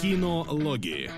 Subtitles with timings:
[0.00, 1.10] Кинологии.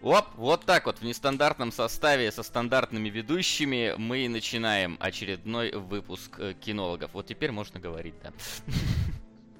[0.00, 6.54] Оп, вот так вот в нестандартном составе со стандартными ведущими мы начинаем очередной выпуск э,
[6.54, 7.12] кинологов.
[7.12, 8.32] Вот теперь можно говорить, да.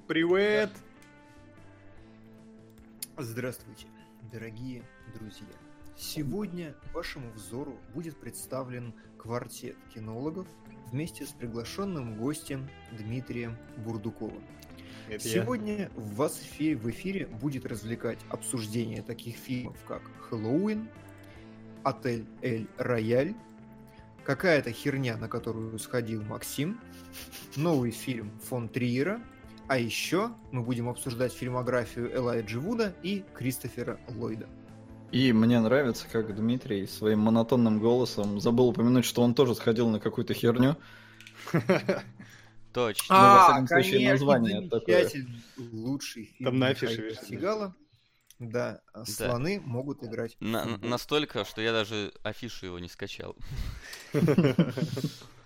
[0.07, 0.71] Привет!
[3.19, 3.89] Здравствуйте,
[4.33, 5.47] дорогие друзья.
[5.97, 8.95] Сегодня вашему взору будет представлен
[9.25, 10.47] квартет кинологов
[10.93, 14.45] вместе с приглашенным гостем Дмитрием Бурдуковым.
[15.09, 15.43] Это я.
[15.43, 20.89] Сегодня вас в эфире, в эфире будет развлекать обсуждение таких фильмов, как «Хэллоуин»,
[21.85, 23.35] «Отель Эль Рояль»,
[24.25, 26.79] какая-то херня, на которую сходил Максим,
[27.57, 29.23] новый фильм фон Триера,
[29.69, 34.49] а еще мы будем обсуждать фильмографию Элайджи Вуда и Кристофера Ллойда.
[35.11, 40.01] И мне нравится, как Дмитрий своим монотонным голосом забыл упомянуть, что он тоже сходил на
[40.01, 40.77] какую-то херню.
[42.73, 43.15] Точно.
[43.15, 45.11] Ну, во А, всяком случае, конечно, название такое.
[45.57, 47.17] лучший фильм Там на афише.
[47.29, 47.75] Сигала.
[48.41, 50.37] Да, а слоны могут играть.
[50.41, 53.37] На- настолько, что я даже афишу его не скачал.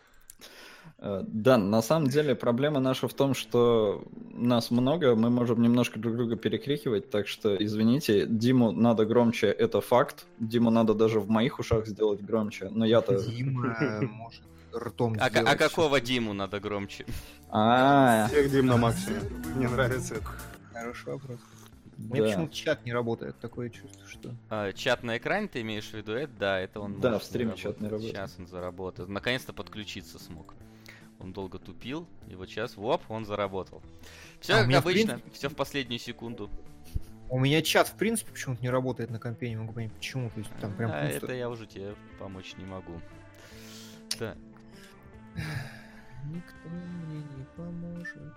[0.98, 5.98] Э, Да, на самом деле проблема наша в том, что нас много, мы можем немножко
[5.98, 10.26] друг друга перекрикивать, так что извините, Диму надо громче, это факт.
[10.38, 13.22] Диму надо даже в моих ушах сделать громче, но я-то...
[13.22, 14.42] Дима может
[14.74, 16.00] ртом А, а какого.
[16.00, 17.06] Диму надо громче?
[17.50, 19.22] А, Всех Дим на максимуме.
[19.56, 20.26] Мне нравится это.
[20.72, 21.38] Хороший вопрос.
[21.96, 22.16] Да.
[22.16, 24.30] почему-то чат не работает, такое чувство, что...
[24.50, 26.12] А, чат на экране ты имеешь в виду?
[26.12, 28.14] Это да, это он Да, в стриме не чат не работает.
[28.14, 29.08] Сейчас он заработает.
[29.08, 30.54] Наконец-то подключиться смог.
[31.20, 33.82] Он долго тупил, и вот сейчас, воп, он заработал.
[34.40, 36.48] Все А как обычно, принципе- все в последнюю секунду.
[37.28, 40.30] У меня чат, в принципе, почему-то не работает на компе, не могу понять, почему.
[40.30, 41.26] То есть там прям а пусто.
[41.26, 43.00] это я уже тебе помочь не могу.
[44.18, 44.36] Так,
[46.32, 48.34] Никто мне не поможет.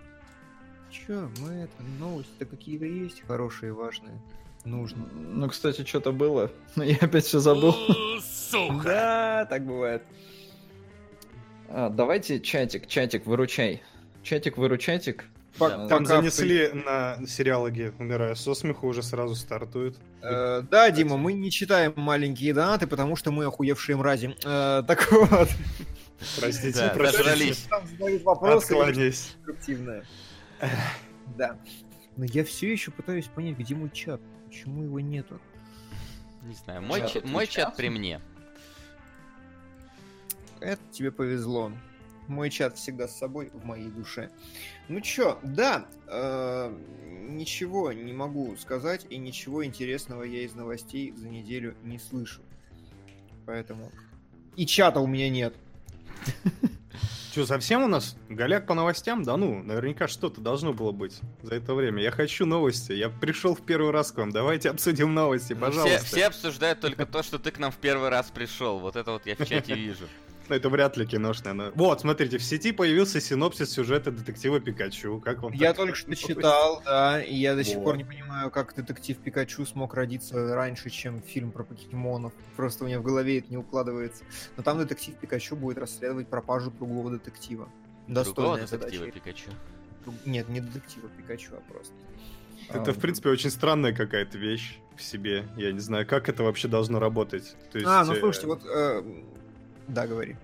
[0.90, 4.20] Чё, мы это, новости-то какие-то есть хорошие, важные,
[4.64, 5.06] нужные.
[5.06, 7.74] ну, кстати, что-то было, но я опять все забыл.
[8.20, 8.82] Сука!
[8.84, 10.02] Да, так бывает.
[11.74, 13.82] А, давайте чатик, чатик, выручай.
[14.22, 15.24] Чатик, выручатик.
[15.58, 15.88] Пок- Да.
[15.88, 19.96] Там пока занесли на сериалоги «Умираю со смеху», уже сразу стартует.
[20.22, 24.34] Э, да, Дима, мы не читаем маленькие донаты, потому что мы охуевшие мрази.
[24.44, 25.48] Э, так вот.
[26.40, 27.24] Простите, Да, простите.
[27.24, 27.58] дожрались.
[27.68, 29.34] Там задают вопросы Откланяюсь.
[29.44, 30.04] конструктивные.
[31.36, 31.58] Да.
[32.16, 34.20] Но я все еще пытаюсь понять, где мой чат.
[34.46, 35.40] Почему его нету?
[36.44, 38.20] не знаю, мой, Чат мой чат при мне.
[40.62, 41.72] Это тебе повезло.
[42.28, 44.30] Мой чат всегда с собой в моей душе.
[44.88, 46.72] Ну чё, да, э,
[47.28, 52.42] ничего не могу сказать, и ничего интересного я из новостей за неделю не слышу.
[53.44, 53.90] Поэтому...
[54.56, 55.54] И чата у меня нет.
[57.34, 59.22] Че, совсем у нас голяк по новостям?
[59.22, 62.02] Да ну, наверняка что-то должно было быть за это время.
[62.02, 62.92] Я хочу новости.
[62.92, 64.30] Я пришел в первый раз к вам.
[64.30, 65.98] Давайте обсудим новости, Ну, пожалуйста.
[66.00, 68.80] Все, все обсуждают только то, что ты к нам в первый раз пришел.
[68.80, 70.06] Вот это вот я в чате вижу.
[70.48, 71.52] Ну, Это вряд ли киношное.
[71.52, 75.20] но- Вот, смотрите, в сети появился синопсис сюжета детектива Пикачу.
[75.20, 77.84] Как вам Я только что читал, да, и я до сих Вот.
[77.84, 82.32] пор не понимаю, как детектив Пикачу смог родиться раньше, чем фильм про покемонов.
[82.56, 84.24] Просто у меня в голове это не укладывается.
[84.56, 87.68] Но там детектив Пикачу будет расследовать пропажу другого детектива.
[88.08, 89.12] Другого Достойная детектива задача.
[89.12, 89.50] Пикачу.
[90.26, 91.94] Нет, не детектива Пикачу, а просто.
[92.68, 95.46] Это, в принципе, очень странная какая-то вещь в себе.
[95.56, 97.56] Я не знаю, как это вообще должно работать.
[97.70, 98.62] То есть, А, ну э, слушайте, вот...
[98.64, 99.02] э,
[99.92, 100.36] Да, говори.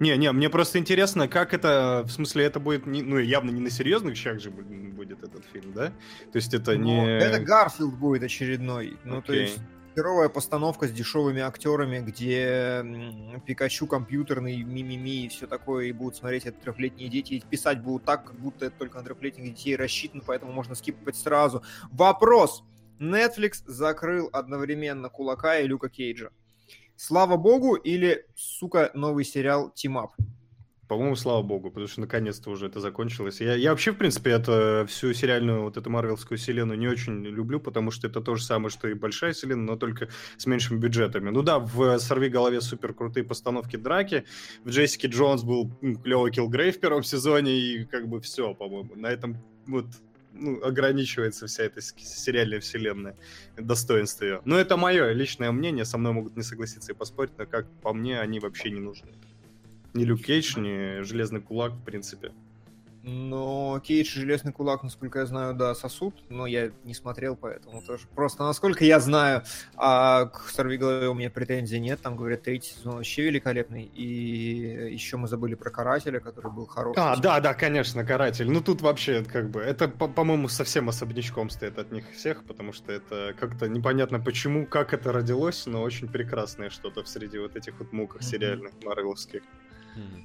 [0.00, 3.60] Не, не, мне просто интересно, как это, в смысле, это будет, не- ну, явно не
[3.60, 5.88] на серьезных щах же бу- будет этот фильм, да?
[6.32, 7.18] То есть это Ну, не...
[7.18, 8.96] Это Гарфилд будет очередной.
[9.04, 9.58] Ну, то есть
[9.94, 12.84] херовая постановка с дешевыми актерами, где
[13.46, 18.04] Пикачу компьютерный, мимими и все такое, и будут смотреть это трехлетние дети, и писать будут
[18.04, 21.62] так, как будто это только на трехлетних детей рассчитано, поэтому можно скипать сразу.
[21.92, 22.64] Вопрос.
[22.98, 26.30] Netflix закрыл одновременно Кулака и Люка Кейджа.
[27.04, 30.10] Слава богу, или, сука, новый сериал Up?
[30.86, 33.40] По-моему, слава богу, потому что наконец-то уже это закончилось.
[33.40, 37.58] Я, я вообще, в принципе, это всю сериальную вот эту марвелскую вселенную не очень люблю,
[37.58, 41.30] потому что это то же самое, что и большая вселенная, но только с меньшими бюджетами.
[41.30, 44.24] Ну да, в «Сорви голове» супер крутые постановки драки,
[44.62, 45.72] в «Джессике Джонс» был
[46.04, 48.94] клевый Килгрей в первом сезоне, и как бы все, по-моему.
[48.94, 49.86] На этом вот
[50.32, 53.16] ну, ограничивается вся эта сериальная вселенная,
[53.56, 54.40] достоинство ее.
[54.44, 57.92] Но это мое личное мнение, со мной могут не согласиться и поспорить, но как по
[57.92, 59.12] мне, они вообще не нужны.
[59.94, 62.32] Ни Люк Кейдж, ни Железный Кулак, в принципе.
[63.04, 67.82] Но Кейдж и Железный Кулак, насколько я знаю, да, сосуд, но я не смотрел, поэтому
[67.82, 68.06] тоже.
[68.14, 69.42] Просто, насколько я знаю,
[69.76, 75.16] а к Сорвиголове у меня претензий нет, там, говорят, третий сезон вообще великолепный, и еще
[75.16, 77.00] мы забыли про Карателя, который был хороший.
[77.00, 78.48] А, да, да, конечно, Каратель.
[78.48, 82.72] Ну тут вообще, как бы, это, по- по-моему, совсем особнячком стоит от них всех, потому
[82.72, 87.56] что это как-то непонятно почему, как это родилось, но очень прекрасное что-то в среди вот
[87.56, 88.28] этих вот муках Мгм.
[88.30, 89.42] сериальных, марвеловских.
[89.96, 90.24] Мгм.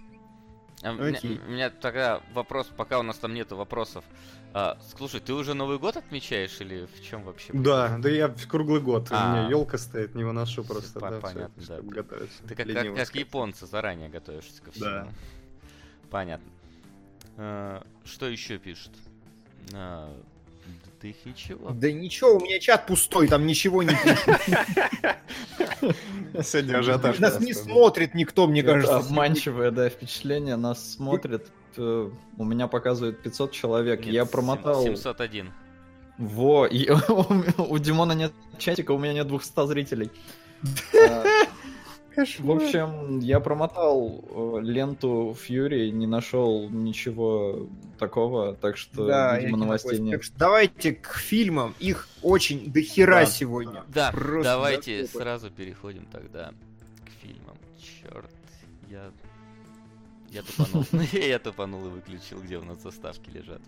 [0.84, 4.06] А, у, меня, у меня тогда вопрос, пока у нас там нету вопросов.
[4.54, 7.52] А, слушай, ты уже Новый год отмечаешь или в чем вообще?
[7.54, 9.12] Да, да я круглый год.
[9.12, 9.32] У А.
[9.32, 11.00] меня елка стоит, не выношу просто.
[11.00, 11.64] Да, понятно, да.
[11.64, 12.44] чтобы готовиться.
[12.48, 14.86] Ты как, как, как японцы заранее готовишься ко всему.
[14.86, 15.08] Да.
[16.10, 16.52] Понятно.
[17.38, 18.94] А, что еще пишут?
[19.74, 20.16] А,
[21.00, 21.70] ты их ничего.
[21.72, 24.18] Да ничего, у меня чат пустой, там ничего не пишут.
[26.44, 27.20] Сегодня ажиотаж.
[27.20, 28.98] Нас не смотрит никто, мне кажется.
[28.98, 30.56] обманчивое, да, впечатление.
[30.56, 34.06] Нас смотрит, э, у меня показывает 500 человек.
[34.06, 34.84] Я промотал...
[34.84, 35.52] 701.
[36.18, 36.98] Во, и у,
[37.74, 40.12] у Димона нет чатика, у меня нет 200 зрителей.
[42.18, 47.68] А, В общем, я промотал э, ленту Фьюри, не нашел ничего
[48.00, 50.14] такого, так что, Да, видимо, не новостей нет.
[50.14, 51.76] Так что давайте к фильмам.
[51.80, 53.84] Их очень дохера Да, сегодня.
[53.88, 55.24] Да, Просто давайте закупы.
[55.24, 56.52] сразу переходим тогда
[57.06, 57.56] к фильмам.
[57.80, 58.32] Черт,
[58.90, 59.12] я...
[60.30, 60.86] Я тупанул.
[61.14, 63.62] Я тупанул и выключил, где у нас заставки лежат.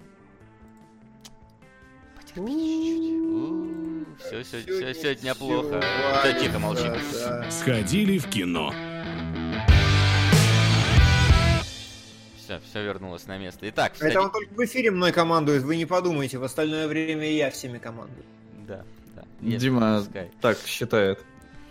[2.35, 4.19] Чуть-чуть.
[4.19, 5.81] Все, все, сегодня плохо.
[6.23, 6.93] Всё, тихо, молчим.
[6.93, 7.51] да, да.
[7.51, 8.73] Сходили в кино.
[12.37, 13.69] Все, все вернулось на место.
[13.69, 17.29] Итак, Это входи- он только в эфире мной командует, вы не подумайте, в остальное время
[17.31, 18.23] я всеми командую.
[18.67, 18.83] Да,
[19.15, 19.23] да.
[19.41, 20.31] Нет, Дима пускай.
[20.41, 21.23] так считает,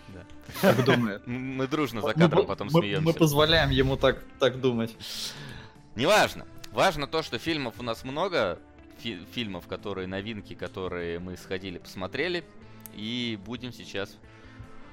[0.09, 0.25] Да.
[0.63, 1.23] так думает.
[1.27, 3.03] Мы дружно за кадром мы- потом мы- смеемся.
[3.05, 4.95] Мы позволяем ему так, так думать.
[5.97, 6.47] Неважно.
[6.73, 8.59] Важно то, что фильмов у нас много.
[8.99, 12.45] Фи- фильмов, которые новинки, которые мы сходили, посмотрели.
[12.95, 14.17] И будем сейчас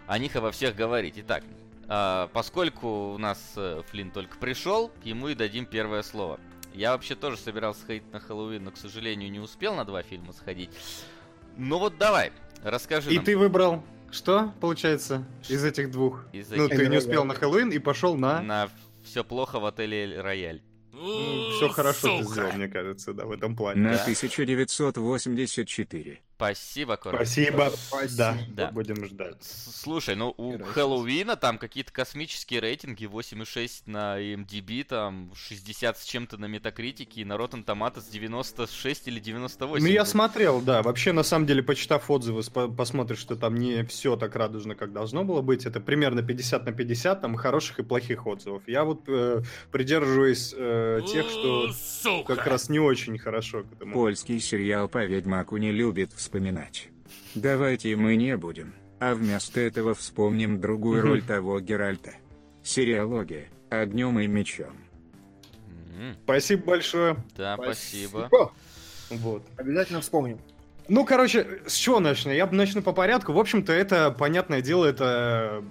[0.08, 1.16] о них обо всех говорить.
[1.18, 1.44] Итак,
[1.88, 6.40] а, поскольку у нас э, Флинн только пришел, ему и дадим первое слово.
[6.74, 10.34] Я вообще тоже собирался сходить на Хэллоуин, но, к сожалению, не успел на два фильма
[10.34, 10.70] сходить.
[11.58, 12.32] Ну вот давай,
[12.64, 13.24] расскажи И нам.
[13.26, 16.26] ты выбрал что, получается, из этих двух?
[16.32, 18.42] из Ну, этих- ты не успел на Хэллоуин и пошел на...
[18.42, 18.70] на
[19.04, 20.62] все плохо в отеле «Эль Рояль.
[20.96, 23.82] Все хорошо ты сделал, мне кажется, да, в этом плане.
[23.82, 24.02] На Да.
[24.04, 26.22] 1984.
[26.36, 27.18] Спасибо, Кора.
[27.18, 27.72] Спасибо.
[27.76, 28.18] Спасибо.
[28.18, 28.72] Да, Да.
[28.72, 29.38] будем ждать.
[29.42, 30.74] Слушай, ну у Героически.
[30.74, 37.26] Хэллоуина там какие-то космические рейтинги, 8,6 на MDB, там 60 с чем-то на Метакритике, и
[37.26, 39.86] на Rotten Tomatoes 96 или 98.
[39.86, 40.10] Ну, я был.
[40.10, 40.82] смотрел, да.
[40.84, 42.44] Вообще, на самом деле, почитав отзывы,
[42.76, 45.66] посмотришь, что там не все так радужно, как должно было быть.
[45.66, 48.64] Это примерно 50 на 50, там хороших и плохих отзывов.
[48.68, 49.42] Я вот э,
[49.72, 53.94] придерживаюсь э, тех, что как раз не очень хорошо к этому.
[53.94, 56.90] Польский сериал по Ведьмаку не любит вспоминать.
[57.36, 62.16] Давайте мы не будем, а вместо этого вспомним другую роль того Геральта.
[62.64, 64.76] Сериалогия «Огнем и мечом».
[66.24, 67.18] Спасибо большое.
[67.38, 68.30] Да, спасибо.
[69.12, 69.44] Вот.
[69.56, 70.40] Обязательно вспомним.
[70.88, 72.32] Ну, короче, с чего начну?
[72.32, 73.32] Я начну по порядку.
[73.32, 75.64] В общем-то, это, понятное дело, это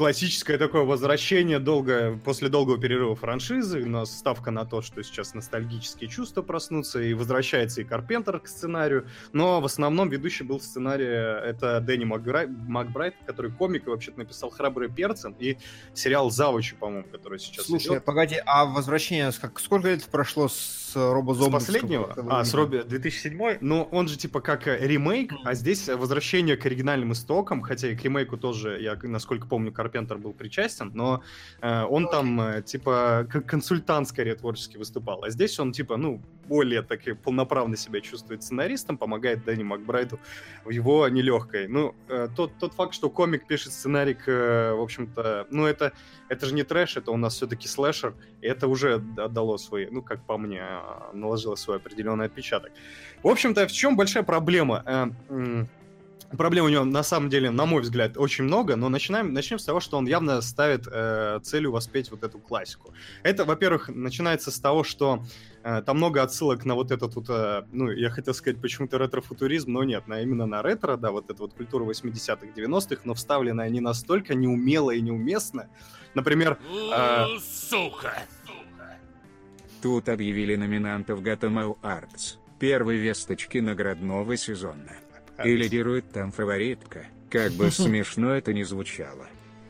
[0.00, 3.82] классическое такое возвращение долго, после долгого перерыва франшизы.
[3.82, 8.48] У нас ставка на то, что сейчас ностальгические чувства проснутся, и возвращается и Карпентер к
[8.48, 9.06] сценарию.
[9.34, 14.48] Но в основном ведущий был сценария это Дэнни Макграй- Макбрайт, который комик и вообще-то написал
[14.48, 15.58] «Храбрые перцы» и
[15.92, 18.04] сериал «Завучи», по-моему, который сейчас Слушай, идет.
[18.06, 22.14] погоди, а возвращение, как, сколько лет прошло с Робо С последнего?
[22.28, 23.58] А, с Робби 2007?
[23.60, 27.96] Ну, он же типа как э, ремейк, а здесь возвращение к оригинальным истокам, хотя и
[27.96, 31.22] к ремейку тоже, я, насколько помню, Карпентер был причастен, но
[31.60, 36.20] э, он там э, типа как консультант скорее творчески выступал, а здесь он типа, ну,
[36.50, 40.18] более таки полноправно себя чувствует сценаристом, помогает Дэнни Макбрайту
[40.64, 41.68] в его нелегкой.
[41.68, 45.92] Ну, э, тот, тот факт, что комик пишет сценарий э, в общем-то, ну, это,
[46.28, 49.86] это же не трэш, это у нас все-таки слэшер, и это уже д- дало свои,
[49.90, 50.64] ну, как по мне,
[51.12, 52.72] наложило свой определенный отпечаток.
[53.22, 54.82] В общем-то, в чем большая проблема?
[55.30, 55.66] Э,
[56.36, 59.64] Проблем у него, на самом деле, на мой взгляд, очень много, но начинаем, начнем с
[59.64, 62.94] того, что он явно ставит э, целью воспеть вот эту классику.
[63.24, 65.24] Это, во-первых, начинается с того, что
[65.64, 69.72] э, там много отсылок на вот этот вот, э, ну, я хотел сказать почему-то ретро-футуризм,
[69.72, 73.68] но нет, на, именно на ретро, да, вот эта вот культура 80-х, 90-х, но вставленная
[73.68, 75.68] не настолько неумело и неуместно.
[76.14, 77.26] Например, э,
[79.82, 82.36] Тут объявили номинантов Gotham Arts.
[82.60, 84.92] Первой весточки наградного сезона.
[85.44, 87.06] И лидирует там фаворитка.
[87.30, 89.26] Как бы смешно это ни звучало.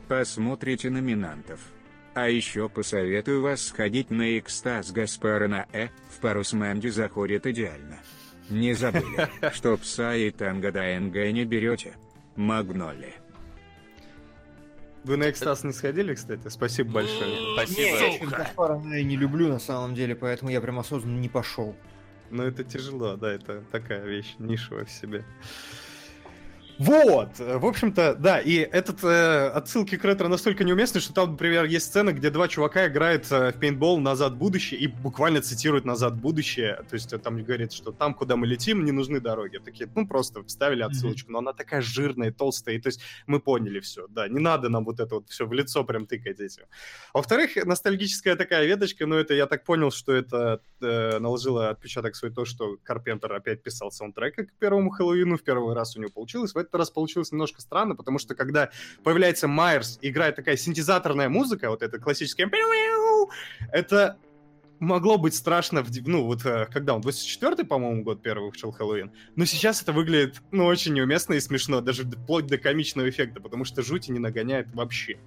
[0.08, 1.60] Посмотрите номинантов.
[2.14, 7.46] А еще посоветую вас сходить на экстаз Гаспара на Э, в пару с Мэнди заходит
[7.46, 8.00] идеально.
[8.48, 11.94] Не забыли, что пса и танго ДНГ не берете.
[12.34, 13.14] Магноли.
[15.04, 16.48] Вы на экстаз не сходили, кстати?
[16.48, 17.36] Спасибо большое.
[17.54, 18.82] Спасибо.
[18.92, 21.74] Я не люблю на самом деле, поэтому я прям осознанно не пошел.
[22.30, 25.24] Но это тяжело, да, это такая вещь нишевая в себе.
[26.80, 31.32] Вот, э, в общем-то, да, и этот э, отсылки к ретро настолько неуместны, что там,
[31.32, 35.42] например, есть сцена, где два чувака играют э, в пейнтбол «Назад в будущее» и буквально
[35.42, 38.92] цитируют «Назад в будущее», то есть э, там говорит, что там, куда мы летим, не
[38.92, 39.58] нужны дороги.
[39.58, 43.80] Такие, ну, просто вставили отсылочку, но она такая жирная, толстая, и то есть мы поняли
[43.80, 46.62] все, да, не надо нам вот это вот все в лицо прям тыкать этим.
[47.12, 52.16] А во-вторых, ностальгическая такая веточка, ну, это я так понял, что это э, наложило отпечаток
[52.16, 56.10] свой то, что Карпентер опять писал саундтрек к первому Хэллоуину, в первый раз у него
[56.10, 58.70] получилось, в этот раз получилось немножко странно, потому что когда
[59.02, 62.50] появляется Майерс, играет такая синтезаторная музыка, вот эта классическая,
[63.72, 64.16] это
[64.78, 69.12] могло быть страшно, в, ну, вот, э, когда он, 24-й, по-моему, год первый вышел Хэллоуин,
[69.36, 73.64] но сейчас это выглядит, ну, очень неуместно и смешно, даже вплоть до комичного эффекта, потому
[73.64, 75.20] что жути не нагоняет вообще.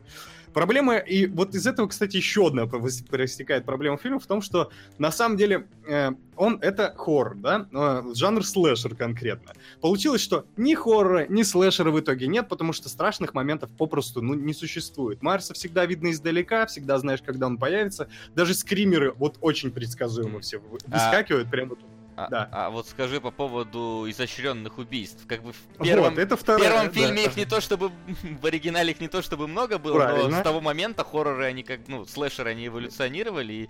[0.53, 5.11] Проблема, и вот из этого, кстати, еще одна проистекает проблема фильма в том, что на
[5.11, 9.53] самом деле э, он это хоррор, да, э, жанр слэшер конкретно.
[9.81, 14.33] Получилось, что ни хоррора, ни слэшера в итоге нет, потому что страшных моментов попросту ну,
[14.33, 15.21] не существует.
[15.21, 18.07] Марса всегда видно издалека, всегда знаешь, когда он появится.
[18.35, 21.79] Даже скримеры вот очень предсказуемо все вы- выскакивают прямо вот.
[22.15, 22.49] А, Да.
[22.51, 25.25] а вот скажи по поводу изощренных убийств.
[25.27, 26.91] Как бы в первом, Вот, это в вторая, первом да.
[26.93, 27.91] фильме их не то чтобы
[28.41, 30.39] в оригинале их не то чтобы много было, но Правильно.
[30.39, 33.69] с того момента хорроры они как ну слэшеры они эволюционировали и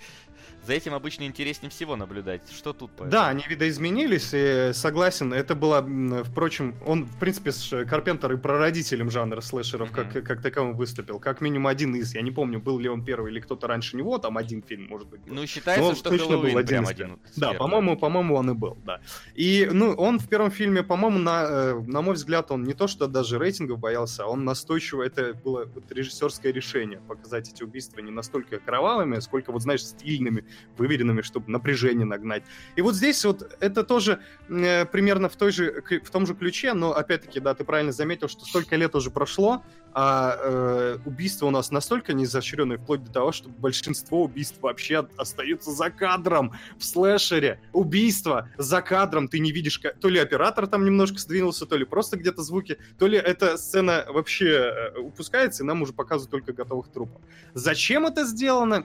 [0.66, 2.42] за этим обычно интереснее всего наблюдать.
[2.52, 5.86] Что тут по Да, они видоизменились, и согласен, это было,
[6.24, 10.12] впрочем, он, в принципе, с Карпентер и прародителем жанра слэшеров Мгм.
[10.12, 13.32] как, как таковым выступил, как минимум один из, я не помню, был ли он первый
[13.32, 15.34] или кто-то раньше него, там один фильм, может быть, был.
[15.34, 17.20] Ну считается, Ну, что точно был Хэллоуин один прям из один.
[17.36, 17.58] Да, первых.
[17.60, 17.98] по-моему,
[18.34, 19.00] по-моему, он и был, да.
[19.36, 22.88] И, ну, он в первом фильме, по-моему, на, э, на мой взгляд, он не то,
[22.88, 28.02] что даже рейтингов боялся, а он настойчиво, это было вот режиссерское решение, показать эти убийства
[28.02, 30.44] не настолько кровавыми, сколько, вот, знаешь, стильными,
[30.78, 32.44] выверенными, чтобы напряжение нагнать.
[32.78, 36.74] И вот здесь вот это тоже э, примерно в, той же, в том же ключе,
[36.74, 39.64] но, опять-таки, да, ты правильно заметил, что столько лет уже прошло,
[39.96, 45.08] а э, убийства у нас настолько не изощренные, вплоть до того, что большинство убийств вообще
[45.18, 47.60] остаются за кадром в слэшере.
[47.74, 51.86] Убийство за кадром, ты не видишь, ка- то ли оператор там немножко сдвинулся, то ли
[51.86, 54.50] просто где-то звуки, то ли эта сцена вообще
[54.96, 57.22] э, упускается, и нам уже показывают только готовых трупов.
[57.54, 58.84] Зачем это сделано?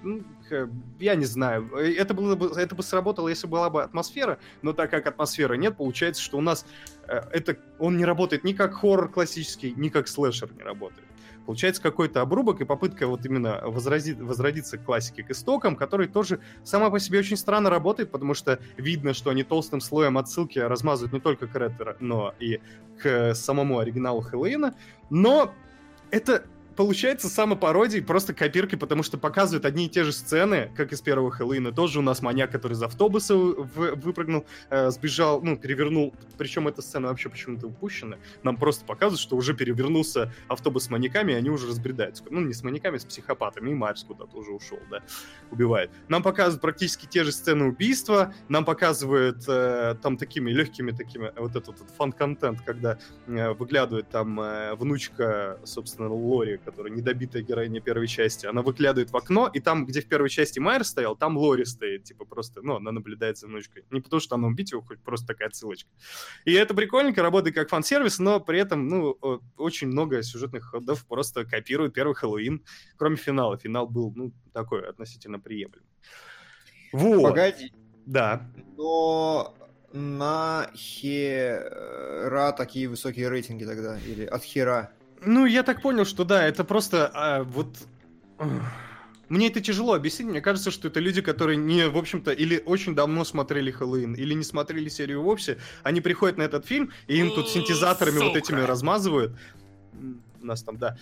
[0.49, 1.71] Х- Я не знаю.
[1.77, 5.57] Э, Это, было бы, это бы сработало, если была бы атмосфера, но так как атмосферы
[5.57, 6.67] нет, получается, что у нас
[6.98, 11.09] э, это, он не работает ни как хоррор классический, ни как слэшер не работает.
[11.47, 16.41] Получается какой-то обрубок и попытка вот именно возрази- возродиться к классике, к истокам, который тоже
[16.63, 21.15] сама по себе очень странно работает, потому что видно, что они толстым слоем отсылки размазывают
[21.15, 22.61] не только к Ретро, но и
[23.03, 24.75] к самому оригиналу Хэллоуина.
[25.09, 25.55] Но
[26.11, 26.45] это
[26.79, 31.33] получается самопародией, просто копирки, потому что показывают одни и те же сцены, как из первого
[31.33, 31.73] Хэллоуина.
[31.73, 36.15] Тоже у нас маньяк, который из автобуса в- выпрыгнул, э, сбежал, ну, перевернул.
[36.37, 38.17] Причем эта сцена вообще почему-то упущена.
[38.45, 42.23] Нам просто показывают, что уже перевернулся автобус с маньяками, и они уже разбредаются.
[42.31, 43.71] Ну, не с маньяками, а с психопатами.
[43.71, 45.03] И Марс куда-то уже ушел, да,
[45.51, 45.91] убивает.
[46.07, 51.57] Нам показывают практически те же сцены убийства, нам показывают э, там такими легкими такими, вот
[51.57, 58.07] этот вот фан-контент, когда э, выглядывает там э, внучка, собственно, Лори, которая недобитая героиня первой
[58.07, 61.65] части, она выглядывает в окно, и там, где в первой части Майер стоял, там Лори
[61.65, 63.85] стоит, типа просто, ну, она наблюдает за внучкой.
[63.91, 65.89] Не потому, что она убить его, хоть просто такая отсылочка.
[66.45, 69.17] И это прикольненько, работает как фан-сервис, но при этом, ну,
[69.57, 72.63] очень много сюжетных ходов просто копируют первый Хэллоуин,
[72.97, 73.57] кроме финала.
[73.57, 75.89] Финал был, ну, такой относительно приемлемый.
[76.93, 77.23] Вот.
[77.23, 77.73] Погоди.
[78.05, 78.51] Да.
[78.77, 79.55] Но
[79.93, 83.99] на хера такие высокие рейтинги тогда?
[84.01, 84.93] Или от хера?
[85.25, 87.77] Ну, я так понял, что да, это просто а, вот...
[89.29, 90.29] Мне это тяжело объяснить.
[90.29, 94.33] Мне кажется, что это люди, которые не, в общем-то, или очень давно смотрели Хэллоуин, или
[94.33, 95.59] не смотрели серию вовсе.
[95.83, 99.37] Они приходят на этот фильм, и им тут синтезаторами вот этими размазывают.
[100.41, 100.97] У нас там, да.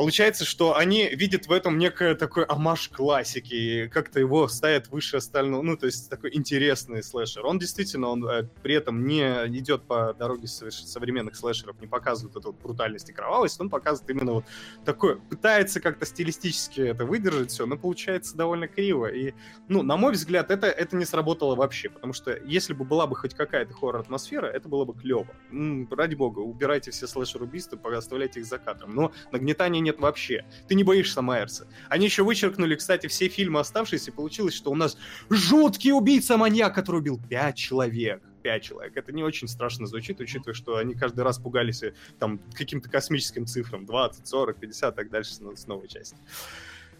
[0.00, 5.60] Получается, что они видят в этом некое такой амаш классики, как-то его ставят выше остального,
[5.60, 7.44] ну, то есть такой интересный слэшер.
[7.44, 9.20] Он действительно, он э, при этом не
[9.58, 14.32] идет по дороге современных слэшеров, не показывает эту вот брутальность и кровавость, он показывает именно
[14.32, 14.46] вот
[14.86, 19.04] такое, пытается как-то стилистически это выдержать все, но получается довольно криво.
[19.04, 19.34] И,
[19.68, 23.16] ну, на мой взгляд, это, это не сработало вообще, потому что если бы была бы
[23.16, 25.26] хоть какая-то хоррор-атмосфера, это было бы клево.
[25.50, 28.94] М, ради бога, убирайте все слэшер-убийства, оставляйте их за кадром.
[28.94, 30.44] Но нагнетания нет нет вообще.
[30.68, 31.66] Ты не боишься Майерса.
[31.88, 34.96] Они еще вычеркнули, кстати, все фильмы оставшиеся, и получилось, что у нас
[35.28, 38.22] жуткий убийца-маньяк, который убил пять человек.
[38.42, 38.96] Пять человек.
[38.96, 43.46] Это не очень страшно звучит, учитывая, что они каждый раз пугались э, там каким-то космическим
[43.46, 43.84] цифрам.
[43.84, 46.16] 20, 40, 50, так дальше с, новой части.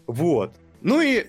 [0.05, 0.53] Вот.
[0.81, 1.25] Ну и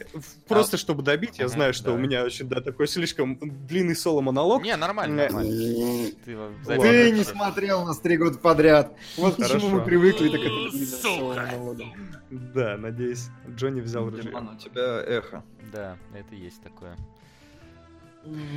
[0.49, 2.02] просто, чтобы добить, я знаю, что у давай.
[2.02, 4.62] меня очень, да, такой слишком длинный соло-монолог.
[4.62, 6.11] Не, нормально, Э, нормально.
[6.25, 6.54] Ты.
[6.78, 8.94] Ты не смотрел нас три года подряд.
[9.16, 9.68] Вот к чему Хорошо.
[9.68, 12.12] мы привыкли, так это.
[12.30, 14.11] Да, надеюсь, Джонни взял.
[14.11, 15.44] Диман, у тебя эхо.
[15.73, 16.97] Да, это есть такое.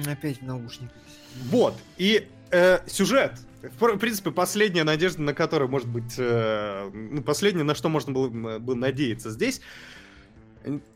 [0.07, 0.95] Опять в наушниках.
[1.49, 3.33] Вот, и э, сюжет.
[3.63, 7.89] В пр- в принципе, последняя надежда, на которую, может быть, э, ну, последнее, на что
[7.89, 9.59] можно было м, бы надеяться здесь.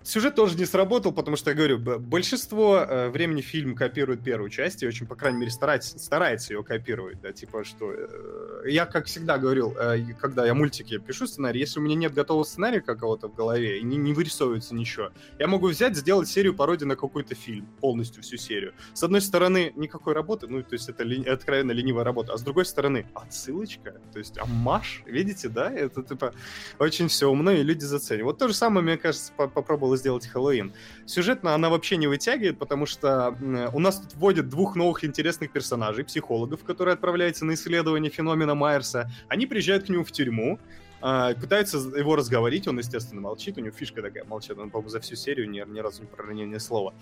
[0.01, 4.81] Сюжет тоже не сработал, потому что, я говорю, большинство э, времени фильм копирует первую часть,
[4.81, 7.91] и очень, по крайней мере, старается, старается ее копировать, да, типа, что...
[7.91, 12.13] э, я, как всегда говорил, э, когда я мультики пишу сценарий, если у меня нет
[12.13, 16.55] готового сценария какого-то в голове, и не, не вырисовывается ничего, я могу взять, сделать серию
[16.55, 18.73] пародий на какой-то фильм, полностью всю серию.
[18.93, 22.41] С одной стороны, никакой работы, ну, то есть это ли- откровенно ленивая работа, а с
[22.41, 26.33] другой стороны, отсылочка, то есть аммаж, видите, да, это, типа,
[26.79, 28.23] очень все умно, и люди заценят.
[28.23, 30.73] Вот то же самое, мне кажется, по- попробовала сделать Хэллоуин.
[31.05, 35.51] Сюжетно она вообще не вытягивает, потому что м, у нас тут вводят двух новых интересных
[35.51, 39.11] персонажей, психологов, которые отправляются на исследование феномена Майерса.
[39.27, 40.59] Они приезжают к нему в тюрьму,
[41.01, 44.99] а, пытаются его разговорить, он, естественно, молчит, у него фишка такая, молчит, он, по-моему, за
[44.99, 46.93] всю серию ни, ни разу не проронил ни слова.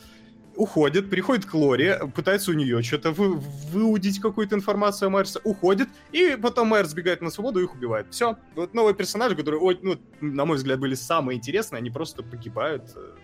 [0.57, 5.87] Уходит, приходит к Лоре, пытается у нее что-то вы, выудить какую-то информацию о Майерсе, уходит,
[6.11, 8.07] и потом Майерс сбегает на свободу и их убивает.
[8.09, 8.37] Все.
[8.55, 12.91] Вот новые персонажи, которые, ой, ну, на мой взгляд, были самые интересные, они просто погибают
[12.95, 13.15] э,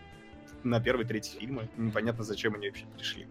[0.64, 1.70] на первый, третий фильмы.
[1.78, 3.28] Непонятно, зачем они вообще пришли.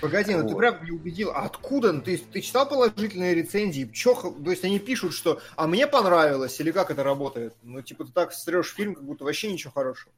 [0.00, 1.30] Погоди, ну ты прям не убедил.
[1.30, 1.92] А откуда?
[1.92, 3.90] Ну, Ты, ты читал положительные рецензии?
[3.92, 7.54] Чё, то есть они пишут, что «а мне понравилось» или как это работает?
[7.62, 10.12] Ну, типа, ты так стрёшь фильм, как будто вообще ничего хорошего.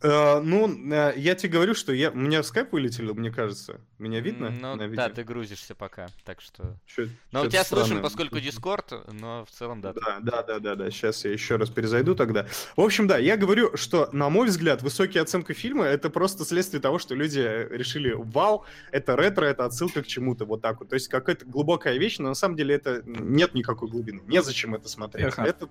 [0.00, 2.10] Э, ну, э, я тебе говорю, что я...
[2.10, 3.80] У меня скайп вылетел, мне кажется.
[3.98, 5.08] Меня видно Ну, на да, видео?
[5.08, 6.76] ты грузишься пока, так что...
[6.86, 8.02] Чё- Но у тебя слышим, странное.
[8.04, 9.92] поскольку Дискорд, но в целом, да.
[9.94, 10.90] Да, да, да, да, да.
[10.92, 12.46] Сейчас я еще раз перезайду тогда.
[12.76, 16.80] В общем, да, я говорю, что, на мой взгляд, высокие оценки фильма это просто следствие
[16.80, 20.90] того, что люди решили, вау, это ретро, это отсылка к чему-то, вот так вот.
[20.90, 24.22] То есть какая-то глубокая вещь, но на самом деле это нет никакой глубины.
[24.28, 25.26] Незачем это смотреть.
[25.26, 25.42] Эхо.
[25.42, 25.68] Это...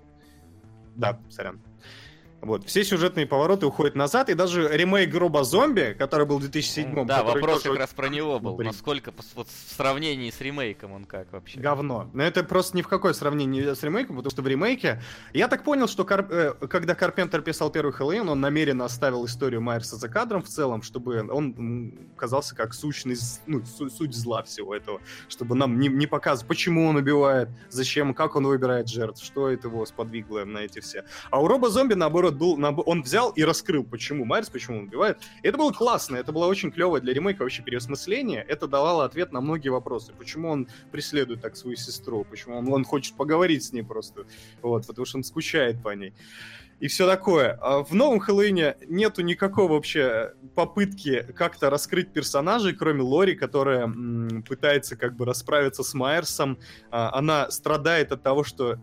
[0.98, 1.62] Да, сорян.
[2.42, 7.06] Вот, все сюжетные повороты уходят назад, и даже ремейк Гроба Зомби, который был в 2007
[7.06, 8.56] Да, вопрос тоже как раз про него был.
[8.56, 8.68] Блин.
[8.72, 11.60] Насколько вот в сравнении с ремейком он как вообще?
[11.60, 12.10] Говно.
[12.14, 15.02] Но это просто ни в какое сравнение не с ремейком, потому что в ремейке...
[15.34, 19.62] Я так понял, что Кар- э, когда Карпентер писал первый Хэллоуин, он намеренно оставил историю
[19.62, 24.76] Майерса за кадром в целом, чтобы он казался как сущность, ну, су- суть зла всего
[24.76, 25.02] этого.
[25.28, 29.68] Чтобы нам не, не показывать, почему он убивает, зачем, как он выбирает жертв, что это
[29.70, 31.04] его сподвигло на эти все.
[31.32, 32.58] А у Роба Зомби, наоборот, был...
[32.86, 35.20] Он взял и раскрыл, почему Майерс, почему он убивает.
[35.44, 38.44] Это было классно, это было очень клевое для ремейка вообще переосмысление.
[38.48, 40.14] Это давало ответ на многие вопросы.
[40.18, 44.26] Почему он преследует так свою сестру, почему он, он хочет поговорить с ней просто,
[44.62, 46.14] вот, потому что он скучает по ней.
[46.80, 47.58] И все такое.
[47.60, 54.44] А в новом Хэллоуине нету никакой вообще попытки как-то раскрыть персонажей, кроме Лори, которая м,
[54.48, 56.60] пытается как бы расправиться с Майерсом.
[56.92, 58.78] А, она страдает от того, что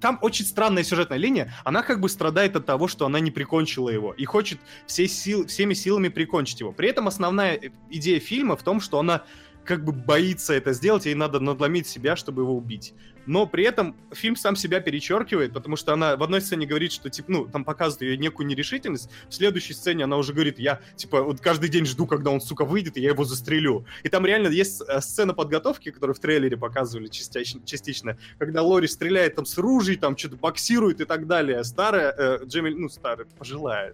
[0.00, 1.52] там очень странная сюжетная линия.
[1.64, 5.46] Она как бы страдает от того, что она не прикончила его и хочет всей сил,
[5.46, 6.72] всеми силами прикончить его.
[6.72, 9.24] При этом основная э, идея фильма в том, что она
[9.64, 12.94] как бы боится это сделать, ей надо надломить себя, чтобы его убить.
[13.26, 17.10] Но при этом фильм сам себя перечеркивает, потому что она в одной сцене говорит, что,
[17.10, 21.22] типа, ну, там показывает ее некую нерешительность, в следующей сцене она уже говорит, я, типа,
[21.22, 23.84] вот каждый день жду, когда он, сука, выйдет, и я его застрелю.
[24.02, 28.86] И там реально есть э, сцена подготовки, которую в трейлере показывали частично, частично когда Лори
[28.86, 31.62] стреляет там с ружей, там что-то боксирует и так далее.
[31.64, 33.92] Старая, э, Джемиль, ну, старая, пожилая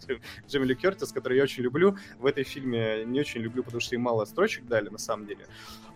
[0.49, 4.01] Джемили Кертис, которую я очень люблю, в этой фильме не очень люблю, потому что ей
[4.01, 5.47] мало строчек дали, на самом деле.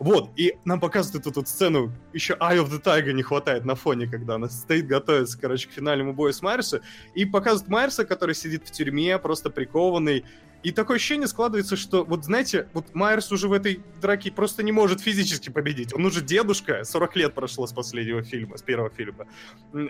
[0.01, 3.75] Вот, и нам показывают эту вот сцену, еще Eye of the Tiger не хватает на
[3.75, 6.81] фоне, когда она стоит, готовится, короче, к финальному бою с Майерсом,
[7.15, 10.25] и показывают Майерса, который сидит в тюрьме, просто прикованный,
[10.63, 14.73] и такое ощущение складывается, что, вот знаете, вот Майерс уже в этой драке просто не
[14.73, 15.95] может физически победить.
[15.95, 19.27] Он уже дедушка, 40 лет прошло с последнего фильма, с первого фильма.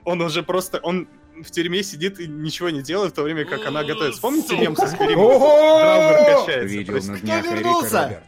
[0.04, 1.08] Он уже просто, он
[1.42, 4.20] в тюрьме сидит и ничего не делает, в то время как она готовится.
[4.20, 6.62] Помните немца с периметра?
[6.64, 8.22] Видел на днях Эрика.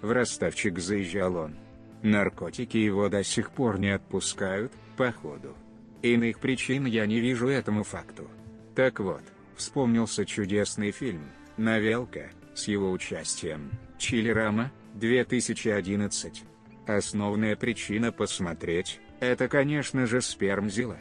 [0.00, 1.56] В Ростовчик заезжал он.
[2.02, 5.56] Наркотики его до сих пор не отпускают, походу.
[6.02, 8.30] Иных причин я не вижу этому факту.
[8.74, 9.22] Так вот,
[9.56, 11.24] вспомнился чудесный фильм
[11.60, 13.70] «Новелка» с его участием.
[13.98, 16.42] Чилерама, 2011.
[16.86, 20.96] Основная причина посмотреть– это, конечно же, спермзила.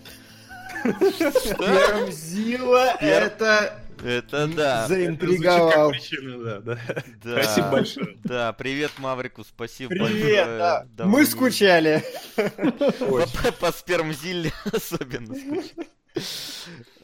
[1.60, 4.88] Вермзила Вер- это Это да.
[4.88, 5.92] заинтриговал.
[5.92, 6.78] Причина, да, да.
[7.24, 7.44] Да.
[7.44, 8.18] Спасибо большое.
[8.24, 10.46] Да, привет Маврику, спасибо Привет, большое.
[10.58, 10.86] да.
[10.92, 12.04] Давно Мы скучали.
[12.36, 15.86] По, по- спермзилле особенно скучно.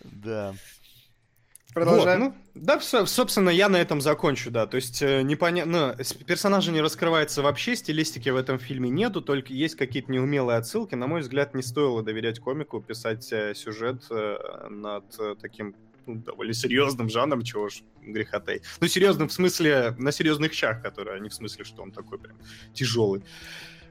[0.03, 0.53] Да.
[1.75, 2.23] Продолжаем.
[2.23, 4.65] Вот, ну, да, со- собственно, я на этом закончу, да.
[4.65, 9.51] То есть, э, непонятно, ну, персонажи не раскрывается вообще, стилистики в этом фильме нету, только
[9.51, 10.95] есть какие-то неумелые отсылки.
[10.95, 15.03] На мой взгляд, не стоило доверять комику, писать э, сюжет э, над
[15.41, 18.61] таким ну, довольно серьезным жанром, чего уж греха таить.
[18.79, 22.19] Ну, серьезным в смысле, на серьезных щах, которые, а не в смысле, что он такой
[22.19, 22.37] прям
[22.73, 23.21] тяжелый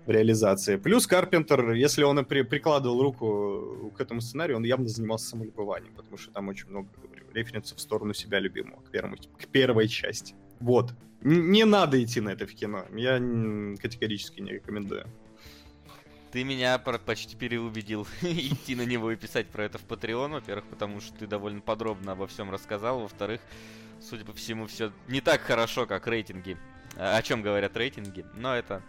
[0.07, 0.77] в реализации.
[0.77, 6.17] Плюс Карпентер, если он при- прикладывал руку к этому сценарию, он явно занимался самолюбованием, потому
[6.17, 6.89] что там очень много
[7.35, 10.35] говорю, референсов в сторону себя любимого, к, первому, к первой части.
[10.61, 10.95] Вот.
[11.23, 12.85] Не надо идти на это в кино.
[12.95, 13.19] Я
[13.81, 15.07] категорически не рекомендую.
[16.33, 21.01] Ты меня почти переубедил идти на него и писать про это в Patreon, во-первых, потому
[21.01, 23.41] что ты довольно подробно обо всем рассказал, во-вторых,
[24.01, 26.59] судя по всему, все не так хорошо, как рейтинги.
[26.97, 28.83] О чем говорят рейтинги, но это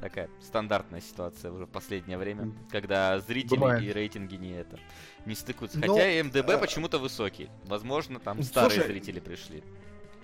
[0.00, 3.82] такая стандартная ситуация уже в последнее время, когда зрители Бывает.
[3.82, 4.78] и рейтинги не это
[5.26, 5.78] не стыкуются.
[5.78, 7.48] Но, Хотя и МДБ э, почему-то высокий.
[7.66, 9.62] Возможно, там ну, старые слушай, зрители пришли.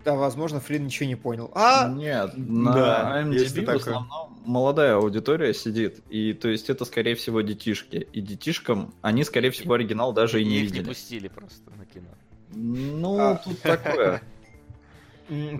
[0.05, 1.51] Да, возможно, Флинн ничего не понял.
[1.55, 6.85] А, Нет, Да, на и IMDb в основном молодая аудитория сидит, и то есть это,
[6.85, 8.07] скорее всего, детишки.
[8.12, 10.85] И детишкам они, скорее всего, оригинал даже и не Их не видели.
[10.85, 12.09] пустили просто на кино.
[12.55, 13.37] Ну, А.
[13.37, 14.23] тут такое.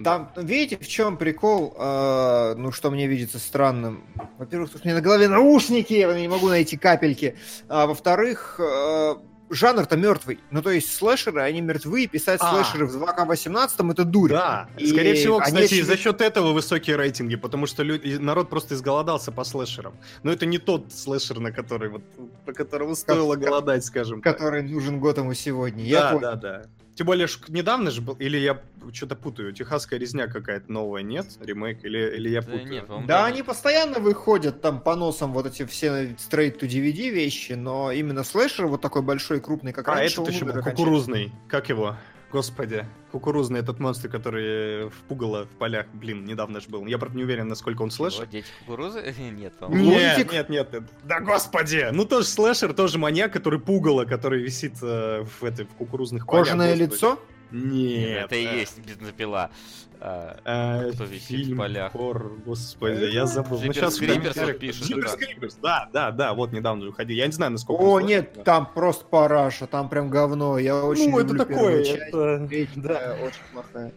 [0.05, 1.75] там, видите, в чем прикол?
[1.79, 4.05] э, ну, что мне видится странным.
[4.39, 7.37] Во-первых, у меня на голове наушники, я не могу найти капельки.
[7.69, 9.15] А во-вторых, э,
[9.51, 10.41] жанр-то мертвый.
[10.51, 12.51] Ну, то есть слэшеры, они мертвы, и писать А.
[12.53, 14.31] слэшеры в 2К18 это дурь.
[14.31, 18.17] Да, И скорее всего, они кстати, очень- за счет этого высокие рейтинги, потому что люди,
[18.17, 19.95] народ просто изголодался по слэшерам.
[20.25, 22.03] Но это не тот слэшер, на который вот,
[22.45, 24.35] по которому стоило как- голодать, скажем так.
[24.37, 25.85] который нужен Готэму сегодня.
[25.85, 26.21] Я Да, понял.
[26.23, 26.63] да, да.
[26.97, 28.63] Тем более, ж недавно же был, или я
[28.95, 31.27] что-то путаю, техасская резня какая-то новая, нет?
[31.41, 32.71] Ремейк, или, или я Да путаю?
[32.71, 33.25] нет, Да, давно.
[33.25, 38.25] они постоянно выходят там по носам вот эти все straight to DVD вещи, но именно
[38.25, 41.33] слэшер вот такой большой, крупный, как а, раньше, этот он еще был кукурузный.
[41.49, 41.97] Как его?
[42.37, 42.85] Господи.
[43.13, 45.87] Кукурузный этот монстр, который в пугало в полях.
[45.95, 46.85] Блин, недавно же был.
[46.85, 48.27] Я, правда, не уверен, насколько он Чего, слэшер.
[48.27, 49.15] дети кукурузы?
[49.19, 49.91] Нет, по-моему.
[49.91, 50.83] Нет, нет, нет, нет.
[51.05, 51.89] Да господи!
[51.93, 56.45] Ну тоже слэшер, тоже маньяк, который пугало, который висит э, в, этой, в кукурузных полях.
[56.45, 57.19] Кожаное лицо?
[57.51, 58.25] Нет.
[58.25, 59.51] Это и есть бензопила.
[59.99, 61.93] А, э, Кто висит в фильм, полях?
[61.93, 63.61] хоррор, господи, я забыл.
[63.63, 65.15] Ну, сейчас вот пишет, да.
[65.15, 67.17] Creepers, да, да, да, вот недавно же уходил.
[67.17, 70.59] Я не знаю, насколько О, нет, там просто параша, там прям говно.
[70.59, 72.47] Я очень Ну, это такое, это...
[72.77, 73.17] Да.
[73.23, 73.93] очень плохая.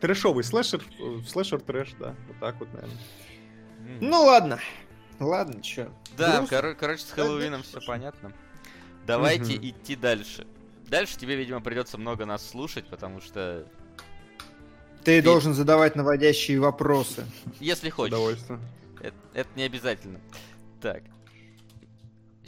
[0.00, 0.82] Трэшовый слэшер,
[1.26, 2.98] слэшер трэш, да, вот так вот, наверное.
[4.00, 4.58] Ну ладно.
[5.18, 5.88] Ладно, чё.
[6.18, 8.32] Да, короче, с Хэллоуином все понятно.
[9.06, 10.46] Давайте идти дальше.
[10.88, 13.66] Дальше тебе, видимо, придется много нас слушать, потому что,
[15.04, 17.24] Ты Ты- должен задавать наводящие вопросы.
[17.60, 18.60] если хочешь, удовольствием.
[19.00, 20.20] это, это не обязательно.
[20.80, 21.02] Так.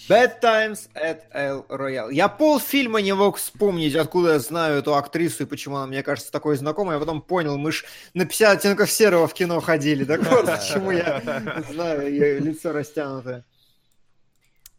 [0.08, 2.12] Bad Times at El Royale.
[2.14, 6.30] Я полфильма не мог вспомнить, откуда я знаю эту актрису и почему она мне кажется
[6.30, 6.94] такой знакомой.
[6.94, 10.04] Я потом понял, мы ж на 50 оттенков серого в кино ходили.
[10.04, 11.20] Так вот, почему я
[11.68, 13.44] знаю ее лицо растянутое.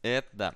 [0.01, 0.55] Это да.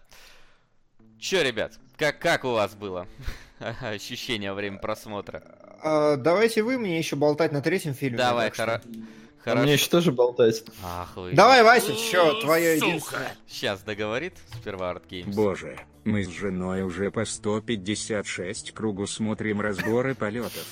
[1.19, 3.07] Че, ребят, как, как у вас было
[3.81, 5.43] ощущение во время просмотра?
[5.81, 8.17] А, давайте вы мне еще болтать на третьем фильме.
[8.17, 9.63] Давай, хоро- А хорошо.
[9.63, 10.63] мне еще тоже болтать.
[10.83, 11.33] Ах вы.
[11.33, 13.35] Давай, Вася, что, твое единственное.
[13.47, 15.33] Сейчас договорит сперва Art Games.
[15.35, 20.65] Боже, мы с женой уже по 156 кругу смотрим разборы полетов.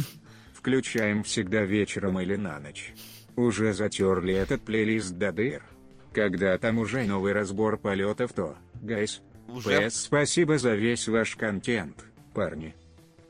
[0.54, 2.94] Включаем всегда вечером или на ночь.
[3.36, 5.64] Уже затерли этот плейлист до дыр.
[6.14, 9.22] Когда там уже новый разбор полетов, то, гайс,
[9.54, 12.76] Уже ПС, спасибо за весь ваш контент, парни.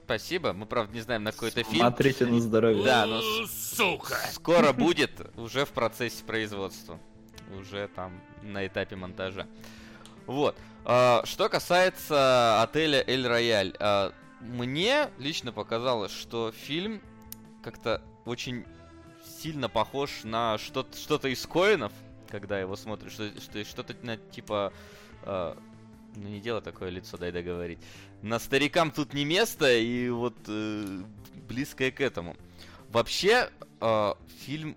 [0.06, 0.54] спасибо.
[0.54, 1.80] Мы, правда, не знаем, на какой это фильм.
[1.80, 2.84] Смотрите на здоровье.
[2.84, 3.80] Да, но с-
[4.34, 7.00] скоро будет, уже в процессе производства.
[7.60, 9.46] Уже там на этапе монтажа.
[10.26, 10.56] Вот.
[10.86, 17.02] А, Что касается отеля Эль Рояль, а, мне лично показалось, что фильм
[17.64, 18.66] как-то очень
[19.42, 21.92] сильно похож на что-то что из Коинов,
[22.30, 23.94] когда его смотришь, что, что- что-то
[24.32, 24.72] типа...
[25.24, 25.58] а,
[26.16, 27.80] ну не делай такое лицо, дай договорить.
[28.22, 31.04] На старикам тут не место, и вот э,
[31.48, 32.36] близкое к этому.
[32.90, 34.14] Вообще, э,
[34.46, 34.76] фильм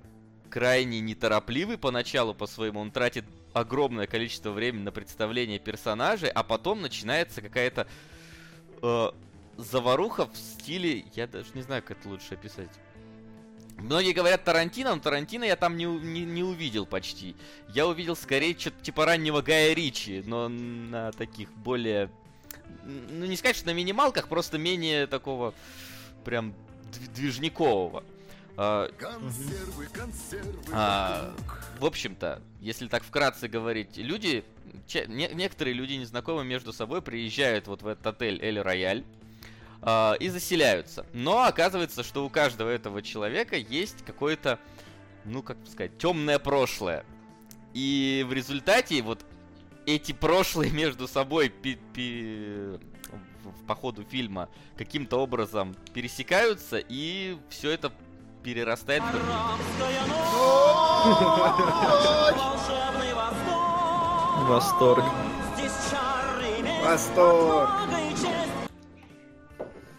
[0.50, 2.80] крайне неторопливый поначалу по-своему.
[2.80, 7.86] Он тратит огромное количество времени на представление персонажей, а потом начинается какая-то
[8.82, 9.10] э,
[9.56, 11.04] заваруха в стиле...
[11.14, 12.70] Я даже не знаю, как это лучше описать.
[13.78, 17.37] Многие говорят Тарантино, но Тарантино я там не, не, не увидел почти.
[17.68, 22.10] Я увидел скорее что-то типа раннего Гая Ричи, но на таких более
[22.84, 25.54] ну не сказать, что на минималках, просто менее такого
[26.24, 26.54] прям
[27.14, 28.04] движникового.
[28.56, 30.62] А, консервы, консервы.
[30.72, 31.34] А,
[31.80, 34.44] в общем-то, если так вкратце говорить, люди,
[34.87, 39.04] че, не, некоторые люди незнакомые между собой приезжают вот в этот отель Эль Рояль
[39.86, 41.04] а, и заселяются.
[41.12, 44.58] Но оказывается, что у каждого этого человека есть какое-то,
[45.26, 47.04] ну как сказать, темное прошлое.
[47.74, 49.26] И в результате вот
[49.84, 52.78] эти прошлые между собой пи пи
[53.66, 57.92] по ходу фильма каким-то образом пересекаются, и все это
[58.42, 59.12] перерастает в...
[64.48, 65.04] Восторг.
[66.82, 67.70] Восторг.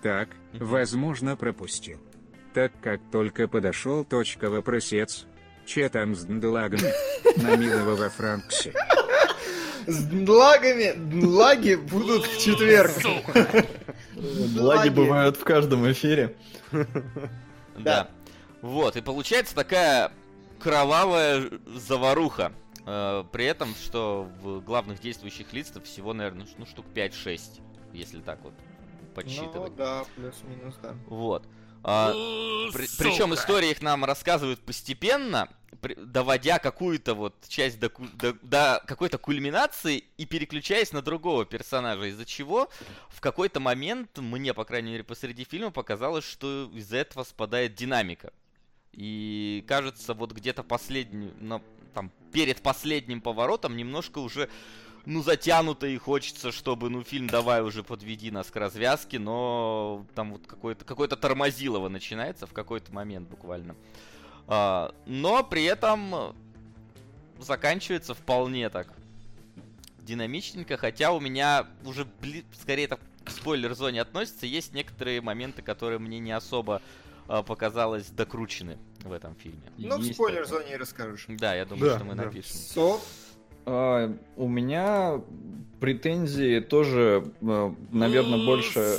[0.05, 1.97] Так, возможно, пропустил.
[2.53, 5.25] Так как только подошел точка вопросец,
[5.65, 6.79] че там с длагом
[7.37, 8.71] на милого во Франксе.
[9.87, 12.91] С длагами, длаги будут в четверг.
[14.13, 16.35] Длаги бывают в каждом эфире.
[17.79, 18.07] Да.
[18.61, 20.11] Вот, и получается такая
[20.59, 22.53] кровавая заваруха.
[22.85, 27.59] Э, при этом, что в главных действующих лицах всего, наверное, ну, штук 5-6,
[27.91, 28.53] если так вот
[29.15, 29.71] подсчитывать.
[29.71, 30.95] Ну, да, плюс-минус, да.
[31.07, 31.47] Вот.
[31.87, 32.11] А,
[32.73, 35.49] при, причем истории их нам рассказывают постепенно,
[35.81, 42.05] при, доводя какую-то вот часть до, до, до какой-то кульминации и переключаясь на другого персонажа,
[42.05, 42.69] из-за чего
[43.09, 48.33] в какой-то момент мне, по крайней мере, посреди фильма показалось, что из-за этого спадает динамика.
[48.91, 51.61] И кажется, вот где-то последний, но
[51.93, 54.49] там перед последним поворотом немножко уже
[55.05, 60.33] ну, затянуто и хочется, чтобы, ну, фильм давай уже подведи нас к развязке, но там
[60.33, 63.75] вот какое-то какое тормозилово начинается в какой-то момент буквально.
[64.47, 66.35] А, но при этом
[67.39, 68.87] заканчивается вполне так
[69.99, 72.45] динамичненько, хотя у меня уже, бли...
[72.59, 76.81] скорее это к спойлер-зоне относится, есть некоторые моменты, которые мне не особо
[77.27, 79.63] а, показалось докручены в этом фильме.
[79.77, 81.25] Ну, в спойлер-зоне и расскажешь.
[81.27, 82.25] Да, я думаю, да, что мы да.
[82.25, 82.55] напишем.
[82.55, 83.01] So...
[83.65, 85.21] А, у меня
[85.79, 88.97] претензии тоже, а, наверное, больше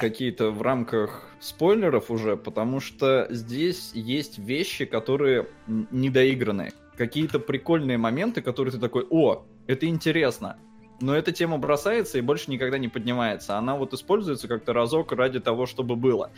[0.00, 6.72] какие-то в рамках спойлеров уже, потому что здесь есть вещи, которые недоиграны.
[6.96, 10.56] Какие-то прикольные моменты, которые ты такой, о, это интересно.
[11.00, 13.58] Но эта тема бросается и больше никогда не поднимается.
[13.58, 16.30] Она вот используется как-то разок ради того, чтобы было.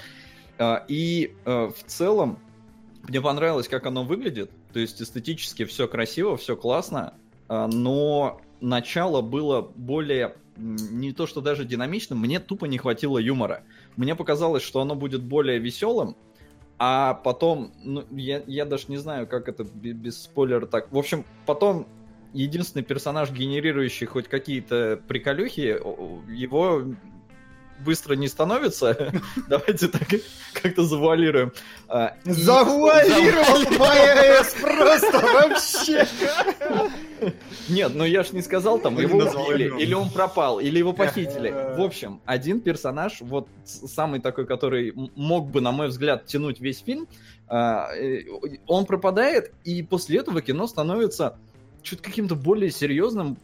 [0.59, 2.41] А, и а, в целом
[3.09, 4.51] мне понравилось, как оно выглядит.
[4.73, 7.14] То есть эстетически все красиво, все классно,
[7.48, 13.62] но начало было более не то что даже динамичным, мне тупо не хватило юмора.
[13.96, 16.16] Мне показалось, что оно будет более веселым,
[16.78, 20.92] а потом, ну, я, я даже не знаю, как это без спойлера так.
[20.92, 21.87] В общем, потом
[22.32, 25.78] единственный персонаж, генерирующий хоть какие-то приколюхи,
[26.32, 26.84] его
[27.84, 29.12] быстро не становится.
[29.48, 30.08] Давайте так
[30.52, 31.52] как-то завуалируем.
[31.88, 36.06] А, Завуалировал ПС просто вообще!
[37.68, 41.50] Нет, ну я ж не сказал там, его убили, или он пропал, или его похитили.
[41.76, 46.81] В общем, один персонаж, вот самый такой, который мог бы, на мой взгляд, тянуть весь
[46.81, 47.07] фильм,
[47.48, 48.24] а, э,
[48.66, 51.38] он пропадает, и после этого кино становится
[51.83, 53.38] чуть каким-то более серьезным.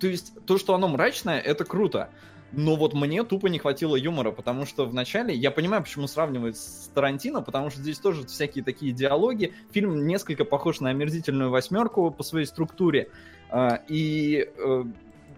[0.00, 2.10] То есть то, что оно мрачное, это круто.
[2.52, 6.90] Но вот мне тупо не хватило юмора, потому что вначале, я понимаю, почему сравнивают с
[6.94, 9.54] Тарантино, потому что здесь тоже всякие такие диалоги.
[9.72, 13.08] Фильм несколько похож на омерзительную восьмерку по своей структуре.
[13.48, 14.84] А, и э,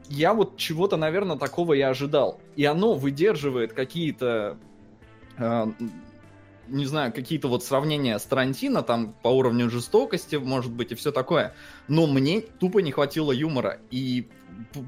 [0.09, 2.41] я вот чего-то, наверное, такого и ожидал.
[2.57, 4.59] И оно выдерживает какие-то
[5.39, 5.73] а,
[6.69, 11.13] не знаю, какие-то вот сравнения с Тарантино, там, по уровню жестокости, может быть, и все
[11.13, 11.55] такое.
[11.89, 13.81] Но мне тупо не хватило юмора.
[13.91, 14.29] И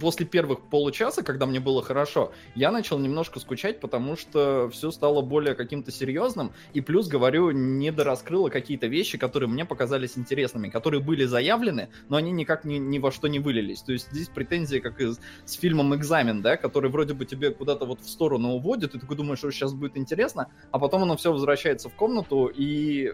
[0.01, 5.23] после первых получаса, когда мне было хорошо, я начал немножко скучать, потому что все стало
[5.23, 11.03] более каким-то серьезным, и плюс, говорю, не дораскрыло какие-то вещи, которые мне показались интересными, которые
[11.03, 13.83] были заявлены, но они никак ни, ни во что не вылились.
[13.83, 15.13] То есть здесь претензии, как и
[15.45, 19.07] с фильмом «Экзамен», да, который вроде бы тебе куда-то вот в сторону уводит, и ты
[19.15, 23.13] думаешь, что сейчас будет интересно, а потом оно все возвращается в комнату, и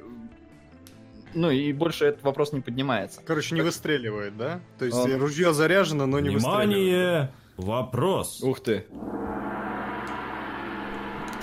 [1.35, 3.21] ну и больше этот вопрос не поднимается.
[3.25, 4.61] Короче, не выстреливает, да?
[4.79, 5.15] То есть Он...
[5.17, 6.73] ружье заряжено, но не Внимание!
[6.77, 7.31] выстреливает.
[7.57, 8.43] Вопрос!
[8.43, 8.87] Ух ты!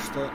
[0.03, 0.29] Что?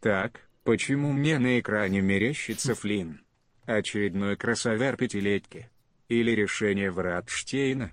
[0.00, 3.20] Так, почему мне на экране мерещится Флинн?
[3.66, 5.68] Очередной красавер пятилетки?
[6.08, 7.92] Или решение Вратштейна?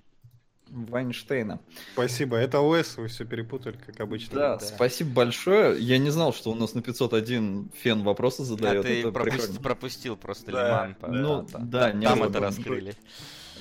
[0.74, 1.60] Вайнштейна.
[1.92, 2.36] Спасибо.
[2.36, 4.34] Это ОС, вы все перепутали, как обычно.
[4.38, 4.64] Да, Да.
[4.66, 5.80] спасибо большое.
[5.80, 8.82] Я не знал, что у нас на 501 фен вопросы А задает.
[8.84, 9.60] ты это пропусти- прикольно.
[9.60, 10.96] пропустил просто Да, Лиман.
[11.22, 12.94] Ну, да, да, не Там это раскрыли.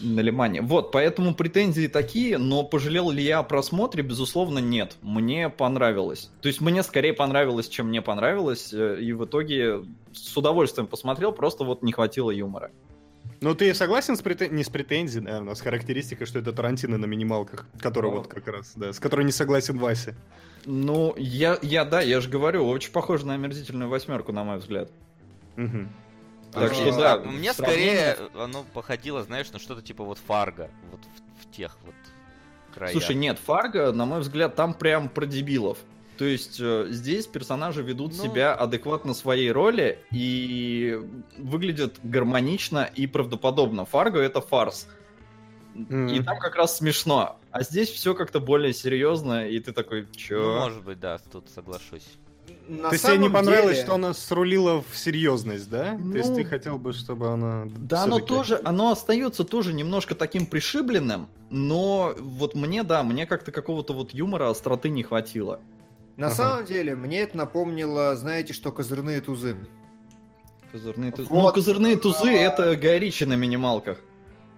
[0.02, 0.62] на Лимане.
[0.62, 4.98] Вот, поэтому претензии такие, но пожалел ли я о просмотре, безусловно, нет.
[5.04, 6.32] Мне понравилось.
[6.42, 11.32] То есть мне скорее понравилось, чем мне понравилось, э, и в итоге с удовольствием посмотрел,
[11.32, 12.72] просто вот не хватило юмора.
[13.44, 16.98] Ну, ты согласен с претен- не с претензией, наверное, а с характеристикой, что это Тарантино
[16.98, 18.18] на минималках, который Ну.
[18.18, 20.16] вот как раз, да, с которой не согласен Вася.
[20.66, 24.90] Ну, я, я да, я же говорю, очень похоже на омерзительную восьмерку, на мой взгляд.
[25.58, 25.90] Мгм.
[26.54, 30.70] Так А, что не да, Мне скорее оно походило, знаешь, на что-то типа вот Фарго.
[30.90, 31.96] Вот в, в тех вот
[32.74, 32.94] краях.
[32.94, 35.80] Слушай, нет, Фарго, на мой взгляд, там прям про дебилов.
[36.18, 41.00] То есть э, здесь персонажи ведут Ну- себя адекватно своей роли и
[41.38, 43.86] выглядят гармонично и правдоподобно.
[43.86, 44.88] Фарго это фарс.
[45.74, 46.08] Мгм.
[46.10, 47.40] И там как раз смешно.
[47.50, 50.60] А здесь все как-то более серьезно, и ты такой, Ну, чё?
[50.60, 52.06] может быть, да, тут соглашусь.
[52.68, 55.98] На То есть тебе не понравилось, деле- что она срулила в серьезность, да?
[55.98, 57.66] То есть Ну, ты хотел бы, чтобы она...
[57.76, 63.52] Да, оно тоже, оно остается тоже немножко таким пришибленным, но вот мне, да, мне как-то
[63.52, 65.60] какого-то вот юмора, остроты не хватило.
[66.18, 66.36] На Ага.
[66.36, 69.56] самом деле, мне это напомнило, знаете, что козырные тузы.
[70.72, 71.30] Козырные тузы.
[71.30, 71.44] Вот.
[71.48, 74.00] Ну, козырные тузы это Гай Ричи на минималках.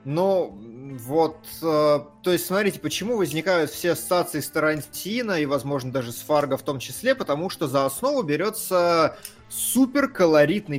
[0.06, 6.12] М, вот, э, то есть, смотрите, почему возникают все ассоциации с Тарантино и, возможно, даже
[6.12, 9.18] с Фарго в том числе, потому что за основу берется
[9.50, 10.08] супер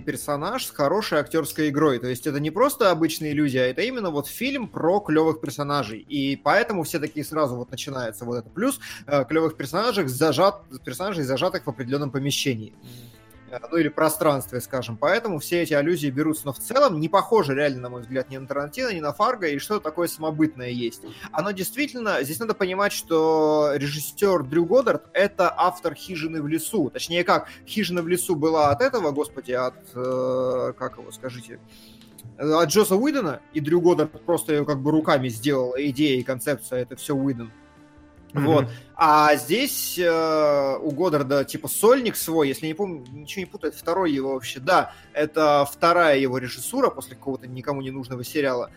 [0.01, 1.99] персонаж с хорошей актерской игрой.
[1.99, 6.01] То есть это не просто обычная иллюзия, а это именно вот фильм про клевых персонажей.
[6.01, 8.51] И поэтому все такие сразу вот начинается вот это.
[8.51, 12.75] Плюс э, клевых персонажей, зажат, персонажей, зажатых в определенном помещении.
[13.51, 14.97] Э, ну или пространстве, скажем.
[14.97, 18.37] Поэтому все эти аллюзии берутся, но в целом не похоже реально, на мой взгляд, ни
[18.37, 21.03] на Тарантино, ни на Фарго, и что-то такое самобытное есть.
[21.33, 26.91] Оно действительно, здесь надо понимать, что режиссер Дрю Годдард— это автор «Хижины в лесу».
[26.91, 31.61] Точнее как, «Хижина в лесу» была от этого, господи, от, э, как его, скажите,
[32.39, 36.81] от Джоса Уидона, и Дрю Годдард просто ее как бы руками сделал, идея и концепция,
[36.81, 37.51] это все Уидон.
[38.33, 38.69] Вот.
[38.95, 43.79] А здесь э, у Годдарда типа сольник свой, если не помню, ничего не путаю, это
[43.79, 48.71] второй его вообще, да, это вторая его режиссура после какого-то никому не нужного сериала.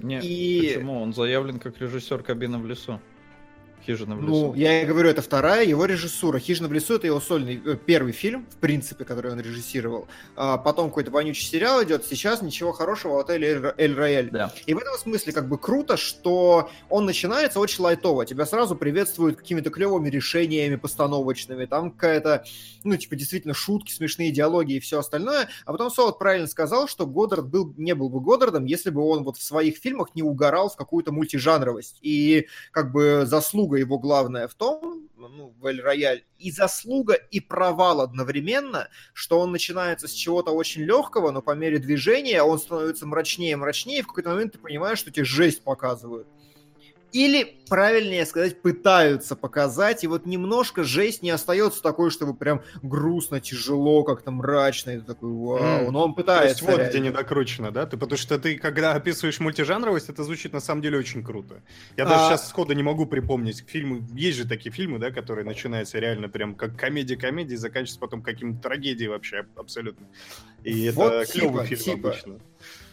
[0.00, 1.00] Не, И- почему?
[1.00, 3.00] Он заявлен как режиссер «Кабина в лесу».
[3.86, 4.54] «Хижина в Ну, лесу».
[4.54, 6.38] я и говорю, это вторая его режиссура.
[6.38, 10.06] «Хижина в лесу»— это его сольный э, первый фильм, в принципе, который он режиссировал.
[10.36, 14.30] А потом какой-то вонючий сериал идет, сейчас ничего хорошего, отель «Эль- «Эль Рояль».
[14.30, 14.52] Да.
[14.66, 18.24] И в этом смысле как бы круто, что он начинается очень лайтово.
[18.26, 21.66] Тебя сразу приветствуют какими-то клевыми решениями постановочными.
[21.66, 22.44] Там какая-то,
[22.84, 25.48] ну, типа, действительно шутки, смешные диалоги и все остальное.
[25.64, 29.24] А потом Солод правильно сказал, что Годдард был, не был бы Годдардом, если бы он
[29.24, 31.98] вот в своих фильмах не угорал в какую-то мультижанровость.
[32.02, 37.40] И как бы заслуга его главная в том, ну, в Эль Рояль, и заслуга, и
[37.40, 43.06] провал одновременно, что он начинается с чего-то очень легкого, но по мере движения он становится
[43.06, 46.26] мрачнее и мрачнее, и в какой-то момент ты понимаешь, что тебе жесть показывают.
[47.12, 53.40] Или, правильнее сказать, пытаются показать, и вот немножко жесть не остается такой, чтобы прям грустно,
[53.40, 56.64] тяжело, как-то мрачно, и ты такой, вау, но он То есть пытается.
[56.64, 57.84] вот где недокручено, да?
[57.86, 61.62] Ты, потому что ты, когда описываешь мультижанровость, это звучит на самом деле очень круто.
[61.96, 64.02] Я даже А- сейчас сходу не могу припомнить фильмы.
[64.14, 68.62] Есть же такие фильмы, да, которые начинаются реально прям как комедия-комедия, и заканчиваются потом каким-то
[68.62, 70.06] трагедией вообще аб- абсолютно.
[70.64, 72.08] И Вот это клевый типа, фильм типа.
[72.10, 72.38] обычно.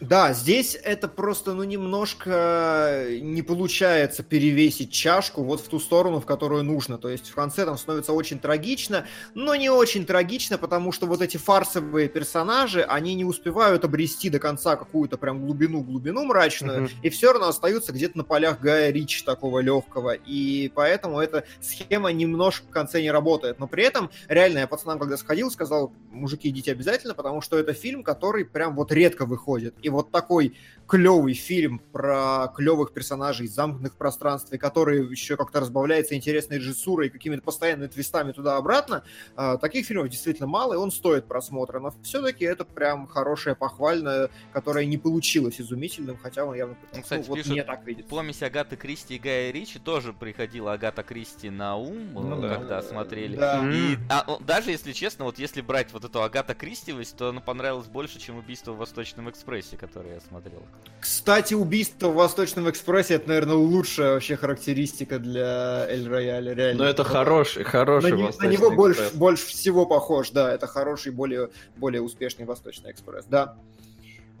[0.00, 6.26] Да, здесь это просто, ну, немножко не получается перевесить чашку вот в ту сторону, в
[6.26, 6.96] которую нужно.
[6.96, 11.20] То есть в конце там становится очень трагично, но не очень трагично, потому что вот
[11.20, 16.90] эти фарсовые персонажи, они не успевают обрести до конца какую-то прям глубину-глубину мрачную, Мгм.
[17.02, 20.14] и все равно остаются где-то на полях Гая Рич такого легкого.
[20.14, 23.58] И поэтому эта схема немножко в конце не работает.
[23.58, 27.74] Но при этом, реально, я пацанам, когда сходил, сказал, мужики, идите обязательно, потому что это
[27.74, 29.74] фильм, который прям вот редко выходит.
[29.82, 30.56] И вот такой
[30.90, 37.06] клевый фильм про клевых персонажей из замкнутых пространств, и который еще как-то разбавляется интересной режиссурой
[37.06, 39.04] и какими-то постоянными твистами туда-обратно,
[39.36, 41.78] а, таких фильмов действительно мало, и он стоит просмотра.
[41.78, 47.20] Но все-таки это прям хорошее, похвальное, которое не получилось изумительным, хотя он явно Ну, кстати,
[47.20, 48.10] ну, вот пишут, мне так видится.
[48.10, 52.56] помесь Агаты Кристи и Гая Ричи тоже приходила Агата Кристи на ум, Ну э, да.
[52.56, 53.36] когда смотрели.
[53.36, 53.62] Да.
[53.72, 57.86] И а, даже если честно, вот если брать вот эту Агата Кристивость, то она понравилась
[57.86, 60.62] больше, чем убийство в Восточном экспрессе, которое я смотрел.
[61.00, 66.84] Кстати, убийство в Восточном экспрессе это, наверное, лучшая вообще характеристика для Эль Рояля, реально.
[66.84, 69.18] Но это хороший, На, хороший на Восточный него больше, экспресс.
[69.18, 73.56] больше всего похож, да, это хороший, более, более успешный Восточный экспресс, да.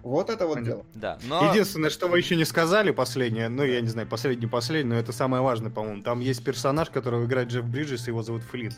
[0.02, 0.72] Вот это вот Понятно.
[0.72, 0.86] дело.
[0.94, 1.50] Да, но...
[1.50, 5.12] Единственное, что вы еще не сказали, последнее, ну, я не знаю, последний, последний, но это
[5.12, 6.02] самое важное, по-моему.
[6.02, 8.72] Там есть персонаж, которого играет Джефф Бриджес, его зовут Флинн.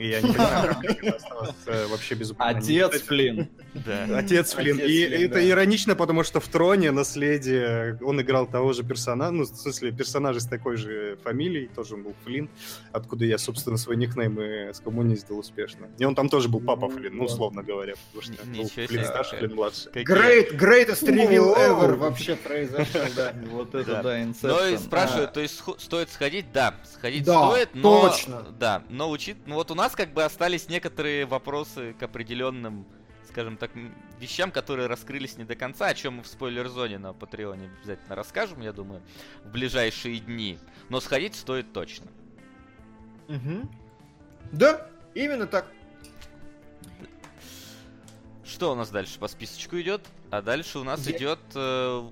[0.00, 2.84] И я не понимаю, как это осталось вообще без упоминания.
[2.86, 3.48] Отец, Флинн.
[3.74, 4.04] Да.
[4.18, 4.78] Отец Флинн.
[4.80, 9.46] И это иронично, потому что в Троне наследие он играл того же персонажа, ну, в
[9.48, 12.48] смысле, персонажа с такой же фамилией, тоже он был Флинн,
[12.92, 15.88] откуда я, собственно, свой никнейм и скоммуниздил успешно.
[15.98, 19.04] И он там тоже был папа Ну, Флинн, ну, условно говоря, потому что был Флинн
[19.04, 19.92] старший, Флинн младший.
[19.92, 23.34] Какие- Great, greatest reveal ever вообще произошел, да.
[23.50, 24.18] Вот это Да.
[24.18, 24.78] и Inception.
[24.78, 26.46] спрашивают, то есть стоит сходить?
[26.52, 28.08] Да, сходить стоит, но...
[28.08, 28.46] точно.
[28.58, 29.36] Да, но учит...
[29.46, 32.86] Ну вот у нас как бы остались некоторые вопросы к определенным,
[33.28, 33.70] скажем так,
[34.18, 38.60] вещам, которые раскрылись не до конца, о чем мы в спойлер-зоне на Патреоне обязательно расскажем,
[38.60, 39.02] я думаю,
[39.44, 40.58] в ближайшие дни.
[40.88, 42.06] Но сходить стоит точно.
[43.28, 43.70] Мгм.
[44.52, 45.66] Да, именно так.
[48.44, 50.04] Что у нас дальше по списочку идет?
[50.30, 52.08] А дальше у нас Я- идет э,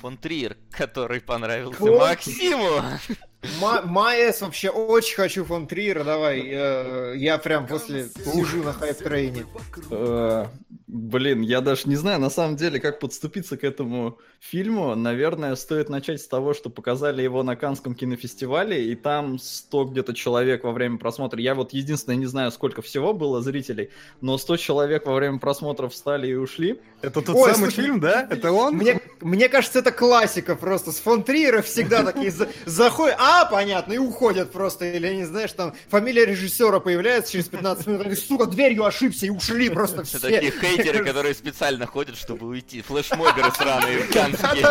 [0.00, 2.80] фон Триер, который понравился Фон- Максиму.
[3.60, 6.42] Ма- Майес вообще очень хочу фон Триера, давай.
[6.46, 9.46] э, Я прям после сижу на хайп-трейне.
[9.90, 10.46] Э,
[10.88, 14.94] Блин, я даже не знаю, на самом деле, как подступиться к этому фильму.
[14.94, 20.14] Наверное, стоит начать с того, что показали его на Канском кинофестивале, и там 100 где-то
[20.14, 21.40] человек во время просмотра.
[21.40, 23.90] Я вот единственное не знаю, сколько всего было зрителей,
[24.20, 26.80] но 100 человек во время просмотра встали и ушли.
[27.02, 28.26] Это тот Ой, самый слушай, фильм, да?
[28.30, 28.76] Это он?
[28.76, 30.92] Мне, мне кажется, это классика просто.
[30.92, 34.86] С фон Триера всегда такие за- заходят, а, понятно, и уходят просто.
[34.86, 39.30] Или, не знаешь, там фамилия режиссера появляется через 15 минут, они, сука, дверью ошибся и
[39.30, 40.18] ушли просто Это все.
[40.18, 42.82] такие хейтеры, которые специально ходят, чтобы уйти.
[42.82, 44.66] Флешмоберы сраные канские.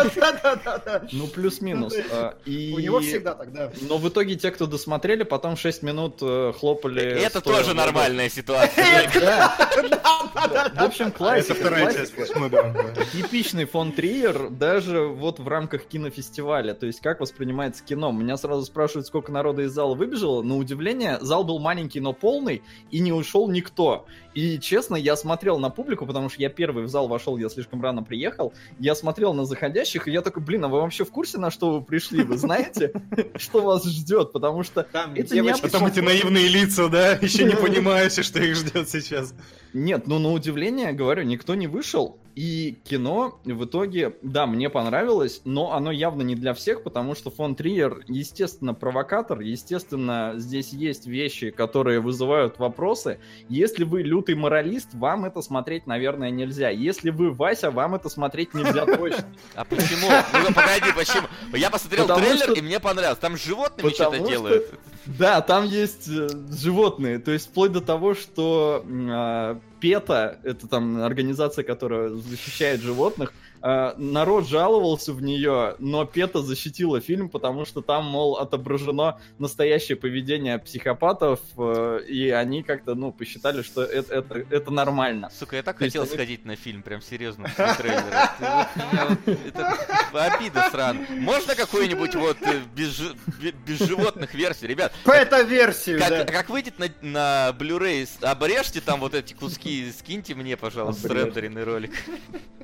[1.12, 1.94] Ну, плюс-минус.
[2.10, 2.72] А, И...
[2.74, 3.70] У него всегда тогда.
[3.82, 7.02] Но в итоге те, кто досмотрели, потом 6 минут э, хлопали...
[7.02, 9.10] Это тоже нормальная ситуация.
[9.14, 9.56] Да.
[10.74, 11.52] В общем, классика.
[11.52, 12.74] Это вторая часть флешмоба.
[12.94, 13.04] да.
[13.12, 16.74] Типичный фон Триер даже вот в рамках кинофестиваля.
[16.74, 18.12] То есть как воспринимается кино.
[18.12, 20.42] Меня сразу спрашивают, сколько народа из зала выбежало.
[20.42, 24.06] На удивление, зал был маленький, но полный, и не ушел никто.
[24.34, 27.82] И честно, я смотрел на публику, потому что я первый в зал вошел, я слишком
[27.82, 28.52] рано приехал.
[28.78, 31.72] Я смотрел на заходящих, и я такой, блин, а вы вообще в курсе, на что
[31.72, 32.22] вы пришли?
[32.22, 32.92] Вы знаете,
[33.36, 34.32] что вас ждет?
[34.32, 38.42] Потому что Там Это девочки не Потом эти наивные лица, да, еще не понимающие, что
[38.42, 39.34] их ждет сейчас.
[39.72, 42.18] Нет, ну на удивление, говорю, никто не вышел.
[42.36, 47.30] И кино в итоге, да, мне понравилось, но оно явно не для всех, потому что
[47.30, 53.20] фон Триер, естественно, провокатор, естественно, здесь есть вещи, которые вызывают вопросы.
[53.48, 56.68] Если вы лютый моралист, вам это смотреть, наверное, нельзя.
[56.68, 59.24] Если вы Вася, вам это смотреть нельзя точно.
[59.54, 60.08] А почему?
[60.34, 61.26] Ну погоди, почему?
[61.54, 63.18] Я посмотрел Потому трейлер, что- и мне понравилось.
[63.18, 64.74] Там животными что-то что- делают.
[65.06, 71.02] Да, там есть э, животные, то есть вплоть до того, что а, ПЕТА, это там
[71.02, 78.04] организация, которая защищает животных, народ жаловался в нее, но ПЕТА защитила фильм, потому что там,
[78.04, 84.70] мол, отображено настоящее поведение психопатов, э, и они как-то, ну, посчитали, что это, это, это
[84.70, 85.30] нормально.
[85.36, 87.50] Сука, я так То есть хотел они- сходить на фильм, прям серьезно,
[90.12, 91.06] обида сран.
[91.20, 94.70] Можно какую-нибудь вот э, без жи- бе- без животных версию?
[94.70, 96.08] Ребят, Бета-версию, да.
[96.24, 101.22] как, как выйдет на, на Blu-ray, обрежьте там вот эти куски, скиньте мне, пожалуйста, Обрежь.
[101.24, 101.92] срендеренный ролик.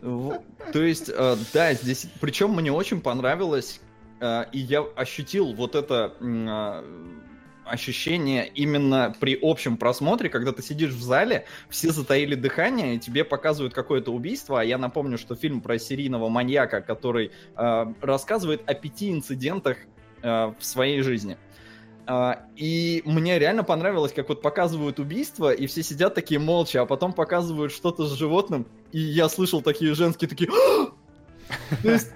[0.01, 0.41] В-
[0.83, 3.81] То есть, э, да, здесь, причем мне очень понравилось,
[4.19, 6.85] э, и я ощутил вот это а,
[7.65, 13.23] ощущение именно при общем просмотре, когда ты сидишь в зале, все затаили дыхание, и тебе
[13.23, 18.75] показывают какое-то убийство, а я напомню, что фильм про серийного маньяка, который э, рассказывает о
[18.75, 19.77] пяти инцидентах
[20.21, 21.37] в своей жизни.
[22.57, 27.13] И мне реально понравилось, как вот показывают убийство, и все сидят такие молча, а потом
[27.13, 30.51] показывают что-то с животным, и я слышал такие женские такие...
[30.51, 30.93] «А!»
[31.83, 32.11] То есть,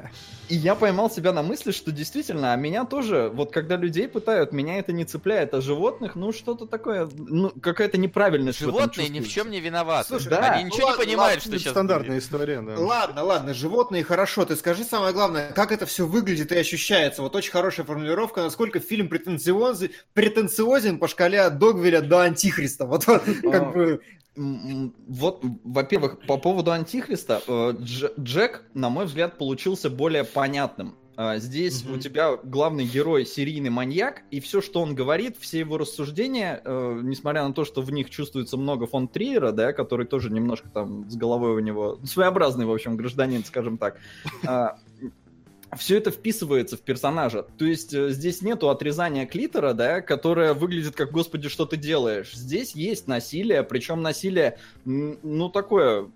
[0.49, 4.53] И я поймал себя на мысли, что действительно, а меня тоже, вот когда людей пытают,
[4.53, 8.61] меня это не цепляет, а животных, ну что-то такое, ну какая-то неправильность.
[8.61, 10.09] в этом Животные ни в чем не виноваты.
[10.09, 10.53] Слушай, да.
[10.53, 12.79] Они ничего ладно, не понимают, ладно, что Это сейчас стандартная история, да.
[12.79, 14.45] Ладно, ладно, животные хорошо.
[14.45, 17.23] Ты скажи самое главное, как это все выглядит и ощущается.
[17.23, 22.87] Вот очень хорошая формулировка, насколько фильм претенциозен, претенциозен по шкале от Догвиля до Антихриста.
[22.87, 24.01] Вот, вот, А, как бы...
[24.37, 30.95] Вот, во-первых, по поводу Антихриста, э, Дж- Джек, на мой взгляд, получился более понятным.
[31.18, 31.95] А, Здесь Мгм.
[31.95, 37.01] у тебя главный герой серийный маньяк, и все, что он говорит, все его рассуждения, э,
[37.03, 41.09] несмотря на то, что в них чувствуется много фон Триера, да, который тоже немножко там
[41.09, 43.97] с головой у него своеобразный, в общем, гражданин, скажем так,
[45.79, 47.45] все это вписывается в персонажа.
[47.59, 52.33] То есть э, здесь нету отрезания клитора, да, которое выглядит как «Господи, что ты делаешь?».
[52.33, 56.09] Здесь есть насилие, причем насилие, ну, такое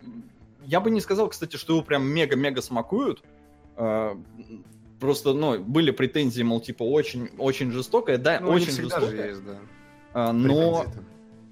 [0.65, 3.23] я бы не сказал, кстати, что его прям мега-мега смакуют.
[3.77, 4.17] А,
[4.99, 9.11] просто, ну, были претензии, мол, типа, очень, очень жестокое, да, Ну, очень жестокое.
[9.11, 9.59] же есть, да.
[10.13, 10.87] а, но,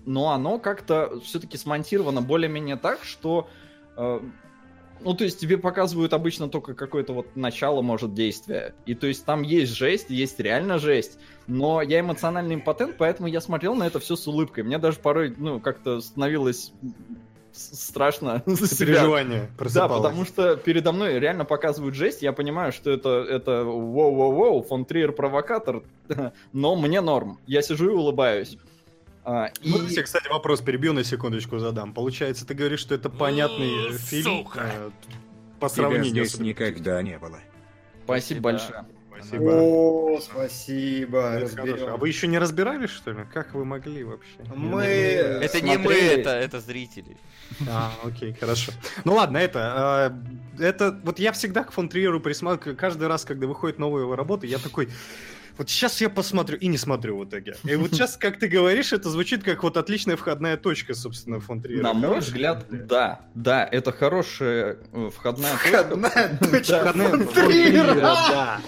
[0.05, 3.49] но оно как-то все-таки смонтировано более-менее так, что
[3.97, 4.21] э,
[5.01, 8.75] ну, то есть тебе показывают обычно только какое-то вот начало, может, действия.
[8.87, 11.19] И то есть там есть жесть, есть реально жесть.
[11.47, 14.65] Но я эмоциональный импотент, поэтому я смотрел на это все с улыбкой.
[14.65, 16.73] Мне даже порой, ну, как-то становилось
[17.53, 18.85] страшно за.
[18.85, 19.51] Переживание
[19.97, 24.85] Да, потому что передо мной реально показывают жесть, я понимаю, что это, это воу-воу-воу, фон
[24.85, 25.83] Триер провокатор,
[26.53, 27.41] но мне норм.
[27.47, 28.59] Я сижу и улыбаюсь.
[29.31, 29.71] А, и...
[29.71, 31.93] Вот тебе, кстати, вопрос перебью на секундочку задам.
[31.93, 34.91] Получается, ты говоришь, что это понятный фильм э,
[35.61, 36.39] по Тебя сравнению здесь с...
[36.39, 37.39] никогда не было.
[38.05, 38.87] Спасибо большое.
[39.15, 39.51] Спасибо.
[39.51, 41.43] О, спасибо.
[41.93, 43.19] А вы еще не разбирались, что ли?
[43.31, 44.39] Как вы могли вообще?
[44.57, 47.19] Мы Это не мы, это, это зрители.
[47.69, 48.73] А, окей, хорошо.
[49.05, 50.15] Ну ладно, это,
[50.59, 54.17] э, это, вот я всегда к фон Триеру присматриваю, каждый раз, когда выходит новая его
[54.17, 54.89] работа, я такой,
[55.59, 57.57] вот сейчас я посмотрю, и не смотрю в итоге.
[57.65, 61.61] И вот сейчас, как ты говоришь, это звучит как вот отличная входная точка, собственно, фон
[61.61, 61.83] Триера.
[61.83, 63.21] На мой взгляд, да.
[63.35, 65.85] Да, это хорошая э, входная точка.
[65.85, 67.27] Входная точка фон.
[67.29, 68.61] Триера, да.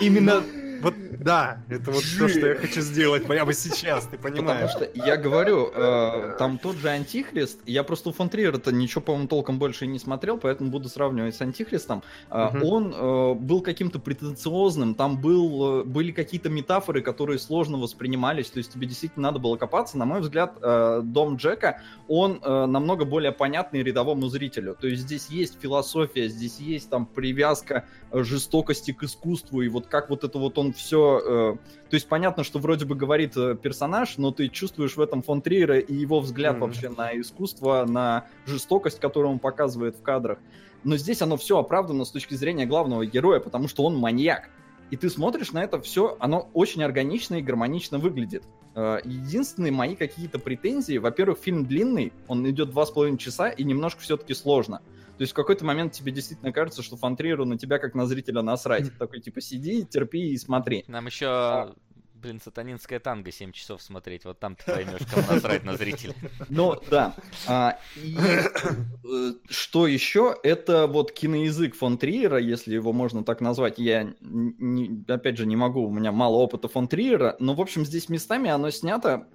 [0.00, 0.42] Именно,
[0.80, 4.70] вот, да, это вот то, что я хочу сделать прямо сейчас, ты Потому понимаешь?
[4.70, 9.28] что я говорю, э, там тот же Антихрист, я просто у фон Триера-то ничего, по-моему,
[9.28, 12.02] толком больше не смотрел, поэтому буду сравнивать с Антихристом.
[12.30, 12.64] А, Мгм.
[12.64, 18.58] Он э, был каким-то претенциозным, там был, э, были какие-то метафоры, которые сложно воспринимались, то
[18.58, 19.98] есть тебе действительно надо было копаться.
[19.98, 24.76] На мой взгляд, э, Дом Джека, он э, намного более понятный рядовому зрителю.
[24.80, 29.86] То есть здесь есть философия, здесь есть там привязка э, жестокости к искусству, и вот
[29.86, 31.58] как вот это вот он все...
[31.90, 35.40] То есть понятно, что вроде бы говорит э, персонаж, но ты чувствуешь в этом фон
[35.40, 36.60] Триера и его взгляд Мгм.
[36.66, 40.38] вообще на искусство, на жестокость, которую он показывает в кадрах.
[40.84, 44.50] Но здесь оно все оправдано с точки зрения главного героя, потому что он маньяк.
[44.90, 48.44] И ты смотришь на это все, оно очень органично и гармонично выглядит.
[48.74, 53.64] Э, Единственные мои какие-то претензии, во-первых, фильм длинный, он идет два с половиной часа и
[53.64, 54.82] немножко все-таки сложно.
[55.18, 58.06] То есть в какой-то момент тебе действительно кажется, что фон Триеру на тебя как на
[58.06, 58.96] зрителя насрать.
[58.98, 60.84] Такой типа сиди, терпи и смотри.
[60.86, 61.74] Нам еще,
[62.14, 64.24] блин, сатанинская танго 7 часов смотреть.
[64.24, 66.14] Вот там ты поймешь, кому насрать на зрителей.
[66.48, 67.16] Ну, да.
[67.48, 70.36] А, и э, что еще?
[70.44, 73.78] Это вот киноязык фон Триера, если его можно так назвать.
[73.78, 77.84] Я, не- опять же, не могу, у меня мало опыта фон Триера, но, в общем,
[77.84, 79.26] здесь местами оно снято,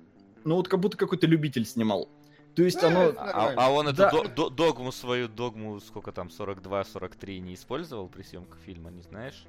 [0.45, 2.09] ну, вот как будто какой-то любитель снимал.
[2.55, 3.13] То есть оно...
[3.17, 4.11] А, а он эту Да.
[4.11, 9.45] до- до- догму свою, догму, сколько там, 42-43 не использовал при съемках фильма, не знаешь?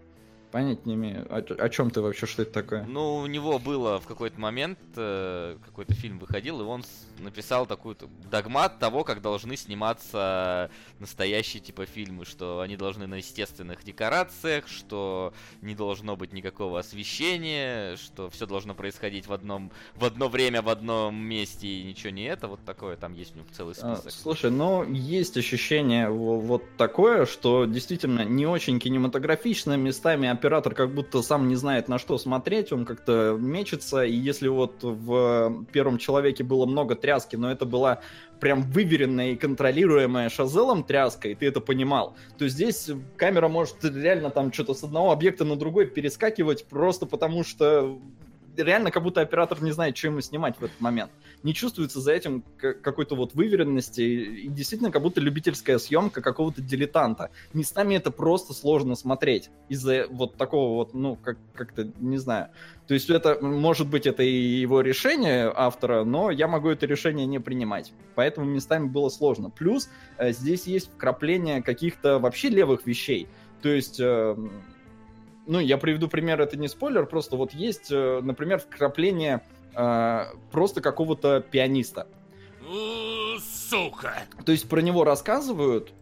[0.54, 1.26] Понять не имею.
[1.28, 2.84] О, чем ты вообще, что это такое?
[2.84, 6.84] Ну, у него было в какой-то момент, э, какой-то фильм выходил, и он
[7.18, 7.96] написал такую
[8.30, 15.34] догмат того, как должны сниматься настоящие типа фильмы, что они должны на естественных декорациях, что
[15.60, 20.68] не должно быть никакого освещения, что все должно происходить в одном в одно время в
[20.68, 24.12] одном месте и ничего не это, вот такое там есть у него целый А, список.
[24.22, 30.92] Слушай, ну есть ощущение во- вот такое, что действительно не очень кинематографично, местами оператор как
[30.92, 35.96] будто сам не знает на что смотреть, он как-то мечется, и если вот в первом
[35.96, 38.00] человеке было много тряски, но это была
[38.40, 44.28] прям выверенная и контролируемая Шазелом тряска, и ты это понимал, то здесь камера может реально
[44.28, 47.98] там что-то с одного объекта на другой перескакивать просто потому, что
[48.56, 51.10] реально как будто оператор не знает, что ему снимать в этот момент
[51.42, 57.30] не чувствуется за этим какой-то вот выверенности и действительно как будто любительская съемка какого-то дилетанта.
[57.52, 62.48] Местами это просто сложно смотреть из-за вот такого вот, ну, как- как-то, не знаю.
[62.86, 67.26] То есть это, может быть, это и его решение автора, но я могу это решение
[67.26, 67.92] не принимать.
[68.14, 69.50] Поэтому местами было сложно.
[69.50, 69.88] Плюс
[70.18, 73.28] э, здесь есть вкрапление каких-то вообще левых вещей.
[73.62, 74.00] То есть...
[74.00, 74.36] э,
[75.46, 79.42] ну, я приведу пример, это не спойлер, просто вот есть, э, например, вкрапление
[79.74, 82.06] э, просто какого-то пианиста.
[83.68, 84.22] Сука!
[84.44, 85.92] То есть про него рассказывают,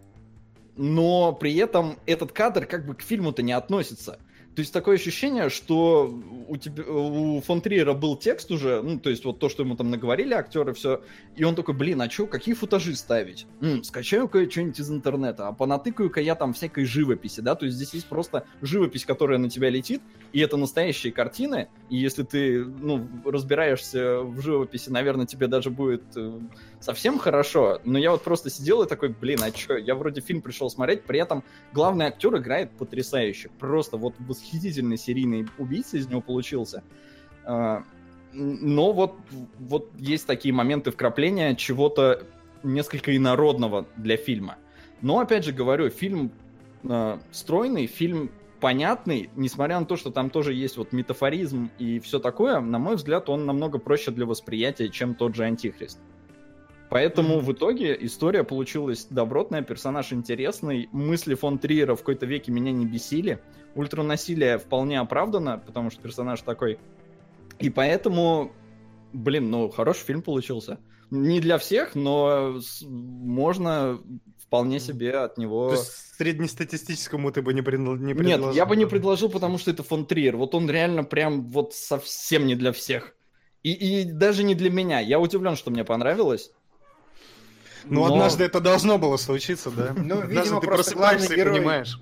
[0.76, 4.18] но при этом этот кадр как бы к фильму-то не относится.
[4.54, 6.12] То есть такое ощущение, что
[6.46, 9.76] у, тебя, у фон Триера был текст уже, ну, то есть вот то, что ему
[9.76, 11.02] там наговорили актеры, все,
[11.36, 13.46] и он такой, блин, а чё, какие футажи ставить?
[13.62, 17.94] М, скачаю-ка что-нибудь из интернета, а понатыкаю-ка я там всякой живописи, да, то есть здесь
[17.94, 20.02] есть просто живопись, которая на тебя летит,
[20.34, 26.02] и это настоящие картины, и если ты, ну, разбираешься в живописи, наверное, тебе даже будет
[26.14, 26.40] э,
[26.78, 30.42] совсем хорошо, но я вот просто сидел и такой, блин, а чё, я вроде фильм
[30.42, 31.42] пришел смотреть, при этом
[31.72, 36.82] главный актер играет потрясающе, просто вот восхитительный серийный убийца из него получился.
[37.44, 37.82] А,
[38.32, 39.16] Но вот,
[39.58, 42.26] вот есть такие моменты вкрапления чего-то
[42.62, 44.56] несколько инородного для фильма.
[45.00, 46.30] Но, опять же говорю, фильм
[46.84, 48.30] э, стройный, фильм
[48.60, 52.94] понятный, несмотря на то, что там тоже есть вот метафоризм и все такое, на мой
[52.94, 55.98] взгляд, он намного проще для восприятия, чем тот же Антихрист.
[56.92, 57.40] Поэтому mm-hmm.
[57.40, 62.84] в итоге история получилась добротная, персонаж интересный, мысли фон Триера в какой-то веке меня не
[62.84, 63.40] бесили,
[63.74, 66.78] ультранасилие вполне оправдано, потому что персонаж такой.
[67.60, 68.52] И поэтому,
[69.14, 70.80] блин, ну, хороший фильм получился.
[71.10, 72.58] Не для всех, но
[72.90, 73.98] можно
[74.38, 75.68] вполне себе от него...
[75.68, 77.94] То есть среднестатистическому ты бы не, предл...
[77.94, 78.48] не предложил?
[78.48, 80.36] Нет, я бы не предложил, потому что это фон Триер.
[80.36, 83.14] Вот он реально прям вот совсем не для всех.
[83.62, 85.00] И, и даже не для меня.
[85.00, 86.52] Я удивлен, что мне понравилось.
[87.84, 88.14] Ну, но...
[88.14, 89.92] однажды это должно было случиться, да?
[89.96, 91.58] Ну, видимо, ты просто главный герой...
[91.58, 92.00] понимаешь.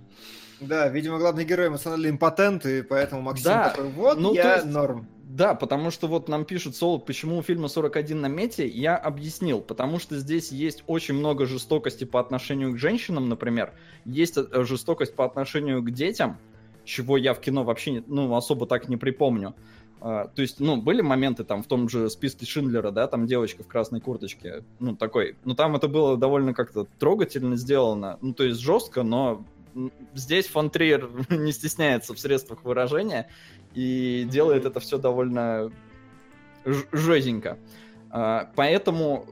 [0.61, 3.71] Да, видимо, главный герой эмоционально импотент, и поэтому Максим да.
[3.71, 4.67] такой, вот ну, я есть...
[4.67, 5.09] норм.
[5.31, 9.61] Да, потому что вот нам пишут Солод, почему у фильма 41 на мете, я объяснил,
[9.61, 13.73] потому что здесь есть очень много жестокости по отношению к женщинам, например,
[14.05, 16.37] есть э, жестокость по отношению к детям,
[16.85, 19.55] чего я в кино вообще ну, особо так не припомню.
[20.01, 23.63] Uh, то есть, ну, были моменты там в том же списке Шиндлера, да, там девочка
[23.63, 28.45] в красной курточке, ну, такой, ну, там это было довольно как-то трогательно сделано, ну, то
[28.45, 29.45] есть жестко, но
[30.15, 33.29] здесь фон Триер не стесняется в средствах выражения,
[33.75, 35.71] и делает это все довольно
[36.65, 37.59] жестенько.
[38.11, 39.27] А, поэтому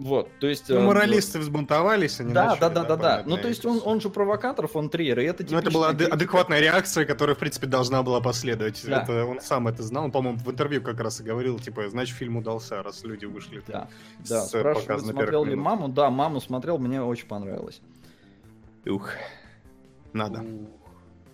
[0.00, 0.70] вот, то есть...
[0.70, 1.44] Ну, э, моралисты вот...
[1.44, 3.22] взбунтовались, они да, начали, да, да, да, да.
[3.26, 6.14] Ну, то есть он, он же провокатор фон Триер, и это Ну, это была критика.
[6.14, 8.82] адекватная реакция, которая, в принципе, должна была последовать.
[8.86, 9.02] Да.
[9.02, 12.16] Это, он сам это знал, он, по-моему, в интервью как раз и говорил, типа, значит,
[12.16, 13.62] фильм удался, раз люди вышли.
[13.66, 13.88] Да,
[14.26, 14.40] да.
[14.40, 15.88] Спрашивают, смотрел ли маму?
[15.88, 17.82] Да, маму смотрел, мне очень понравилось.
[18.86, 19.10] Ух,
[20.14, 20.42] надо.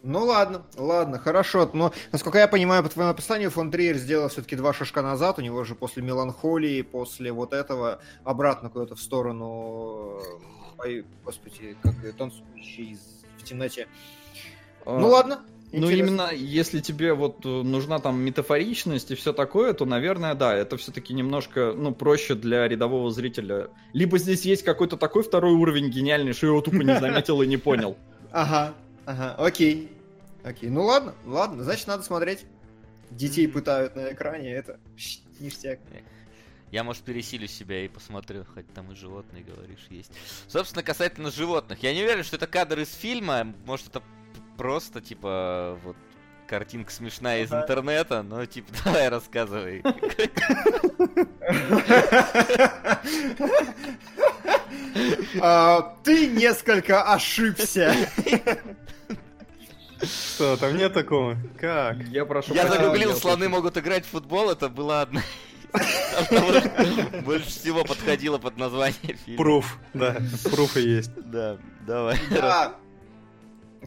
[0.06, 1.68] Ну ладно, ладно, хорошо.
[1.72, 5.38] Но, насколько я понимаю, по твоему описанию, фон Триер сделал все-таки два шажка назад.
[5.38, 10.20] У него же после меланхолии, после вот этого, обратно куда-то в сторону...
[10.78, 12.98] Ой, господи, как танцующий
[13.38, 13.88] в темноте.
[14.84, 15.40] А, ну ладно,
[15.72, 20.54] ну, именно если тебе вот э, нужна там метафоричность и все такое, то, наверное, да,
[20.54, 23.70] это все-таки немножко, ну, проще для рядового зрителя.
[23.92, 27.46] Либо здесь есть какой-то такой второй уровень гениальный, что я его тупо не заметил и
[27.48, 27.96] не понял.
[28.30, 29.95] Ага, ага, окей.
[30.46, 32.46] Окей, ну ладно, ладно, значит надо смотреть.
[33.10, 34.78] Детей пытают на экране, это
[35.40, 35.80] ништяк.
[36.70, 40.12] Я, может, пересилю себя и посмотрю, хоть там и животные, говоришь, есть.
[40.46, 41.82] Собственно, касательно животных.
[41.82, 43.54] Я не уверен, что это кадр из фильма.
[43.64, 44.02] Может, это
[44.56, 45.96] просто, типа, вот
[46.46, 49.82] картинка смешная из интернета, но типа давай рассказывай.
[55.38, 57.94] А, ты несколько ошибся.
[60.02, 61.36] Что, там нет такого?
[61.58, 62.02] Как?
[62.08, 65.22] Я прошу Я загуглил, слоны могут играть в футбол, это была одна
[67.24, 69.36] больше всего подходило под название фильма.
[69.36, 70.16] Пруф, да,
[70.50, 71.10] пруфы есть.
[71.16, 72.18] Да, давай.
[72.30, 72.76] Да.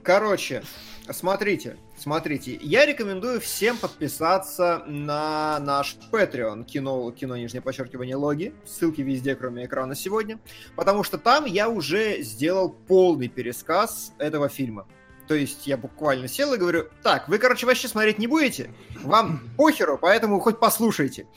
[0.03, 0.64] Короче,
[1.10, 9.01] смотрите, смотрите, я рекомендую всем подписаться на наш Patreon, кино, кино, нижнее подчеркивание, логи, ссылки
[9.01, 10.39] везде, кроме экрана сегодня,
[10.76, 14.88] потому что там я уже сделал полный пересказ этого фильма.
[15.30, 18.73] То есть я буквально сел и говорю, так, вы, короче, вообще смотреть не будете?
[19.03, 21.27] Вам похеру, поэтому хоть послушайте.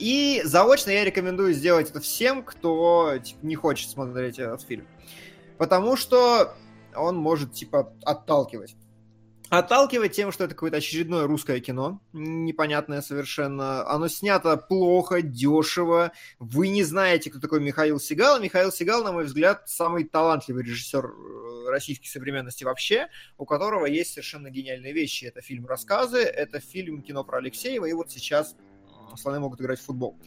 [0.00, 4.88] И заочно я рекомендую сделать это всем, кто типа, не хочет смотреть этот фильм.
[5.58, 6.56] Потому что
[6.96, 8.74] он может, типа, отталкивать.
[9.48, 13.88] Отталкивать тем, что это какое-то очередное русское кино, непонятное совершенно.
[13.88, 16.10] Оно снято плохо, дешево.
[16.40, 18.40] Вы не знаете, кто такой Михаил Сигал.
[18.40, 24.14] Михаил Сигал, на мой взгляд, самый талантливый режиссер э, российской современности вообще, у которого есть
[24.14, 25.26] совершенно гениальные вещи.
[25.26, 28.56] Это фильм «Рассказы», это фильм «Кино про Алексеева», и вот сейчас
[29.16, 30.18] слоны могут играть в футбол.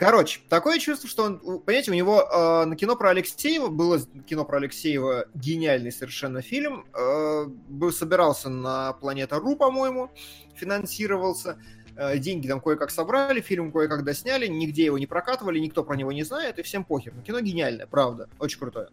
[0.00, 4.46] Короче, такое чувство, что он, понимаете, у него э, на кино про Алексеева было кино
[4.46, 6.86] про Алексеева гениальный совершенно фильм.
[6.94, 10.10] Э, был собирался на Планета Ру, по-моему,
[10.54, 11.58] финансировался.
[11.96, 16.12] Э, деньги там кое-как собрали, фильм кое-как досняли, нигде его не прокатывали, никто про него
[16.12, 17.12] не знает, и всем похер.
[17.14, 18.88] Но кино гениальное, правда, очень крутое.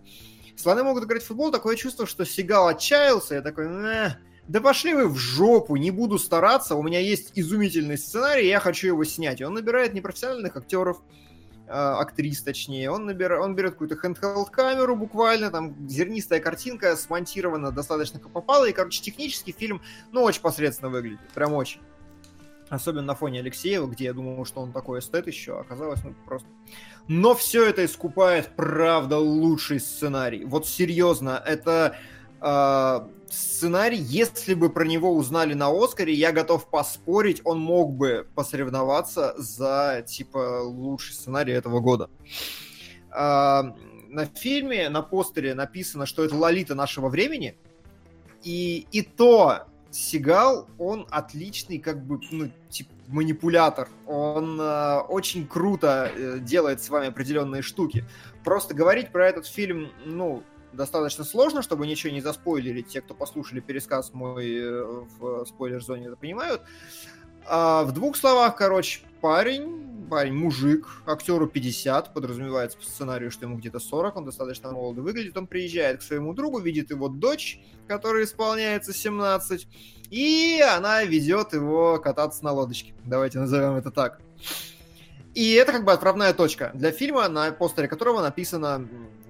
[0.58, 3.70] Слоны могут играть в футбол, такое чувство, что Сигал отчаялся, я такой,
[4.48, 8.88] да пошли вы в жопу, не буду стараться, у меня есть изумительный сценарий, я хочу
[8.88, 9.42] его снять.
[9.42, 11.02] И он набирает непрофессиональных актеров,
[11.68, 17.72] э, актрис точнее, он, набирает, он берет какую-то handheld камеру буквально, там зернистая картинка смонтирована
[17.72, 19.82] достаточно как попало, и, короче, технический фильм,
[20.12, 21.82] ну, очень посредственно выглядит, прям очень.
[22.70, 26.48] Особенно на фоне Алексеева, где я думал, что он такой эстет еще, оказалось, ну, просто...
[27.08, 30.44] Но все это искупает, правда, лучший сценарий.
[30.44, 31.96] Вот серьезно, это
[33.30, 39.34] сценарий, если бы про него узнали на Оскаре, я готов поспорить, он мог бы посоревноваться
[39.38, 42.10] за, типа, лучший сценарий этого года.
[43.12, 43.76] А,
[44.10, 47.58] на фильме, на постере написано, что это Лолита нашего времени,
[48.44, 53.88] и, и то Сигал, он отличный, как бы, ну, типа, манипулятор.
[54.06, 58.06] Он э, очень круто э, делает с вами определенные штуки.
[58.44, 60.44] Просто говорить про этот фильм, ну,
[60.78, 62.82] достаточно сложно, чтобы ничего не заспойлили.
[62.82, 64.84] Те, кто послушали пересказ мой э,
[65.20, 66.62] в спойлер-зоне, это понимают.
[67.46, 73.58] А в двух словах, короче, парень, парень, мужик, актеру 50, подразумевается по сценарию, что ему
[73.58, 78.26] где-то 40, он достаточно молодо выглядит, он приезжает к своему другу, видит его дочь, которой
[78.26, 79.68] исполняется 17,
[80.10, 82.94] и она ведет его кататься на лодочке.
[83.06, 84.20] Давайте назовем это так.
[85.34, 88.88] И это как бы отправная точка для фильма, на постере которого написано,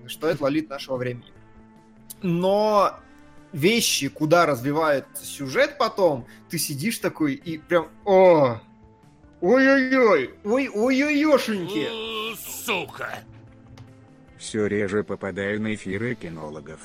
[0.07, 1.25] что это лолит нашего времени.
[2.21, 2.99] Но
[3.51, 8.59] вещи, куда развивается сюжет потом, ты сидишь такой и прям, о,
[9.41, 11.87] ой-ой-ой, ой-ой-ой-ошеньки.
[12.35, 13.19] Сука!
[14.37, 16.79] Все реже попадаю на эфиры кинологов.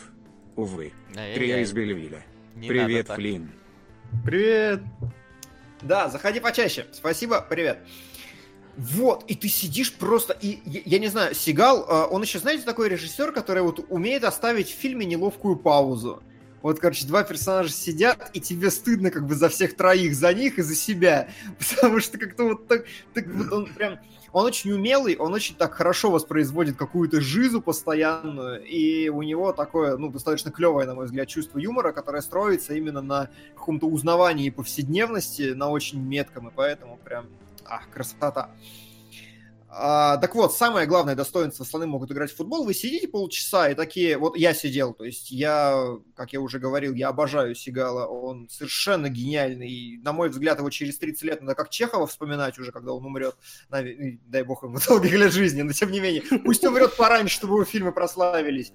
[0.56, 0.92] Увы.
[1.12, 2.24] Трия из Бельвиля.
[2.54, 3.08] Не Привет.
[3.08, 3.50] Флинн.
[4.24, 4.82] Привет!
[5.80, 6.86] Да, заходи почаще.
[6.92, 7.78] Спасибо, привет.
[8.76, 12.88] Вот, и ты сидишь просто, и я, не знаю, Сигал, э, он еще, знаете, такой
[12.88, 16.22] режиссер, который вот умеет оставить в фильме неловкую паузу.
[16.62, 20.58] Вот, короче, два персонажа сидят, и тебе стыдно как бы за всех троих, за них
[20.58, 21.28] и за себя.
[21.58, 23.98] Потому что как-то вот так, так вот он прям...
[24.32, 29.98] Он очень умелый, он очень так хорошо воспроизводит какую-то жизу постоянную, и у него такое,
[29.98, 35.52] ну, достаточно клевое, на мой взгляд, чувство юмора, которое строится именно на каком-то узнавании повседневности,
[35.52, 37.26] на очень метком, и поэтому прям,
[37.66, 38.50] ах, красота.
[39.74, 42.64] А, так вот, самое главное достоинство слоны могут играть в футбол.
[42.64, 44.18] Вы сидите полчаса и такие...
[44.18, 48.04] Вот я сидел, то есть я, как я уже говорил, я обожаю Сигала.
[48.04, 49.70] Он совершенно гениальный.
[49.70, 53.06] И, на мой взгляд, его через 30 лет надо как Чехова вспоминать уже, когда он
[53.06, 53.34] умрет.
[53.70, 56.22] Дай бог ему долгих лет жизни, но тем не менее.
[56.44, 58.74] Пусть умрет пораньше, чтобы его фильмы прославились.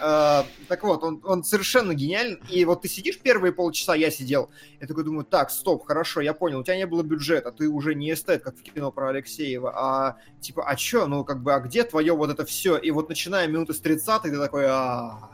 [0.00, 2.38] А, так вот, он, он совершенно гениален.
[2.50, 4.50] И вот ты сидишь первые полчаса, я сидел,
[4.80, 7.94] я такой думаю, так, стоп, хорошо, я понял, у тебя не было бюджета, ты уже
[7.94, 11.60] не эстет, как в кино про Алексеева, а типа, а чё, ну как бы, а
[11.60, 12.76] где твое вот это все?
[12.76, 15.30] И вот начиная минуты с 30 ты такой, а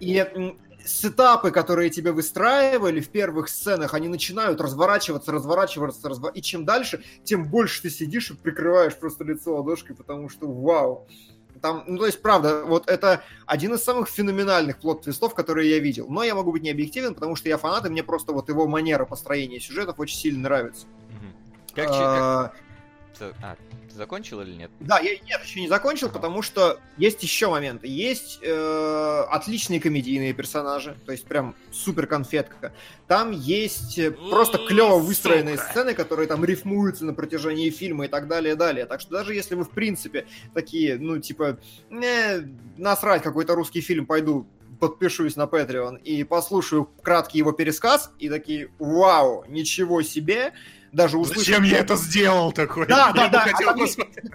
[0.00, 0.24] И
[0.84, 7.02] сетапы, которые тебе выстраивали в первых сценах, они начинают разворачиваться, разворачиваться, разва- и чем дальше,
[7.24, 11.06] тем больше ты сидишь и прикрываешь просто лицо ладошкой, потому что вау.
[11.62, 16.06] Там, ну, то есть, правда, вот это один из самых феноменальных плод-твистов, которые я видел.
[16.10, 18.66] Но я могу быть не объективен, потому что я фанат, и мне просто вот его
[18.68, 20.86] манера построения сюжетов очень сильно нравится.
[21.74, 22.54] Как, че- как-
[23.20, 23.56] А, А,
[23.88, 24.70] ты закончил или нет?
[24.80, 26.14] Да, я нет, еще не закончил, Ага.
[26.14, 27.86] потому что есть еще моменты.
[27.86, 32.72] Есть э, отличные комедийные персонажи, то есть прям супер конфетка.
[33.06, 35.70] Там есть э, просто клево выстроенные сука.
[35.70, 38.86] сцены, которые там рифмуются на протяжении фильма и так далее, и далее.
[38.86, 41.58] Так что даже если вы в принципе такие, ну типа,
[41.90, 44.46] не, насрать какой-то русский фильм, пойду
[44.80, 50.52] подпишусь на Patreon и послушаю краткий его пересказ, и такие, вау, ничего себе,
[50.94, 51.44] даже услышав...
[51.44, 52.86] Зачем я это сделал такой?
[52.86, 54.30] Да, да, да, хотел а посмотреть.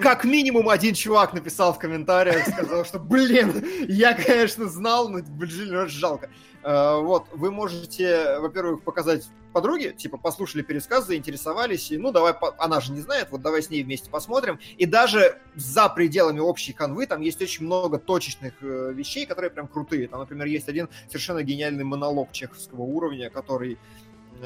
[0.00, 5.76] как минимум один чувак написал в комментариях, сказал, что, блин, я, конечно, знал, но, блин,
[5.76, 6.30] очень жалко.
[6.62, 12.80] Э, Вот, вы можете, во-первых, показать подруге, типа, послушали пересказ, заинтересовались, и, ну, давай, она
[12.80, 14.58] же не знает, вот давай с ней вместе посмотрим.
[14.78, 19.68] И даже за пределами общей канвы там есть очень много точечных э, вещей, которые прям
[19.68, 20.08] крутые.
[20.08, 23.78] Там, например, есть один совершенно гениальный монолог чеховского уровня, который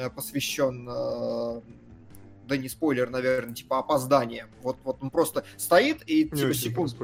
[0.09, 1.61] посвящен э,
[2.49, 4.47] да не спойлер, наверное, типа опоздание.
[4.63, 6.95] Вот, вот он просто стоит и типа секунд,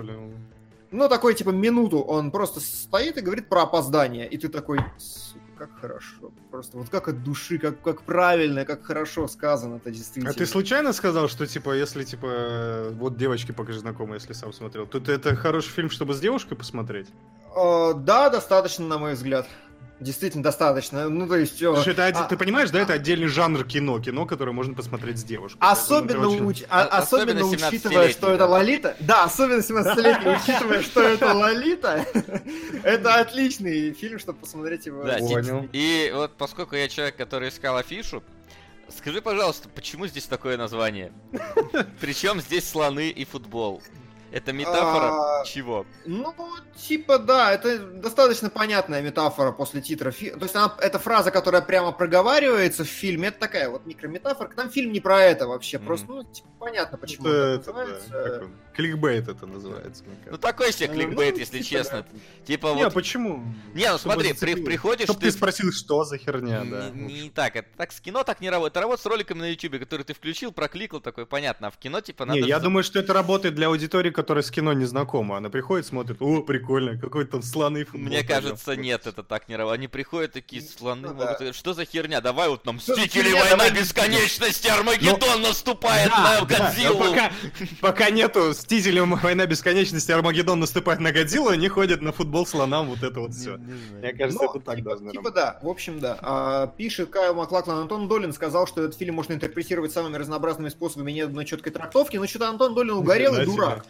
[0.91, 5.45] ну такой типа минуту он просто стоит и говорит про опоздание, и ты такой, сука,
[5.57, 10.31] как хорошо, просто вот как от души, как как правильно, как хорошо сказано это действительно.
[10.31, 14.53] А ты случайно сказал, что, типа, если, типа, э, вот девочке покажи знакомой, если сам
[14.53, 17.07] смотрел, то это хороший фильм, чтобы с девушкой посмотреть?
[17.55, 19.47] Э, да, достаточно, на мой взгляд.
[19.99, 21.07] Действительно достаточно.
[21.07, 21.61] Ну, то есть...
[21.61, 25.19] э, что это, а- ты понимаешь, да, это отдельный жанр кино, кино, которое можно посмотреть
[25.19, 25.57] с девушкой.
[25.61, 28.45] Особенно, это очень- уч- а- особенно особенно учитывая, 17-летний, что это да.
[28.47, 28.97] Лолита.
[28.99, 32.05] Да, особенно 17-летний, учитывая, что это Лолита.
[32.83, 35.03] Это отличный фильм, чтобы посмотреть его.
[35.03, 35.67] Да, Понял.
[35.71, 38.21] И вот поскольку я человек, который искал афишу,
[38.95, 41.11] скажи, пожалуйста, почему здесь такое название?
[42.01, 43.81] Причем здесь слоны и футбол?
[44.35, 45.85] Это метафора А, чего?
[46.05, 46.35] Ну,
[46.75, 50.11] типа, да, это достаточно понятная метафора после титра.
[50.11, 54.49] фи- То есть она, эта фраза, которая прямо проговаривается в фильме, это такая вот микрометафора.
[54.53, 55.79] Там фильм не про это вообще.
[55.79, 58.49] Просто, ну, типа, понятно, почему Это, это это, да, называется.
[58.75, 60.41] Кликбейт это называется, мне Ну кажется.
[60.41, 62.05] такой себе Ну, кликбейт, ну, если типа, честно.
[62.45, 62.93] Типа Не, вот...
[62.93, 63.43] почему?
[63.73, 65.27] Не, ну Чтобы смотри, при- приходишь Чтоб ты...
[65.27, 66.89] ты спросил, что за херня, Не- да.
[66.89, 68.73] Не, не так, это так с кино так не работает.
[68.73, 71.67] Это работает с роликами на YouTube, которые ты включил, прокликал, такой, понятно.
[71.67, 72.39] А в кино, типа, надо...
[72.41, 75.37] Не, я думаю, что это работает для аудитории, которая с кино не знакома.
[75.37, 78.01] Она приходит, смотрит, о, прикольно, какой-то там слоны футбол.
[78.01, 78.27] Мне пойдем».
[78.35, 79.79] кажется, нет, это так не работает.
[79.79, 81.33] Они приходят такие слоны, Ну могут да.
[81.35, 86.45] говорить, что за херня, давай вот нам херня, Война давай- Бесконечности, Армагеддон наступает Да, на
[86.45, 86.97] да, Годзиллу.
[86.99, 87.31] пока,
[87.81, 93.03] пока нету Мстителей, Война Бесконечности, Армагеддон наступает на Годзиллу, они ходят на футбол слонам, вот
[93.03, 93.57] это вот все.
[93.57, 96.17] Мне кажется, Ну, это так типа, должно типа да, в общем, да.
[96.19, 101.11] А, пишет Кайл Маклаклан, Антон Долин сказал, что этот фильм можно интерпретировать самыми разнообразными способами,
[101.11, 103.85] нет одной четкой трактовки, но что-то Антон Долин угорел и дурак.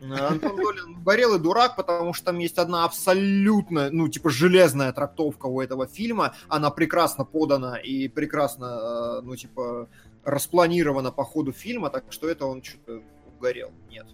[0.00, 4.92] А, Антон Долин угорел и дурак, потому что там есть одна абсолютно, ну, типа, железная
[4.92, 6.36] трактовка у этого фильма.
[6.46, 9.88] Она прекрасно подана и прекрасно, э, ну, типа,
[10.22, 13.72] распланирована по ходу фильма, так что это он что-то угорел.
[13.90, 14.06] Нет.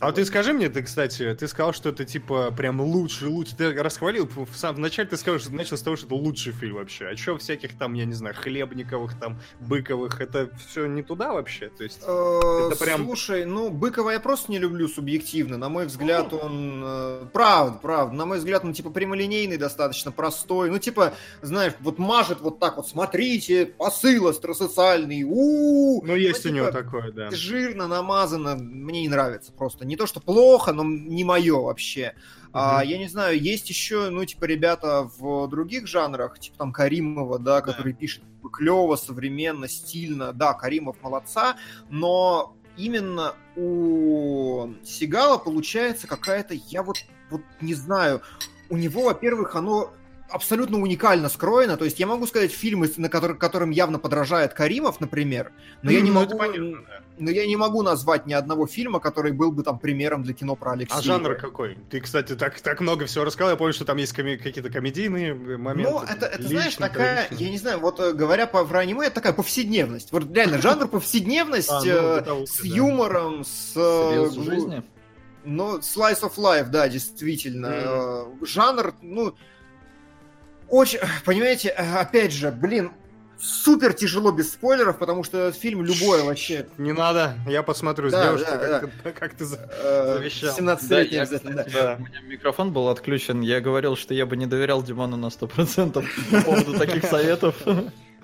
[0.00, 3.56] А вот ты скажи мне, ты, кстати, ты сказал, что это типа прям лучший, лучший.
[3.56, 6.76] Ты расхвалил, в самом начале ты сказал, что начал с того, что это лучший фильм
[6.76, 7.06] вообще.
[7.08, 11.68] А чё всяких там, я не знаю, Хлебниковых, там, Быковых, это все не туда вообще?
[11.68, 12.00] То есть...
[12.06, 15.56] Э, Это прям- Слушай, ну, Быкова я просто не люблю субъективно.
[15.58, 16.82] На мой взгляд, он...
[16.84, 18.14] э, Правда, правда.
[18.16, 20.70] На мой взгляд, он, типа, прямолинейный, достаточно простой.
[20.70, 22.88] Ну, типа, знаешь, вот мажет вот так вот.
[22.88, 25.22] Смотрите, посыл остросоциальный.
[25.24, 27.30] у Ну, есть у типа, него такое, да.
[27.30, 28.56] Жирно намазано.
[28.56, 29.65] Мне не нравится просто.
[29.84, 32.14] Не то, что плохо, но не мое вообще.
[32.52, 32.88] А, Мгм.
[32.88, 37.60] я не знаю, есть еще, ну, типа, ребята в других жанрах, типа там Каримова, да,
[37.60, 40.32] который пишет клево, современно, стильно.
[40.32, 41.56] Да, Каримов молодца,
[41.90, 46.96] но именно у Сигала получается какая-то, я вот,
[47.30, 48.22] вот не знаю,
[48.70, 49.92] у него, во-первых, оно
[50.28, 51.76] абсолютно уникально скроено.
[51.76, 55.52] То есть я могу сказать фильмы, на который, которым явно подражает Каримов, например,
[55.82, 57.00] но я не Ну, это могу, понятно, да.
[57.18, 60.54] Но я не могу назвать ни одного фильма, который был бы там примером для кино
[60.56, 60.98] про Алексея.
[60.98, 61.76] А жанр какой?
[61.90, 63.50] Ты, кстати, так, так много всего рассказал.
[63.52, 65.90] Я помню, что там есть коми- какие-то комедийные моменты.
[65.90, 67.46] Ну, это, это знаешь, личные, такая, трагичные.
[67.46, 70.12] я не знаю, вот э, говоря по, про аниме, это такая повседневность.
[70.12, 73.72] Вот реально, жанр повседневность А, ну, э, с юмором, с...
[73.76, 74.82] э, Срез глу- жизни.
[75.44, 78.26] Ну, slice of life, да, действительно.
[78.42, 79.34] Жанр, ну,
[80.68, 82.90] очень, понимаете, опять же, блин,
[83.38, 86.66] супер тяжело без спойлеров, потому что этот фильм любое вообще...
[86.78, 90.54] Не надо, я посмотрю с Да, девушкой, да, как, Ты, как ты э, Завещал.
[90.54, 91.64] 17 Да, я, обязательно, да.
[91.72, 91.96] Да.
[91.98, 93.40] У меня микрофон был отключен.
[93.40, 95.92] Я говорил, что я бы не доверял Димону на 100%
[96.30, 97.56] по поводу таких советов.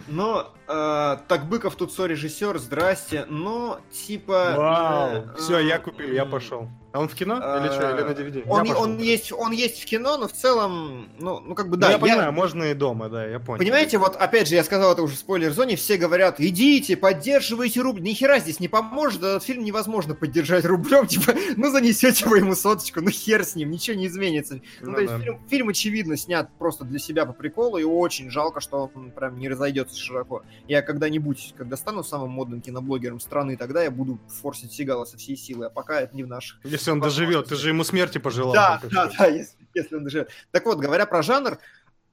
[0.09, 4.55] Но э, так Быков тут сорежиссер, здрасте, но типа...
[4.57, 5.09] Вау.
[5.11, 6.69] э, Все, я э, купил, я пошел.
[6.93, 7.37] А он в кино?
[7.37, 7.91] Или что?
[7.91, 8.45] Или на DVD?
[8.49, 8.83] Он, Я пошел.
[8.85, 11.91] он, есть, он есть в кино, но в целом, ну, ну как бы Ну, да.
[11.93, 13.59] я понимаю, можно и дома, да, я понял.
[13.59, 18.03] Понимаете, вот опять же, я сказал это уже в спойлер-зоне, все говорят, идите, поддерживайте рубль.
[18.03, 22.55] Ни хера здесь не поможет, этот фильм невозможно поддержать рублем, типа, ну занесете вы ему
[22.55, 24.61] соточку, ну хер с ним, ничего не изменится.
[24.83, 25.19] Ну, Ну то есть да.
[25.21, 29.39] фильм, фильм, очевидно, снят просто для себя по приколу, и очень жалко, что он прям
[29.39, 30.43] не разойдется широко.
[30.69, 35.37] Я когда-нибудь, когда стану самым модным киноблогером страны, тогда я буду форсить Сигала со всей
[35.37, 38.53] силы, а пока это не в наших Если он доживет, ты же ему смерти пожелал.
[38.53, 40.31] да, да, да, если, если он доживет.
[40.51, 41.59] Так вот, говоря про жанр,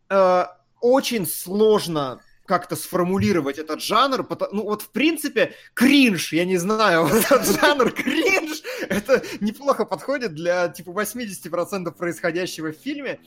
[0.10, 0.44] э,
[0.80, 4.22] очень сложно как-то сформулировать этот жанр.
[4.22, 9.86] пото- Ну вот, в принципе, кринж, я не знаю, вот этот жанр кринж, это неплохо
[9.86, 13.20] подходит для, типа, 80% происходящего в фильме.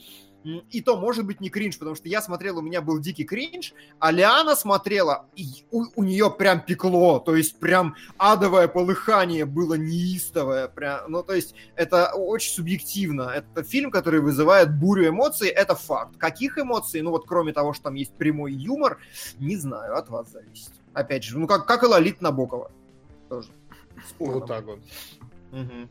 [0.43, 3.73] И то, может быть, не кринж, потому что я смотрел, у меня был дикий кринж,
[3.99, 10.67] а Лиана смотрела, и у, нее прям пекло, то есть прям адовое полыхание было неистовое,
[10.67, 13.23] прям, ну, то есть это очень субъективно.
[13.23, 16.17] Это фильм, который вызывает бурю эмоций, это факт.
[16.17, 17.01] Каких эмоций?
[17.01, 18.99] Ну вот кроме того, что там есть прямой юмор,
[19.39, 20.71] не знаю, от вас зависит.
[20.93, 22.71] Опять же, ну как, как и Лолит Набокова.
[23.29, 23.49] Тоже.
[24.19, 24.79] Вот так вот.
[25.51, 25.89] Мгм.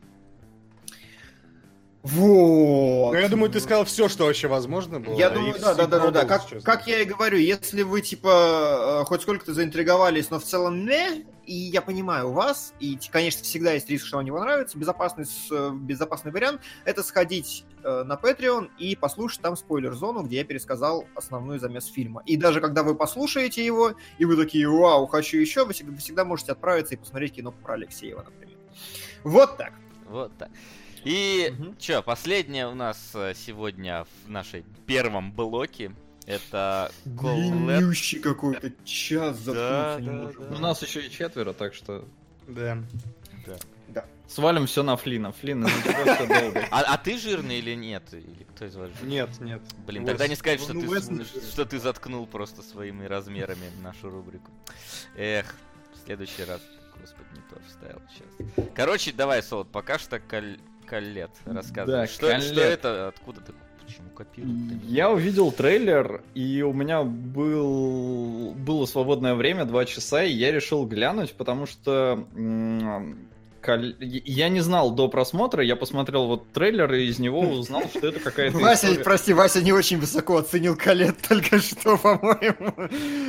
[2.03, 3.13] Вот.
[3.13, 5.17] Ну, я думаю, ты сказал все, что вообще возможно было.
[5.17, 6.25] Я думаю, да, да, да, да, да.
[6.25, 10.85] Как, как я и говорю, если вы, типа, э, хоть сколько-то заинтриговались, но в целом
[10.85, 15.23] не, и я понимаю вас, и, конечно, всегда есть риск, что вам не понравится, безопасный,
[15.49, 21.05] э, безопасный вариант— это сходить э, на Patreon и послушать там спойлер-зону, где я пересказал
[21.15, 22.21] основной замес фильма.
[22.25, 25.97] И даже когда вы послушаете его, и вы такие, вау, хочу еще, вы всегда, вы
[25.99, 28.57] всегда можете отправиться и посмотреть кино про Алексеева, например.
[29.23, 29.71] Вот так.
[30.09, 30.49] Вот так.
[31.03, 31.77] И Мгм.
[31.77, 35.91] чё, последнее у нас э, сегодня в нашей первом блоке
[36.25, 36.91] это.
[37.05, 40.49] Длиннющий какой-то, час Да, да, можем.
[40.49, 40.55] да.
[40.55, 42.07] У нас еще и четверо, так что
[42.47, 42.77] Да.
[44.27, 45.31] свалим все на Флина.
[45.33, 46.67] Флин, из-за тебя все долго.
[46.71, 48.03] А, а ты жирный или нет?
[48.13, 49.09] Или кто из вас жирный?
[49.09, 49.61] Нет, нет.
[49.85, 53.69] Блин, Уэс- тогда не сказать, что, ну, ты, не что ты заткнул просто своими размерами
[53.81, 54.49] нашу рубрику.
[55.17, 55.53] Эх,
[55.93, 56.61] в следующий раз.
[56.99, 58.67] Господи, не то вставил сейчас.
[58.75, 62.01] Короче, давай, Солод, пока что кол- коллет рассказывай.
[62.01, 63.07] Да, что, что это?
[63.09, 63.53] Откуда ты?
[63.85, 64.83] Почему копируют?
[64.83, 68.53] Я увидел трейлер, и у меня был...
[68.53, 73.27] было свободное время, два часа, и я решил глянуть, потому что м,
[73.63, 78.07] Кал- Я не знал до просмотра, я посмотрел вот трейлер и из него узнал, что
[78.09, 79.03] это какая-то Вася, история.
[79.03, 82.73] прости, Вася не очень высоко оценил Калет только что, по-моему,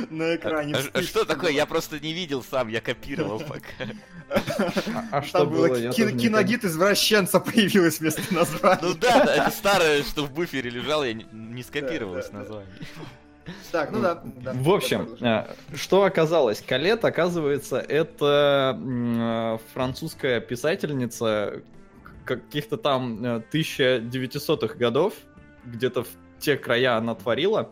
[0.09, 0.73] на экране.
[0.75, 1.51] А- а вспышки Что такое?
[1.51, 3.85] Я просто не видел сам, я копировал пока.
[4.29, 5.75] А- А что Там было было?
[5.77, 8.79] Я ки- тоже не киногид извращенца появилось вместо названия.
[8.81, 12.15] Ну да, да, это старое, что в буфере лежало, я не- не скопировал
[13.71, 14.21] Так, ну да.
[14.23, 14.53] да.
[14.53, 16.61] В общем, э, что оказалось?
[16.61, 21.61] Калет, оказывается, это э, французская писательница
[22.25, 25.13] каких-то там э, 1900-х годов,
[25.65, 27.71] где-то в те края она творила.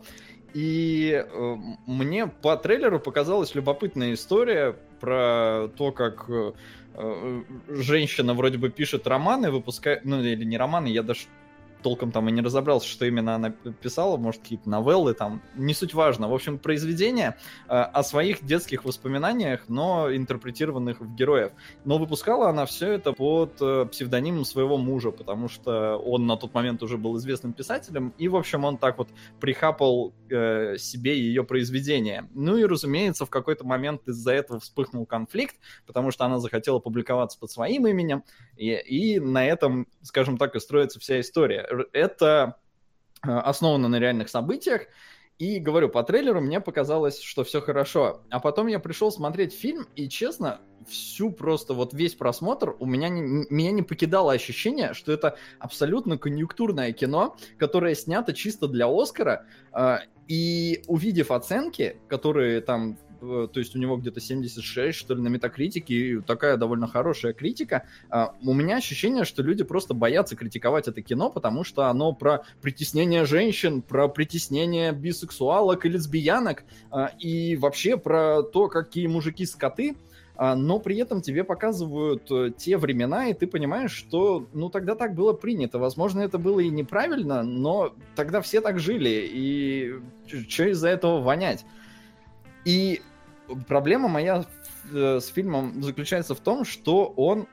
[0.54, 1.56] И э,
[1.86, 6.52] мне по трейлеру показалась любопытная история про то, как э,
[6.94, 11.22] э, женщина вроде бы пишет романы, выпускает, ну или не романы, я даже
[11.84, 15.92] толком там и не разобрался, что именно она писала, может, какие-то новеллы там, не суть
[15.92, 16.30] важно.
[16.30, 17.36] В общем, произведение
[17.68, 21.52] э, о своих детских воспоминаниях, но интерпретированных в героев.
[21.84, 26.54] Но выпускала она все это под э, псевдонимом своего мужа, потому что он на тот
[26.54, 31.44] момент уже был известным писателем, и, в общем, он так вот прихапал э, себе ее
[31.44, 32.30] произведение.
[32.32, 35.56] Ну и, разумеется, в какой-то момент из-за этого вспыхнул конфликт,
[35.86, 38.24] потому что она захотела публиковаться под своим именем,
[38.56, 41.66] и, и на этом, скажем так, и строится вся история.
[41.92, 42.56] Это
[43.26, 44.82] э, основано на реальных событиях,
[45.38, 48.22] и говорю, по трейлеру мне показалось, что все хорошо.
[48.30, 53.08] А потом я пришел смотреть фильм, и честно, всю просто вот весь просмотр у меня
[53.08, 59.46] не, меня не покидало ощущение, что это абсолютно конъюнктурное кино, которое снято чисто для Оскара.
[59.72, 59.98] э,
[60.28, 62.96] И увидев оценки, которые там,
[63.52, 67.84] то есть у него где-то 76, что ли, на метакритике, и такая довольно хорошая критика,
[68.10, 72.44] а, у меня ощущение, что люди просто боятся критиковать это кино, потому что оно про
[72.62, 79.96] притеснение женщин, про притеснение бисексуалок и лесбиянок, а, и вообще про то, какие мужики скоты,
[80.36, 84.96] а, но при этом тебе показывают э, те времена, и ты понимаешь, что, ну, тогда
[84.96, 85.78] так было принято.
[85.78, 89.94] Возможно, это было и неправильно, но тогда все так жили, и
[90.48, 91.64] что из-за этого вонять?
[92.64, 93.00] И
[93.68, 94.44] проблема моя
[94.92, 97.46] э, с фильмом заключается в том, что он,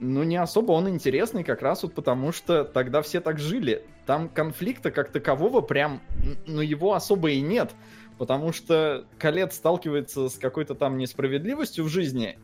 [0.00, 3.84] ну, не особо он интересный как раз вот потому, что тогда все так жили.
[4.06, 6.00] Там конфликта как такового прям,
[6.46, 7.72] ну, его особо и нет.
[8.18, 12.38] Потому что Калет сталкивается с какой-то там несправедливостью в жизни,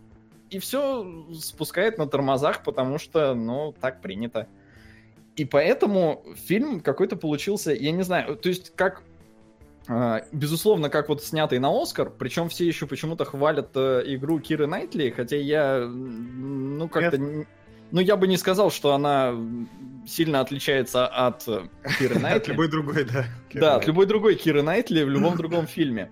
[0.50, 4.48] и все спускает на тормозах, потому что, ну, так принято.
[5.34, 9.02] И поэтому фильм какой-то получился, я не знаю, то есть как
[10.32, 15.10] Безусловно, как вот снятый на Оскар, причем все еще почему-то хвалят э, игру Киры Найтли,
[15.10, 17.18] хотя я, ну, как-то...
[17.90, 19.34] Ну, я бы не сказал, что она
[20.06, 21.62] сильно отличается от э,
[21.98, 22.50] Киры От Найтли.
[22.52, 23.24] любой другой, да.
[23.52, 26.10] Да, от любой другой Киры Найтли в любом другом фильме.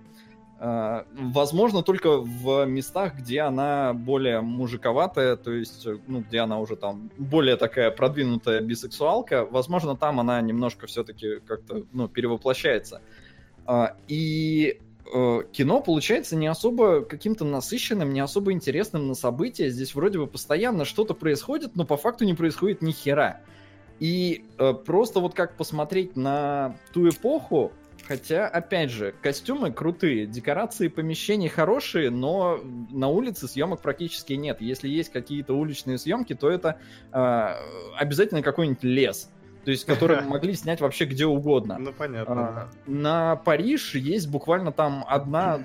[0.59, 6.59] А, Возможно, только в местах, где она более мужиковатая, то есть, э, ну, где она
[6.59, 13.01] уже там более такая продвинутая бисексуалка, возможно, там она немножко все-таки как-то, ну, перевоплощается.
[13.71, 14.81] А, И
[15.13, 19.69] э, кино получается не особо каким-то насыщенным, не особо интересным на события.
[19.69, 23.39] Здесь вроде бы постоянно что-то происходит, но по факту не происходит ни хера.
[24.01, 27.71] И э, просто вот как посмотреть на ту эпоху,
[28.05, 32.59] хотя, опять же, костюмы крутые, декорации помещений хорошие, но
[32.89, 34.59] на улице съемок практически нет.
[34.59, 36.77] Если есть какие-то уличные съемки, то это
[37.13, 37.55] э,
[37.95, 39.29] обязательно какой-нибудь лес,
[39.63, 41.77] то есть который могли снять вообще где угодно.
[41.79, 42.35] Ну, понятно.
[42.35, 45.59] А, На Париж есть буквально там одна,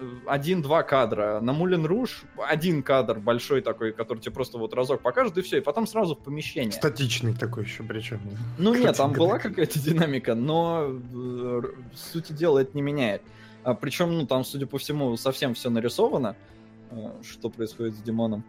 [0.00, 1.38] э, один-два кадра.
[1.40, 5.58] На Мулен Руж один кадр большой такой, который тебе просто вот разок покажет, и все,
[5.58, 6.72] и потом сразу в помещение.
[6.72, 8.20] Статичный такой еще, причем.
[8.58, 11.62] Ну нет, там Картинка была какая-то динамика, но э,
[11.94, 13.22] сути дела это не меняет.
[13.62, 16.34] А, причем, ну там, судя по всему, совсем все нарисовано,
[16.90, 18.44] э, что происходит с Димоном.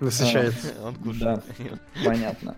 [0.00, 0.74] Насыщается.
[0.84, 1.42] Он кушает.
[1.58, 2.04] Да.
[2.04, 2.56] Понятно.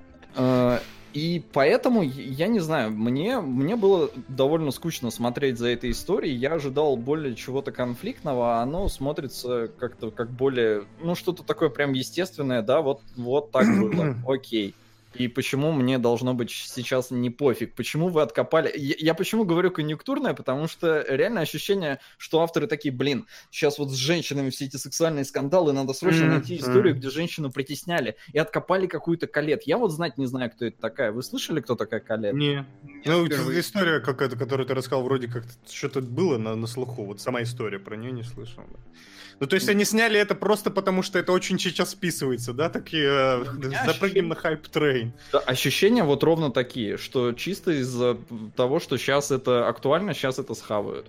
[1.13, 6.37] И поэтому, я не знаю, мне, мне было довольно скучно смотреть за этой историей.
[6.37, 11.93] Я ожидал более чего-то конфликтного, а оно смотрится как-то как более, ну, что-то такое прям
[11.93, 14.75] естественное, да, вот, вот так было, окей.
[15.15, 17.75] И почему мне должно быть сейчас не пофиг?
[17.75, 18.73] Почему вы откопали?
[18.77, 20.35] Я, я почему говорю конъюнктурное?
[20.35, 25.25] Потому что реально ощущение, что авторы такие, блин, сейчас вот с женщинами все эти сексуальные
[25.25, 28.17] скандалы, надо срочно Мгм, найти историю, где женщину притесняли.
[28.33, 29.65] И откопали какую-то Калет.
[29.65, 31.13] Я вот знать не знаю, кто это такая.
[31.13, 32.35] Вы слышали, кто такая Калет?
[32.35, 32.67] Не.
[33.05, 33.61] Ну, впервые.
[33.61, 37.05] история какая-то, которую ты рассказал, вроде как что-то было на, на слуху.
[37.05, 38.63] Вот сама история про нее не слышал.
[38.69, 38.79] да.
[39.41, 42.69] Ну, то есть они сняли это просто потому, что это очень сейчас списывается, да?
[42.69, 43.45] Такие, э,
[43.87, 45.13] запрыгнем ощущение- на hype train.
[45.33, 48.19] Да, ощущения вот ровно такие, что чисто из-за
[48.55, 51.07] того, что сейчас это актуально, сейчас это схавают.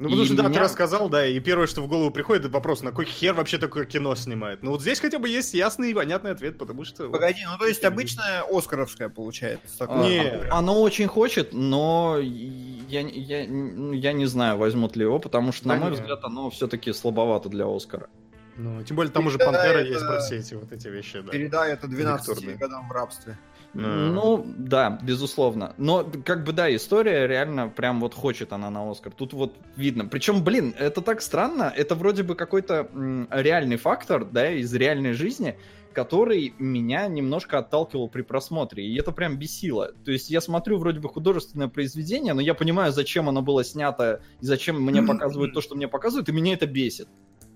[0.00, 2.44] Ну, потому И что, да, ты меня- рассказал, да, и первое, что в голову приходит,
[2.44, 4.62] это вопрос, на кой хер вообще такое кино снимает?
[4.62, 7.08] Ну, вот здесь хотя бы есть ясный и понятный ответ, потому что...
[7.10, 9.76] Погоди, ну то есть обычная Оскаровская получается.
[9.78, 9.96] такое.
[9.98, 10.48] А, Не.
[10.50, 15.74] Оно очень хочет, но я, я, я не знаю, возьмут ли его, потому что, на
[15.74, 15.96] Да мой не.
[15.96, 18.08] взгляд, оно все-таки слабовато для Оскара.
[18.56, 21.20] Ну, тем более там уже Да, Пантера это- есть про все эти вот эти вещи,
[21.20, 21.30] да.
[21.32, 22.56] Передай это 12 Викторный.
[22.56, 23.36] годам в рабстве.
[23.74, 23.82] Да.
[23.82, 25.74] Ну, да, безусловно.
[25.76, 29.12] Но, как бы, да, история реально прям вот хочет она на Оскар.
[29.12, 30.06] Тут вот видно.
[30.06, 31.72] Причем, блин, это так странно.
[31.76, 32.88] Это вроде бы какой-то
[33.30, 35.58] реальный фактор, да, из реальной жизни,
[35.92, 38.86] который меня немножко отталкивал при просмотре.
[38.86, 39.92] И это прям бесило.
[40.04, 44.22] То есть я смотрю вроде бы художественное произведение, но я понимаю, зачем оно было снято
[44.40, 47.08] и зачем мне показывают то, что мне показывают, и меня это бесит.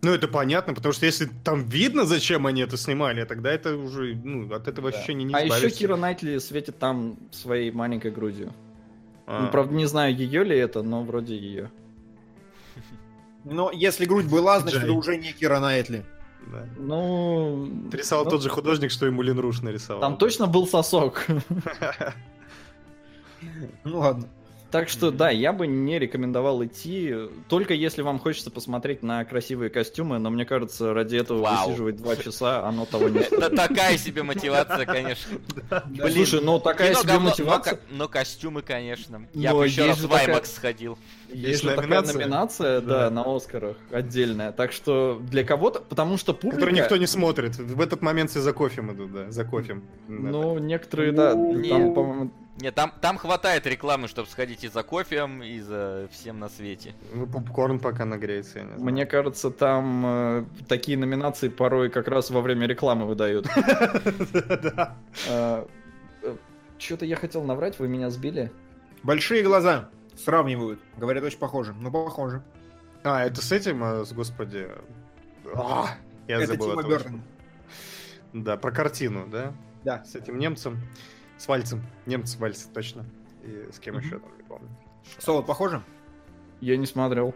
[0.05, 4.17] Ну, это понятно, потому что если там видно, зачем они это снимали, тогда это уже,
[4.17, 4.97] ну, от этого Да.
[4.97, 5.71] ощущения не а еще.
[5.71, 8.53] Кира Найтли светит там своей маленькой грудью.
[9.27, 9.43] А.
[9.43, 11.71] Ну, правда, не знаю, ее ли это, но вроде ее.
[13.45, 14.89] Но если грудь была, значит Джай.
[14.89, 16.05] это уже не Кира Найтли.
[16.47, 16.67] Да.
[16.77, 17.69] Ну...
[17.93, 20.01] Рисовал ну, тот же художник, что и Мулин Руш нарисовал.
[20.01, 21.27] Там точно был сосок.
[23.83, 24.29] Ну ладно.
[24.73, 27.15] Так что, да, я бы не рекомендовал идти,
[27.49, 31.69] только если вам хочется посмотреть на красивые костюмы, но мне кажется, ради этого Вау.
[31.69, 33.55] высиживать два часа, оно того не Это стоит.
[33.55, 35.39] такая себе мотивация, конечно.
[36.11, 37.81] Слушай, ну такая себе мотивация.
[37.91, 39.27] Но костюмы, конечно.
[39.35, 40.99] Я бы еще раз в IMAX сходил.
[41.31, 42.81] Есть такая номинация.
[42.81, 44.53] да, на Оскарах отдельная.
[44.53, 46.57] Так что для кого-то, потому что публика...
[46.57, 47.57] Который никто не смотрит.
[47.57, 49.83] В этот момент все за кофем идут, да, за кофем.
[50.09, 51.69] Ну, некоторые, да, Не.
[51.69, 56.39] там, по-моему, Нет, там, там хватает рекламы, чтобы сходить и за кофеем, и за всем
[56.39, 56.95] на свете.
[57.15, 58.85] Ну, попкорн пока нагреется, я не знаю.
[58.85, 63.47] Мне кажется, там э, такие номинации порой как раз во время рекламы выдают.
[64.63, 65.65] Да.
[66.79, 68.51] Что-то я хотел наврать, вы меня сбили.
[69.03, 70.81] Большие глаза сравнивают.
[70.97, 71.75] Говорят, очень похоже.
[71.79, 72.43] Ну, похоже.
[73.05, 74.69] А, это с этим, а, с господи...
[75.55, 75.87] А,
[76.29, 76.81] Я это забыл.
[78.33, 79.53] Да, про картину, да?
[79.85, 80.05] Да.
[80.05, 80.81] С этим немцем.
[81.43, 81.83] С Вальцем.
[82.07, 83.05] Немец Вальц, точно.
[83.43, 84.69] И с кем еще там, не помню.
[85.19, 85.83] Соло, похоже?
[86.61, 87.35] Я не смотрел.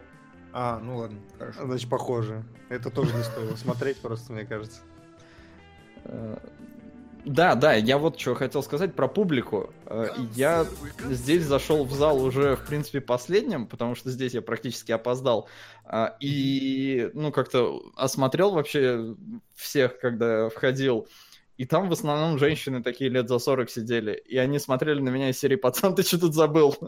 [0.53, 1.67] А, ну ладно, хорошо.
[1.67, 2.45] Значит, похоже.
[2.69, 4.79] Это тоже не стоило смотреть, просто, мне кажется.
[6.05, 6.37] Э,
[7.25, 9.75] Да, да, я вот что хотел сказать про публику.
[9.87, 10.69] Э, Я
[11.11, 15.49] здесь зашел в зал уже, в принципе, последним, потому что здесь я практически опоздал.
[15.85, 19.17] А, И, ну, как-то осмотрел вообще
[19.57, 21.09] всех, когда входил.
[21.57, 24.13] И там в основном женщины такие лет за 40 сидели.
[24.27, 26.77] И они смотрели на меня из серии «Пацан, ты что тут забыл?»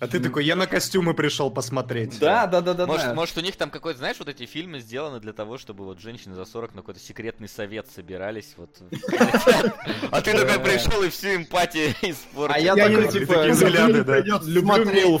[0.00, 2.18] А ты такой, я на костюмы пришел посмотреть.
[2.18, 2.84] Да, да, да, да.
[2.86, 3.14] может, да.
[3.14, 6.34] может, у них там какой-то, знаешь, вот эти фильмы сделаны для того, чтобы вот женщины
[6.34, 8.54] за 40 на какой-то секретный совет собирались.
[8.56, 8.70] Вот.
[10.10, 12.64] А ты такой пришел и всю эмпатию А испортил.
[12.64, 14.18] я Я такой, не- типа, взгляды, да.
[14.18, 15.20] Люблю.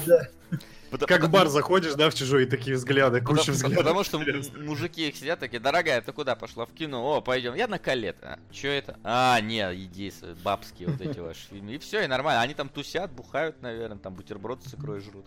[0.94, 3.78] Потому- Как в бар заходишь, да, в чужой, и такие взгляды, куча Потому, взглядов.
[3.78, 7.16] потому что м- мужики их сидят такие, дорогая, ты куда пошла в кино?
[7.16, 7.54] О, пойдем.
[7.54, 8.16] Я на колет.
[8.22, 8.96] А, чё это?
[9.02, 10.12] А, не, иди,
[10.44, 11.74] бабские вот эти ваши фильмы.
[11.74, 12.42] И все, и нормально.
[12.42, 15.26] Они там тусят, бухают, наверное, там бутерброды с икрой жрут.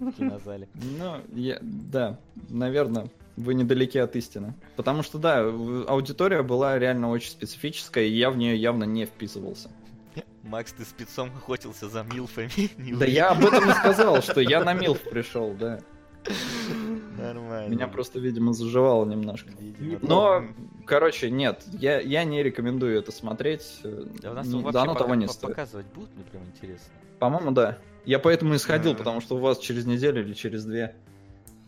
[0.00, 0.68] В кинозале.
[0.74, 2.18] Ну, я, да,
[2.48, 4.54] наверное, вы недалеки от истины.
[4.74, 9.70] Потому что, да, аудитория была реально очень специфическая, и я в нее явно не вписывался.
[10.42, 12.50] Макс, ты спецом охотился за милфами?
[12.98, 15.80] Да я об этом и сказал, что я на Милф пришел, да.
[17.18, 17.74] Нормально.
[17.74, 19.50] Меня просто, видимо, заживало немножко.
[19.60, 20.44] Видимо, Но,
[20.86, 23.80] короче, нет, я, я не рекомендую это смотреть.
[23.82, 25.50] Да, у нас не- вообще да, оно того не стоит.
[25.52, 26.92] показывать будут, мне прям интересно.
[27.18, 27.78] По-моему, да.
[28.04, 28.98] Я поэтому и сходил, Да.
[28.98, 30.94] потому что у вас через неделю или через две.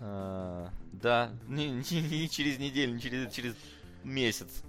[0.01, 3.55] А, Да, не, не- не через неделю, не через, через
[4.05, 4.63] месяц.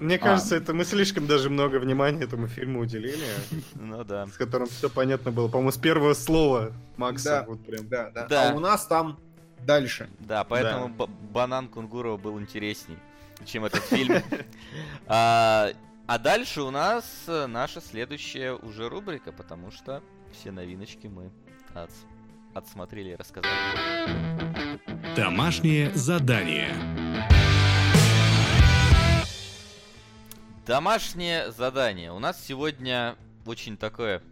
[0.00, 0.18] Мне А.
[0.18, 3.24] кажется, это мы слишком даже много внимания этому фильму уделили,
[3.74, 4.26] Ну да.
[4.26, 5.48] с которым все понятно было.
[5.48, 7.40] По-моему, с первого слова Макса.
[7.40, 7.44] Да.
[7.46, 7.88] Вот прям.
[7.88, 8.26] Да, да.
[8.26, 8.50] Да.
[8.50, 9.18] А у нас там
[9.66, 10.08] дальше.
[10.20, 12.96] Да, поэтому ба- банан Кунгурова был интересней,
[13.44, 14.22] чем этот фильм.
[15.06, 15.70] А
[16.06, 20.02] а дальше у нас э, наша следующая уже рубрика, потому что
[20.32, 21.30] все новиночки мы
[21.74, 22.04] отс-
[22.52, 23.54] отсмотрели и рассказали.
[25.14, 26.74] Домашнее задание.
[30.70, 32.12] Домашнее задание.
[32.12, 34.22] У нас сегодня очень такое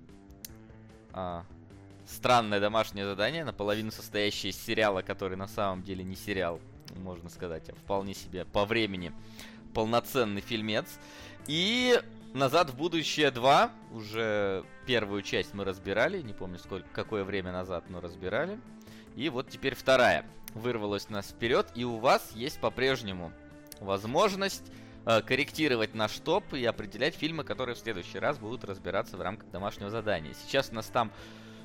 [1.12, 1.44] а,
[2.06, 6.60] странное домашнее задание, наполовину состоящее из сериала, который на самом деле не сериал,
[6.94, 9.10] можно сказать, а вполне себе по времени
[9.74, 10.86] полноценный фильмец.
[11.48, 12.00] И
[12.34, 17.90] «Назад в будущее 2», уже первую часть мы разбирали, не помню сколько, какое время назад,
[17.90, 18.60] но разбирали.
[19.16, 20.24] И вот теперь вторая
[20.54, 23.32] вырвалась у нас вперед, и у вас есть по-прежнему
[23.80, 24.70] возможность
[25.26, 29.90] корректировать наш топ и определять фильмы, которые в следующий раз будут разбираться в рамках домашнего
[29.90, 30.34] задания.
[30.34, 31.10] Сейчас у нас там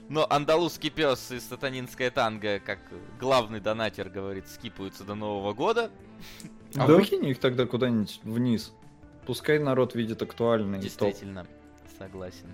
[0.10, 2.80] Но андалузский пес и сатанинская танго, как
[3.20, 5.92] главный донатер говорит, скипаются до Нового года.
[6.76, 6.96] А Да.
[6.96, 8.74] выкинь их тогда куда-нибудь вниз.
[9.26, 10.84] Пускай народ видит актуальный топ.
[10.84, 11.48] Действительно,
[11.98, 12.52] согласен.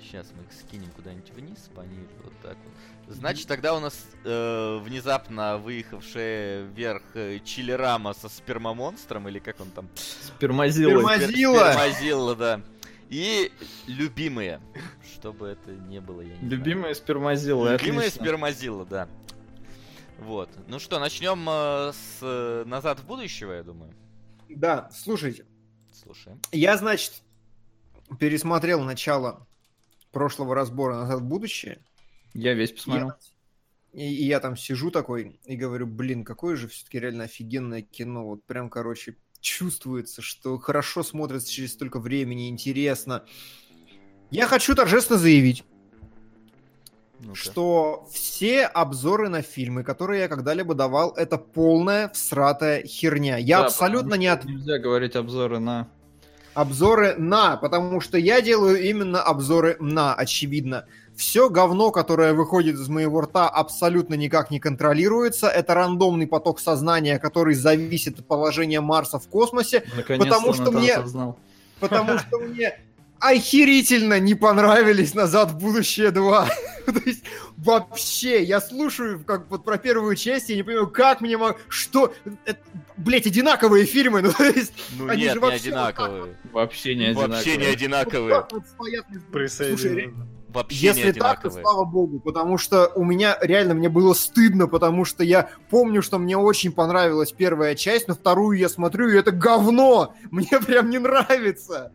[0.00, 2.74] Сейчас мы их скинем куда-нибудь вниз, пониже, вот так вот.
[3.08, 9.70] Значит, тогда у нас э, внезапно выехавшая вверх э, Чилерама со спермомонстром, или как он
[9.70, 9.88] там?
[9.94, 10.92] Спермозилы.
[11.02, 11.72] Сперма- Спер- Спермозилла!
[11.72, 12.60] Спермозилла, да.
[13.08, 13.52] И
[13.86, 14.60] любимые.
[15.14, 18.24] Чтобы это не было, я не спермозилы, Любимые отлично.
[18.24, 19.08] спермозилла, да.
[20.18, 20.48] Вот.
[20.66, 23.92] Ну что, начнем э, с э, назад в будущего, я думаю.
[24.48, 25.44] Да, слушайте,
[25.92, 26.40] Слушаем.
[26.52, 27.12] я, значит,
[28.18, 29.46] пересмотрел начало
[30.12, 31.78] прошлого разбора «Назад в будущее».
[32.36, 33.12] Я весь посмотрел.
[33.92, 38.26] И, и я там сижу такой и говорю, блин, какое же все-таки реально офигенное кино.
[38.26, 43.24] Вот прям, короче, чувствуется, что хорошо смотрится через столько времени, интересно.
[44.30, 45.64] Я хочу торжественно заявить,
[47.20, 47.34] Ну-ка.
[47.36, 53.38] что все обзоры на фильмы, которые я когда-либо давал, это полная всратая херня.
[53.38, 54.44] Я Да, абсолютно не от...
[54.44, 55.88] Нельзя говорить обзоры на...
[56.54, 60.86] обзоры на, потому что я делаю именно обзоры на, очевидно.
[61.16, 65.48] Все говно, которое выходит из моего рта, абсолютно никак не контролируется.
[65.48, 70.94] Это рандомный поток сознания, который зависит от положения Марса в космосе, Наконец-то Потому что мне-
[70.94, 71.38] осознал.
[71.80, 72.78] потому что мне
[73.18, 76.48] охерительно не понравились «Назад в будущее 2».
[76.86, 77.24] То есть
[77.56, 81.56] вообще, я слушаю как вот про первую часть, я не понимаю, как мне мог...
[81.68, 82.12] Что?
[82.44, 82.60] Это,
[82.98, 84.72] блять, одинаковые фильмы, ну то есть...
[84.98, 86.36] Ну Они нет, же не вообще вот так одинаковые.
[86.52, 87.64] Вообще не Вообще не одинаковые.
[87.64, 88.34] вот одинаковые.
[88.34, 90.14] так вот стоят между- Слушай,
[90.56, 94.66] Вообще не Если так, то слава богу, потому что у меня реально мне было стыдно,
[94.66, 99.16] потому что я помню, что мне очень понравилась первая часть, но вторую я смотрю, и
[99.16, 100.14] это говно!
[100.30, 101.92] Мне прям не нравится!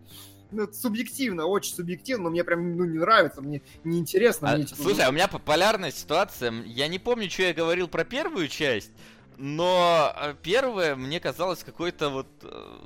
[0.51, 4.51] Ну, субъективно, очень субъективно, но мне прям ну, не нравится, мне неинтересно.
[4.51, 6.51] А, мне, типа, слушай, а у меня популярная ситуация.
[6.65, 8.91] Я не помню, что я говорил про первую часть,
[9.37, 12.77] но э, первая мне казалась какой-то вот, э,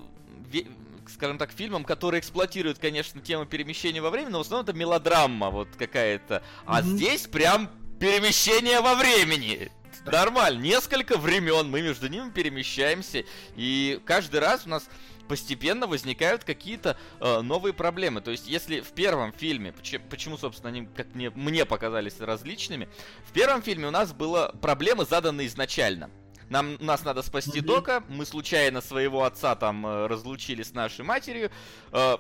[1.10, 5.50] скажем так, фильмом, который эксплуатирует, конечно, тему перемещения во времени, но в основном это мелодрама
[5.50, 6.44] вот какая-то.
[6.66, 6.98] А Мгм.
[6.98, 7.70] здесь прям
[8.00, 9.72] перемещение во времени.
[10.06, 13.24] Нормально, несколько времен мы между ними перемещаемся,
[13.56, 14.88] и каждый раз у нас
[15.28, 18.22] постепенно возникают какие-то э, новые проблемы.
[18.22, 22.88] То есть, если в первом фильме, поч- почему, собственно, они, как мне, мне показались различными,
[23.28, 26.12] в первом фильме у нас было проблемы, заданные изначально.
[26.50, 27.68] Нам, нас надо спасти Мгм.
[27.68, 31.52] Дока, мы случайно своего отца там э, разлучили с нашей матерью,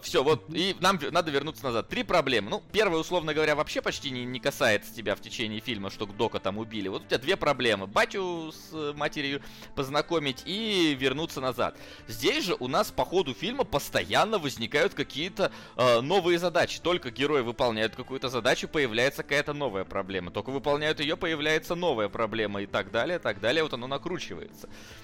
[0.02, 1.89] все, вот, и нам надо вернуться назад.
[1.89, 2.49] Три проблемы.
[2.49, 6.39] Ну, первая, условно говоря, вообще почти не, не касается тебя в течение фильма, что Дока
[6.39, 6.88] там убили.
[6.88, 7.88] Вот у тебя две проблемы.
[7.88, 9.41] Батю с э, матерью
[9.76, 11.77] познакомить и вернуться назад.
[12.07, 16.80] Здесь же у нас по ходу фильма постоянно возникают какие-то э, новые задачи.
[16.80, 20.31] Только герои выполняют какую-то задачу, появляется какая-то новая проблема.
[20.31, 23.64] Только выполняют ее, появляется новая проблема и так далее, так далее.
[23.64, 24.14] Вот оно накручивается.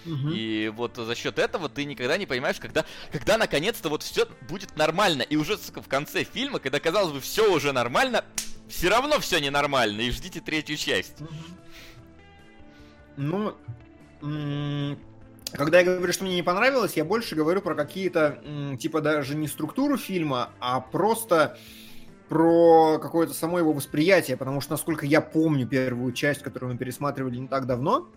[0.05, 0.31] Мгм.
[0.33, 4.75] И вот за счет этого ты никогда не понимаешь, когда, когда наконец-то вот все будет
[4.75, 5.21] нормально.
[5.23, 8.23] И уже в конце фильма, когда казалось бы все уже нормально,
[8.67, 10.01] все равно все ненормально.
[10.01, 11.17] И ждите третью часть.
[13.17, 13.55] Ну,
[15.51, 18.41] когда я говорю, что мне не понравилось, я больше говорю про какие-то,
[18.79, 21.57] типа, даже не структуру фильма, а просто
[22.29, 27.35] про какое-то само его восприятие, потому что, насколько я помню первую часть, которую мы пересматривали
[27.35, 28.09] не так давно,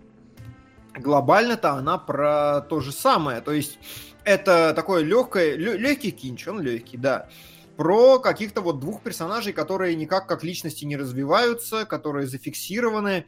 [0.98, 3.40] глобально-то она про то же самое.
[3.40, 3.78] То есть
[4.24, 7.28] это такое легкое, легкий кинч, он легкий, да.
[7.76, 13.26] Про каких-то вот двух персонажей, которые никак как личности не развиваются, которые зафиксированы,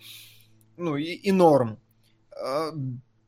[0.76, 1.78] ну и, и норм.
[2.40, 2.70] Э,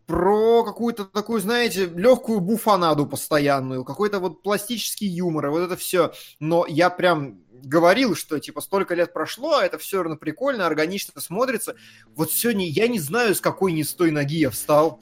[0.06, 6.12] Про какую-то такую, знаете, легкую буфанаду постоянную, какой-то вот пластический юмор, и вот это все.
[6.40, 11.20] Но я прям говорил, что типа столько лет прошло, а это все равно прикольно, органично
[11.20, 11.76] смотрится.
[12.14, 15.00] Вот сегодня я не знаю, с какой не с той ноги я встал.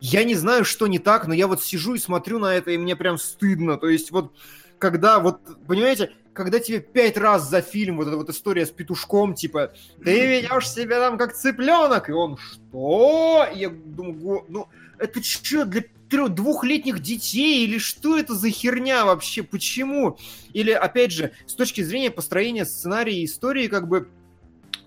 [0.00, 2.78] Я не знаю, что не так, но я вот сижу и смотрю на это, и
[2.78, 3.76] мне прям стыдно.
[3.78, 4.32] То есть вот
[4.78, 9.34] когда вот, понимаете, когда тебе пять раз за фильм вот эта вот история с петушком,
[9.34, 9.72] типа,
[10.04, 13.44] ты ведешь себя там как цыпленок, и он, что?
[13.52, 19.04] И я думаю, «Го- ну, это что, для двухлетних детей, или что это за херня
[19.04, 20.18] вообще, почему?
[20.52, 24.08] Или, опять же, с точки зрения построения сценария и истории, как бы,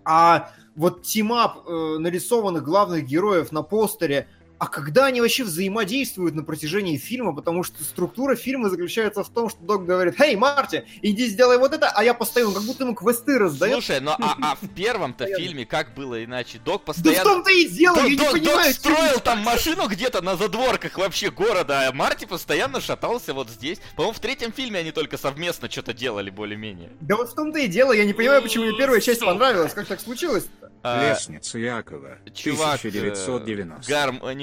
[0.03, 4.27] а вот team-up э, нарисованных главных героев на постере,
[4.61, 9.49] а когда они вообще взаимодействуют на протяжении фильма, потому что структура фильма заключается в том,
[9.49, 12.93] что Док говорит, «Эй, Марти, иди сделай вот это», а я постоянно, как будто ему
[12.93, 13.73] квесты раздает.
[13.73, 16.59] Слушай, ну а, а в первом-то фильме как было иначе?
[16.63, 17.23] Док Да в постоянно...
[17.23, 18.73] том-то и дело, Док, я не Док- Док понимаю.
[18.75, 23.79] строил там машину где-то на задворках вообще города, а Марти постоянно шатался вот здесь.
[23.95, 26.91] По-моему, в третьем фильме они только совместно что-то делали более-менее.
[27.01, 29.87] Да вот в том-то и дело, я не понимаю, почему мне первая часть понравилась, как
[29.87, 30.45] так случилось
[30.83, 32.19] А, Лестница Якова.
[32.33, 33.91] Чувак, э, 1990.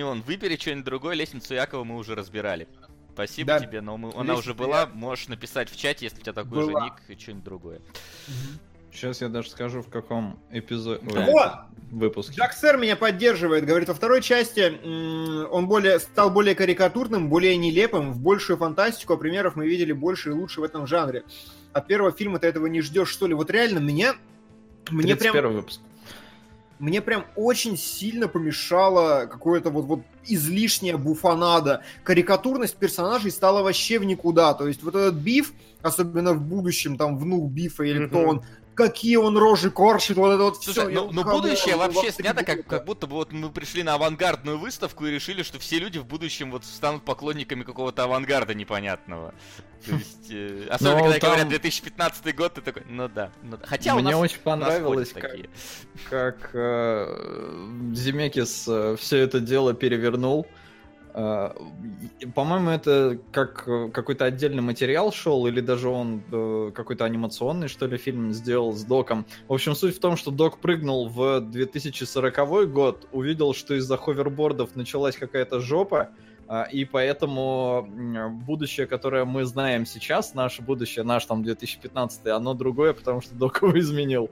[0.08, 2.68] Гармонион, выбери что-нибудь другое, лестницу Якова мы уже разбирали.
[3.12, 3.60] Спасибо Да.
[3.60, 4.96] тебе, но мы- она Лестница уже была, Якова.
[4.96, 6.84] можешь написать в чате, если у тебя такой же Была.
[6.84, 7.80] ник и что-нибудь другое.
[8.92, 11.00] Сейчас я даже скажу, в каком эпизоде...
[11.04, 11.52] Вот!
[11.90, 12.34] выпуске.
[12.34, 14.78] Джак Сэр меня поддерживает, говорит, во второй части
[15.50, 20.28] он более, стал более карикатурным, более нелепым, в большую фантастику, а примеров мы видели больше
[20.30, 21.24] и лучше в этом жанре.
[21.72, 23.32] От первого фильма ты этого не ждешь, что ли?
[23.34, 24.14] Вот реально, меня...
[24.90, 25.80] Мне прям, 31 выпуск.
[26.78, 31.82] Мне прям очень сильно помешало какое-то вот, вот излишняя буфанада.
[32.04, 34.54] Карикатурность персонажей стала вообще в никуда.
[34.54, 35.52] То есть вот этот биф,
[35.82, 38.28] особенно в будущем, там, внук бифа или кто Мгм.
[38.28, 38.42] он,
[38.78, 40.88] какие он рожи корчит, вот это вот Слушай, все.
[40.90, 45.04] ну, ну будущее вообще снято, как, как будто бы вот мы пришли на авангардную выставку
[45.04, 49.34] и решили, что все люди в будущем вот станут поклонниками какого-то авангарда непонятного.
[49.84, 53.32] То есть, э, особенно Ну, когда там- говорят 2015 год, ты такой, ну да.
[53.42, 53.66] ну да».
[53.66, 55.50] Хотя у Мне нас, очень у нас понравилось, ходят как, такие.
[56.08, 58.68] как э, Земекис
[59.00, 60.46] все это дело перевернул.
[61.18, 61.50] Э,
[62.32, 67.86] По-моему, это как э, какой-то отдельный материал шел, или даже он э, какой-то анимационный, что
[67.86, 69.26] ли, фильм сделал с Доком.
[69.48, 74.76] В общем, суть в том, что Док прыгнул в 2040 год, увидел, что из-за ховербордов
[74.76, 76.10] началась какая-то жопа,
[76.72, 77.86] и поэтому
[78.46, 83.60] будущее, которое мы знаем сейчас, наше будущее, наш там 2015, оно другое, потому что Док
[83.62, 84.30] его изменил.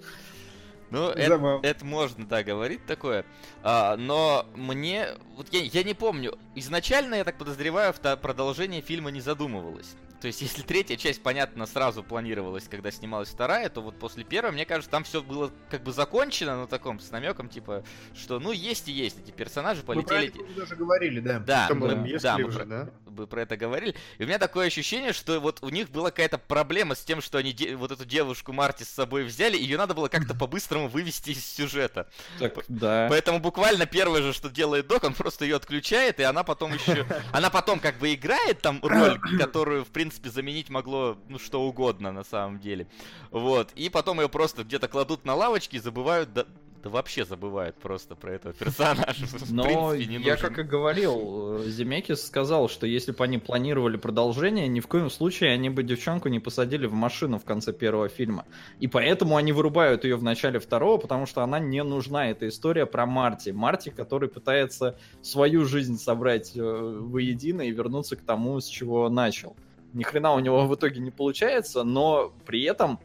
[0.90, 3.24] Ну, это, это можно, да, говорить такое.
[3.62, 5.08] А, но мне...
[5.36, 6.38] Вот я, я не помню.
[6.54, 9.96] Изначально, я так подозреваю, вто- продолжение фильма не задумывалось.
[10.20, 14.52] То есть, если третья часть, понятно, сразу планировалась, когда снималась вторая, то вот после первой,
[14.52, 17.84] мне кажется, там все было как бы закончено на таком, с намеком, типа,
[18.14, 20.50] что, ну, есть и есть эти персонажи, Мы про полетели...
[20.52, 21.38] это уже говорили, да.
[21.40, 22.90] Да, мы, да, мы уже, про- да?
[23.04, 23.94] вы про это говорили.
[24.18, 27.38] И у меня такое ощущение, что вот у них была какая-то проблема с тем, что
[27.38, 31.30] они де- вот эту девушку Марти с собой взяли, ее надо было как-то по-быстрому вывести
[31.30, 32.08] из сюжета.
[32.38, 33.06] Так, да.
[33.10, 37.06] Поэтому буквально первое же, что делает Док, он просто ее отключает, и она потом еще...
[37.32, 42.12] Она потом как бы играет там роль, которую, в принципе, заменить могло, ну, что угодно
[42.12, 42.86] на самом деле.
[43.30, 43.72] Вот.
[43.74, 46.32] И потом ее просто где-то кладут на лавочке и забывают...
[46.32, 46.46] Да,
[46.86, 49.26] да вообще забывают просто про этого персонажа.
[49.50, 53.96] Но принципе, не я, как и говорил, э, Земекис сказал, что если бы они планировали
[53.96, 58.08] продолжение, ни в коем случае они бы девчонку не посадили в машину в конце первого
[58.08, 58.44] фильма.
[58.78, 62.30] И поэтому они вырубают ее в начале второго, потому что она не нужна.
[62.30, 63.50] Это история про Марти.
[63.50, 69.56] Марти, который пытается свою жизнь собрать э, воедино и вернуться к тому, с чего начал.
[69.92, 72.98] Ни хрена у него в итоге не получается, но при этом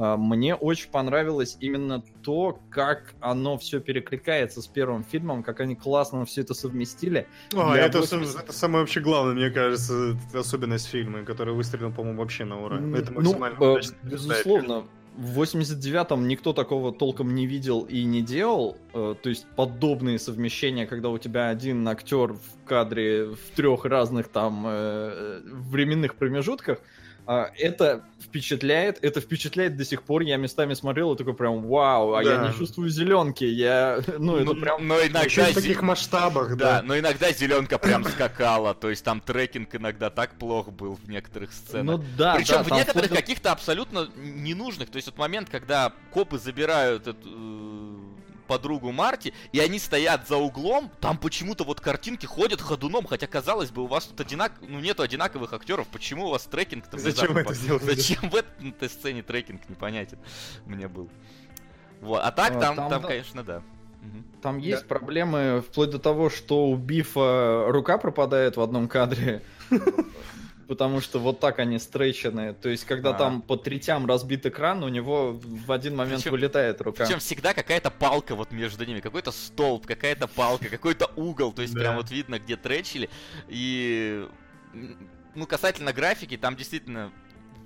[0.00, 5.74] а, Мне очень понравилось именно то, как оно все перекликается с первым фильмом, как они
[5.74, 7.26] классно все это совместили.
[7.52, 11.92] А, Я это, 80 сам- это самое вообще главное, мне кажется, особенность фильма, который выстрелил,
[11.92, 12.76] по-моему, вообще на ура.
[12.96, 14.84] Это ну, максимально э, удачно безусловно,
[15.18, 18.76] в 89-м никто такого толком не видел и не делал.
[18.94, 24.28] Э, То есть подобные совмещения, когда у тебя один актер в кадре в трех разных
[24.28, 26.78] там э, временных промежутках,
[27.36, 30.22] это впечатляет, это впечатляет до сих пор.
[30.22, 32.48] Я местами смотрел и такой прям, вау, а я Да.
[32.48, 33.44] не чувствую зеленки.
[33.44, 35.20] Я, ну, это Ну, прям но иногда...
[35.22, 36.82] Еще в таких масштабах, Да, да.
[36.82, 41.52] но иногда зеленка прям скакала, то есть там трекинг иногда так плох был в некоторых
[41.52, 41.98] сценах.
[41.98, 44.90] Ну да, Причем да, в некоторых до- каких-то абсолютно ненужных.
[44.90, 47.96] То есть вот момент, когда копы забирают эту э,
[48.48, 53.70] подругу Марти, и они стоят за углом, там почему-то вот картинки ходят ходуном, хотя казалось
[53.70, 54.52] бы, у вас тут одинак...
[54.60, 57.84] ну, нету одинаковых актеров, почему у вас трекинг-то Зачем это сделали?
[57.84, 60.18] Зачем в этой сцене трекинг непонятен
[60.66, 61.08] мне был.
[62.00, 63.08] Вот, а так А, там, там, там, да.
[63.08, 63.62] конечно, да.
[64.42, 69.42] Там есть проблемы вплоть до того, что у Бифа рука пропадает в одном кадре.
[70.68, 72.52] Потому что вот так они стрейчены.
[72.52, 73.14] То есть, когда А.
[73.14, 77.04] там по третям разбит экран, у него в один момент Причем- вылетает рука.
[77.06, 81.72] Причем всегда какая-то палка вот между ними, какой-то столб, какая-то палка, какой-то угол, то есть
[81.72, 81.80] Да.
[81.80, 83.08] прям вот видно, где тречили.
[83.48, 84.28] И
[85.34, 87.12] ну касательно графики, там действительно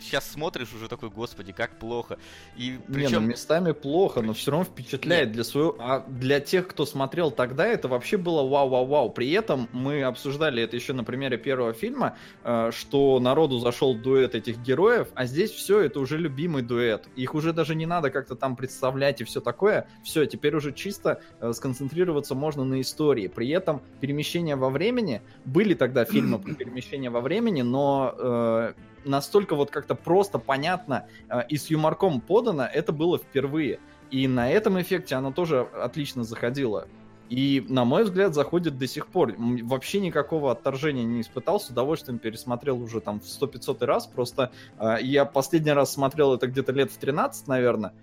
[0.01, 2.19] сейчас смотришь уже такой, господи, как плохо.
[2.57, 3.11] И причем...
[3.11, 5.35] Не, ну местами плохо, но все равно впечатляет Нет.
[5.35, 5.77] для своего...
[5.79, 9.11] А для тех, кто смотрел тогда, это вообще было вау-вау-вау.
[9.11, 14.35] При этом мы обсуждали это еще на примере первого фильма, э, что народу зашел дуэт
[14.35, 17.09] этих героев, а здесь все, это уже любимый дуэт.
[17.17, 19.89] Их уже даже не надо как-то там представлять и все такое.
[20.03, 23.29] Все, теперь уже чисто э, сконцентрироваться можно на истории.
[23.29, 28.73] При этом перемещения во времени, были тогда фильмы про перемещение во времени, но э,
[29.05, 33.81] настолько вот как-то просто понятно э, и с юморком подано, это было впервые.
[34.11, 36.87] И на этом эффекте оно тоже отлично заходило.
[37.31, 39.35] И, на мой взгляд, заходит до сих пор.
[39.39, 44.07] Вообще никакого отторжения не испытал, с удовольствием пересмотрел уже там в 100-500 раз.
[44.07, 47.95] Просто э, я последний раз смотрел это где-то лет в 13, наверное,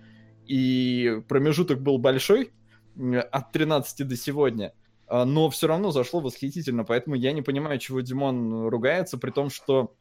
[0.48, 2.52] и промежуток был большой,
[3.32, 4.74] от 13 до сегодня.
[5.08, 9.50] А, но все равно зашло восхитительно, поэтому я не понимаю, чего Димон ругается, при том,
[9.50, 9.94] что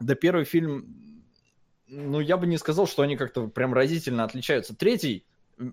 [0.00, 1.24] да первый фильм,
[1.86, 4.74] ну, я бы не сказал, что они как-то прям разительно отличаются.
[4.74, 5.24] Третий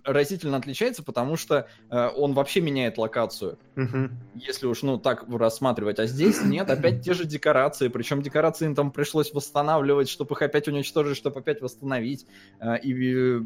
[0.04, 3.58] разительно отличается, потому что э, он вообще меняет локацию.
[3.76, 4.10] Угу.
[4.36, 6.00] Если уж, ну, так рассматривать.
[6.00, 7.88] А здесь нет, опять те же декорации.
[7.88, 12.26] Причем декорации им там пришлось восстанавливать, чтобы их опять уничтожить, чтобы опять восстановить.
[12.60, 13.40] Э, и,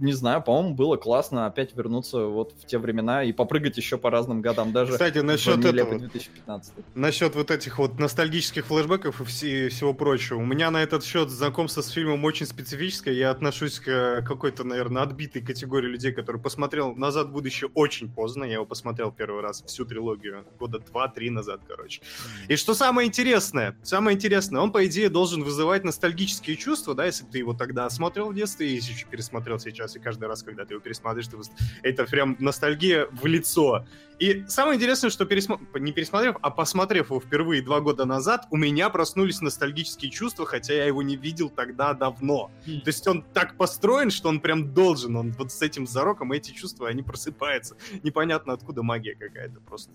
[0.00, 4.10] не знаю, по-моему, было классно опять вернуться вот в те времена и попрыгать еще по
[4.10, 4.72] разным годам.
[4.72, 6.74] Даже Кстати, насчет этого, 2015.
[6.94, 10.38] Насчет вот этих вот ностальгических флешбеков и все, всего прочего.
[10.38, 13.14] У меня на этот счет знакомство с фильмом очень специфическое.
[13.14, 18.44] Я отношусь к какой-то, наверное, отбитой категории людей, который посмотрел «Назад в будущее» очень поздно.
[18.44, 22.02] Я его посмотрел первый раз, всю трилогию, года два-три назад, короче.
[22.48, 27.24] И что самое интересное, самое интересное, он, по идее, должен вызывать ностальгические чувства, да, если
[27.24, 30.80] ты его тогда смотрел в детстве и пересмотрел сейчас, и каждый раз, когда ты его
[30.80, 31.36] пересматриваешь, ты...
[31.82, 33.86] это прям ностальгия в лицо.
[34.18, 35.60] И самое интересное, что пересмо...
[35.74, 40.74] не пересмотрев, а посмотрев его впервые два года назад, у меня проснулись ностальгические чувства, хотя
[40.74, 42.50] я его не видел тогда давно.
[42.66, 42.80] Mm.
[42.80, 46.50] То есть он так построен, что он прям должен, он вот с этим зароком, эти
[46.50, 47.76] чувства, они просыпаются.
[48.02, 49.92] Непонятно, откуда магия какая-то просто.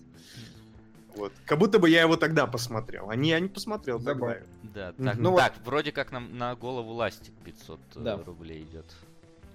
[1.16, 1.32] Вот.
[1.44, 3.10] Как будто бы я его тогда посмотрел.
[3.10, 4.38] А не, я не посмотрел тогда.
[4.62, 5.66] Да, так, ну, так вот...
[5.66, 8.16] вроде как нам на голову ластик 500 э, да.
[8.24, 8.86] рублей идет.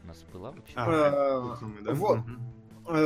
[0.04, 0.74] У нас была вообще?
[0.76, 2.20] А, вот.
[2.20, 2.22] Э,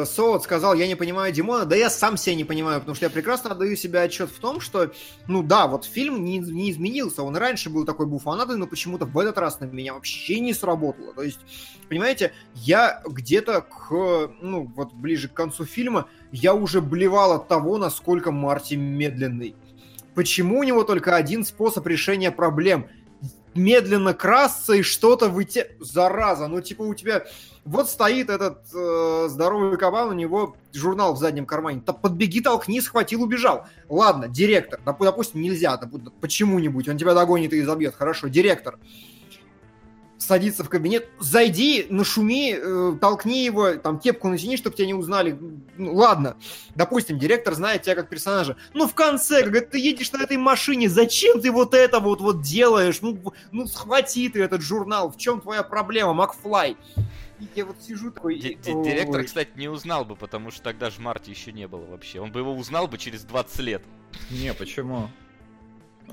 [0.06, 3.10] Соот сказал, я не понимаю Димона, да я сам себя не понимаю, потому что я
[3.10, 4.92] прекрасно отдаю себе отчет в том, что,
[5.28, 9.18] ну да, вот фильм не, не изменился, он раньше был такой буфанадой, но почему-то в
[9.18, 11.14] этот раз на меня вообще не сработало.
[11.14, 11.40] То есть,
[11.90, 17.78] понимаете, я где-то к, ну вот ближе к концу фильма, я уже блевал от того,
[17.78, 19.56] насколько Марти медленный.
[20.16, 22.88] Почему у него только один способ решения проблем?
[23.56, 25.68] Медленно красться и что-то выйти...
[25.80, 27.26] Зараза, ну типа у тебя
[27.66, 31.82] вот стоит этот э, здоровый кабан, у него журнал в заднем кармане.
[31.86, 33.68] Да подбеги, толкни, схватил, убежал.
[33.88, 37.96] Ладно, директор, доп, допустим, нельзя, доп, почему-нибудь, он тебя догонит и забьет.
[37.96, 38.80] Хорошо, директор
[40.24, 45.38] садится в кабинет, зайди, нашуми, э, толкни его, там кепку натяни, чтобы тебя не узнали.
[45.78, 46.38] Ну, ладно,
[46.76, 48.58] допустим, директор знает тебя как персонажа.
[48.74, 52.42] Но в конце, когда ты едешь на этой машине, зачем ты вот это вот, вот
[52.42, 53.00] делаешь?
[53.02, 53.20] Ну,
[53.52, 56.78] ну схвати ты этот журнал, в чем твоя проблема, Макфлай?
[57.56, 58.40] я вот сижу такой...
[58.40, 59.26] Д Директор, Ой.
[59.26, 62.20] кстати, не узнал бы, потому что тогда же Марти еще не было вообще.
[62.20, 63.84] Он бы его узнал бы через 20 лет.
[64.30, 65.10] Не, почему?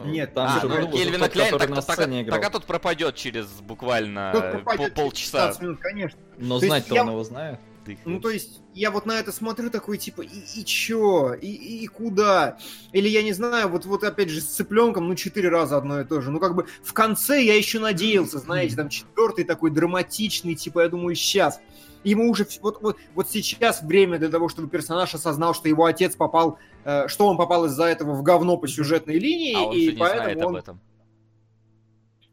[0.04, 4.30] Нет, там а, ну, Кельвина Кляйн, так, так, так, так, а тот пропадет через буквально
[4.32, 5.48] пропадет полчаса.
[5.48, 6.20] 15 минут, конечно.
[6.38, 7.02] Но знать-то я...
[7.02, 7.58] он его знает.
[8.04, 11.34] Ну, то есть, я вот на это смотрю такой, типа, и, и чё?
[11.34, 12.58] И, и, и куда?
[12.92, 16.04] Или, я не знаю, вот, вот опять же, с цыпленком, ну, четыре раза одно и
[16.04, 16.30] то же.
[16.30, 20.88] Ну, как бы, в конце я еще надеялся, знаете, там, четвертый такой драматичный, типа, я
[20.88, 21.60] думаю, сейчас.
[22.02, 26.16] Ему уже, вот, вот, вот сейчас время для того, чтобы персонаж осознал, что его отец
[26.16, 29.90] попал, э, что он попал из-за этого в говно по сюжетной линии, а он и
[29.90, 30.44] поэтому знает он...
[30.44, 30.80] об этом.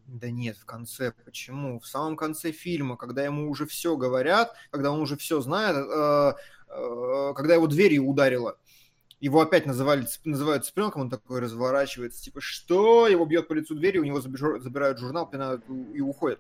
[0.08, 1.14] Да нет, в конце.
[1.26, 1.82] Почему?
[1.82, 6.34] В самом конце фильма, когда ему уже все говорят, когда он уже все знает, э,
[6.70, 8.58] э, когда его дверью ударило,
[9.20, 13.08] его опять называли, называют цыпленком, он такой разворачивается, типа, что?
[13.08, 15.64] Его бьет по лицу дверью, у него забирают журнал, пинают
[15.94, 16.40] и уходят.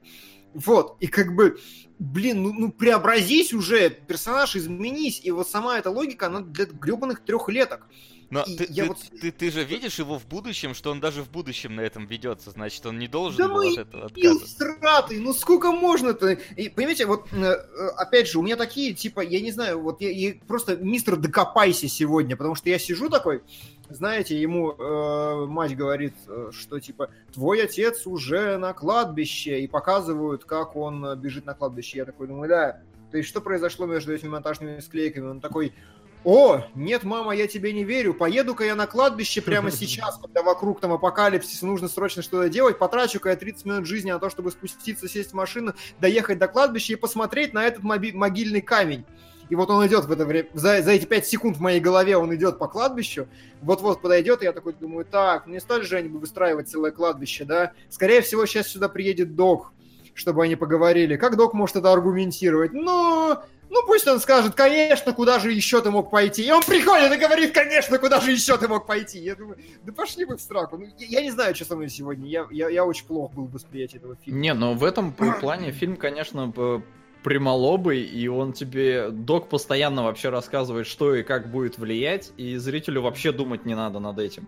[0.53, 1.59] Вот, и как бы,
[1.99, 7.23] блин, ну, ну преобразись уже, персонаж изменись, и вот сама эта логика, она для гребаных
[7.23, 7.87] трехлеток.
[8.29, 8.97] Но ты, ты, вот...
[9.21, 12.51] ты, ты же видишь его в будущем, что он даже в будущем на этом ведется,
[12.51, 14.47] значит, он не должен да был от этого отказываться.
[14.47, 16.31] Страты, ну сколько можно-то?
[16.55, 20.01] И, понимаете, вот, э, э, опять же, у меня такие, типа, я не знаю, вот
[20.01, 23.41] я, я просто, мистер, докопайся сегодня, потому что я сижу такой,
[23.89, 30.43] знаете, ему э, мать говорит, э, что, типа, твой отец уже на кладбище, и показывают,
[30.43, 31.99] как он бежит на кладбище.
[31.99, 32.81] Я такой думаю, да,
[33.11, 35.27] то есть что произошло между этими монтажными склейками?
[35.27, 35.73] Он такой,
[36.23, 38.13] О, нет, мама, я тебе не верю.
[38.13, 42.77] Поеду-ка я на кладбище прямо сейчас, когда вокруг там апокалипсис, нужно срочно что-то делать.
[42.77, 46.93] Потрачу-ка я 30 минут жизни на то, чтобы спуститься, сесть в машину, доехать до кладбища
[46.93, 49.05] и посмотреть на этот могильный камень.
[49.49, 52.17] И вот он идет в это время, за, за эти 5 секунд в моей голове
[52.17, 53.27] он идет по кладбищу,
[53.61, 56.91] вот-вот подойдет, и я такой думаю, так, ну не стали же они бы выстраивать целое
[56.91, 57.71] кладбище, да?
[57.89, 59.71] Скорее всего, сейчас сюда приедет док,
[60.13, 61.15] чтобы они поговорили.
[61.15, 62.73] Как док может это аргументировать?
[62.73, 63.37] Ну,
[63.69, 66.43] ну пусть он скажет, конечно, куда же еще ты мог пойти.
[66.43, 69.19] И он приходит и говорит, конечно, куда же еще ты мог пойти.
[69.19, 70.77] Я думаю, да пошли вы в сраку.
[70.77, 72.27] Ну, я, я не знаю, что со мной сегодня.
[72.27, 74.39] Я, я, я очень плохо был в восприятии этого фильма.
[74.39, 76.81] Не, но в этом плане фильм, конечно, п-
[77.23, 79.09] примолобый, и он тебе...
[79.09, 83.99] Док постоянно вообще рассказывает, что и как будет влиять, и зрителю вообще думать не надо
[83.99, 84.47] над этим.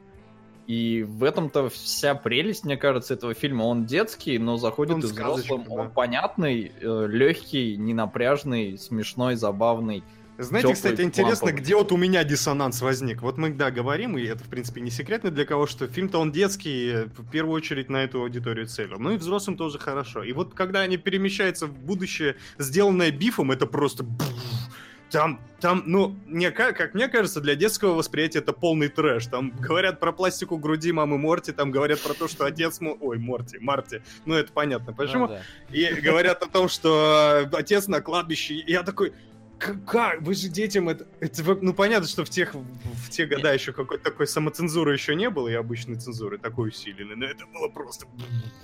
[0.69, 3.63] И в этом-то вся прелесть, мне кажется, этого фильма.
[3.63, 5.63] Он детский, но заходит Он и взрослым.
[5.67, 5.73] да.
[5.73, 10.03] Он понятный, легкий, ненапряжный, смешной, забавный.
[10.37, 11.63] Знаете, кстати, интересно, ламповый.
[11.63, 13.23] где вот у меня диссонанс возник.
[13.23, 16.31] Вот мы, да, говорим, и это, в принципе, не секретно для кого, что фильм-то он
[16.31, 18.99] детский, э, в первую очередь на эту аудиторию целил.
[18.99, 20.23] Ну и взрослым тоже хорошо.
[20.23, 24.05] И вот когда они перемещаются в будущее, сделанное бифом, это просто...
[25.11, 29.25] Там, там, ну, мне, ка- как мне кажется, для детского восприятия это полный трэш.
[29.27, 32.79] Там говорят про пластику груди мамы Морти, там говорят про то, что отец...
[32.79, 32.95] Мо...
[32.99, 34.03] Ой, Морти, Марти.
[34.25, 34.93] Ну, это понятно.
[34.93, 35.27] Почему?
[35.27, 35.41] Ну да.
[35.75, 38.53] И говорят о том, что отец на кладбище.
[38.55, 39.13] И я такой, «К-
[39.59, 40.21] как?
[40.21, 41.05] Вы же детям это...
[41.19, 45.29] это ну, понятно, что в тех, в те года еще какой-то такой самоцензуры еще не
[45.29, 48.05] было, и обычной цензуры такой усиленной, но это было просто...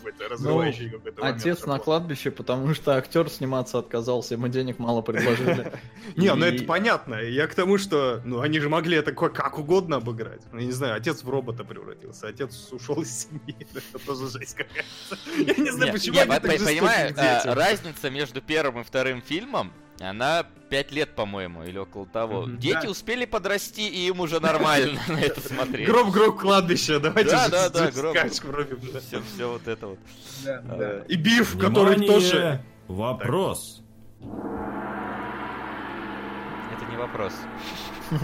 [0.05, 1.83] Это разрывающий какой-то момент Отец на такой.
[1.83, 5.73] кладбище, потому что актер сниматься отказался, ему денег мало предложили.
[6.15, 7.15] Не, ну это понятно.
[7.15, 10.41] Я к тому, что, ну, они же могли это как угодно обыграть.
[10.51, 13.55] Ну, я не знаю, отец в робота превратился, отец ушел из семьи.
[13.93, 15.17] Это тоже жесть какая-то.
[15.37, 17.53] Я не знаю, почему они так жестоки к а, детям.
[17.53, 22.43] разница между первым и вторым фильмом, она 5 лет, по-моему, или около того.
[22.43, 22.57] Мгм.
[22.59, 22.89] Дети Да.
[22.89, 25.87] успели подрасти, и им уже нормально на это смотреть.
[25.87, 28.17] Гроб, гроб, кладбище, давайте Да, да, да, гроб.
[28.27, 29.99] Все, все вот это вот.
[30.43, 31.03] Да.
[31.07, 32.61] И биф, который тоже...
[32.87, 33.81] Вопрос.
[36.71, 37.33] Это не вопрос.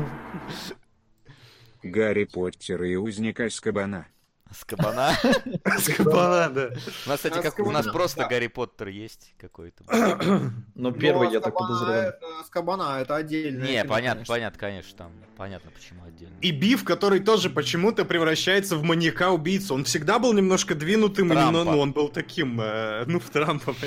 [1.84, 4.06] Гарри Поттер и узник Азкабана.
[4.52, 5.12] С кабана.
[5.80, 6.70] Скобана, да.
[7.06, 8.26] У нас, кстати, как, у нас просто.
[8.28, 9.84] Гарри Поттер есть какой-то.
[10.76, 12.10] Но первый, Ну, я так Азкабана подозреваю.
[12.10, 13.64] это- Азкабана это отдельно.
[13.64, 15.12] Не, понятно, понятно, конечно, там
[15.42, 16.36] понятно, почему отдельно.
[16.42, 19.74] И Биф, который тоже почему-то превращается в маньяка-убийцу.
[19.74, 21.52] Он всегда был немножко двинутым, Трампа.
[21.52, 23.74] ну, ну, он был таким, э, ну, в Трампа.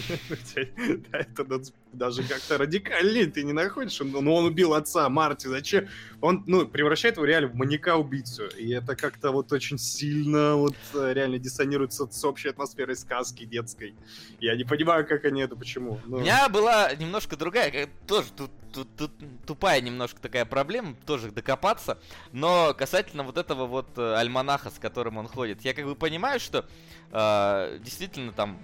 [1.12, 1.60] Да, это да-
[1.92, 4.00] даже как-то радикальнее ты не находишь.
[4.00, 5.86] Он- Ну, он убил отца Марти, зачем?
[6.20, 8.48] Он, ну, превращает его реально в маньяка-убийцу.
[8.58, 13.94] И это как-то вот очень сильно вот э, реально диссонирует с, общей атмосферой сказки детской.
[14.40, 16.00] Я не понимаю, как они это, почему.
[16.06, 19.12] У Ну, меня была немножко другая, тоже тут, тут, тут
[19.46, 21.98] тупая немножко такая проблема, тоже докопаться,
[22.32, 26.40] но касательно вот этого вот э, альманаха, с которым он ходит, я как бы понимаю,
[26.40, 26.66] что
[27.10, 28.58] э, действительно там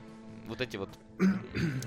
[0.47, 0.91] вот эти вот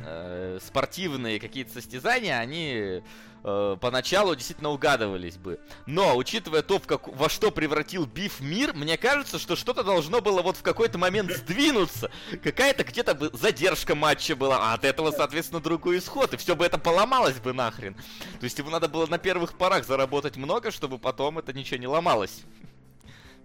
[0.06, 3.02] э, спортивные какие-то состязания, они
[3.44, 5.60] э, поначалу действительно угадывались бы.
[5.86, 10.22] Но, учитывая то, в как, во что превратил Биф мир, мне кажется, что что-то должно
[10.22, 12.12] было вот в какой-то момент сдвинуться.
[12.44, 16.34] Какая-то где-то бы задержка матча была, а от этого, соответственно, другой исход.
[16.34, 17.96] И все бы это поломалось бы нахрен.
[18.40, 21.88] То есть ему надо было на первых порах заработать много, чтобы потом это ничего не
[21.88, 22.44] ломалось.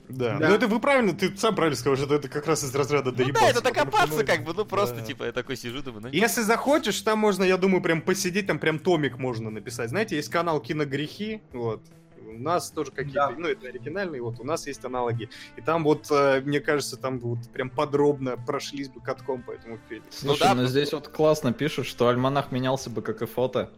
[0.09, 0.39] Да.
[0.39, 0.49] Да.
[0.49, 3.17] Ну, это вы правильно, ты сам правильно сказал, что это как раз из разряда Ну
[3.17, 3.43] доебаться.
[3.43, 5.03] да, это докопаться ну, как бы, ну просто да.
[5.05, 8.59] типа я такой сижу, думаю, ну Если захочешь, там можно, я думаю, прям посидеть, там
[8.59, 9.91] прям томик можно написать.
[9.91, 11.83] Знаете, есть канал Киногрехи, вот.
[12.27, 13.35] У нас тоже какие-то, Да.
[13.39, 15.31] ну, это оригинальные, вот, у нас есть аналоги.
[15.57, 19.79] И там вот, э, мне кажется, там вот прям подробно прошлись бы катком по этому
[19.89, 20.05] фильму.
[20.11, 23.71] Слушай, да, ну ну- здесь вот классно пишут, что альманах менялся бы, как и фото.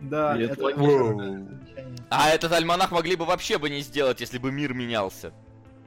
[0.00, 1.46] Да, И это это-.
[2.10, 5.32] А этот альманах могли бы вообще бы не сделать, если бы мир менялся.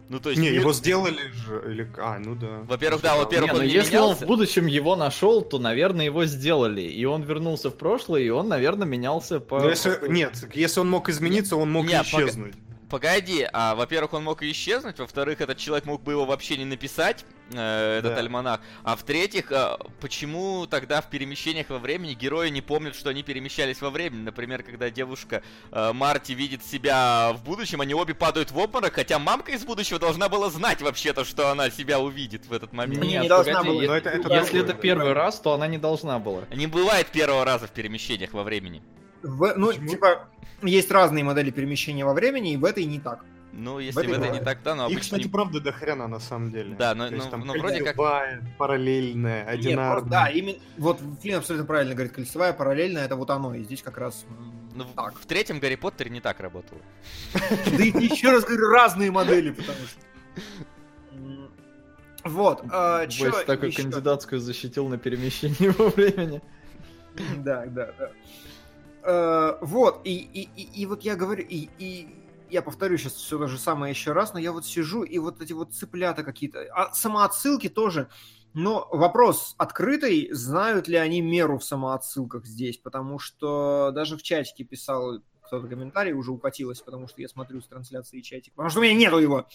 [0.10, 1.88] Ну то есть Не, мир- его сделали же, или...
[2.00, 2.62] А, ну да.
[2.68, 4.22] Во-первых, да, во-первых, Не, ну он не если менялся.
[4.22, 6.82] он в будущем его нашел, то, наверное, его сделали.
[6.82, 9.60] И он вернулся в прошлое, и он, наверное, менялся по...
[9.60, 12.56] Ну, если, нет, если он мог измениться, он мог Не, и пога- исчезнуть.
[12.90, 16.66] Погоди, а во-первых, он мог и исчезнуть, во-вторых, этот человек мог бы его вообще не
[16.66, 18.20] написать, э, этот Да.
[18.20, 23.22] альманах, а в-третьих, э, почему тогда в перемещениях во времени герои не помнят, что они
[23.22, 24.24] перемещались во времени?
[24.24, 29.20] Например, когда девушка э, Марти видит себя в будущем, они обе падают в обморок, хотя
[29.20, 33.04] мамка из будущего должна была знать вообще-то, что она себя увидит в этот момент.
[33.04, 33.82] Не, Нет, не должна погоди, была.
[33.84, 34.80] е- Но это- это если другое, это да.
[34.80, 36.42] первый раз, то она не должна была.
[36.56, 38.82] Не бывает первого раза в перемещениях во времени.
[39.24, 39.88] В- ну, Почему?
[39.90, 40.28] типа,
[40.62, 43.24] есть разные модели перемещения во времени, и в этой не так.
[43.52, 44.44] Ну, если в этой это не бывает.
[44.46, 45.02] так, то, но И, обычно...
[45.02, 46.76] кстати, не- правда, до хрена на самом деле.
[46.78, 47.96] Да, но- То есть ну- там ну, вроде как-
[48.60, 50.32] параллельная, Нет, просто, да, одинарная.
[50.32, 54.26] именно, вот Флин абсолютно правильно говорит, кольцевая, параллельная, это вот оно, и здесь как раз...
[54.76, 55.16] Ну, в- Так.
[55.18, 56.80] в третьем Гарри Поттере не так работало.
[57.66, 60.00] Да и еще раз говорю, разные модели, потому что...
[62.26, 63.82] Вот, а, чё ещё?
[63.82, 66.42] кандидатскую защитил на перемещение во времени.
[67.38, 68.12] Да, да, да.
[69.04, 72.16] Э, Вот, и, и, и, и вот я говорю, и, и
[72.50, 75.42] я повторю сейчас все то же самое еще раз, но я вот сижу, и вот
[75.42, 78.10] эти вот цыплята какие-то, а самоотсылки тоже,
[78.54, 84.64] но вопрос открытый, знают ли они меру в самоотсылках здесь, потому что даже в чатике
[84.64, 88.84] писал кто-то комментарий, уже укатилось, потому что я смотрю с трансляции чатик, потому что у
[88.84, 89.48] меня нету его.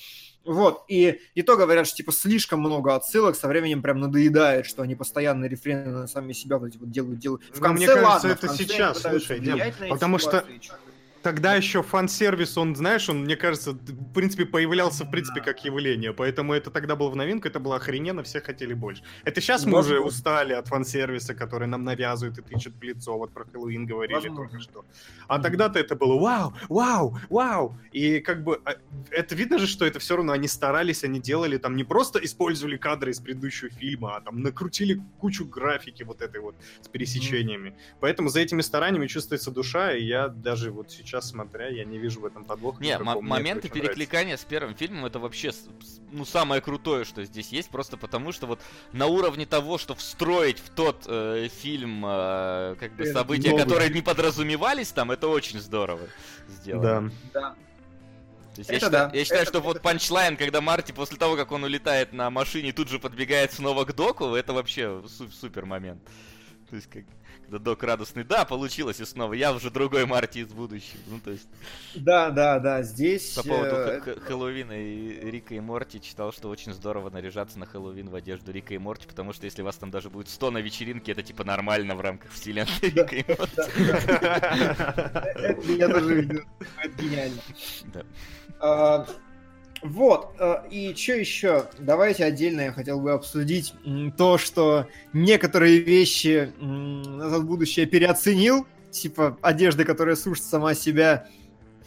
[0.44, 4.82] Вот, и, и то говорят, что типа слишком много отсылок, со временем прям надоедает, что
[4.82, 7.42] они постоянно рефрены на сами себя вот вот делают, делают.
[7.44, 9.58] В Ну, конце, мне кажется, ладно, это сейчас, слушай, Дим,
[9.88, 10.93] потому что ситуации.
[11.24, 16.12] Тогда еще фан-сервис, он, знаешь, он, мне кажется, в принципе, появлялся, в принципе, как явление.
[16.12, 19.02] Поэтому это тогда было в новинку, это было охрененно, все хотели больше.
[19.24, 23.16] Это сейчас мы уже устали от фан-сервиса, который нам навязывают и тычут в лицо.
[23.16, 24.36] Вот про Хэллоуин говорили Возможно.
[24.36, 24.84] только что.
[25.26, 27.78] А тогда-то это было вау, вау, вау.
[27.92, 28.74] И как бы а,
[29.10, 32.76] это видно же, что это все равно они старались, они делали там не просто использовали
[32.76, 37.74] кадры из предыдущего фильма, а там накрутили кучу графики вот этой вот с пересечениями.
[38.00, 42.20] Поэтому за этими стараниями чувствуется душа, и я даже вот сейчас смотря, я не вижу
[42.20, 42.82] в этом подвоха.
[42.82, 43.98] Не, Мне моменты это очень нравится.
[43.98, 45.50] перекликания с первым фильмом это вообще
[46.12, 48.60] ну самое крутое, что здесь есть, просто потому что вот
[48.92, 53.62] на уровне того, что встроить в тот э, фильм э, как бы Это события, новый.
[53.64, 56.06] которые не подразумевались там, это очень здорово
[56.48, 57.10] сделано.
[57.32, 57.40] Да.
[57.40, 57.54] Да.
[58.54, 59.18] То есть я Это считаю, да.
[59.18, 62.72] я считаю, Это- что вот панчлайн, когда Марти после того, как он улетает на машине,
[62.72, 66.00] тут же подбегает снова к доку, это вообще су- супер момент.
[66.70, 67.02] То есть как
[67.44, 70.98] когда док радостный, да, получилось и снова, я уже другой Марти из будущего.
[71.06, 71.46] Ну то есть
[71.94, 73.34] Да, да, да, здесь...
[73.34, 78.08] по поводу э, Хэллоуина и Рика и Морти читал, что очень здорово наряжаться на Хэллоуин
[78.08, 81.12] в одежду Рика и Морти, потому что если вас там даже будет 100 на вечеринке,
[81.12, 83.60] это типа нормально в рамках вселенной Рика и Морти.
[85.44, 86.44] Это я тоже видел.
[86.82, 87.40] Это гениально.
[87.92, 89.06] Да.
[89.84, 91.66] Вот, а, и что еще?
[91.78, 93.74] Давайте отдельно я хотел бы обсудить
[94.16, 101.26] то, что некоторые вещи «Назад в будущее» переоценил, типа одежды, которая сушит сама себя,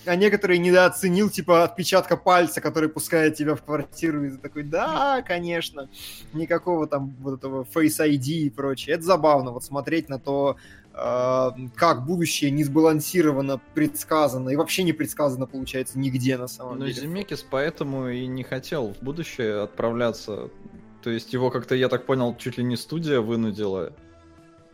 [0.06, 5.24] а некоторые недооценил, типа отпечатка пальца, который пускает тебя в квартиру, и ты такой, да,
[5.24, 5.90] конечно,
[6.34, 8.94] никакого там вот этого Face ID и прочее.
[8.96, 14.94] Это забавно, вот смотреть на то, э, как будущее не сбалансировано, предсказано, и вообще не
[14.94, 17.02] предсказано, получается, нигде на самом Но деле.
[17.02, 20.50] Земекис поэтому и не хотел в будущее отправляться.
[21.04, 23.94] То есть его как-то, я так понял, чуть ли не студия вынудила.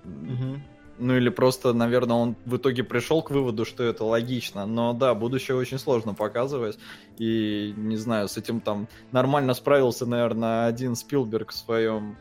[0.05, 0.63] Мгм.
[0.99, 4.65] Ну или просто, наверное, он в итоге пришел к выводу, что это логично.
[4.65, 6.77] Но да, будущее очень сложно показывать.
[7.17, 12.15] И не знаю, с этим там нормально справился, наверное, один Спилберг в своем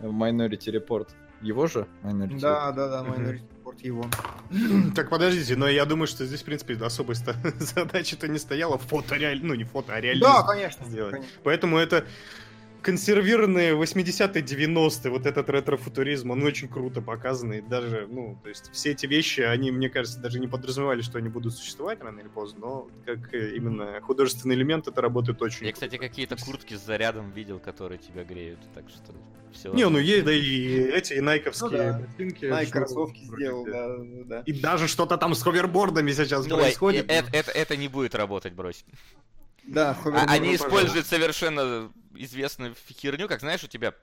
[0.00, 1.08] Minority Report.
[1.44, 1.86] Его же?
[2.02, 3.08] Minority Да, да, да.
[3.08, 4.06] Minority Report его.
[4.94, 7.14] Так, подождите, но я думаю, что здесь, в принципе, особой
[7.58, 9.40] задачи-то не стояла фотореаль...
[9.42, 10.24] Ну, не фото, а реализм.
[10.24, 10.86] Да, конечно.
[10.86, 11.12] сделать.
[11.12, 11.40] конечно.
[11.42, 12.04] Поэтому это
[12.84, 17.62] консервированные 80-е, 90-е, вот этот ретро-футуризм, он очень круто показанный.
[17.62, 21.28] Даже, ну, то есть все эти вещи, они, мне кажется, даже не подразумевали, что они
[21.28, 25.72] будут существовать рано или поздно, но как э, именно художественный элемент, это работает очень Я,
[25.72, 26.08] кстати, круто.
[26.08, 29.14] какие-то куртки с зарядом видел, которые тебя греют, так что
[29.54, 29.72] все.
[29.72, 31.98] Не, ну есть, да и эти, и Ну найковские да.
[31.98, 32.44] ботинки.
[32.46, 34.42] Найк что кроссовки сделал, да, да, да.
[34.46, 37.10] И даже что-то там с ховербордами сейчас Ну, происходит.
[37.10, 38.84] э- э- это, это не будет работать, брось.
[39.64, 40.66] Да, А- ховерборд, Они пожалуйста.
[40.66, 43.94] используют совершенно известную херню, как знаешь, у тебя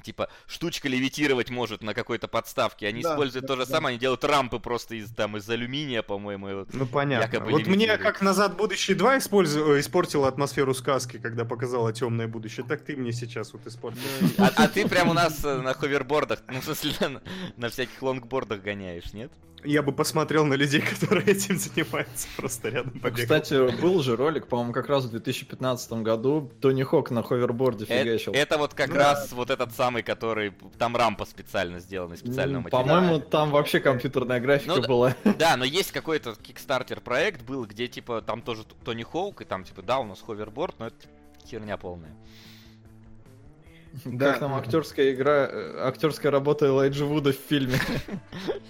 [0.00, 2.86] типа штучка левитировать может на какой-то подставке.
[2.86, 3.74] Они Да, используют да, то же да.
[3.74, 6.66] самое, они делают рампы просто из там из алюминия, по-моему.
[6.72, 7.24] Ну понятно.
[7.32, 12.28] якобы вот мне как «Назад будущее 2» использу- э, испортила атмосферу сказки, когда показала темное
[12.28, 14.00] будущее, так ты мне сейчас вот испортил.
[14.38, 17.22] А, а ты прям у нас э, на ховербордах, ну в смысле на,
[17.56, 19.30] на всяких лонгбордах гоняешь, нет?
[19.64, 23.22] Я бы посмотрел на людей, которые этим занимаются, просто рядом побегал.
[23.22, 26.50] Кстати, был же ролик, по-моему, как раз в 2015 году.
[26.60, 28.32] Тони Хок на ховерборде фигачил.
[28.32, 32.84] это вот как Ну раз вот этот самый, который там рампа специально сделана специального материала.
[32.84, 34.88] По-моему, там вообще компьютерная графика Ну да.
[34.88, 35.16] была.
[35.38, 39.64] Да, но есть какой-то Kickstarter проект был, где типа там тоже Тони Хоук, и там
[39.64, 40.96] типа да, у нас ховерборд, но это
[41.46, 42.12] херня полная.
[44.04, 44.30] Да.
[44.30, 47.78] Как там актерская игра, э, актерская работа Элайджа Вуда в фильме.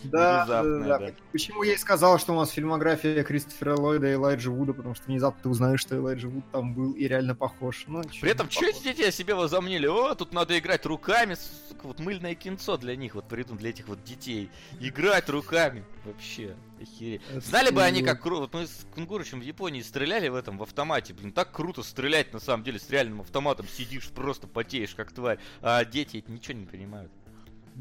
[0.03, 1.13] Да, да.
[1.31, 5.05] Почему я и сказал, что у нас фильмография Кристофера Ллойда и Элайджа Вуда, потому что
[5.07, 7.85] внезапно ты узнаешь, что Элайджа Вуд там был и реально похож.
[7.87, 9.87] Ну, При этом, не что дети о себе возомнили?
[9.87, 11.37] О, тут надо играть руками,
[11.83, 14.51] вот мыльное кинцо для них, вот придум для этих вот детей.
[14.81, 15.85] Играть руками.
[16.05, 17.21] Вообще, охереть.
[17.31, 18.43] Это Знали бы они, как круто.
[18.43, 21.13] Вот мы с Кунгурычем в Японии стреляли в этом, в автомате.
[21.15, 23.67] Блин, так круто стрелять, на самом деле, с реальным автоматом.
[23.69, 25.39] Сидишь, просто потеешь, как тварь.
[25.63, 27.13] А дети эти ничего не понимают.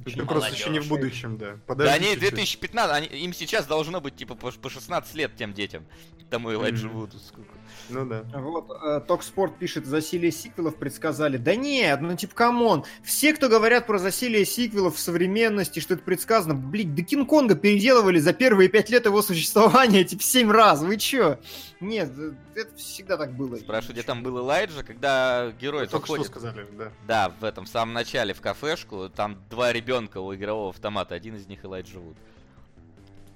[0.06, 1.54] Это просто еще не в будущем, да.
[1.54, 2.30] Да Подожди они чуть-чуть.
[2.32, 5.86] 2015, они, им сейчас должно быть типа по, по 16 лет тем детям.
[6.30, 6.98] Тому Элайджа Мгм.
[7.00, 7.18] Вуду.
[7.20, 7.50] сколько.
[7.90, 8.24] Ну да.
[8.34, 11.38] Вот, э, Токспорт пишет, засилие сиквелов предсказали.
[11.38, 12.86] Да нет, ну типа, come on.
[13.04, 18.20] Все, кто говорят про засилие сиквелов в современности, что это предсказано, блин, да Кинг-Конга переделывали
[18.20, 20.82] за первые пять лет его существования, типа, семь раз.
[20.82, 21.40] Вы чё?
[21.80, 23.56] Нет, э, это всегда так было.
[23.56, 26.92] Спрашиваю, где там был Элайджа, когда герой Только что сказали, да.
[27.08, 31.36] Да, в этом в самом начале в кафешку, там два ребенка у игрового автомата, один
[31.36, 32.18] из них Элайджа Вуд.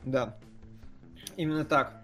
[0.04, 0.36] Да,
[1.38, 2.04] именно так.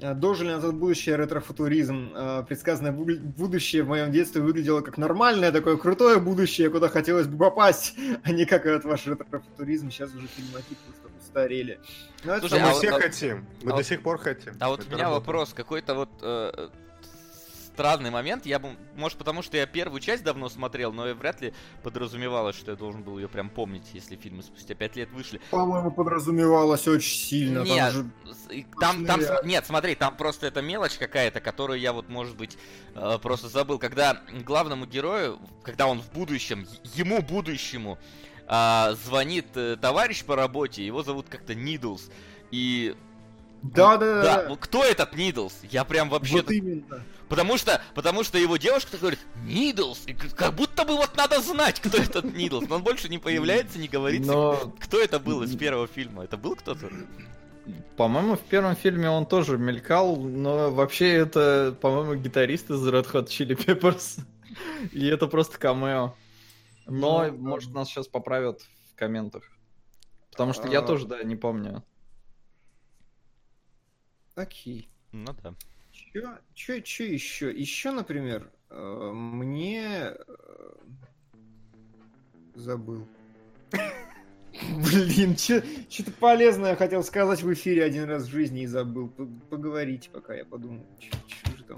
[0.00, 2.12] Э, Дожили назад будущее ретрофутуризм.
[2.14, 7.26] Э, Предсказанное бу- будущее в моем детстве выглядело как нормальное, такое крутое будущее, куда хотелось
[7.26, 7.94] бы попасть,
[8.24, 9.90] а не как этот ваш ретрофутуризм.
[9.90, 11.80] Сейчас уже фильмотипы просто устарели.
[12.24, 13.46] Но это Слушай, мы а все вот- хотим.
[13.62, 14.52] Мы а до вот- сих пор хотим.
[14.60, 15.26] А вот Это у меня работает.
[15.26, 16.68] вопрос, какой-то вот э,
[17.76, 18.46] странный момент.
[18.46, 22.56] Я бы, может, потому что я первую часть давно смотрел, но и вряд ли подразумевалось,
[22.56, 25.42] что я должен был ее прям помнить, если фильмы спустя пять лет вышли.
[25.50, 27.66] По-моему, подразумевалось очень сильно.
[27.66, 31.40] Там Нет, же- с- и там, там, см- нет, смотри, там просто это мелочь какая-то,
[31.40, 32.56] которую я вот, может быть,
[32.94, 33.78] э, просто забыл.
[33.78, 37.98] Когда главному герою, когда он в будущем, ему будущему,
[38.46, 42.08] а, звонит э, товарищ по работе, его зовут как-то Нидлс,
[42.50, 42.96] и
[43.62, 44.48] Да, да, да, да.
[44.48, 45.54] вот кто этот Нидлс?
[45.70, 46.36] Я прям вообще...
[46.36, 47.04] Вот именно.
[47.28, 51.80] Потому что, потому что его девушка говорит, Нидлс, и как будто бы вот надо знать,
[51.80, 52.68] кто этот Нидлс.
[52.68, 56.24] Но он больше не появляется, не говорится, Но, кто это был из первого фильма.
[56.24, 56.88] Это был кто-то?
[57.96, 63.26] по-моему, в первом фильме он тоже мелькал, но вообще это, по-моему, гитарист из Red Hot
[63.26, 64.20] Chili Peppers.
[64.92, 66.14] И это просто камео.
[66.86, 68.62] Но, Ну, может, нас сейчас поправят
[68.92, 69.42] в комментах.
[70.30, 70.82] Потому что я А.
[70.82, 71.82] тоже, да, не помню.
[74.36, 74.88] Окей.
[75.12, 75.54] Ну да.
[75.92, 77.50] Чё, чё, чё еще?
[77.50, 80.12] Еще, например, э, мне...
[80.14, 80.72] э,
[82.54, 83.06] Забыл.
[84.92, 89.08] Блин, что-то полезное хотел сказать в эфире один раз в жизни и забыл.
[89.50, 90.86] Поговорите, пока я подумал.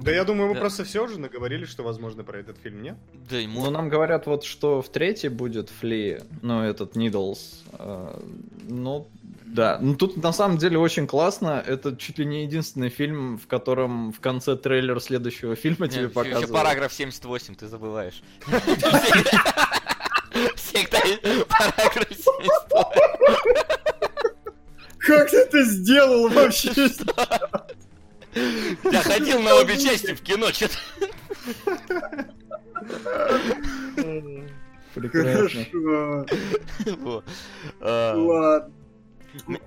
[0.00, 0.60] Да я думаю, мы Да.
[0.60, 2.96] просто все уже наговорили, что возможно про этот фильм, нет?
[3.28, 3.64] Да, ему...
[3.64, 7.64] Ну, нам говорят вот, что в третьей будет Фли, ну, этот Нидлс.
[7.72, 8.20] э,
[8.68, 9.08] Ну,
[9.52, 9.78] да.
[9.80, 11.62] Ну, тут на самом деле очень классно.
[11.66, 16.10] Это чуть ли не единственный фильм, в котором в конце трейлер следующего фильма тебе Нет,
[16.10, 16.52] еще, показывают.
[16.52, 18.22] параграф 78, ты забываешь.
[20.56, 21.00] Всегда
[21.48, 22.48] параграф 78.
[24.98, 26.72] Как ты это сделал вообще?
[28.84, 30.68] Я ходил на обе части в кино, что
[34.94, 35.66] Прекрасно.
[36.84, 37.24] Хорошо.
[37.80, 38.72] Ладно.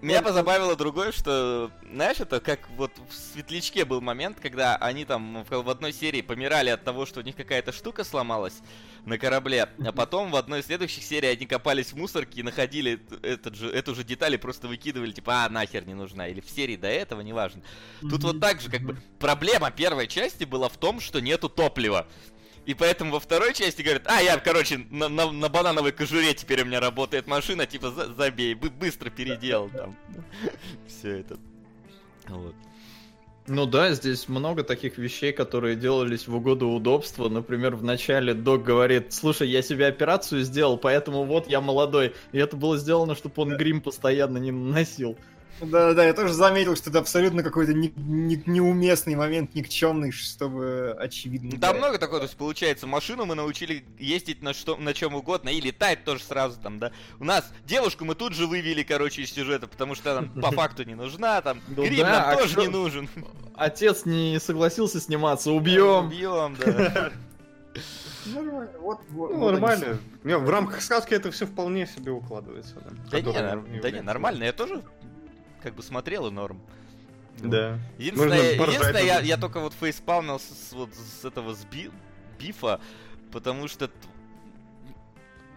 [0.01, 5.43] Меня позабавило другое, что, знаешь, это как вот в Светлячке был момент, когда они там
[5.49, 8.61] в одной серии помирали от того, что у них какая-то штука сломалась
[9.05, 12.99] на корабле, а потом в одной из следующих серий они копались в мусорке и находили
[13.23, 16.27] этот же, эту же деталь и просто выкидывали, типа, а, нахер не нужна.
[16.27, 17.61] Или в серии до этого, неважно.
[18.01, 22.07] Тут вот так же, как бы, проблема первой части была в том, что нету топлива.
[22.65, 26.61] И поэтому во второй части говорят, а, я, короче, на, на- на банановой кожуре теперь
[26.61, 29.95] у меня работает машина, типа, за- забей, бы- быстро переделал там.
[30.87, 31.37] Все это.
[32.27, 32.53] Вот.
[33.47, 37.27] Ну да, здесь много таких вещей, которые делались в угоду удобства.
[37.27, 42.13] Например, в начале док говорит, слушай, я себе операцию сделал, поэтому вот я молодой.
[42.31, 45.17] И это было сделано, чтобы он грим постоянно не наносил.
[45.61, 51.59] Да-да, я тоже заметил, что это абсолютно какой-то не- не- неуместный момент, никчемный, чтобы очевидно.
[51.59, 55.49] Там много такого, то есть, получается, машину мы научили ездить на, что, на чем угодно,
[55.49, 56.91] и летать тоже сразу там, да.
[57.19, 60.83] У нас девушку мы тут же вывели, короче, из сюжета, потому что она по факту
[60.83, 63.09] не нужна, там, Ну грим да, нам а тоже не нужен.
[63.55, 66.07] Отец не согласился сниматься, убьем.
[66.07, 67.11] Убьем, да.
[68.25, 68.69] Нормально.
[68.79, 69.97] Вот, вот, Ну, вот нормально.
[70.23, 72.75] Не, в рамках сказки это все вполне себе укладывается.
[73.11, 74.83] Да, Да не, да не, нормально, я тоже
[75.61, 76.59] как бы смотрел и норм.
[77.39, 77.79] Да.
[77.97, 81.91] Единственное, единственное я, я только вот фейспалмил с, с- вот с этого с би-
[82.39, 82.79] бифа,
[83.31, 83.89] потому что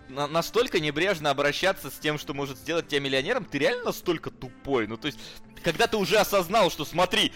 [0.09, 4.87] на- настолько небрежно обращаться с тем, что может сделать тебя миллионером, ты реально настолько тупой.
[4.87, 5.19] Ну, то есть,
[5.63, 7.33] когда ты уже осознал, что смотри,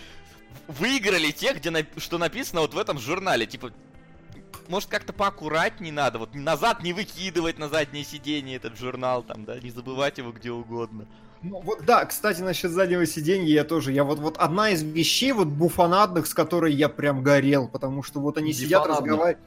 [0.67, 3.73] выиграли те, где нап- что написано вот в этом журнале, типа,
[4.69, 9.59] может, как-то поаккуратней надо, вот назад не выкидывать на заднее сиденье этот журнал, там, да,
[9.59, 11.07] не забывать его где угодно.
[11.43, 15.33] Ну, вот, да, кстати, насчет заднего сиденья я тоже, я вот, вот одна из вещей
[15.33, 19.11] вот буфанадных, с которой я прям горел, потому что вот они сидят, Бифанадных.
[19.13, 19.39] разговаривают.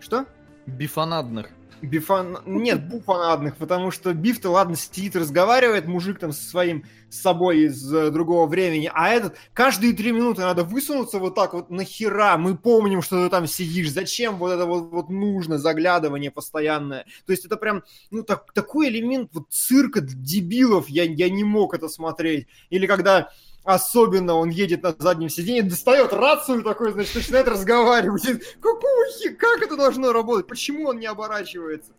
[0.00, 0.26] Что?
[0.66, 1.50] Бифонадных.
[1.82, 2.38] Бифан...
[2.46, 7.92] Нет, буфанадных, потому что Биф-то, ладно, сидит, разговаривает, мужик там со своим, с собой из
[7.92, 12.56] э, другого времени, а этот каждые три минуты надо высунуться вот так вот, нахера, мы
[12.56, 17.04] помним, что ты там сидишь, зачем вот это вот, вот нужно, заглядывание постоянное.
[17.26, 21.74] То есть это прям, ну, так, такой элемент вот цирка дебилов, я, я не мог
[21.74, 22.48] это смотреть.
[22.70, 23.28] Или когда
[23.66, 28.22] Особенно он едет на заднем сиденье, достает рацию такой, значит, начинает разговаривать.
[28.60, 30.46] Какого хи, как это должно работать?
[30.46, 31.90] Почему он не оборачивается?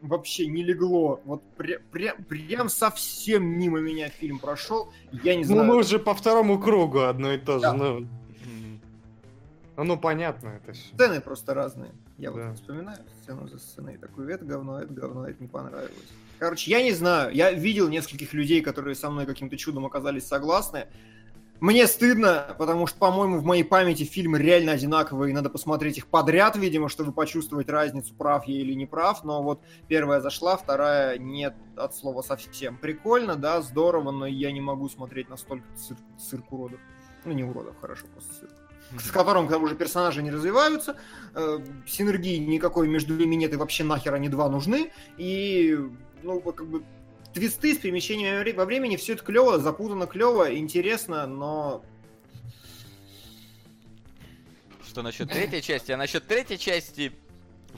[0.00, 1.20] Вообще не легло.
[1.24, 4.92] Вот пря, пря, прям совсем мимо меня фильм прошел.
[5.12, 5.62] Я не знаю.
[5.62, 7.60] Ну, мы уже по второму кругу одно и то же.
[7.60, 7.72] Да.
[7.72, 8.08] Ну,
[9.76, 10.92] ну, понятно это все.
[10.94, 11.92] Сцены просто разные.
[12.18, 12.48] Я да.
[12.48, 13.96] вот вспоминаю сцену за сценой.
[13.96, 15.92] Такой, это говно, это говно, это не понравилось.
[16.40, 17.32] Короче, я не знаю.
[17.32, 20.88] Я видел нескольких людей, которые со мной каким-то чудом оказались согласны.
[21.62, 26.08] Мне стыдно, потому что, по-моему, в моей памяти фильмы реально одинаковые, и надо посмотреть их
[26.08, 29.22] подряд, видимо, чтобы почувствовать разницу, прав я или не прав.
[29.22, 32.78] Но вот первая зашла, вторая нет от слова совсем.
[32.78, 36.80] Прикольно, да, здорово, но я не могу смотреть настолько цирк, цирк уродов.
[37.24, 38.50] Ну, не уродов, хорошо, просто цирк
[38.98, 40.96] с которым к тому же персонажи не развиваются,
[41.34, 45.78] э, синергии никакой между ними нет, и вообще нахер они два нужны, и,
[46.22, 46.82] ну, как бы
[47.32, 51.84] твисты с перемещением во времени, все это клево, запутано клево, интересно, но...
[54.86, 55.92] Что насчет третьей части?
[55.92, 57.12] А насчет третьей части,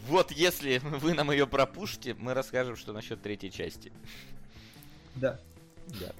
[0.08, 3.92] вот если вы нам ее пропушите, мы расскажем, что насчет третьей части.
[5.14, 5.38] Да.
[6.00, 6.12] Да.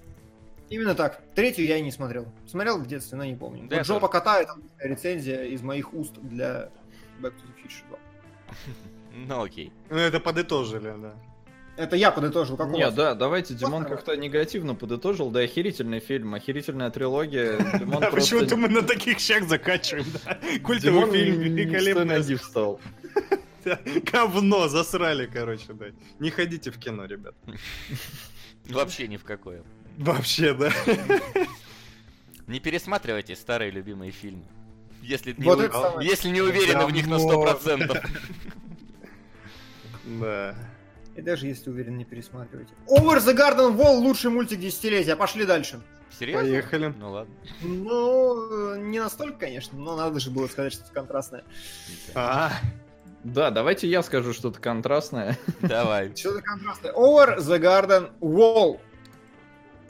[0.70, 1.23] Именно так.
[1.35, 2.27] Третью я и не смотрел.
[2.47, 3.69] Смотрел в детстве, но не помню.
[3.69, 6.70] Да вот жопа кота это рецензия из моих уст для
[7.20, 7.98] Back to the Future 2.
[9.16, 9.73] Ну окей.
[9.90, 11.15] Ну это подытожили, да.
[11.76, 16.34] Это я подытожил, как у Нет, да, давайте, Димон как-то негативно подытожил, да, охерительный фильм,
[16.34, 17.59] охерительная трилогия.
[17.84, 20.38] Да, почему-то мы на таких щах закачиваем, да.
[20.62, 22.36] Культовый фильм, великолепный.
[22.36, 22.80] встал.
[24.12, 25.86] Говно, засрали, короче, да.
[26.18, 27.34] Не ходите в кино, ребят.
[28.68, 29.62] Вообще ни в какое.
[29.98, 30.72] Вообще, да.
[32.46, 34.44] Не пересматривайте старые любимые фильмы.
[35.02, 37.98] Если, вот не, если не уверены в них на сто процентов.
[40.05, 40.55] Да.
[41.16, 42.73] И даже если уверен, не пересматривайте.
[42.89, 45.16] Over the Garden Wall лучший мультик десятилетия.
[45.16, 45.81] Пошли дальше.
[46.19, 46.43] Серьезно?
[46.43, 46.95] Поехали.
[46.99, 47.35] Ну ладно.
[47.62, 51.45] Ну, не настолько, конечно, но надо же было сказать что-то контрастное.
[52.15, 52.53] А,
[53.24, 55.39] да, давайте я скажу что-то контрастное.
[55.61, 56.12] Давай.
[56.16, 56.93] Что-то контрастное.
[56.93, 58.81] Over the Garden Wall.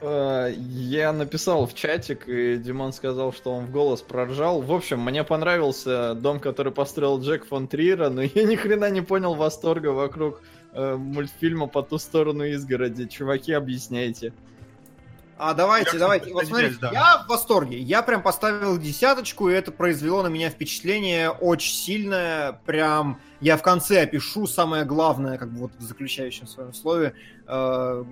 [0.01, 4.61] Э, я написал в чатик, и Димон сказал, что он в голос проржал.
[4.61, 9.01] В общем, мне понравился дом, который построил Джек фон Триера, но я ни хрена не
[9.01, 10.41] понял восторга вокруг
[10.75, 13.07] э, мультфильма «По ту сторону изгороди».
[13.07, 14.33] Чуваки, объясняйте.
[15.37, 16.33] А давайте, я, давайте.
[16.33, 16.91] Вот смотрите, да.
[16.93, 17.79] я в восторге.
[17.79, 22.53] Я прям поставил десяточку, и это произвело на меня впечатление очень сильное.
[22.65, 27.15] Прям я в конце опишу самое главное, как бы вот в заключающем своем слове,
[27.47, 28.05] э,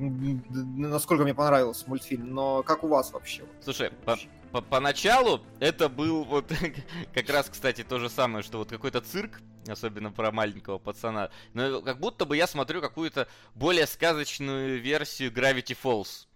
[0.77, 2.35] насколько мне понравился мультфильм.
[2.35, 3.43] Но как у вас вообще?
[3.63, 4.19] Слушай, по
[4.53, 6.53] по поначалу это был вот
[7.15, 11.31] как раз, кстати, то же самое, что вот какой-то цирк, особенно про маленького пацана.
[11.55, 16.27] Но как будто бы я смотрю какую-то более сказочную версию Gravity Falls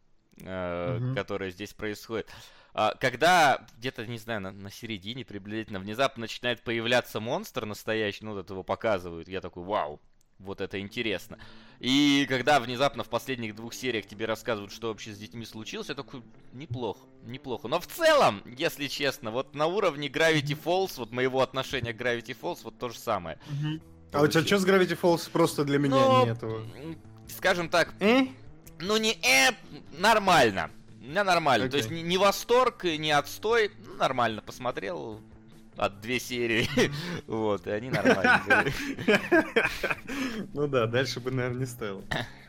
[0.41, 1.15] э, угу.
[1.15, 2.31] которая здесь происходит.
[2.79, 8.35] А, когда где-то, не знаю, на, на середине приблизительно внезапно начинает появляться монстр настоящий, ну
[8.35, 9.99] вот его показывают, я такой, вау,
[10.39, 11.39] вот это интересно.
[11.81, 15.95] И когда внезапно в последних двух сериях тебе рассказывают, что вообще с детьми случилось, я
[15.95, 16.23] такой,
[16.53, 17.67] неплохо, неплохо.
[17.67, 22.37] Но в целом, если честно, вот на уровне Gravity Falls, вот моего отношения к Gravity
[22.39, 23.39] Falls, вот то же самое.
[24.13, 26.63] А у тебя что с Gravity Falls просто для меня Но, не этого?
[27.35, 28.27] Скажем так, э?
[28.81, 29.53] ну не э,
[29.99, 30.71] нормально.
[31.07, 31.67] У меня нормально.
[31.67, 31.71] Okay.
[31.71, 33.71] То есть не, восторг, не отстой.
[33.87, 35.21] Ну, нормально посмотрел
[35.77, 36.69] от две серии.
[37.27, 38.73] вот, и они нормальные.
[40.55, 42.03] ну да, дальше бы, наверное, не стоило.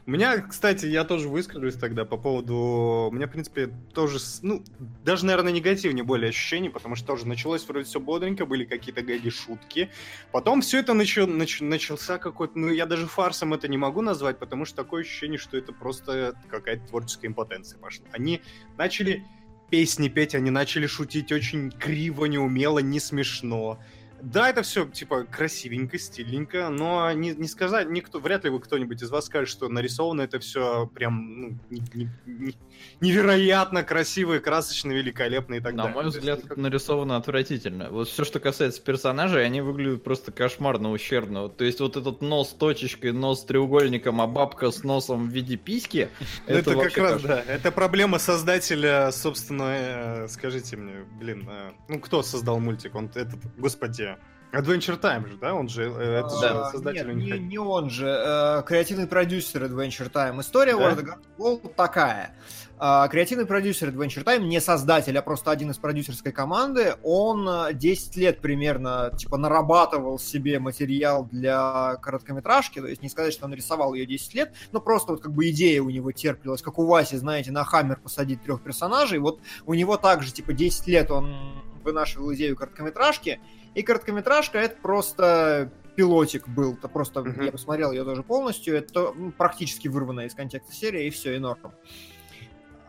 [0.08, 3.10] У меня, кстати, я тоже выскажусь тогда по поводу...
[3.12, 4.64] У меня, в принципе, тоже, ну,
[5.04, 9.28] даже, наверное, негативнее более ощущений, потому что тоже началось вроде все бодренько, были какие-то гэги,
[9.28, 9.90] шутки.
[10.32, 12.58] Потом все это начал, нач, начался какой-то...
[12.58, 16.36] Ну, я даже фарсом это не могу назвать, потому что такое ощущение, что это просто
[16.48, 18.06] какая-то творческая импотенция пошла.
[18.14, 18.42] Они
[18.78, 19.26] начали
[19.70, 23.80] песни петь, они начали шутить очень криво, неумело, не смешно.
[24.22, 29.02] Да, это все, типа, красивенько, стильненько, но не, не сказать, никто, вряд ли вы кто-нибудь
[29.02, 32.56] из вас скажет, что нарисовано это все прям ну, не, не, не,
[33.00, 35.96] невероятно красиво красочно, великолепно и так На далее.
[35.96, 37.90] На мой взгляд, это нарисовано отвратительно.
[37.90, 41.50] Вот все, что касается персонажей, они выглядят просто кошмарно ущербно.
[41.50, 45.32] То есть вот этот нос с точечкой, нос с треугольником, а бабка с носом в
[45.32, 46.10] виде письки,
[46.48, 52.00] это, это как раз, да, это проблема создателя, собственно, э, скажите мне, блин, э, ну
[52.00, 52.96] кто создал мультик?
[52.96, 54.07] Он этот, господи,
[54.54, 55.54] Adventure Time же, да?
[55.54, 58.08] Он же, э, это же А, создатель Нет, не, не он же.
[58.08, 60.40] э, Креативный продюсер Adventure Time.
[60.42, 60.92] История Да?
[60.92, 62.34] World of Garden такая.
[62.80, 67.74] А, Креативный продюсер Adventure Time, не создатель, а просто один из продюсерской команды, он э,
[67.74, 73.54] 10 лет примерно, типа, нарабатывал себе материал для короткометражки, то есть не сказать, что он
[73.56, 76.86] рисовал ее 10 лет, но просто вот как бы идея у него терпелась, как у
[76.86, 81.36] Васи, знаете, на Хаммер посадить трех персонажей, вот у него также, типа, 10 лет он
[81.84, 83.40] вынашивал идею короткометражки,
[83.76, 87.42] и короткометражка это просто пилотик был, это просто, Мгм.
[87.46, 91.74] я посмотрел ее тоже полностью, это практически вырванная из контекста серия, и все, и норм.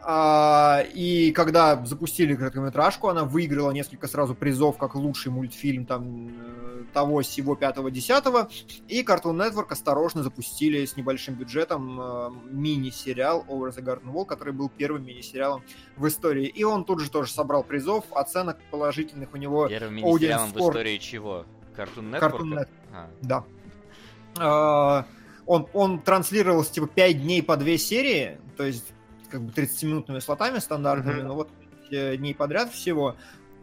[0.02, 6.67] А, и когда запустили короткометражку, она выиграла несколько сразу призов, как лучший мультфильм там э,
[6.92, 8.48] того, сего, пятого, десятого.
[8.88, 14.52] И Cartoon Network осторожно запустили с небольшим бюджетом э, мини-сериал Over the Garden Wall, который
[14.52, 15.62] был первым мини-сериалом
[15.96, 16.46] в истории.
[16.46, 20.98] И он тут же тоже собрал призов, оценок положительных у него Первым мини-сериалом в истории
[20.98, 21.44] чего?
[21.76, 22.20] Cartoon Network?
[22.20, 22.68] Cartoon Network.
[22.92, 23.44] А, Да.
[24.38, 25.04] А,
[25.46, 28.84] Он, он транслировался типа 5 дней по 2 серии, то есть
[29.30, 31.28] как бы 30-минутными слотами стандартными, Мгм.
[31.28, 31.48] но вот
[31.90, 33.16] э, дней подряд всего.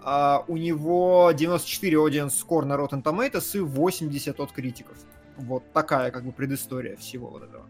[0.08, 4.96] А у него 94 audience score на Rotten Tomatoes и 80 от критиков.
[5.36, 7.66] Вот такая как бы предыстория всего вот этого.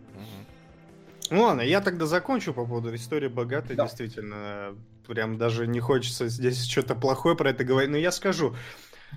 [1.32, 3.86] Ну ладно, я тогда закончу по поводу истории богатой, Да.
[3.86, 4.76] действительно.
[5.07, 8.56] Прям даже не хочется здесь что-то плохое про это говорить, но я скажу.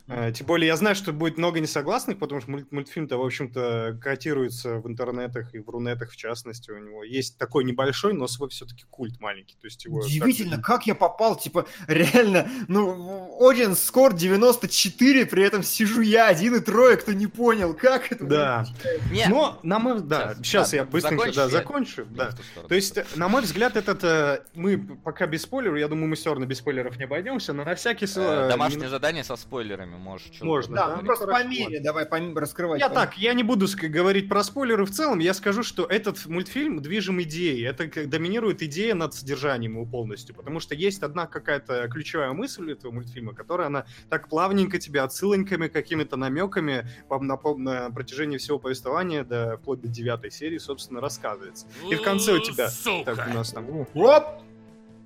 [0.07, 3.99] Э, Тем более я знаю, что будет много несогласных, потому что мульт- мультфильм-то, в общем-то,
[4.01, 8.49] котируется в интернетах и в рунетах, в частности, у него есть такой небольшой, но свой
[8.51, 9.57] все-таки культ маленький.
[9.61, 15.43] То есть его Удивительно, так- как я попал, типа, реально, ну, audience score 94, при
[15.45, 18.25] этом сижу я один и трое, кто не понял, как это.
[18.25, 18.67] Да.
[19.11, 20.01] Не, Но, на мой...
[20.01, 22.01] Да, Сейчас, сейчас да, я быстренько закончи, да, закончу.
[22.03, 22.31] я Да.
[22.69, 24.05] То есть, э, на мой взгляд, этот...
[24.05, 27.65] э, Мы пока без спойлеров, я думаю, мы все равно без спойлеров не обойдемся, но
[27.65, 28.49] на всякий Э, случай...
[28.49, 32.81] Домашнее задание со спойлерами, можешь что Можно, Да, ну просто по мере, давай по- раскрывать.
[32.81, 36.27] Я по так, я не буду говорить про спойлеры в целом, я скажу, что этот
[36.27, 37.63] мультфильм движим идеей.
[37.65, 42.73] Это как доминирует идея над содержанием его полностью, потому что есть одна какая-то ключевая мысль
[42.73, 48.37] этого мультфильма, которая она так плавненько тебе отсылоньками, какими-то намеками по- на, по- на протяжении
[48.37, 51.67] всего повествования, до, вплоть до девятой серии, собственно, рассказывается.
[51.91, 52.69] И в конце у тебя...
[53.05, 53.87] Так, у нас там...
[53.95, 54.25] Оп!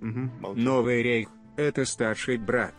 [0.01, 0.61] Молчу.
[0.61, 2.75] Новый рейх– это старший брат.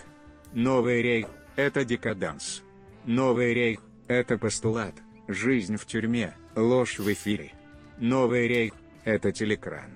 [0.51, 2.63] Новый рейх– это декаданс.
[3.05, 4.95] Новый рейх– это постулат,
[5.27, 7.51] жизнь в тюрьме, ложь в эфире.
[7.99, 8.73] Новый рейх–
[9.03, 9.91] это телекран.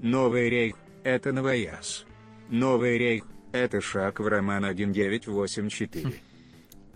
[0.00, 2.06] Новый рейх– это новояз.
[2.48, 6.14] Новый рейх– это шаг в роман 1984.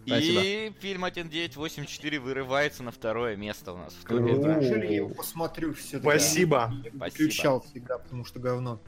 [0.07, 0.41] Спасибо.
[0.43, 4.33] И фильм 1984 вырывается на второе место у нас в топе.
[4.33, 6.01] Неужели я его посмотрю все-таки?
[6.01, 6.73] Спасибо.
[6.83, 8.81] Я выключал всегда, потому что говно.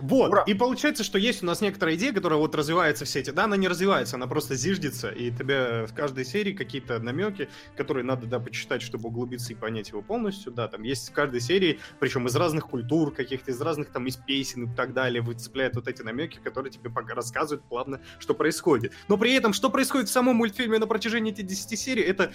[0.00, 0.44] Вот, Ура!
[0.46, 3.30] и получается, что есть у нас некоторая идея, которая вот развивается в сети.
[3.30, 8.04] Да, она не развивается, она просто зиждется, и тебе в каждой серии какие-то намеки, которые
[8.04, 11.80] надо, да, почитать, чтобы углубиться и понять его полностью, да, там есть в каждой серии,
[11.98, 15.88] причем из разных культур каких-то, из разных там, из песен и так далее, выцепляют вот
[15.88, 18.92] эти намеки, которые тебе пока рассказывают плавно, что происходит.
[19.08, 22.32] Но при этом, что происходит в самом мультфильме на протяжении этих 10 серий, это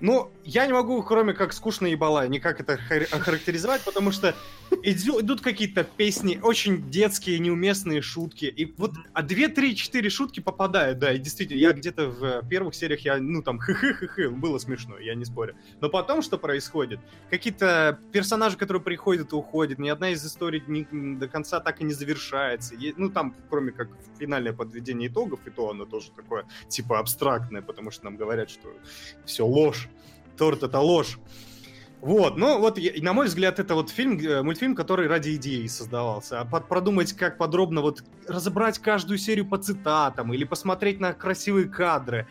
[0.00, 4.34] ну, я не могу, кроме как скучно ебала, никак это хар- охарактеризовать, потому что
[4.82, 8.44] идут какие-то песни, очень детские, неуместные шутки.
[8.46, 12.74] И вот, а две, три, четыре шутки попадают, да, и действительно, я где-то в первых
[12.74, 15.54] сериях, я, ну, там, хы-хы-хы-хы, было смешно, я не спорю.
[15.80, 17.00] Но потом что происходит?
[17.30, 21.84] Какие-то персонажи, которые приходят и уходят, ни одна из историй ни- до конца так и
[21.84, 22.74] не завершается.
[22.74, 27.62] Е- ну, там, кроме как финальное подведение итогов, и то оно тоже такое, типа, абстрактное,
[27.62, 28.68] потому что нам говорят, что
[29.24, 29.88] все ложь.
[30.36, 31.18] Торт это ложь.
[32.02, 36.40] Вот, ну вот, на мой взгляд, это вот фильм, э, мультфильм, который ради идеи создавался.
[36.40, 41.68] А под- продумать, как подробно вот разобрать каждую серию по цитатам или посмотреть на красивые
[41.68, 42.28] кадры,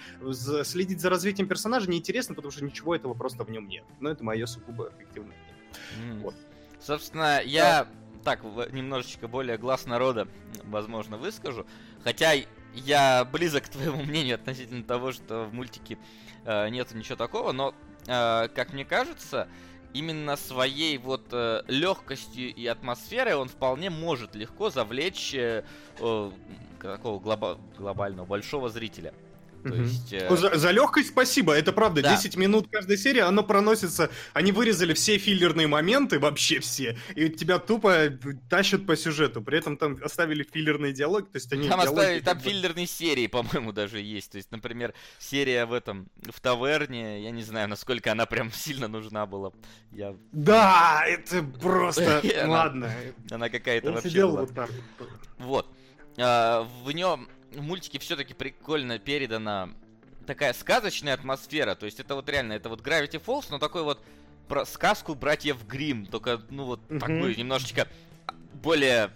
[0.64, 3.84] следить за развитием персонажа неинтересно, потому что ничего этого просто в нем нет.
[4.00, 6.14] Но это мое сугубо объективное мнение.
[6.16, 6.22] М.
[6.22, 6.36] Вот.
[6.80, 7.88] Собственно, я
[8.24, 10.28] так в- немножечко более глаз народа,
[10.64, 11.66] возможно, выскажу.
[12.04, 12.34] Хотя
[12.76, 15.98] я близок к твоему мнению относительно того, что в мультике
[16.46, 17.74] э, нету ничего такого, но,
[18.08, 19.48] э, как мне кажется,
[19.94, 21.34] именно своей вот
[21.68, 25.64] легкостью и атмосферой он вполне может легко завлечь э,
[26.00, 26.32] э,
[26.82, 29.14] такого глоба- глобального большого зрителя.
[29.70, 32.04] То есть, э, Ну, за, за легкость спасибо, это правда.
[32.04, 32.16] Да.
[32.16, 34.12] 10 минут каждой серии, оно проносится.
[34.34, 38.10] Они вырезали все филлерные моменты, вообще все, и тебя тупо
[38.50, 39.42] тащат по сюжету.
[39.42, 43.26] При этом там оставили филлерные диалоги, то есть они Там диалоги оставили, там филлерные серии,
[43.28, 44.32] по-моему, даже есть.
[44.32, 48.88] То есть, например, серия в этом, в таверне, я не знаю, насколько она прям сильно
[48.88, 49.52] нужна была.
[49.92, 50.16] Я...
[50.32, 52.22] Да, это просто...
[52.46, 52.92] Ладно.
[53.32, 54.48] Она какая-то вообще была.
[55.40, 55.68] Вот.
[56.18, 59.70] А, в нем в мультике все-таки прикольно передана
[60.28, 61.76] такая сказочная атмосфера.
[61.76, 64.02] То есть это вот реально, это вот Gravity Falls, но такой вот
[64.48, 67.00] про сказку братьев Грим, только ну вот Мгм.
[67.00, 67.88] такую немножечко
[68.54, 69.12] более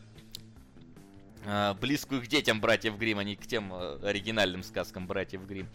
[1.45, 5.70] э, близкую к детям братьев Грим, а не к тем э, оригинальным сказкам братьев Грим.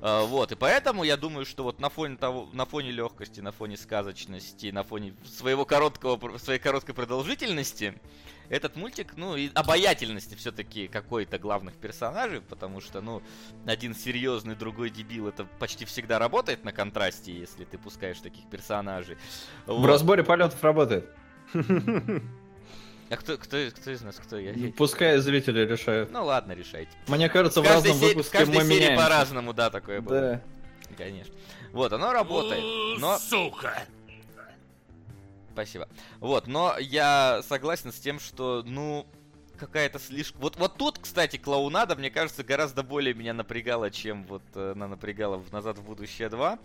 [0.00, 3.76] вот, и поэтому я думаю, что вот на фоне того, на фоне легкости, на фоне
[3.78, 7.94] сказочности, на фоне своего короткого, своей короткой продолжительности,
[8.48, 13.22] этот мультик, ну, и обаятельности все-таки какой-то главных персонажей, потому что, ну,
[13.66, 19.16] один серьезный, другой дебил, это почти всегда работает на контрасте, если ты пускаешь таких персонажей.
[19.66, 19.86] В Вот.
[19.86, 21.08] разборе полетов работает.
[23.10, 24.54] А кто, кто, кто из нас, кто я?
[24.72, 26.10] Пускай зрители решают.
[26.10, 26.90] Ну ладно, решайте.
[27.06, 29.04] Мне кажется, В в разном се- в выпуске каждой мы серии меняемся.
[29.04, 30.20] по-разному, да, такое было.
[30.20, 30.40] Да.
[30.96, 31.34] Конечно.
[31.72, 32.62] Вот, оно работает.
[33.00, 33.18] Но...
[33.18, 33.82] Сука!
[35.54, 35.88] Спасибо.
[36.18, 39.06] Вот, но я согласен с тем, что, ну,
[39.56, 40.40] какая-то слишком...
[40.40, 44.88] Вот, вот тут, кстати, клоунада, мне кажется, гораздо более меня напрягала, чем вот э, она
[44.88, 46.58] напрягала в «Назад в будущее 2».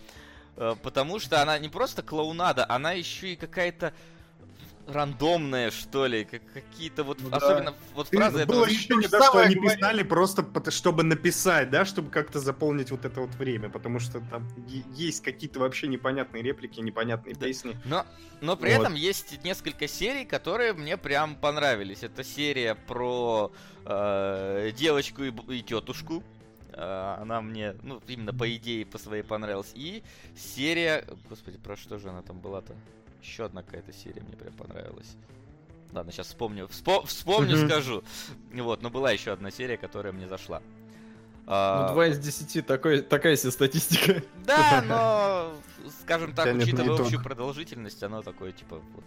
[0.55, 3.93] Э, Потому что она не просто клоунада, она еще и какая-то
[4.89, 7.37] рандомная, что ли, как какие-то вот, да.
[7.37, 8.65] особенно вот Ты- фразы Было этого...
[8.65, 13.35] ощущение, да, что они писали просто, чтобы написать, да, чтобы как-то заполнить вот это вот
[13.35, 14.47] время, потому что там
[14.95, 17.45] есть какие-то вообще непонятные реплики, непонятные Да.
[17.45, 17.77] песни.
[17.85, 18.05] Но,
[18.41, 18.81] но при Вот.
[18.81, 22.03] этом есть несколько серий, которые мне прям понравились.
[22.03, 23.51] Это серия про
[23.85, 26.23] э, девочку и, и тетушку.
[26.73, 29.71] Э, она мне, ну, именно по идее, по своей понравилась.
[29.75, 30.03] И
[30.37, 31.05] серия...
[31.29, 32.73] Господи, про что же она там была-то?
[33.21, 35.15] Еще одна какая-то серия мне прям понравилась.
[35.91, 36.65] Ладно, сейчас вспомню.
[36.67, 37.67] Вспо- вспомню, Мгм.
[37.67, 38.03] скажу.
[38.53, 40.61] Вот, но была еще одна серия, которая мне зашла.
[41.45, 44.21] Ну, А, 2 из 10 такой, такая себе статистика.
[44.45, 47.01] да, но, скажем так, Тянет учитывая итог.
[47.01, 49.03] общую продолжительность, оно такое, типа, вот,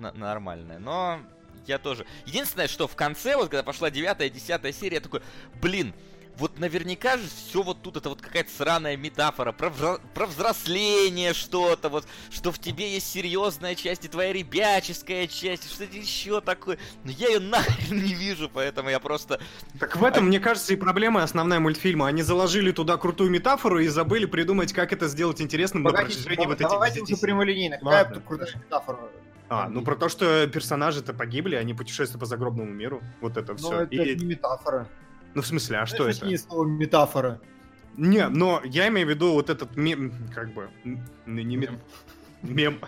[0.00, 0.80] на- нормальное.
[0.80, 1.20] Но
[1.68, 2.04] я тоже...
[2.26, 5.22] Единственное, что в конце, вот когда пошла девятая, десятая серия, я такой,
[5.62, 5.94] блин,
[6.38, 11.32] вот наверняка же все вот тут это вот какая-то сраная метафора про, взро- про взросление
[11.32, 16.40] что-то, вот, что в тебе есть серьезная часть и твоя ребяческая часть, и что-то еще
[16.40, 16.78] такое.
[17.04, 19.40] Но я ее нахрен не вижу, поэтому я просто...
[19.78, 22.08] Так в этом, мне кажется, и проблема основная мультфильма.
[22.08, 26.46] Они заложили туда крутую метафору и забыли придумать, как это сделать интересным на Погодите, протяжении
[26.46, 27.78] вот этих давайте 10 уже прямолинейно.
[27.78, 28.98] Какая Ладно, тут крутая метафора?
[29.48, 33.02] А, ну про то, что персонажи-то погибли, они путешествуют по загробному миру.
[33.20, 33.70] Вот это Но все.
[33.70, 34.88] Ну, это не метафора.
[35.34, 36.48] Ну, в смысле, а что Знаешь, это?
[36.48, 37.40] слова метафора?
[37.96, 40.68] Не, но я имею в виду вот этот мем, как бы,
[41.26, 41.78] не мем,
[42.42, 42.80] мем.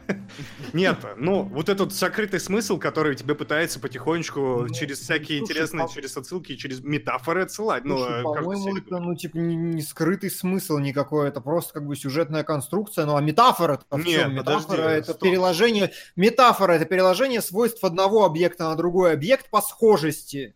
[0.73, 5.85] Нет, ну, вот этот сокрытый смысл, который тебе пытается потихонечку Ну, через всякие слушай, интересные,
[5.87, 7.85] пап- через отсылки, через метафоры отсылать.
[7.85, 11.87] Ну, Слушай, как по-моему, это, ну, типа, не, не скрытый смысл никакой, это просто как
[11.87, 13.07] бы сюжетная конструкция.
[13.07, 15.21] Ну, а метафора в Нет, подожди, Метафора это стоп.
[15.23, 15.93] переложение...
[16.17, 20.55] Метафора это переложение свойств одного объекта на другой объект по схожести.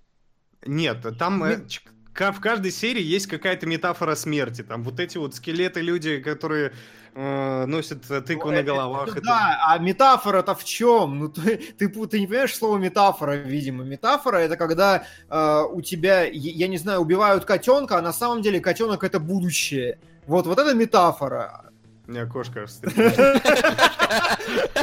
[0.66, 1.81] Нет, там э, ч-
[2.12, 4.62] ка- в каждой серии есть какая-то метафора смерти.
[4.62, 6.73] Там вот эти вот скелеты люди, которые
[7.15, 9.09] э, носят э, тыкву Ну, на это- головах.
[9.09, 11.19] это это- Да, а метафора-то в чем?
[11.19, 13.85] Ну, ты, ты, ты не понимаешь слово метафора, видимо.
[13.85, 18.43] Метафора это когда э, у тебя, я я не знаю, убивают котенка, а на самом
[18.43, 19.99] деле котенок это будущее.
[20.27, 21.65] Вот, вот это метафора.
[22.07, 22.66] У меня кошка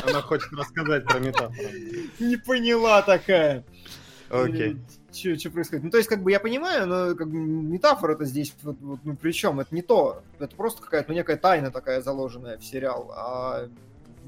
[0.03, 1.69] Она хочет рассказать про метафору.
[2.19, 3.63] Не поняла такая.
[4.29, 4.77] Окей.
[5.17, 5.83] Что происходит?
[5.83, 9.15] Ну, то есть, как бы я понимаю, но как бы, метафора-то здесь, вот, вот, ну,
[9.15, 9.59] при чем?
[9.59, 10.21] Это не то.
[10.39, 13.11] Это просто какая-то, ну, некая тайна такая заложенная в сериал.
[13.15, 13.67] А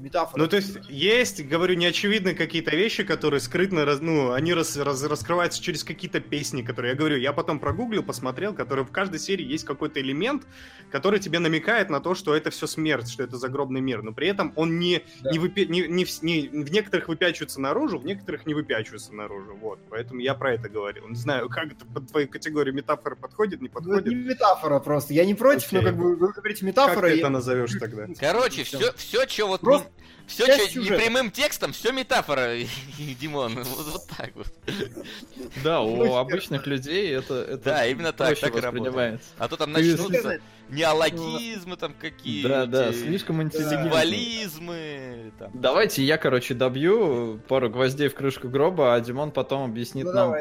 [0.00, 0.40] метафора...
[0.40, 5.02] Ну, то есть, есть, говорю, неочевидные какие-то вещи, которые скрытно, раз- ну, они рас- раз-
[5.04, 9.44] раскрываются через какие-то песни, которые, я говорю, я потом прогуглил, посмотрел, которые в каждой серии
[9.44, 10.44] есть какой-то элемент,
[10.90, 14.28] который тебе намекает на то, что это все смерть, что это загробный мир, но при
[14.28, 15.30] этом он не, Да.
[15.30, 19.54] не, выпя- не, не в, не- в некоторых выпячивается наружу, в некоторых не выпячивается наружу,
[19.60, 21.08] вот, поэтому я про это говорил.
[21.08, 24.06] Не знаю, как это под твою категорию метафоры подходит, не Ну, это подходит.
[24.06, 25.14] не метафора просто.
[25.14, 25.78] Я не против, Окей.
[25.80, 27.08] но как бы вы говорите Как метафора.
[27.08, 28.06] ты я- это назовешь тогда?
[28.18, 29.60] Короче, все, все, что вот...
[29.60, 29.89] Просто
[30.26, 30.96] все, часть что сюжета.
[31.00, 32.56] непрямым текстом, все метафора,
[33.20, 33.54] Димон.
[33.64, 34.46] Вот, вот так вот.
[35.64, 38.64] Да, у Ну, обычных людей это, это Да, именно так, так и работает.
[38.64, 39.28] воспринимается.
[39.38, 43.50] А то там Ты начнутся неологизмы там какие Да, да, слишком.
[45.38, 45.50] Там.
[45.54, 50.34] Давайте я, короче, добью пару гвоздей в крышку гроба, а Димон потом объяснит Ну, нам,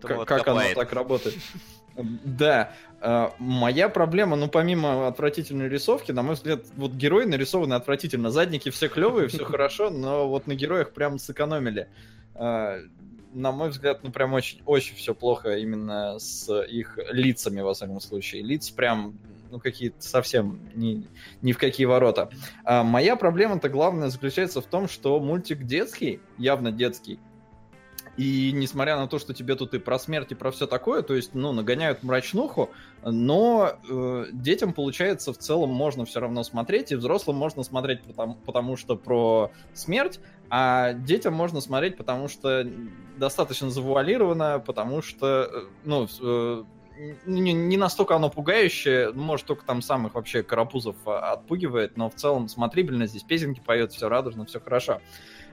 [0.00, 1.36] как оно так работает.
[2.24, 8.30] Да, э, моя проблема, ну, помимо отвратительной рисовки, на мой взгляд, вот герои нарисованы отвратительно.
[8.30, 11.88] Задники все клевые, все хорошо, но вот на героях прям сэкономили.
[12.34, 12.82] Э,
[13.34, 18.00] На мой взгляд, ну, прям очень, очень все плохо именно с их лицами, во всяком
[18.00, 18.42] случае.
[18.42, 19.18] Лица прям,
[19.50, 21.06] ну, какие-то совсем ни,
[21.42, 22.30] ни в какие ворота.
[22.64, 27.18] А моя проблема-то главная заключается в том, что мультик детский, явно детский,
[28.18, 31.14] И несмотря на то, что тебе тут и про смерть, и про все такое, то
[31.14, 32.70] есть, ну, нагоняют мрачнуху,
[33.04, 38.34] но э, детям, получается, в целом можно все равно смотреть, и взрослым можно смотреть, потому,
[38.34, 40.18] потому что про смерть,
[40.50, 42.68] а детям можно смотреть, потому что
[43.16, 46.64] достаточно завуалировано, потому что, э, ну, э,
[47.24, 52.10] не, не настолько оно пугающее, ну, может, только там самых вообще карапузов а, отпугивает, но
[52.10, 55.00] в целом смотрибельно, здесь песенки поет, все радужно, все хорошо.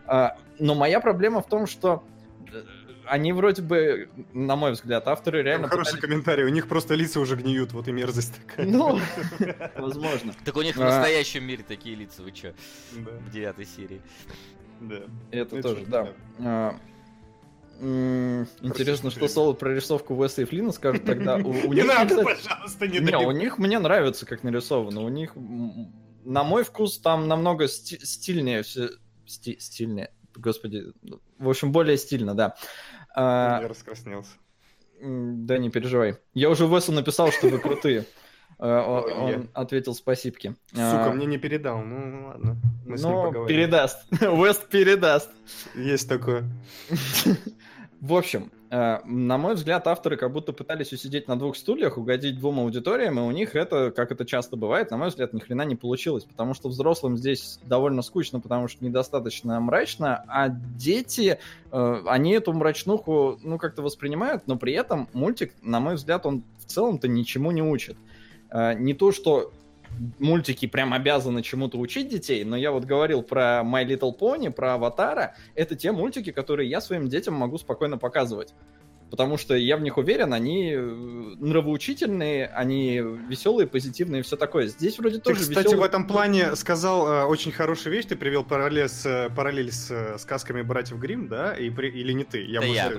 [0.07, 2.03] А, но моя проблема в том, что
[3.07, 5.67] они вроде бы, на мой взгляд, авторы реально...
[5.67, 6.01] Хороший пытались...
[6.01, 8.65] комментарий, у них просто лица уже гниют, вот и мерзость такая.
[8.65, 8.99] Ну,
[9.77, 10.33] возможно.
[10.43, 10.85] Так у них в а.
[10.85, 12.53] настоящем мире такие лица, вы чё?
[12.93, 14.01] В девятой серии.
[14.81, 15.01] Да.
[15.31, 16.13] Это тоже, да.
[16.39, 16.75] А,
[17.79, 21.39] интересно, что Соло про рисовку Уэса и Флина скажет тогда.
[21.39, 25.01] Не надо, пожалуйста, не Не, у них мне нравится, как нарисовано.
[25.01, 25.33] У них,
[26.23, 28.89] на мой вкус, там намного стильнее все...
[29.25, 30.11] Стильнее.
[30.35, 30.85] Господи.
[31.37, 32.55] В общем, более стильно, да.
[33.15, 34.31] А, Я раскраснелся.
[35.01, 36.17] Да, не переживай.
[36.33, 38.05] Я уже Весу написал, что вы крутые.
[38.57, 40.55] А, он ответил спасибки.
[40.69, 41.81] Сука, а, мне не передал.
[41.81, 42.57] Ну ладно.
[42.85, 44.05] Мы ну, передаст.
[44.21, 45.29] Вест передаст.
[45.75, 46.49] Есть такое.
[48.01, 48.64] В общем, э,
[49.05, 53.21] на мой взгляд, авторы как будто пытались усидеть на двух стульях, угодить двум аудиториям, и
[53.21, 56.53] у них это, как это часто бывает, на мой взгляд, ни хрена не получилось, потому
[56.53, 61.39] что взрослым здесь довольно скучно, потому что недостаточно мрачно, а дети,
[61.71, 66.43] э, они эту мрачнуху, ну, как-то воспринимают, но при этом мультик, на мой взгляд, он
[66.59, 67.95] в целом-то ничему не учит.
[68.49, 69.51] Э, не то, что
[70.19, 74.75] мультики прям обязаны чему-то учить детей, но я вот говорил про My Little Pony, про
[74.75, 78.53] Аватара, это те мультики, которые я своим детям могу спокойно показывать.
[79.11, 82.97] Потому что я в них уверен, они э, нравоучительные, они
[83.29, 84.67] веселые, позитивные и все такое.
[84.67, 85.79] Здесь вроде ты, тоже кстати, веселый...
[85.79, 88.05] в этом плане сказал э, очень хорошую вещь.
[88.05, 91.53] Ты привел параллель с, э, параллель с э, сказками братьев Грим, да?
[91.53, 91.89] И при...
[91.89, 92.43] Или не ты?
[92.43, 92.91] Я, да я.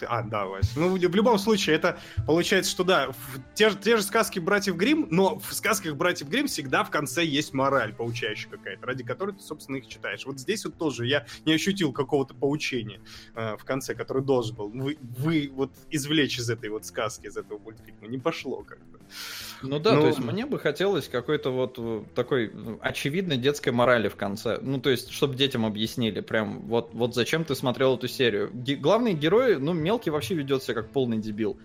[0.00, 0.74] А, да, Вась.
[0.76, 3.12] Ну, в любом случае, это получается, что да,
[3.54, 7.52] те, те же сказки братьев Грим, но в сказках братьев Грим всегда в конце есть
[7.54, 10.26] мораль поучающая какая-то, ради которой ты, собственно, их читаешь.
[10.26, 13.00] Вот здесь вот тоже я не ощутил какого-то поучения
[13.34, 17.36] э, в конце, который должен был вы, вы вот извлечь из этой вот сказки, из
[17.36, 18.08] этого мультфильма.
[18.08, 18.98] Не пошло как-то.
[19.62, 20.02] Ну да, ну...
[20.02, 24.58] то есть мне бы хотелось какой-то вот э, такой ну, очевидной детской морали в конце.
[24.60, 28.50] Ну, то есть, чтобы детям объяснили, прям вот, вот зачем ты смотрел эту серию.
[28.52, 31.56] Ге- главный герой, ну, мелкий вообще ведет себя как полный дебил.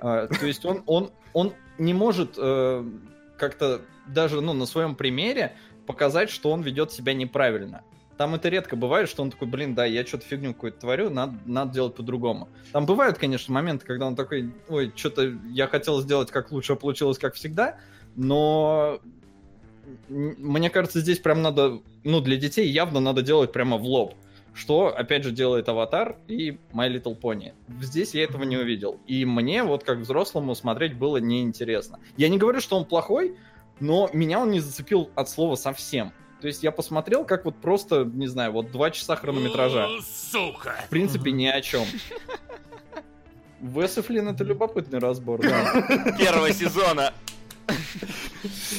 [0.00, 2.84] А, то есть он, он, он не может э,
[3.38, 5.56] как-то даже ну, на своем примере
[5.86, 7.82] показать, что он ведет себя неправильно.
[8.16, 11.34] Там это редко бывает, что он такой, блин, да, я что-то фигню какую-то творю, надо,
[11.46, 12.48] надо делать по-другому.
[12.72, 16.76] Там бывают, конечно, моменты, когда он такой, ой, что-то я хотел сделать как лучше, а
[16.76, 17.78] получилось как всегда,
[18.14, 19.00] но
[20.08, 24.14] мне кажется, здесь прям надо, ну, для детей явно надо делать прямо в лоб.
[24.54, 27.54] Что, опять же, делает Аватар и My Little Pony.
[27.80, 29.00] Здесь я этого не увидел.
[29.08, 31.98] И мне, вот как взрослому, смотреть было неинтересно.
[32.16, 33.36] Я не говорю, что он плохой,
[33.80, 36.12] но меня он не зацепил от слова совсем.
[36.44, 39.88] То есть я посмотрел, как вот просто, не знаю, вот два часа хронометража.
[40.30, 40.74] Сука!
[40.84, 41.86] В принципе, ни о чем.
[43.62, 45.72] Весефлин это любопытный разбор, да.
[46.18, 47.14] Первого сезона.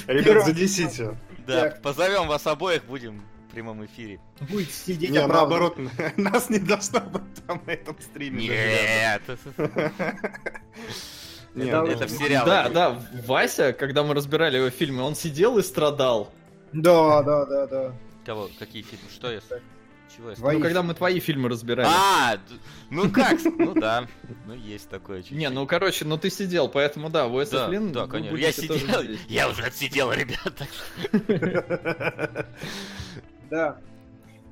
[0.05, 1.17] Ребят, занесите.
[1.47, 4.19] Да, позовем вас обоих, будем в прямом эфире.
[4.41, 5.75] Будет сидеть Не, наоборот,
[6.17, 8.47] нас не должно быть там на этом стриме.
[8.47, 9.23] Нет.
[11.55, 12.45] Нет, это в сериале.
[12.45, 16.31] Да, да, Вася, когда мы разбирали его фильмы, он сидел и страдал.
[16.73, 17.93] Да, да, да, да.
[18.25, 18.49] Кого?
[18.59, 19.05] Какие фильмы?
[19.09, 19.39] Что я...
[20.15, 21.87] Чего я Ну, когда мы твои фильмы разбирали.
[21.89, 22.37] А,
[22.89, 23.37] ну как?
[23.43, 24.07] Ну да,
[24.45, 25.37] ну есть такое чуть-чуть.
[25.37, 27.91] Не, ну короче, ну ты сидел, поэтому да, Уэс да, Флинн...
[27.91, 28.35] Да, конечно.
[28.37, 28.77] Я сидел,
[29.27, 30.67] я уже отсидел, ребята.
[33.49, 33.77] Да.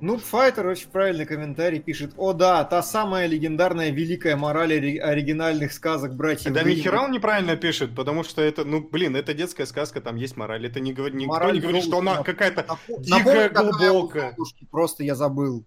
[0.04, 2.12] Ну, Файтер очень правильный комментарий пишет.
[2.18, 7.56] О да, та самая легендарная великая мораль оригинальных сказок братьев Да ни хера он неправильно
[7.56, 10.66] пишет, потому что это, ну, блин, это детская сказка, там есть мораль.
[10.66, 14.36] Это не говорит, никто мораль не говорит, что она какая-то дикая, глубокая.
[14.70, 15.64] Просто я забыл.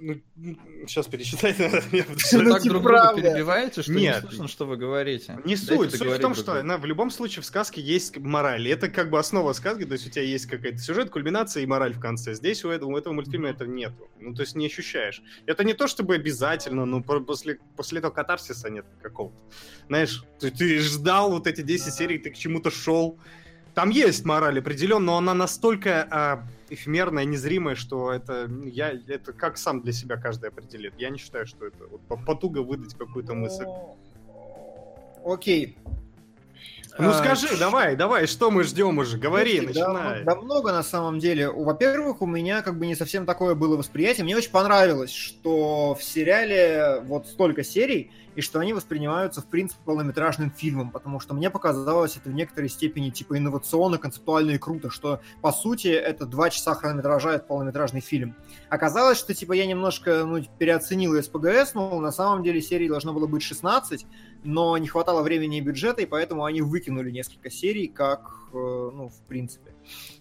[0.00, 0.56] А, ну,
[0.86, 1.82] сейчас перечитать надо.
[1.90, 4.22] Вы так друг друга перебиваете, что Нет.
[4.22, 5.38] не слышно, что вы говорите.
[5.44, 5.94] Не суть.
[5.94, 8.68] Суть в том, что она, в любом случае в сказке есть мораль.
[8.68, 11.92] Это как бы основа сказки, то есть у тебя есть какая-то сюжет, кульминация и мораль
[11.92, 12.34] в конце.
[12.34, 14.08] Здесь у этого, у этого мультфильма это нету.
[14.18, 15.22] Ну, то есть не ощущаешь.
[15.46, 19.36] Это не то, чтобы обязательно, но после, после этого катарсиса нет какого-то.
[19.88, 23.18] Знаешь, ты, ты ждал вот эти 10 серий, ты к чему-то шел,
[23.74, 29.82] там есть мораль определенно, но она настолько эфемерная, незримая, что это я это как сам
[29.82, 30.94] для себя каждый определит.
[30.98, 33.66] Я не считаю, что это вот, потуга выдать какую-то мысль.
[35.24, 35.76] Окей.
[37.00, 39.18] Ну А, скажи, давай, давай, что мы ждем уже?
[39.18, 40.24] Говори, начинай.
[40.24, 41.50] Да, много на самом деле.
[41.50, 44.24] Во-первых, у меня как бы не совсем такое было восприятие.
[44.24, 49.80] Мне очень понравилось, что в сериале вот столько серий, и что они воспринимаются, в принципе,
[49.84, 54.90] полнометражным фильмом, потому что мне показалось это в некоторой степени типа инновационно, концептуально и круто,
[54.90, 58.36] что по сути это два часа хронометража, это полнометражный фильм.
[58.68, 63.26] Оказалось, что типа я немножко ну, переоценил СПГС, но на самом деле серий должно было
[63.26, 64.06] быть 16,
[64.42, 69.08] но не хватало времени и бюджета, и поэтому они выкинули несколько серий, как, э, ну,
[69.08, 69.74] в принципе.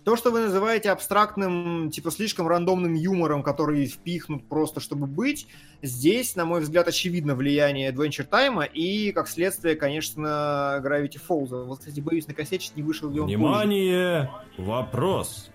[0.04, 5.48] То, что вы называете абстрактным, типа слишком рандомным юмором, который впихнут просто, чтобы быть,
[5.82, 11.66] здесь, на мой взгляд, очевидно влияние Adventure Time и, как следствие, конечно, Gravity Falls.
[11.66, 13.38] Вот, кстати, боюсь, накосячить не вышел ли он позже.
[13.38, 14.32] Внимание!
[14.58, 15.52] Вопрос.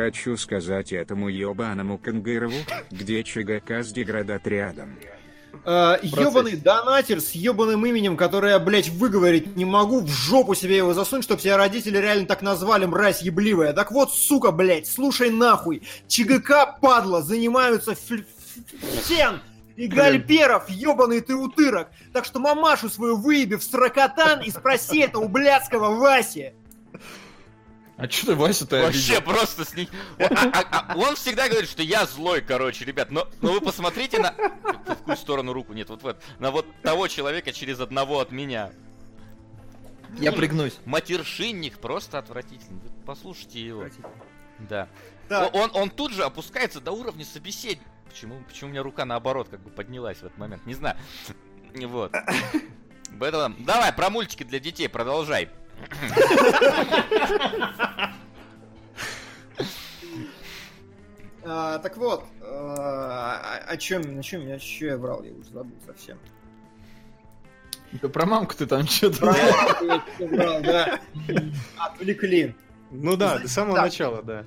[0.00, 2.54] Хочу сказать этому ебаному Кангырову,
[2.90, 4.96] где ЧГК с деградотрядом.
[5.66, 10.78] Э, Ёбаный донатер с ебаным именем, которое я, блядь, выговорить не могу, в жопу себе
[10.78, 13.74] его засунуть, чтоб тебя родители реально так назвали, мразь ебливая.
[13.74, 15.82] Так вот, сука, блядь, слушай нахуй.
[16.08, 19.42] ЧГК, падла, занимаются фен
[19.76, 21.88] и гальперов, ебаный ты утырок.
[22.14, 26.54] Так что мамашу свою выеби в сракотан и спроси это у блядского Васи.
[28.00, 29.32] А что ты, Вася-то Вообще обидел?
[29.34, 29.88] просто с ним.
[30.18, 33.10] А- а- а- Он всегда говорит, что я злой, короче, ребят.
[33.10, 34.32] Но, но вы посмотрите на.
[34.32, 35.72] В какую сторону руку?
[35.74, 36.20] Нет, вот в эту.
[36.38, 38.70] На вот того человека через одного от меня.
[40.18, 40.78] Я пригнусь.
[40.86, 42.80] Матершинник просто отвратительный.
[43.06, 43.84] Послушайте его.
[44.58, 44.88] Да.
[45.28, 47.88] О- Он, он тут же опускается до уровня собеседника.
[48.08, 50.66] Почему, почему у меня рука наоборот как бы поднялась в этот момент?
[50.66, 50.96] Не знаю.
[51.74, 52.12] Вот.
[53.20, 55.48] Поэтому, давай, про мультики для детей продолжай.
[61.42, 65.76] А, так вот, э, о, чем, на чем я еще я брал, я уже забыл
[65.86, 66.18] совсем.
[67.92, 69.18] Да про мамку ты там что-то...
[69.18, 71.00] Про мамку я ещё брал, да.
[71.78, 72.54] Отвлекли.
[72.90, 74.44] Ну да, с самого начала, да.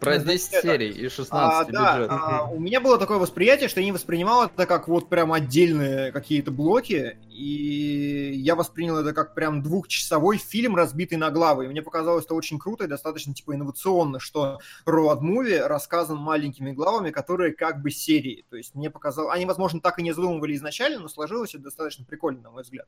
[0.00, 2.10] Про Ну, 10 это- серий и 16 А, да, бюджет.
[2.12, 6.12] а, у меня было такое восприятие, что я не воспринимал это как вот прям отдельные
[6.12, 11.64] какие-то блоки, и я воспринял это как прям двухчасовой фильм, разбитый на главы.
[11.64, 16.72] И мне показалось это очень круто и достаточно типа инновационно, что роад муви рассказан маленькими
[16.72, 18.44] главами, которые как бы серии.
[18.50, 19.34] То есть мне показалось...
[19.34, 22.86] Они, возможно, так и не задумывали изначально, но сложилось это достаточно прикольно, на мой взгляд.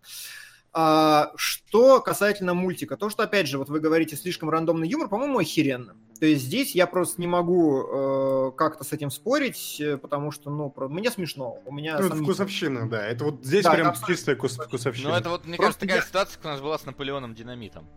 [0.72, 5.38] А, что касательно мультика, то, что, опять же, вот вы говорите, слишком рандомный юмор, по-моему,
[5.40, 5.96] охеренно.
[6.20, 10.48] То есть здесь я просто не могу э, как-то с этим спорить, э, потому что,
[10.50, 11.58] ну, про- мне смешно.
[11.64, 12.24] У меня Ну, это сомнительно.
[12.34, 13.04] вкусовщина, да.
[13.04, 14.14] Это вот здесь Да, прям абсолютно.
[14.14, 15.08] чистая вкус- вкусовщина.
[15.10, 17.34] Ну, это вот, мне Просто кажется, такая я- ситуация, как у нас была с Наполеоном
[17.34, 17.88] Динамитом.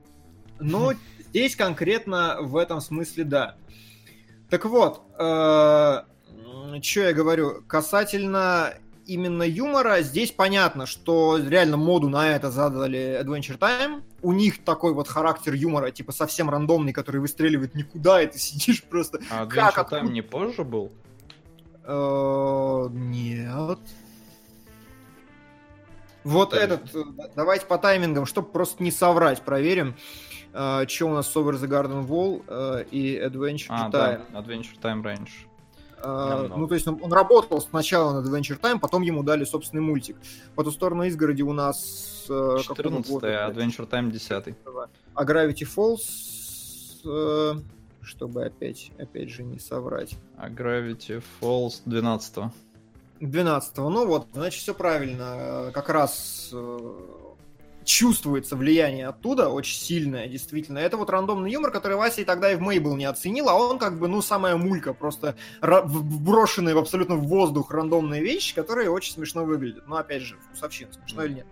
[0.60, 0.94] Ну,
[1.30, 3.56] здесь конкретно в этом смысле да.
[4.50, 6.06] Так вот, что
[7.02, 8.74] я говорю, касательно
[9.06, 14.02] именно юмора, здесь понятно, что реально моду на это задали Adventure Time.
[14.22, 18.84] У них такой вот характер юмора, типа совсем рандомный, который выстреливает никуда, и ты сидишь
[18.84, 19.20] просто...
[19.30, 20.92] А как Adventure откуда- Time не позже был?
[21.86, 23.80] Э, Нет.
[26.24, 27.04] Вот этот, э,
[27.36, 29.96] давайте по таймингам, чтобы просто не соврать, проверим,
[30.54, 33.92] что у нас с Over the Garden Wall э, и Adventure А, Time.
[33.92, 35.34] да, Adventure Time раньше.
[36.04, 36.58] Э, Намного.
[36.58, 40.18] ну, то есть он, он работал сначала над Adventure Time, потом ему дали собственный мультик.
[40.56, 42.26] По ту сторону изгороди у нас...
[42.30, 43.28] э, какому 14 году?
[43.28, 44.56] Adventure Time 10
[45.14, 46.02] А Gravity Falls...
[47.06, 47.62] э,
[48.02, 50.16] чтобы опять, опять же не соврать.
[50.38, 52.52] А Gravity Falls 12
[53.22, 55.36] 12 ну вот, значит, все правильно.
[55.38, 56.94] Э, Как раз э,
[57.84, 60.80] чувствуется влияние оттуда, очень сильное, действительно.
[60.80, 63.78] Это вот рандомный юмор, который Вася и тогда и в Мейбл не оценил, а он
[63.80, 69.14] как бы, ну, самая мулька, просто ра- в- абсолютно в воздух рандомные вещи, которые очень
[69.14, 69.88] смешно выглядят.
[69.88, 71.48] Но, опять же, вкусовщина, смешно или нет.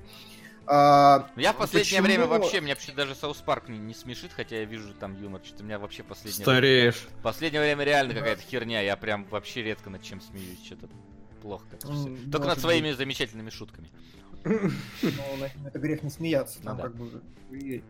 [0.67, 4.31] А, Я в последнее почему- время вообще, меня вообще даже South Park не, не смешит,
[4.33, 5.41] хотя я вижу там юмор.
[5.43, 6.57] Что-то у меня вообще последнее время...
[6.91, 7.07] Стареешь.
[7.23, 8.81] Последнее время реально какая-то херня.
[8.81, 10.63] Я прям вообще редко над чем смеюсь.
[10.63, 10.87] Что-то
[11.41, 12.07] плохо как-то всё.
[12.07, 13.89] М, Только над своими замечательными шутками.
[14.43, 14.51] Ну,
[15.37, 16.61] ним это грех не смеяться.
[16.61, 16.83] Там Ну да.
[16.83, 17.83] как бы...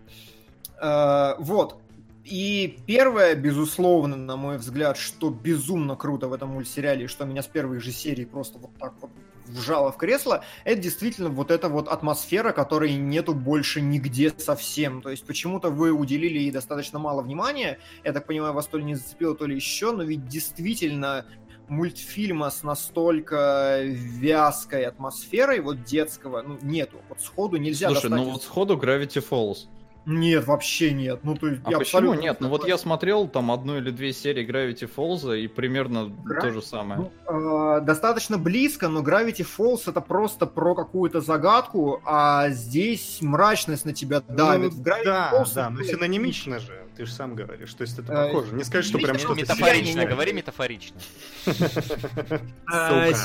[0.79, 1.81] А, Вот.
[2.23, 7.41] И первое, безусловно, на мой взгляд, что безумно круто в этом мультсериале, и что меня
[7.41, 9.09] с первой же серии просто вот так вот
[9.47, 15.01] вжало в кресло, это действительно вот эта вот атмосфера, которой нету больше нигде совсем.
[15.01, 17.79] То есть почему-то вы уделили ей достаточно мало внимания.
[18.03, 21.25] Я так понимаю, вас то ли не зацепило, то ли еще, но ведь действительно
[21.71, 26.97] мультфильма с настолько вязкой атмосферой, вот детского, ну, нету.
[27.07, 29.67] Вот сходу нельзя Слушай, достать ну вот сходу Gravity Falls.
[30.05, 31.19] Нет, вообще нет.
[31.23, 32.37] Ну, то есть, А я почему абсолютно нет?
[32.41, 36.51] Ну вот я смотрел там одну или две серии Gravity Falls и примерно Gra- то
[36.51, 37.11] же самое.
[37.27, 43.85] Ну, э, достаточно близко, но Gravity Falls это просто про какую-то загадку, а здесь мрачность
[43.85, 44.73] на тебя давит.
[44.73, 47.99] Ну, В Gravity да, Falls да, но синонимично же, ты же сам говоришь, то есть
[47.99, 48.55] это Э, похоже.
[48.55, 49.35] Не сказать, что прям что-то...
[49.41, 50.99] Метафорично, говори метафорично.
[51.45, 53.15] Сука.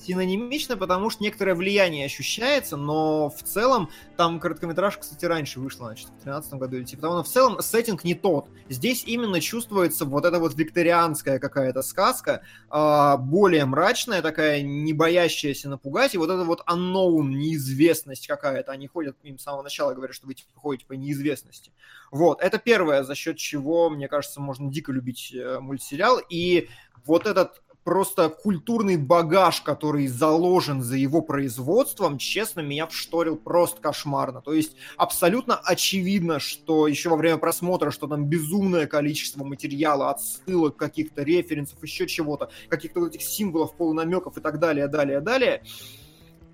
[0.00, 5.86] Син- Синонимично, потому что некоторое влияние ощущается, но в целом там короткометражка, кстати, раньше вышла,
[5.86, 8.48] значит, в 2013 году или типа того, но в целом сеттинг не тот.
[8.68, 15.68] Здесь именно чувствуется вот эта вот викторианская какая-то сказка, а, более мрачная такая, не боящаяся
[15.68, 18.72] напугать, и вот это вот unknown, неизвестность какая-то.
[18.72, 21.72] Они ходят, им с самого начала говорят, что вы типа ходите по неизвестности.
[22.10, 26.68] Вот, это первое, за счет чего, мне кажется, можно дико любить э, мультсериал, и
[27.04, 34.40] вот этот просто культурный багаж, который заложен за его производством, честно, меня вшторил просто кошмарно.
[34.42, 40.76] То есть абсолютно очевидно, что еще во время просмотра, что там безумное количество материала, отсылок,
[40.76, 45.62] каких-то референсов, еще чего-то, каких-то вот этих символов, полунамеков и так далее, далее, далее.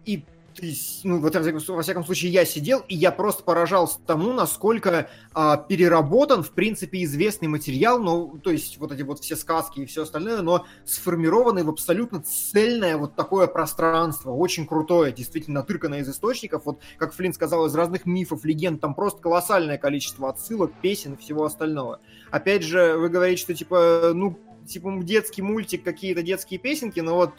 [0.05, 0.25] И
[0.57, 0.75] ты
[1.05, 5.57] ну, во всяком, во всяком случае, я сидел, и я просто поражался тому, насколько а,
[5.57, 10.03] переработан, в принципе, известный материал, ну, то есть вот эти вот все сказки и все
[10.03, 16.65] остальное, но сформированный в абсолютно цельное вот такое пространство, очень крутое, действительно натырканное из источников,
[16.65, 21.17] вот, как Флинн сказал, из разных мифов, легенд, там просто колоссальное количество отсылок, песен и
[21.17, 22.01] всего остального.
[22.31, 27.35] Опять же, вы говорите, что, типа, ну, типа, детский мультик, какие-то детские песенки, но вот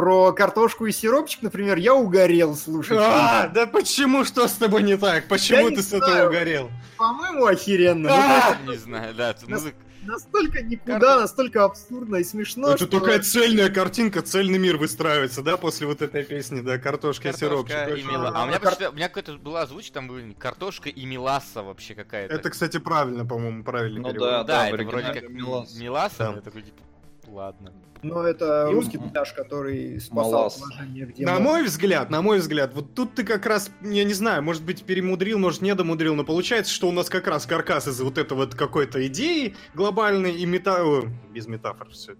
[0.00, 2.96] про картошку и сиропчик, например, я угорел слушать.
[2.98, 5.28] А, да почему, что с тобой не так?
[5.28, 6.70] Почему ты с этого угорел?
[6.96, 8.08] По-моему, охеренно.
[8.08, 8.56] Ну, А!
[8.66, 9.76] Не знаю, да, музыка.
[10.02, 12.98] настолько никуда, настолько абсурдно и смешно, Это что...
[13.00, 17.76] такая цельная картинка, цельный мир выстраивается, да, после вот этой песни, да, картошка, сиропчик.
[17.76, 20.32] Картошка и мела- А у меня, Кар- почти- у меня какой-то была озвучка, там были
[20.32, 22.34] картошка и меласа вообще какая-то.
[22.34, 24.30] Это, кстати, правильно, по-моему, правильный Ну перевод.
[24.30, 26.34] да, да, это вроде как Да.
[26.34, 26.82] я такой, типа,
[27.28, 27.74] ладно.
[28.02, 30.54] Но это И- русский дубляж, который спасал Малас.
[30.54, 34.14] положение, где На мой взгляд, на мой взгляд, вот тут ты как раз, я не
[34.14, 37.88] знаю, может быть, перемудрил, может, не домудрил, но получается, что у нас как раз каркас
[37.88, 40.84] из вот этой вот какой-то идеи глобальной и мета...
[40.84, 42.14] о, без метафор все.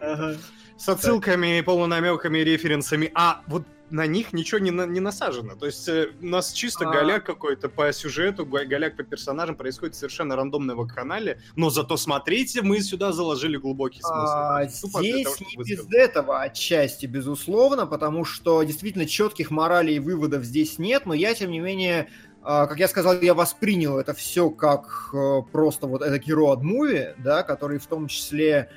[0.00, 0.36] Ага.
[0.76, 5.54] С отсылками, полунамеками, референсами, а вот на них ничего не, на- не насажено.
[5.54, 6.90] То есть э, у нас чисто А.
[6.92, 12.62] голяк какой-то по сюжету, голяк по персонажам происходит совершенно рандомно в канале, но зато смотрите,
[12.62, 14.14] мы сюда заложили глубокий смысл.
[14.14, 15.88] А, для здесь того, не высказать.
[15.88, 21.34] без этого отчасти, безусловно, потому что действительно четких моралей и выводов здесь нет, но я,
[21.34, 22.08] тем не менее,
[22.42, 27.14] а, как я сказал, я воспринял это все как э, просто вот это road movie,
[27.18, 28.70] да, который в том числе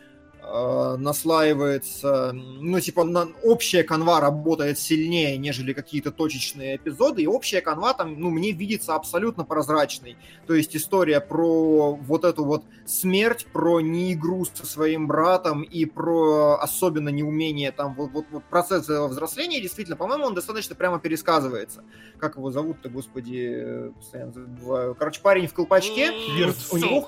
[0.46, 7.62] э, наслаивается, ну, типа, на, общая канва работает сильнее, нежели какие-то точечные эпизоды, и общая
[7.62, 10.18] канва там, ну, мне видится абсолютно прозрачной.
[10.48, 16.58] То есть история про вот эту вот смерть, про неигру со своим братом и про
[16.60, 21.84] особенно неумение там вот, вот, вот процесс взросления, действительно, по-моему, он достаточно прямо пересказывается.
[22.18, 24.96] Как его зовут-то, господи, э, постоянно забываю.
[24.96, 27.02] Короче, парень в колпачке, Вирт, у него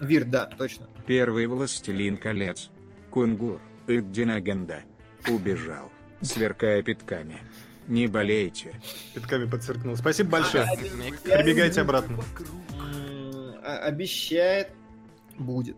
[0.00, 0.88] Вирт, да, точно.
[1.06, 2.70] Первый властелин колец.
[3.10, 4.82] Кунгур, Иддинагенда.
[5.28, 5.90] Убежал,
[6.22, 7.38] сверкая пятками.
[7.86, 8.80] Не болейте.
[9.14, 9.96] Пятками подсверкнул.
[9.96, 10.66] Спасибо большое.
[11.24, 12.22] Прибегайте обратно.
[13.62, 14.68] А- обещает,
[15.38, 15.76] будет.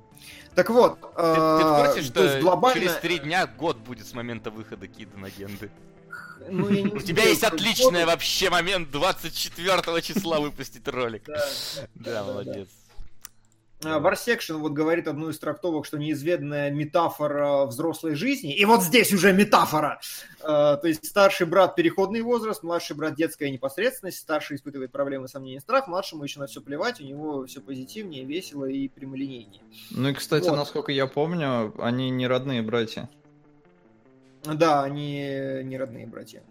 [0.54, 2.80] Так вот, Ты, ты в курсе, то есть что глобально...
[2.80, 5.70] через три дня год будет с момента выхода Кида Агенды?
[6.50, 11.26] ну, я не У тебя есть отличный вообще момент 24 числа выпустить ролик.
[11.94, 12.68] Да, молодец.
[13.84, 18.54] А, Варсекшн вот говорит одну из трактовок, что неизведанная метафора взрослой жизни.
[18.54, 20.00] И вот здесь уже метафора.
[20.42, 25.60] А, То есть старший брат переходный возраст, младший брат детская непосредственность, старший испытывает проблемы, сомнения,
[25.60, 29.62] страх, младшему еще на все плевать, у него все позитивнее, весело и прямолинейнее.
[29.90, 30.56] Ну и, кстати, Вот.
[30.56, 33.08] насколько я помню, они не родные братья.
[34.44, 36.42] Да, они не родные братья.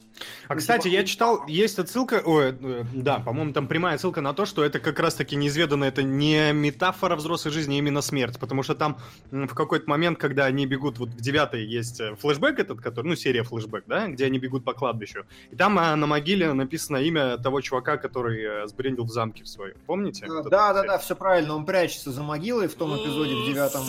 [0.48, 4.46] А, кстати, я читал, есть отсылка, ой, э, да, по-моему, там прямая ссылка на то,
[4.46, 8.76] что это как раз-таки неизведанно, это не метафора взрослой жизни, а именно смерть, потому что
[8.76, 8.98] там
[9.32, 13.16] в какой-то момент, когда они бегут, вот в девятой есть э, флешбэк этот, который, ну,
[13.16, 17.38] серия флешбэк, да, где они бегут по кладбищу, и там а, на могиле написано имя
[17.38, 20.28] того чувака, который э, сбрендил в замке в своем, помните?
[20.28, 23.82] Да, да, да, все правильно, он прячется за могилой в том эпизоде в девятом.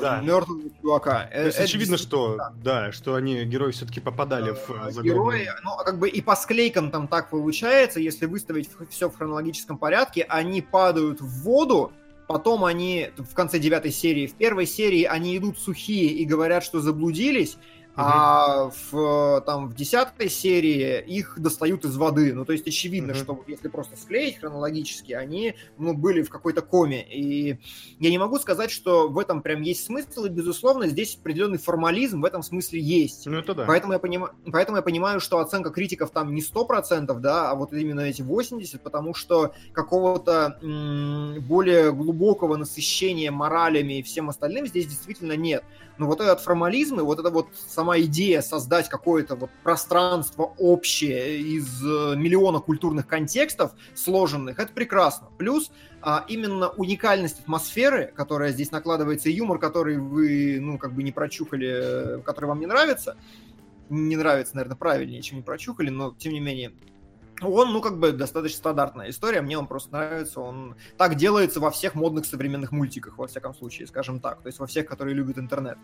[0.00, 0.20] Да.
[0.20, 1.28] мертвого чувака.
[1.32, 5.02] То есть очевидно, что, да, что они, герои, все-таки попадали в э.
[5.02, 9.16] Герои, ну, а как бы и по склейкам там так получается, если выставить все в
[9.16, 11.92] хронологическом порядке, они падают в воду,
[12.26, 16.80] потом они в конце девятой серии, в первой серии они идут сухие и говорят, что
[16.80, 17.56] заблудились,
[17.96, 22.32] А в, там, в десятой серии их достают из воды.
[22.32, 23.22] Ну, то есть очевидно, Мгм.
[23.22, 27.04] что если просто склеить хронологически, они ну, были в какой-то коме.
[27.12, 27.58] И
[27.98, 32.20] я не могу сказать, что в этом прям есть смысл, и, безусловно, здесь определенный формализм
[32.22, 33.26] в этом смысле есть.
[33.26, 33.64] Ну это да.
[33.66, 37.72] Поэтому, я понимаю, поэтому я понимаю, что оценка критиков там не 100%, да, а вот
[37.72, 44.86] именно эти 80%, потому что какого-то м, более глубокого насыщения моралями и всем остальным здесь
[44.86, 45.64] действительно нет.
[45.98, 51.40] Но вот этот формализм и вот эта вот сама идея создать какое-то вот пространство общее
[51.40, 55.28] из э, миллиона культурных контекстов сложенных, это прекрасно.
[55.38, 55.70] Плюс
[56.02, 61.12] а, именно уникальность атмосферы, которая здесь накладывается, и юмор, который вы, ну, как бы не
[61.12, 63.16] прочухали, э, который вам не нравится,
[63.90, 66.72] не нравится, наверное, правильнее, чем не прочухали, но тем не менее,
[67.42, 71.70] он, ну, как бы достаточно стандартная история, мне он просто нравится, он так делается во
[71.70, 75.38] всех модных современных мультиках, во всяком случае, скажем так, то есть во всех, которые любят
[75.38, 75.78] интернет.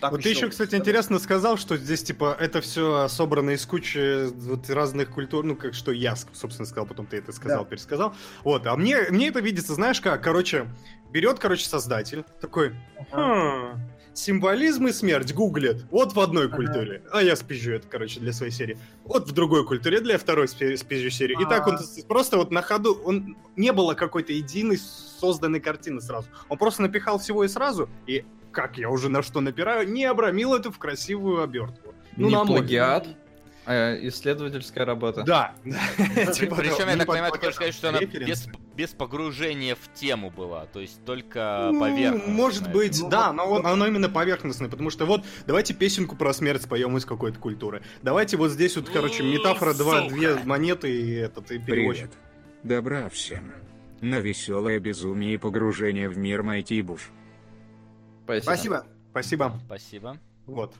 [0.00, 0.80] Так вот ты еще, кстати, сказать.
[0.82, 5.74] интересно сказал, что здесь, типа, это все собрано из кучи вот разных культур, ну, как
[5.74, 7.70] что я, собственно, сказал, потом ты это сказал, Да.
[7.70, 8.14] пересказал.
[8.42, 10.66] Вот, а мне, мне это видится, знаешь как, короче,
[11.10, 12.74] берет, короче, создатель, такой,
[13.12, 13.78] «Хм,
[14.14, 18.52] символизм и смерть гуглит, вот в одной культуре, а я спизжу это, короче, для своей
[18.52, 21.36] серии, вот в другой культуре для второй спи- спизжу серии.
[21.40, 21.80] И так он А.
[22.08, 26.28] просто вот на ходу, он не было какой-то единой созданной картины сразу.
[26.48, 30.54] Он просто напихал всего и сразу, и как я уже на что напираю, не обрамил
[30.54, 31.92] это в красивую обертку.
[32.16, 33.08] Ну, не плагиат,
[33.66, 35.24] а исследовательская работа.
[35.24, 35.54] Да.
[35.64, 37.98] Причем, я так понимаю, ты хочешь сказать, что она
[38.76, 42.32] без, погружения в тему была, то есть только Ну, поверхностно.
[42.32, 46.32] Может быть, Ну, да, но он- оно именно поверхностное, потому что вот давайте песенку про
[46.32, 47.82] смерть споем из какой-то культуры.
[48.02, 52.10] Давайте вот здесь вот, короче, метафора два, две монеты и этот и переводчик.
[52.10, 52.18] Привет.
[52.62, 53.52] Добра всем.
[54.00, 57.10] На веселое безумие и погружение в мир Майти Буш.
[58.24, 58.42] Спасибо.
[58.50, 58.84] Спасибо.
[59.10, 59.60] Спасибо.
[59.66, 60.18] Спасибо.
[60.46, 60.74] Вот.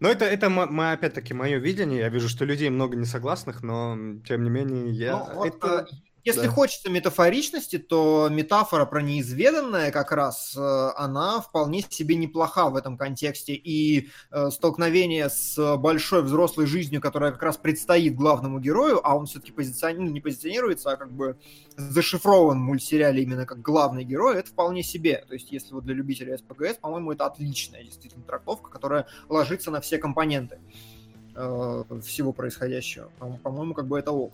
[0.00, 2.00] Но это, это мо- опять-таки мое видение.
[2.00, 5.12] Я вижу, что людей много несогласных, но тем не менее я...
[5.18, 5.86] Ну, вот, это...
[6.24, 6.48] Если да.
[6.48, 12.96] хочется метафоричности, то метафора про неизведанное как раз, э, она вполне себе неплоха в этом
[12.96, 13.54] контексте.
[13.54, 19.26] И э, столкновение с большой взрослой жизнью, которая как раз предстоит главному герою, а он
[19.26, 21.38] все-таки позиционирует, не позиционируется, а как бы
[21.76, 25.24] зашифрован в мультсериале именно как главный герой, это вполне себе.
[25.28, 29.80] То есть, если вот для любителей СПГС, по-моему, это отличная действительно трактовка, которая ложится на
[29.80, 30.58] все компоненты
[31.40, 33.10] э, всего происходящего.
[33.18, 34.32] По- По-моему, как бы это ок.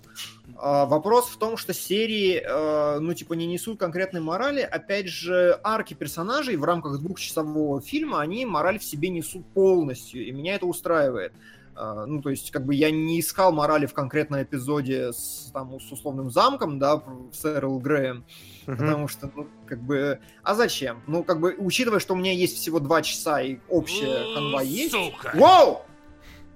[0.56, 4.60] А, Вопрос в том, что серии, э, ну, типа, не несут конкретной морали.
[4.60, 10.32] Опять же, арки персонажей в рамках двухчасового фильма, они мораль в себе несут полностью, и
[10.32, 11.32] меня это устраивает.
[11.76, 15.78] А, Ну, то есть, как бы я не искал морали в конкретном эпизоде с, там,
[15.80, 17.02] с условным замком, да,
[17.32, 18.24] с Эрл Греем,
[18.66, 18.78] Мгм.
[18.78, 21.02] потому что, ну, как бы, а зачем?
[21.08, 24.94] Ну, как бы, учитывая, что у меня есть всего два часа и общая канва есть...
[25.34, 25.82] Вау!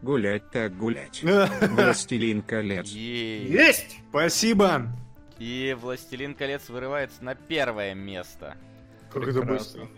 [0.02, 1.22] Гулять так гулять.
[1.22, 2.86] Властелин колец.
[2.88, 3.98] Есть!
[4.10, 4.86] Спасибо.
[5.38, 8.56] И Властелин колец вырывается на первое место.
[9.12, 9.88] Как это быстро.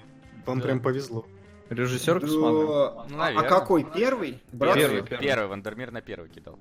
[0.46, 0.64] Вам Да.
[0.64, 1.26] прям повезло.
[1.68, 2.66] Режиссер посмотрел.
[2.66, 3.48] Ну, а- а, наверное.
[3.48, 3.84] какой?
[3.84, 4.42] Первый?
[4.52, 4.80] Братство?
[4.80, 5.22] Первый, Первый, первый.
[5.24, 6.58] первый, Вандермир на первый кидал.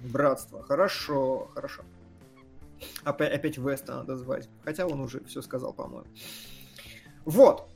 [0.00, 0.62] Братство.
[0.62, 1.82] Хорошо, хорошо.
[3.02, 4.48] Опять, опять Веста надо звать.
[4.64, 6.06] Хотя он уже все сказал, по-моему.
[7.24, 7.68] Вот.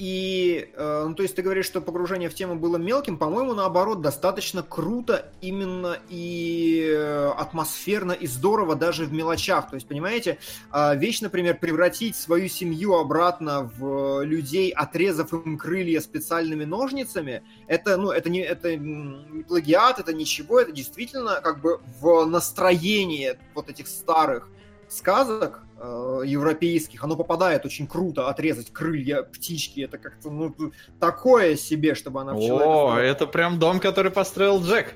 [0.00, 4.00] И, э, ну, то есть ты говоришь, что погружение в тему было мелким, по-моему, наоборот,
[4.00, 9.68] достаточно круто именно и э, атмосферно и здорово даже в мелочах.
[9.68, 10.38] То есть, понимаете,
[10.72, 17.98] э, вещь, например, превратить свою семью обратно в людей, отрезав им крылья специальными ножницами, это,
[17.98, 23.68] ну, это не, это не плагиат, это ничего, это действительно как бы в настроение вот
[23.68, 24.48] этих старых
[24.90, 30.54] сказок э, европейских, оно попадает очень круто, отрезать крылья птички, это как-то, ну,
[30.98, 34.94] такое себе, чтобы она в человека О, это прям дом, который построил Джек.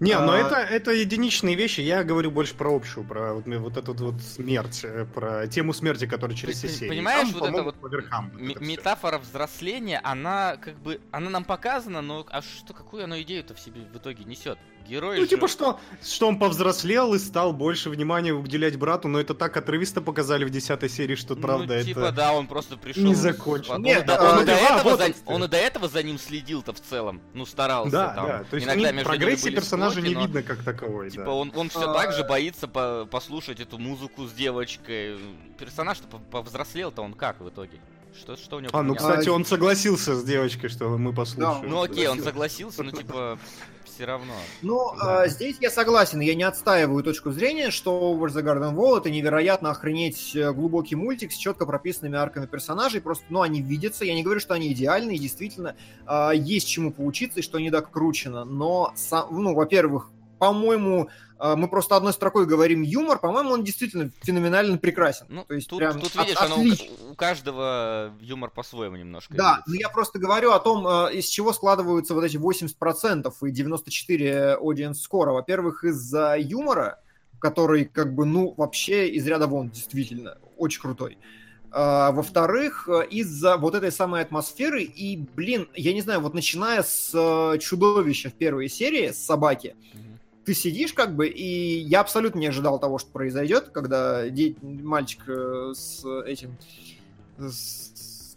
[0.00, 1.80] Не, но А- это, это единичные вещи.
[1.80, 6.06] Я говорю больше про общую, про вот, вот эту вот смерть, э, про тему смерти,
[6.08, 6.88] которая через все серии.
[6.88, 11.00] понимаешь, Там, вот это вот по верхам вот М- это метафора взросления, она как бы,
[11.12, 14.58] она нам показана, но а что, какую она идею-то в себе в итоге несет?
[14.88, 19.20] Герой Ну, же- типа, что, что он повзрослел и стал больше внимания уделять брату, но
[19.20, 22.12] это так отрывисто показали в десятой серии, что, ну, правда, типа, это...
[22.12, 23.02] да, он просто пришел...
[23.02, 23.72] не закончил.
[23.74, 25.48] Он, Нет, и до- а, он и ну до да, этого вот за, он, и
[25.48, 27.20] до этого за ним следил-то в целом.
[27.34, 28.26] Ну, старался Да, там.
[28.26, 31.24] да, то есть Иногда они- прогрессии были персонажа склоки, не но, видно как таковой, Типа,
[31.24, 31.30] да.
[31.30, 35.16] он, он все А, так же боится по- послушать эту музыку с девочкой.
[35.58, 37.78] Персонаж-то пов- повзрослел-то он как в итоге?
[38.14, 41.70] Что, что у него А, ну, кстати, он согласился с девочкой, что мы послушаем.
[41.70, 43.38] Ну окей, он согласился, но типа
[43.94, 44.32] все равно.
[44.62, 45.22] Ну, Да.
[45.22, 49.10] а, здесь я согласен, я не отстаиваю точку зрения, что Over the Garden Wall это
[49.10, 54.14] невероятно охренеть э, глубокий мультик с четко прописанными арками персонажей, просто, ну, они видятся, я
[54.14, 58.44] не говорю, что они идеальны, и действительно а, есть чему поучиться, и что они докручено,
[58.44, 60.10] но, сам, ну, во-первых,
[60.42, 61.08] по-моему,
[61.38, 65.26] а, мы просто одной строкой говорим юмор, по-моему, он действительно феноменально прекрасен.
[65.28, 69.32] Ну, То есть тут, прям тут от- видишь, оно у, у каждого юмор по-своему немножко.
[69.34, 69.70] Да, видится.
[69.70, 74.56] но я просто говорю о том, э, из чего складываются вот эти 80% и 94
[74.60, 75.30] audience score.
[75.32, 76.98] Во-первых, из-за юмора,
[77.38, 81.18] который как бы, ну, вообще из ряда вон, действительно, очень крутой.
[81.70, 86.82] А, Во-вторых, э, из-за вот этой самой атмосферы и, блин, я не знаю, вот начиная
[86.82, 90.11] с э, чудовища в первой серии, с собаки, Мгм.
[90.44, 95.20] Ты сидишь как бы, и я абсолютно не ожидал того, что произойдет, когда де- мальчик
[95.28, 96.56] э, с этим
[97.38, 97.92] с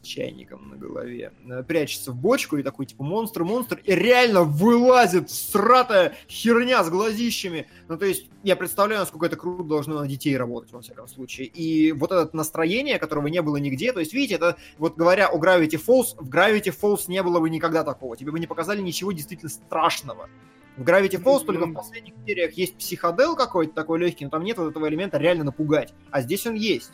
[0.06, 5.30] чайником на голове э, прячется в бочку и такой типа монстр, монстр, и реально вылазит
[5.30, 7.68] сратая херня с глазищами.
[7.88, 11.48] Ну, то есть, я представляю, насколько это круто должно на детей работать, во всяком случае.
[11.48, 15.38] И вот это настроение, которого не было нигде, то есть, видите, это, вот говоря о
[15.38, 18.16] Gravity Falls, в Gravity Falls не было бы никогда такого.
[18.16, 20.30] Тебе бы не показали ничего действительно страшного.
[20.78, 24.44] В Gravity Falls Ну, только в последних сериях есть психодел какой-то такой легкий, но там
[24.44, 25.94] нет вот этого элемента реально напугать.
[26.12, 26.92] А здесь он есть.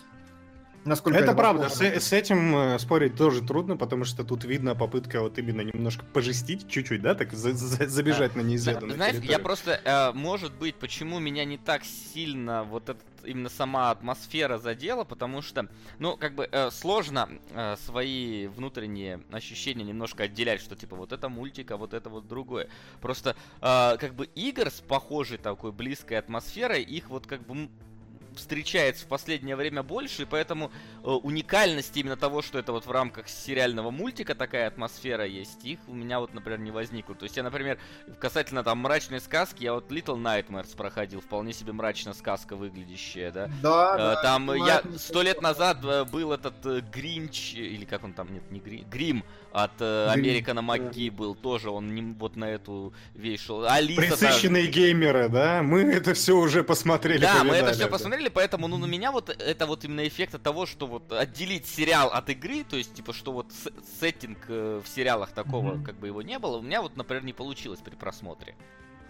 [0.84, 5.22] Насколько Это правда, с, с этим э, спорить тоже трудно, потому что тут видно попытка
[5.22, 9.44] вот именно немножко пожестить чуть-чуть, да, так за- за- забежать на неизведанную Знаешь, я территорию.
[9.44, 15.04] просто, э, может быть, почему меня не так сильно вот этот, именно сама атмосфера задела,
[15.04, 15.68] потому что,
[16.00, 21.30] ну, как бы э, сложно э, свои внутренние ощущения немножко отделять, что типа вот это
[21.30, 22.68] мультик, а вот это вот другое.
[23.02, 27.70] Просто, э, как бы игр с похожей такой близкой атмосферой, их вот как бы
[28.36, 30.72] встречается в последнее время больше, и поэтому
[31.04, 35.80] э, уникальность именно того, что это вот в рамках сериального мультика такая атмосфера есть, их
[35.88, 37.16] у меня вот, например, не возникло.
[37.16, 37.78] То есть я, например,
[38.20, 43.50] касательно там мрачной сказки, я вот Little Nightmares проходил, вполне себе мрачная сказка выглядящая, да.
[43.62, 47.86] Да, Э, да, Там понимаю, я сто лет назад э, был этот э, Гринч, или
[47.86, 50.68] как он там, нет, не Грим, Грим от э, Американа да.
[50.68, 53.66] МакГи был, тоже он не, вот на эту вещь шел.
[53.66, 57.22] Алиса та- Присыщенные геймеры, да, мы это все уже посмотрели.
[57.22, 60.44] Да, мы это все посмотрели, поэтому, ну, на меня вот это вот именно эффект от
[60.44, 63.48] того, что вот отделить сериал от игры, то есть, типа, что вот
[64.00, 65.84] сеттинг э, в сериалах такого, Мгм.
[65.84, 68.56] как бы его не было, у меня вот, например, не получилось при просмотре.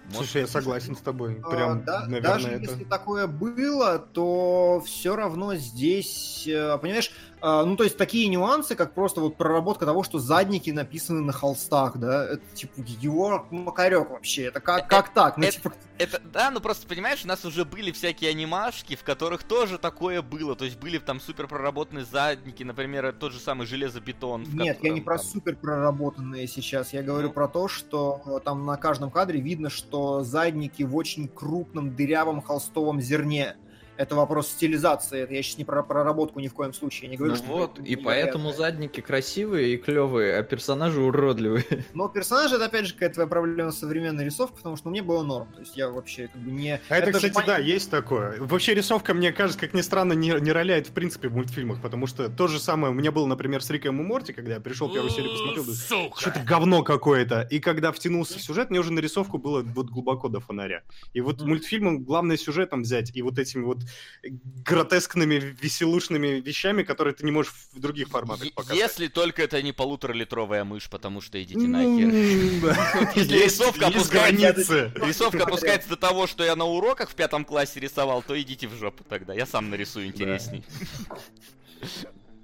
[0.05, 1.39] Может, Слушай, я согласен с тобой.
[1.43, 2.72] А, Прям, да, наверное, даже это...
[2.72, 7.30] если такое было, то все равно здесь, э, понимаешь, а,
[7.65, 11.97] ну то есть такие нюансы, как просто вот проработка того, что задники написаны на холстах,
[11.97, 15.38] да, это типа его макарек вообще, это как, как так?
[15.38, 19.03] Ну, это- типа, Это, да, ну просто, понимаешь, у нас уже были всякие анимашки, в
[19.03, 20.55] которых тоже такое было.
[20.55, 24.43] То есть были там супер проработанные задники, например, тот же самый железобетон.
[24.43, 26.93] Нет, я не котором про там- супер проработанные сейчас.
[26.93, 27.34] Я говорю Ну.
[27.34, 32.41] про то, что э, там на каждом кадре видно, что задники в очень крупном дырявом
[32.41, 33.55] холстовом зерне.
[34.01, 35.21] Это вопрос стилизации.
[35.21, 37.09] Это я сейчас не про проработку ни в коем случае.
[37.11, 41.63] Не говорю, Ну что вот, это и поэтому задники красивые и клевые, а персонажи уродливые.
[41.93, 45.21] Но персонажи это опять же какая-то твоя проблема современной рисовкой, потому что ну, мне было
[45.21, 45.49] норм.
[45.53, 46.81] То есть я вообще как бы не.
[46.89, 48.39] А это, же кстати, пон- да, есть такое.
[48.39, 52.07] Вообще рисовка, мне кажется, как ни странно, не, не роляет в принципе в мультфильмах, потому
[52.07, 54.91] что то же самое у меня было, например, с Риком и Морти, когда я пришел
[54.91, 57.41] первую серию посмотрел, думаю, что-то говно какое-то.
[57.51, 60.81] И когда втянулся в сюжет, мне уже нарисовку было вот глубоко до фонаря.
[61.13, 63.79] И вот мультфильмом главное сюжетом взять и вот этими вот
[64.23, 68.77] гротескными, веселушными вещами, которые ты не можешь в других форматах показать.
[68.77, 73.11] Если только это не полуторалитровая мышь, потому что идите Ну, нахер.
[73.15, 74.91] Если рисовка опускается-.
[75.05, 78.76] Рисовка опускается до того, что я на уроках в пятом классе рисовал, то идите в
[78.76, 79.34] жопу тогда.
[79.34, 80.63] Я сам нарисую интересней.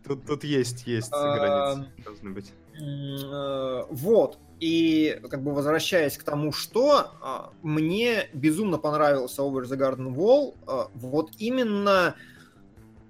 [0.06, 2.53] Тут, тут есть, есть А, границы, должны быть.
[2.80, 4.40] Э, Вот.
[4.59, 10.55] И как бы возвращаясь к тому, что а, мне безумно понравился Over the Garden Wall,
[10.65, 12.15] а, вот именно,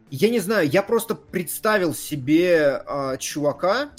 [0.09, 3.91] я не знаю, я просто представил себе а, чувака,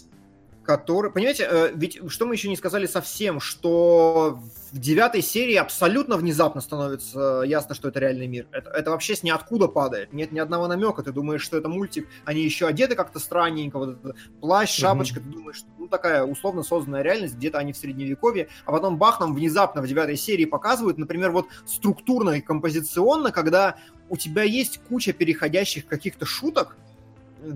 [0.69, 4.39] который, понимаете, э, ведь что мы еще не сказали совсем, что
[4.71, 8.47] в девятой серии абсолютно внезапно становится ясно, что это реальный мир.
[8.53, 10.13] Это, это вообще с ниоткуда падает.
[10.13, 11.03] Нет ни одного намека.
[11.03, 12.07] Ты думаешь, что это мультик.
[12.27, 13.79] Они еще одеты как-то странненько.
[13.79, 15.21] Вот это плащ, шапочка.
[15.21, 17.37] Ты думаешь, что ну такая условно созданная реальность.
[17.37, 18.49] Где-то они в средневековье.
[18.67, 23.77] А потом бах нам внезапно в девятой серии показывают, например, вот структурно и композиционно, когда
[24.11, 26.77] у тебя есть куча переходящих каких-то шуток,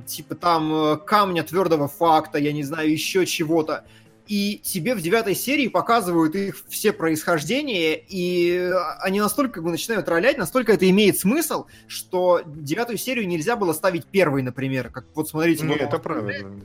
[0.07, 3.85] типа там э, камня твердого факта, я не знаю, еще чего-то.
[4.29, 10.07] и тебе в девятой серии показывают их все происхождения, и они настолько как бы начинают
[10.07, 15.29] троллять, настолько это имеет смысл, что девятую серию нельзя было ставить первой, например, как вот
[15.29, 15.65] смотрите.
[15.65, 16.61] Ну, вот это правильно.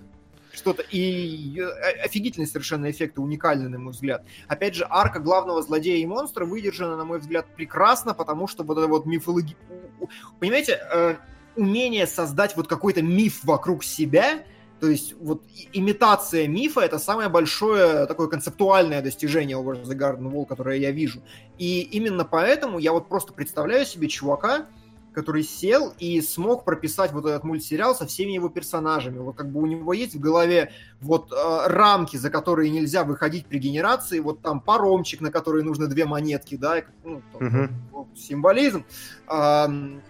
[0.57, 0.83] Что-то.
[0.91, 4.25] И э, офигительные совершенно эффекты, уникальны, на мой взгляд.
[4.47, 8.77] Опять же, арка главного злодея и монстра выдержана, на мой взгляд, прекрасно, потому что вот
[8.77, 9.55] это вот мифологи...
[10.39, 11.15] Понимаете, э,
[11.55, 14.43] умение создать вот какой-то миф вокруг себя,
[14.79, 15.41] то есть вот
[15.73, 21.21] имитация мифа это самое большое такое концептуальное достижение Over the Garden Wall, которое я вижу.
[21.57, 24.67] И именно поэтому я вот просто представляю себе чувака,
[25.17, 29.17] который сел и смог прописать вот этот мультсериал со всеми его персонажами.
[29.17, 30.71] Вот как бы у него есть в голове
[31.01, 35.87] вот э, рамки, за которые нельзя выходить при генерации, вот там паромчик, на который нужно
[35.87, 38.85] две монетки, да, ну, там, вот, символизм.
[39.25, 40.03] Ам,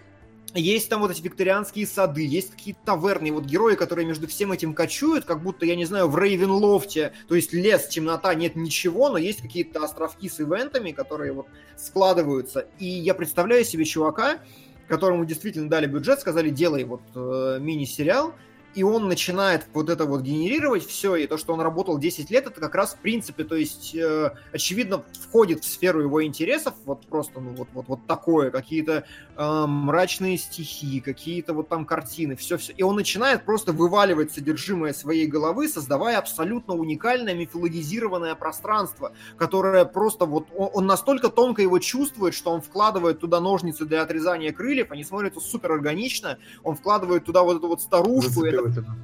[0.54, 4.74] есть там вот эти викторианские сады, есть какие-то таверны, вот герои, которые между всем этим
[4.74, 9.16] кочуют, как будто, я не знаю, в Рейвенлофте, то есть лес, темнота, нет ничего, но
[9.16, 11.46] есть какие-то островки с ивентами, которые вот
[11.76, 12.66] складываются.
[12.78, 14.40] И я представляю себе чувака,
[14.88, 18.34] которому действительно дали бюджет, сказали, делай вот э, мини-сериал,
[18.74, 22.46] и он начинает вот это вот генерировать все, и то, что он работал 10 лет,
[22.46, 27.06] это как раз в принципе, то есть, э, очевидно, входит в сферу его интересов, вот
[27.06, 29.04] просто, ну, вот, вот, вот такое, какие-то
[29.36, 32.72] э, мрачные стихи, какие-то вот там картины, все-все.
[32.72, 40.26] И он начинает просто вываливать содержимое своей головы, создавая абсолютно уникальное мифологизированное пространство, которое просто
[40.26, 44.90] вот, он, он настолько тонко его чувствует, что он вкладывает туда ножницы для отрезания крыльев,
[44.90, 48.96] они смотрятся супер органично, он вкладывает туда вот эту вот старушку, это это.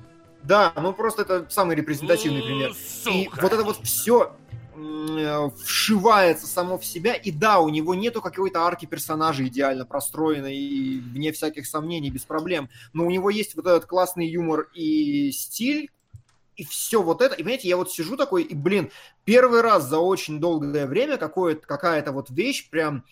[0.42, 2.72] да, ну просто это самый репрезентативный пример.
[3.10, 4.34] И вот это вот все
[5.64, 11.00] вшивается само в себя, и да, у него нету какой-то арки персонажа идеально простроенной, и
[11.00, 15.90] вне всяких сомнений, без проблем, но у него есть вот этот классный юмор и стиль,
[16.56, 18.90] и все вот это, и понимаете, я вот сижу такой, и, блин,
[19.24, 23.04] первый раз за очень долгое время какое-то, какая-то вот вещь прям,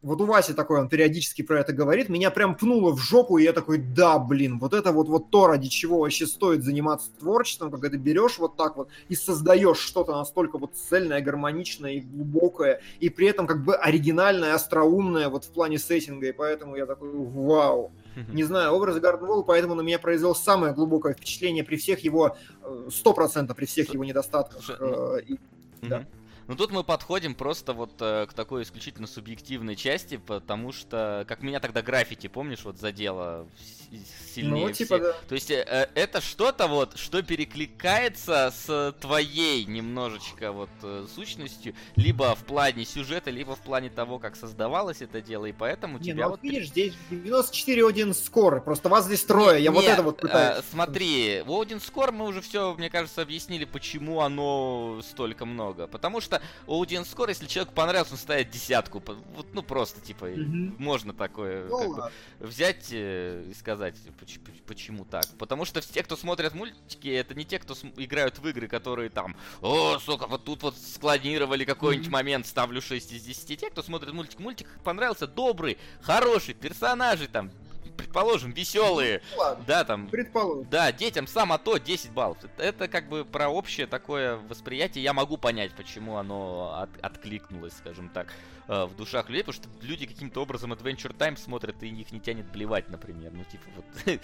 [0.00, 3.42] вот у Васи такой, он периодически про это говорит, меня прям пнуло в жопу, и
[3.42, 7.70] я такой, да, блин, вот это вот, вот то, ради чего вообще стоит заниматься творчеством,
[7.70, 12.80] когда ты берешь вот так вот и создаешь что-то настолько вот цельное, гармоничное и глубокое,
[13.00, 17.10] и при этом как бы оригинальное, остроумное вот в плане сеттинга, и поэтому я такой,
[17.12, 17.92] вау.
[18.32, 22.36] Не знаю, образ Garden Wall, поэтому на меня произвел самое глубокое впечатление при всех его,
[22.64, 24.60] э, сто процентов при всех его недостатках.
[24.80, 25.38] Э, и-
[25.82, 26.04] да.
[26.48, 31.42] Ну тут мы подходим просто вот э, к такой исключительно субъективной части, потому что, как
[31.42, 33.46] меня тогда граффити, помнишь, вот задело
[33.92, 35.02] с- сильнее Ну, типа, всех.
[35.02, 35.16] да.
[35.28, 41.74] То есть э, э, это что-то вот, что перекликается с твоей немножечко вот э, сущностью,
[41.96, 46.04] либо в плане сюжета, либо в плане того, как создавалось это дело, и поэтому Не,
[46.12, 46.40] тебя ну вот...
[46.40, 50.60] вот видишь, здесь 94-1 скор, просто вас здесь трое, я вот Нет, это вот пытаюсь.
[50.60, 55.86] э, смотри, в Один Скор мы уже все, мне кажется, объяснили, почему оно столько много.
[55.86, 59.02] Потому что Один Скор, если человеку понравился, он ставит десятку.
[59.34, 60.76] Вот, ну просто, типа, Мгм.
[60.78, 62.10] можно такое Ну как
[62.40, 65.24] бы, взять э, и сказать, поч- поч- почему так.
[65.38, 69.36] Потому что те, кто смотрят мультики, это не те, кто играют в игры, которые там,
[69.60, 73.56] о, сука, вот тут вот склонировали какой-нибудь момент, ставлю 6 из 10.
[73.56, 77.50] Те, кто смотрит мультик, мультик понравился, добрый, хороший, персонажи там,
[77.98, 80.66] предположим, веселые, Ну ладно, да, там, предположим.
[80.70, 82.38] да, детям само то 10 баллов.
[82.42, 85.04] Это- Это как бы про общее такое восприятие.
[85.04, 88.28] Я могу понять, почему оно от- откликнулось, скажем так,
[88.68, 92.20] э, в душах людей, потому что люди каким-то образом Adventure Time смотрят, и их не
[92.20, 93.32] тянет блевать, например.
[93.34, 93.84] Ну, типа, вот...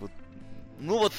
[0.00, 0.10] вот,
[0.78, 1.12] Ну, вот...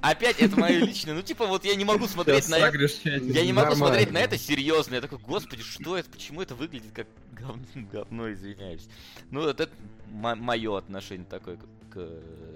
[0.00, 1.14] Опять это мое личное.
[1.14, 3.22] Ну, типа, вот я не могу смотреть Сейчас на это.
[3.22, 3.76] Я не могу Нормально.
[3.76, 4.94] смотреть на это серьезно.
[4.94, 6.08] Я такой, господи, что это?
[6.10, 8.88] Почему это выглядит как говно, говно извиняюсь.
[9.30, 9.72] Ну, вот это
[10.10, 12.08] мое отношение такое к, к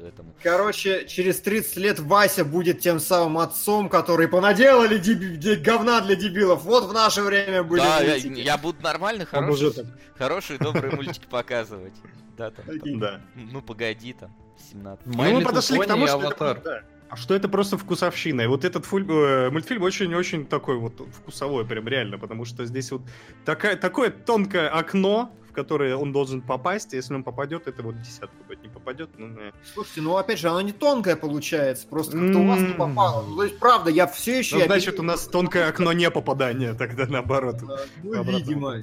[0.06, 0.32] этому.
[0.42, 6.14] Короче, через 30 лет Вася будет тем самым отцом, который понаделали деби- де- говна для
[6.14, 6.62] дебилов.
[6.62, 9.32] Вот в наше время были да, я, я буду нормально, так.
[10.16, 11.94] хорошие, добрые мультики показывать.
[12.36, 12.96] Да, там, Окей.
[12.96, 13.20] Да.
[13.34, 14.34] ну погоди, там,
[14.70, 15.06] 17.
[15.06, 16.84] Ну, My мы Little подошли к тому, и что это, Аватар.
[17.12, 18.40] А что это просто вкусовщина.
[18.40, 22.90] И вот этот фуль- э, мультфильм очень-очень такой вот вкусовой, прям реально, потому что здесь
[22.90, 23.02] вот
[23.44, 28.00] такая, такое тонкое окно, в которое он должен попасть, и если он попадет, это вот
[28.00, 29.52] десятку будет, не попадет, ну, э.
[29.74, 33.26] Слушайте, ну опять же, оно не тонкое получается, просто как-то у вас не попало.
[33.28, 34.56] Ну, то есть, правда, я все еще...
[34.56, 37.56] Ну, значит, у нас тонкое окно не попадания, тогда наоборот.
[38.02, 38.80] Ну, видимо.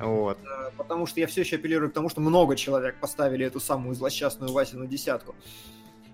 [0.00, 0.38] Вот.
[0.78, 4.50] Потому что я все еще апеллирую к тому, что много человек поставили эту самую злосчастную
[4.50, 5.34] Васину десятку.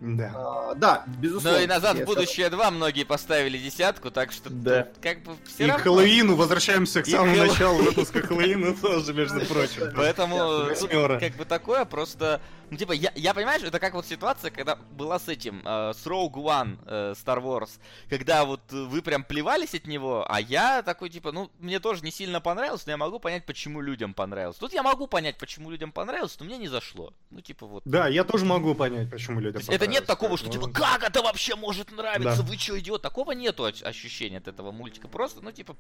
[0.05, 0.33] Да.
[0.35, 1.59] А, да, безусловно.
[1.59, 4.83] Ну и назад в будущее 2 многие поставили десятку, так что Да.
[4.83, 5.83] тут как бы все И к равно.
[5.83, 9.93] Хэллоуину возвращаемся к И самому Хэллоу- началу выпуска Хэллоуина тоже, между прочим.
[9.97, 14.51] Поэтому тут как бы такое, просто, Ну, типа, я, я понимаешь, это как вот ситуация,
[14.51, 19.23] когда была с этим, э, с Rogue One э, Star Wars, когда вот вы прям
[19.23, 22.97] плевались от него, а я такой, типа, ну, мне тоже не сильно понравилось, но я
[22.97, 24.57] могу понять, почему людям понравилось.
[24.57, 27.13] Тут я могу понять, почему людям понравилось, но мне не зашло.
[27.31, 27.83] Ну, типа, вот.
[27.85, 31.03] Да, я тоже могу понять, почему То людям есть это нет такого, что типа, как
[31.03, 32.43] это вообще может нравиться?
[32.43, 32.49] Да.
[32.49, 33.03] Вы что, идиот?
[33.03, 35.09] Такого нету ощущения от этого мультика.
[35.09, 35.77] Просто, ну, типа,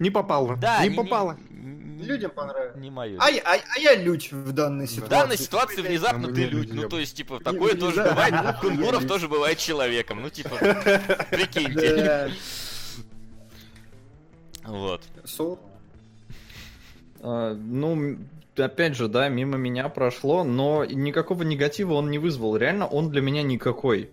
[0.00, 0.56] Не попало.
[0.56, 1.36] да, не попало.
[1.50, 2.76] не- Людям понравилось.
[2.76, 3.16] Не мое.
[3.20, 5.10] А, я- а, а я людь в данной В ситуации.
[5.10, 6.68] данной ситуации внезапно мы ты не людь.
[6.68, 8.10] люди, Ну, то есть, типа, такое не тоже знаю.
[8.10, 8.32] бывает.
[8.44, 10.20] Я Кунгуров не- тоже бывает человеком.
[10.20, 10.50] Ну, типа,
[11.30, 11.96] прикиньте.
[11.96, 12.30] Да.
[14.64, 15.02] Вот.
[15.24, 15.58] Сол-
[17.22, 18.18] А, ну,
[18.58, 22.56] опять же, да, мимо меня прошло, но никакого негатива он не вызвал.
[22.56, 24.10] Реально, он для меня никакой.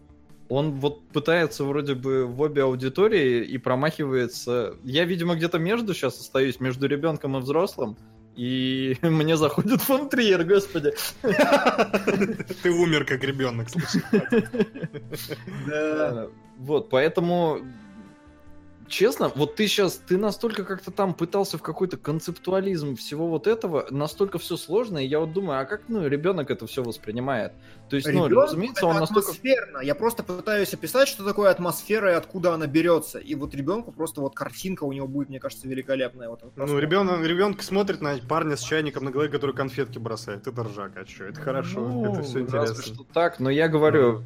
[0.50, 4.76] Он вот пытается вроде бы в обе аудитории и промахивается.
[4.84, 7.98] Я, видимо, где-то между сейчас остаюсь, между ребенком и взрослым.
[8.36, 10.94] И мне заходит фон Триер, господи.
[11.22, 14.02] Ты умер как ребенок, слушай.
[15.68, 16.28] Да.
[16.58, 17.60] Вот, поэтому,
[18.88, 23.88] честно, вот ты сейчас, ты настолько как-то там пытался в какой-то концептуализм всего вот этого,
[23.90, 27.54] настолько все сложно, и я вот думаю, а как, ну, ребенок это все воспринимает?
[27.90, 29.30] То есть, ну, Ребёнку разумеется, он настолько...
[29.30, 29.80] атмосферно.
[29.80, 33.20] Я просто пытаюсь описать, что такое атмосфера и откуда она берется.
[33.20, 36.30] И вот ребенку просто вот картинка у него будет, мне кажется, великолепная.
[36.30, 40.48] Вот Ну, ребенок, ребенок смотрит на парня с чайником на голове, который конфетки бросает.
[40.48, 41.26] Это ржак, а что?
[41.26, 42.82] Это хорошо, Ну, это все интересно.
[42.82, 44.24] что так, но я говорю,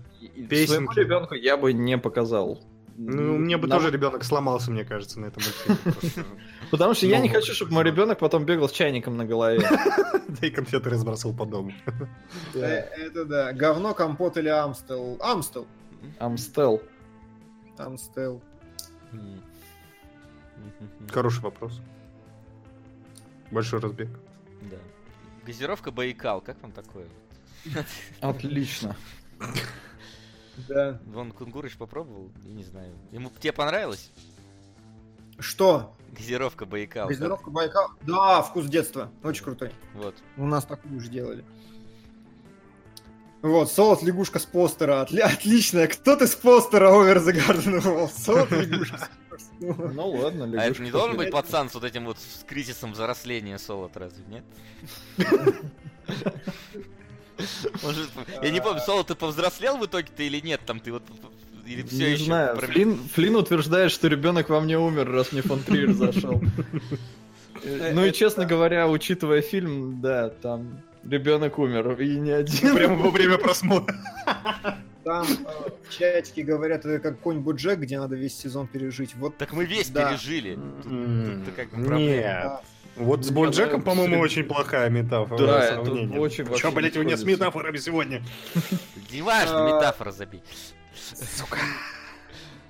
[0.49, 0.65] Песенки.
[0.67, 2.63] своему ребенку я бы не показал.
[2.99, 6.25] Ну, мне бы Нам- тоже ребенок сломался, мне кажется, на этом мультфильме.
[6.71, 9.67] Потому что я не Ну, хочу, чтобы мой ребенок потом бегал с чайником на голове.
[10.27, 11.71] Да и конфеты разбросал по дому.
[12.53, 13.53] Э, Это да.
[13.53, 15.17] Говно, компот или Амстел.
[15.21, 15.67] Амстел.
[16.19, 16.81] Амстел.
[17.77, 18.41] Амстел.
[21.11, 21.79] Хороший вопрос.
[23.51, 24.09] Большой разбег.
[24.69, 24.77] Да.
[25.45, 27.05] Газировка Байкал, как вам такое?
[28.21, 28.95] Отлично.
[30.67, 30.99] Да.
[31.05, 32.93] Вон Кунгурыч попробовал, я не знаю.
[33.11, 34.11] Ему тебе понравилось?
[35.39, 35.95] Что?
[36.17, 37.07] Газировка Байкал.
[37.07, 37.89] Газировка Байкал?
[38.01, 39.11] Да, вкус детства.
[39.23, 39.71] Очень крутой.
[39.93, 40.15] Вот.
[40.35, 41.45] У нас такую же делали.
[43.43, 45.03] Вот, солод лягушка с постера.
[45.05, 45.87] Отли- отличная.
[45.87, 48.09] Кто ты с постера Over the Garden Wall?
[48.09, 48.97] Солод лягушка.
[48.97, 49.89] с постера.
[49.93, 53.59] Ну ладно, А это не должен быть пацан с вот этим вот с кризисом взросления
[53.59, 54.43] солод, разве нет?
[57.83, 58.09] Может,
[58.41, 60.61] я не помню, солод ты повзрослел в итоге-то или нет?
[60.65, 61.03] Там ты вот
[61.65, 62.57] или все не еще знаю.
[62.57, 66.41] про- Флинн, Флинн утверждает, что ребенок во мне умер, раз мне фон Триер зашел.
[67.63, 72.75] Э, Ну и честно говоря, учитывая фильм, да, там ребенок умер и не один.
[72.75, 73.95] Прямо во время просмотра.
[75.03, 79.15] Там э, в чатике говорят, это как конь Боджек, где надо весь сезон пережить.
[79.15, 80.09] Вот Так мы весь Да.
[80.11, 80.55] пережили.
[80.55, 81.99] Тут- М, тут-то как бы проблема.
[81.99, 82.51] Нет.
[82.97, 85.37] Вот с Боджеком, по-моему, очень плохая метафора.
[85.45, 85.81] Да, это
[86.19, 88.23] очень Чё, блядь, у меня с метафорами сегодня?
[89.11, 90.41] Неважно, А, метафора забей.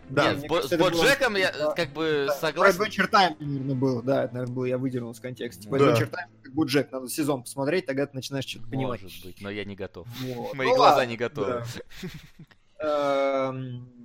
[0.09, 1.72] Да, Нет, с было- Боджеком я Да.
[1.73, 2.81] как бы согласен.
[2.81, 4.01] Adventure Time, наверное, было.
[4.01, 5.64] Да, это, наверное, было, я выдернул из контекста.
[5.64, 5.85] Типа Да.
[5.91, 9.01] Adventure Time, как Боджек, надо сезон посмотреть, тогда ты начинаешь что-то понимать.
[9.03, 10.07] Может быть, но я не готов.
[10.22, 10.53] Вот.
[10.53, 11.61] Мои Ну глаза ладно, не готовы.
[12.80, 13.53] да.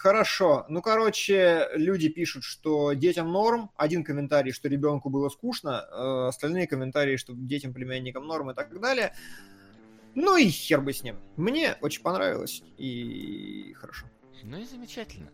[0.00, 0.64] Хорошо.
[0.70, 3.70] Ну, короче, люди пишут, что детям норм.
[3.76, 5.84] Один комментарий, что ребенку было скучно.
[5.92, 9.12] э, Остальные комментарии, что детям, племянникам норм и так далее.
[10.14, 11.16] Ну и хер бы с ним.
[11.36, 12.62] Мне очень понравилось.
[12.78, 14.06] И хорошо.
[14.42, 15.28] Ну и замечательно.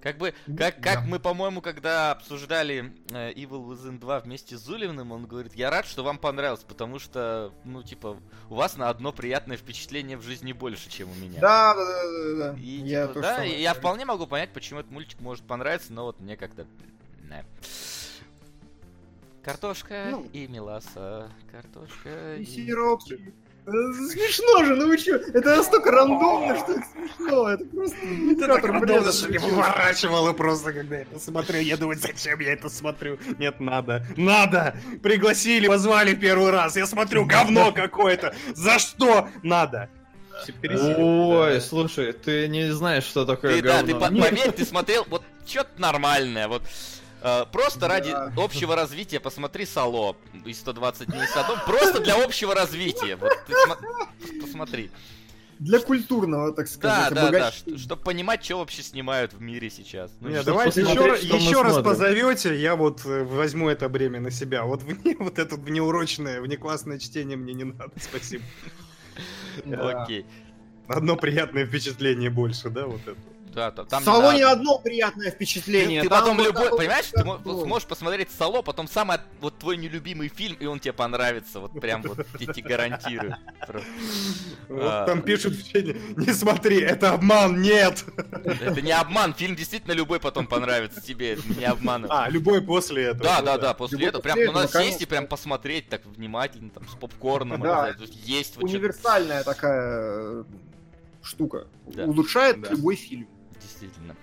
[0.00, 1.04] Как бы, как, как Да.
[1.06, 5.84] мы, по-моему, когда обсуждали э, Evil Within 2 вместе с Зулевным, он говорит, я рад,
[5.86, 8.16] что вам понравилось, потому что, ну, типа,
[8.48, 11.38] у вас на одно приятное впечатление в жизни больше, чем у меня.
[11.40, 12.58] Да, да, да, да, да.
[12.58, 16.04] И, я типа, да, и я вполне могу понять, почему этот мультик может понравиться, но
[16.04, 16.66] вот мне как-то...
[17.28, 17.44] не.
[19.42, 20.28] Картошка Ну.
[20.32, 22.46] и меласа, картошка И и...
[22.46, 23.20] сиропчик.
[23.70, 25.14] Смешно же, ну вы что?
[25.16, 27.48] Это настолько рандомно, что это смешно.
[27.48, 29.12] Это просто индикатор бреда.
[29.12, 31.60] что я выворачивало просто, когда я это смотрю.
[31.60, 33.18] Я думаю, зачем я это смотрю?
[33.38, 34.04] Нет, надо.
[34.16, 34.74] Надо!
[35.02, 36.76] Пригласили, позвали первый раз.
[36.76, 38.34] Я смотрю, говно какое-то.
[38.54, 39.28] За что?
[39.42, 39.88] Надо.
[40.72, 44.20] Ой, слушай, ты не знаешь, что такое Ты, да, ты говно.
[44.22, 46.62] по- поверь, ты смотрел вот что-то нормальное, вот
[47.22, 48.32] э, просто ради Да.
[48.36, 54.40] общего развития посмотри Сало и 120 дней садом, просто для общего развития, вот ты смо-
[54.40, 54.90] посмотри.
[55.58, 57.76] Для культурного, так Да, сказать, да, да, обогащения.
[57.76, 60.10] чтобы понимать, что вообще снимают в мире сейчас.
[60.20, 60.90] Ну, давайте еще,
[61.36, 61.84] еще раз смотрим.
[61.84, 64.64] позовете, я вот э, возьму это бремя на себя.
[64.64, 68.42] Вот вне, вот это внеурочное, внеклассное чтение мне не надо, спасибо.
[69.66, 70.02] Да.
[70.04, 70.24] Окей.
[70.88, 73.18] Одно приятное впечатление больше, да, вот это.
[73.54, 74.52] Да, да, там в не салоне надо.
[74.52, 76.02] одно приятное Ты, впечатление.
[76.02, 77.60] ты там потом любой, такой понимаешь, ты мо- кайф.
[77.62, 81.72] сможешь посмотреть Сало, потом самый от- вот твой нелюбимый фильм, и он тебе понравится, вот
[81.80, 83.36] прям вот я тебе гарантирую.
[84.68, 85.06] Вот А.
[85.06, 88.04] там пишут в чате, не смотри, это обман, нет!
[88.60, 92.06] Это не обман, фильм действительно любой потом понравится тебе, не обман.
[92.08, 93.24] А, любой после этого.
[93.24, 96.70] Да, да, да, после этого прям ну, надо этого, сесть и прям посмотреть так внимательно,
[96.70, 97.62] там, с попкорном,
[97.98, 98.62] есть есть.
[98.62, 100.44] Универсальная такая э,
[101.22, 101.66] штука.
[101.96, 103.28] Улучшает любой фильм.
[103.80, 104.14] Действительно.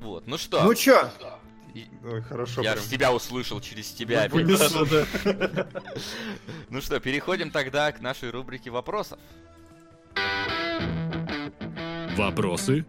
[0.00, 1.10] Вот, ну что, Ну чё,
[1.74, 2.62] и- Ой, хорошо.
[2.62, 2.84] я прям.
[2.84, 4.28] же тебя услышал через тебя.
[4.30, 5.06] Вынесло, да.
[6.70, 9.18] Ну что, переходим тогда к нашей рубрике вопросов.
[12.16, 12.84] Вопросы?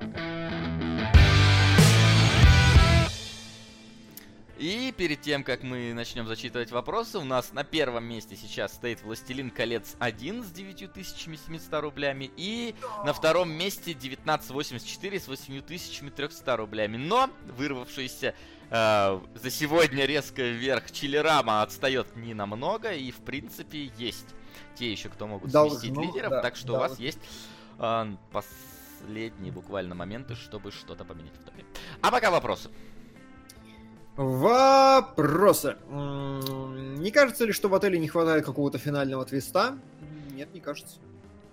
[4.57, 9.01] И перед тем, как мы начнем зачитывать вопросы, у нас на первом месте сейчас стоит
[9.03, 16.95] «Властелин колец 1» с 9700 рублями, и на втором месте 1984 с 8300 рублями.
[16.95, 18.33] Но вырвавшийся
[18.69, 24.27] э, за сегодня резко вверх Чилерама отстает не намного, и в принципе есть
[24.75, 27.05] те еще, кто могут Должно, сместить лидеров, да, так что у вас должно.
[27.05, 27.19] есть
[27.79, 31.65] э, последние буквально моменты, чтобы что-то поменять в топе.
[32.01, 32.69] А пока вопросы.
[34.15, 35.77] Вопросы.
[35.89, 39.77] Не кажется ли, что в отеле не хватает какого-то финального твиста?
[40.33, 40.97] Нет, не кажется.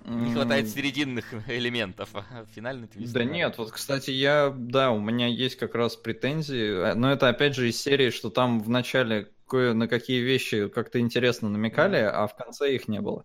[0.05, 2.11] Не хватает серединных элементов.
[2.15, 3.13] а Финальный твист.
[3.13, 3.25] Да да.
[3.25, 7.55] нет, вот, кстати, я, да, у меня есть как раз претензии, э, но это опять
[7.55, 12.27] же из серии, что там в начале кое на какие вещи как-то интересно намекали, а
[12.27, 13.25] в конце их не было.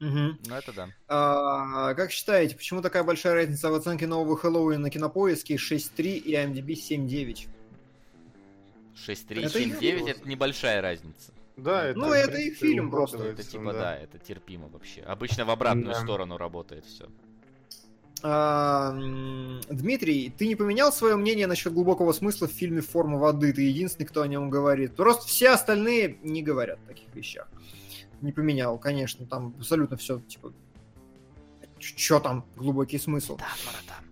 [0.00, 0.38] Мгм.
[0.46, 0.88] Ну это да.
[1.08, 6.34] А, как считаете, почему такая большая разница в оценке нового Хэллоуина на кинопоиске 6.3 и
[6.34, 7.48] IMDb 7.9?
[8.94, 10.06] 6-3, Это их 7-9 фильм.
[10.06, 11.32] это небольшая разница.
[11.56, 13.18] Да, это, Ну, это их фильм просто.
[13.18, 13.78] Это типа да.
[13.80, 15.02] да, это терпимо вообще.
[15.02, 16.00] Обычно в обратную Да.
[16.00, 17.08] сторону работает все.
[18.22, 18.92] А,
[19.68, 23.52] Дмитрий, ты не поменял свое мнение насчет глубокого смысла в фильме «Форма воды»?
[23.52, 24.96] Ты единственный, кто о нем говорит.
[24.96, 27.46] Просто все остальные не говорят о таких вещах.
[28.22, 30.52] Не поменял, конечно, там абсолютно все, типа,
[31.78, 33.34] что там глубокий смысл?
[33.34, 34.04] Метафора там.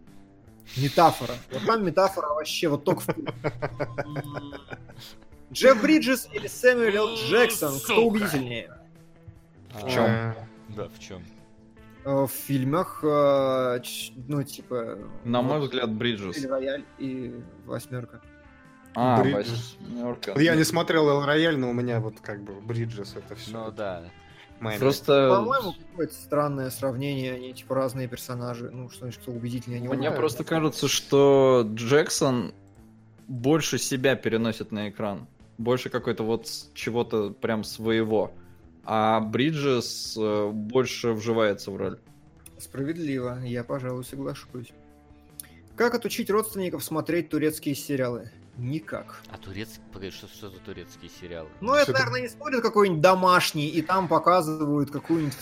[0.76, 1.34] Метафора.
[1.50, 3.14] Вот там метафора вообще вот только в...
[5.52, 7.14] Джефф Бриджес или Сэмюэл Л.
[7.16, 7.78] Джексон?
[7.80, 8.70] Кто убедительнее?
[9.74, 10.04] В чём?
[10.06, 10.34] Э,
[10.68, 11.22] Да, в чем?
[12.04, 13.80] Э, В фильмах, э,
[14.28, 14.98] ну, типа...
[15.24, 16.38] На мой вот взгляд, Бриджес.
[16.38, 17.34] Эль Рояль и
[17.66, 18.20] Восьмерка.
[18.94, 19.76] А, Бриджес.
[19.80, 20.40] восьмерка.
[20.40, 23.50] Я не смотрел Эл Рояль, но у меня вот как бы Бриджес это все.
[23.52, 24.04] Ну да.
[24.78, 29.88] Просто По-моему, какое-то странное сравнение, они типа разные персонажи, ну, что значит, кто убедительнее, не
[29.88, 30.16] мне знаю.
[30.16, 32.54] просто кажется, что Джексон
[33.28, 35.26] больше себя переносит на экран.
[35.58, 38.32] Больше какой-то вот чего-то прям своего.
[38.84, 41.98] А Бриджес э, больше вживается в роль.
[42.58, 44.72] Справедливо, я, пожалуй, соглашусь.
[45.76, 48.30] Как отучить родственников смотреть турецкие сериалы?
[48.56, 49.22] Никак.
[49.30, 51.48] А турецкий, погоди, что, что за турецкие сериалы?
[51.60, 55.36] Ну, это, наверное, не смотрят какой-нибудь домашний, и там показывают какую-нибудь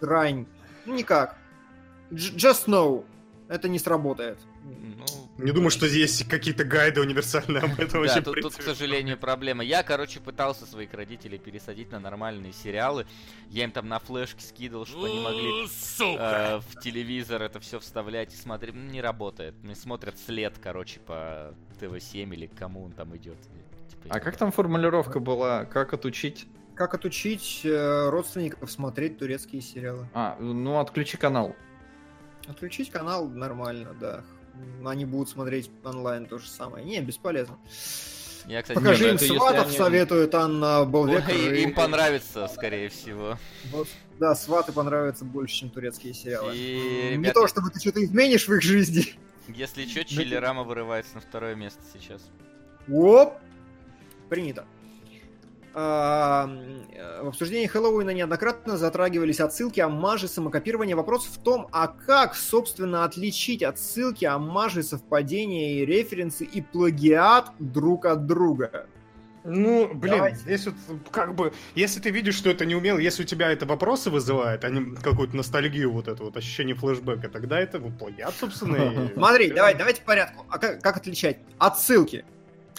[0.00, 0.46] срань.
[0.86, 1.36] Ну, никак.
[2.10, 3.04] Just know.
[3.48, 4.38] Это не сработает.
[4.64, 8.20] Ну, Не думаю, что здесь какие-то гайды универсальные об этом Да, вообще.
[8.20, 9.64] тут, в тут, к сожалению, проблема.
[9.64, 13.06] Я, короче, пытался своих родителей пересадить на нормальные сериалы.
[13.48, 15.66] Я им там на флешке скидывал, чтобы они могли
[16.18, 18.74] э, в телевизор это все вставлять и смотреть.
[18.74, 19.54] Не работает.
[19.64, 23.38] Они смотрят след, короче, по ТВ-7 или кому он там идет.
[23.88, 25.64] Типа, А как там формулировка была?
[25.64, 26.46] Как отучить?
[26.74, 30.08] Как отучить э, родственников смотреть турецкие сериалы?
[30.14, 31.56] А, ну отключи канал.
[32.46, 34.24] Отключить канал нормально, да.
[34.84, 36.84] Они будут смотреть онлайн то же самое.
[36.84, 37.58] Не, бесполезно.
[38.46, 41.24] Я, кстати, Покажи ну им сватов, они- советует Анна Болвек.
[41.28, 43.38] Ой, им понравится, скорее всего.
[44.18, 46.56] Да, сваты понравятся больше, чем турецкие сериалы.
[46.56, 49.04] И, Не ребят, то, чтобы ты что-то изменишь в их жизни.
[49.48, 52.22] если что, Чиллерама вырывается на второе место сейчас.
[52.90, 53.34] Оп!
[54.28, 54.64] Принято.
[55.74, 60.96] Э, В обсуждении Хэллоуина неоднократно затрагивались отсылки, аммажи, самокопирование.
[60.96, 68.04] Вопрос в том, а как, собственно, отличить отсылки, аммажи, совпадения и референсы и плагиат друг
[68.06, 68.86] от друга?
[69.44, 70.36] Ну, блин, Давайте.
[70.38, 70.74] здесь вот
[71.10, 74.64] как бы, если ты видишь, что это не умел, если у тебя это вопросы вызывает,
[74.64, 78.76] а не какую-то ностальгию, вот это вот ощущение флешбека, тогда это вот плагиат, собственно.
[78.76, 80.46] и- Смотри, давай, давайте по порядку.
[80.48, 81.38] А как, как отличать?
[81.58, 82.24] Отсылки.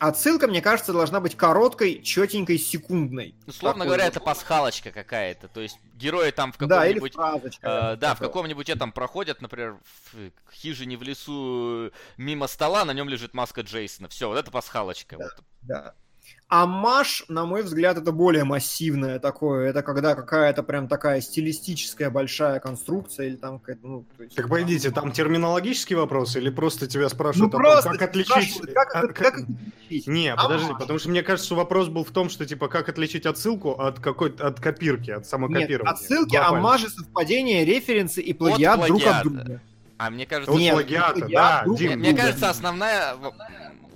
[0.03, 3.35] Отсылка, мне кажется, должна быть короткой, четенькой, секундной.
[3.47, 4.09] Условно Такой говоря, вот.
[4.11, 5.47] это пасхалочка какая-то.
[5.47, 7.13] То есть герои там в Да, или каком-нибудь...
[7.13, 7.93] фразочка.
[7.93, 9.77] Э, да, в каком-нибудь этом проходят, например,
[10.11, 14.09] в хижине в лесу э, мимо стола, на нем лежит маска Джейсона.
[14.09, 15.15] Все, вот это пасхалочка.
[15.15, 15.23] Да.
[15.23, 15.43] Вот.
[15.61, 15.93] Да.
[16.53, 19.71] Амаш, на мой взгляд, это более массивное такое.
[19.71, 24.49] Это когда какая-то прям такая стилистическая большая конструкция или там какая-то, ну, то есть, Так
[24.49, 28.61] пойдите, там терминологический вопрос или просто тебя Ну, спрашивают том, просто как тебя отличить...
[28.71, 30.05] Как, а, как- как отличить?
[30.05, 30.79] Не, подожди, Амаш.
[30.79, 34.45] потому что мне кажется, вопрос был в том, что типа как отличить отсылку от какой-то
[34.45, 35.91] от копирки, от Нет, самокопирования.
[35.91, 36.59] отсылки, Глобально.
[36.59, 39.59] амажи, совпадения, референсы и плагиат друг от друга.
[39.97, 42.21] А мне кажется, Нет, плагиата, плагиат да, друг Дим, мне, мне друга.
[42.23, 43.15] кажется, основная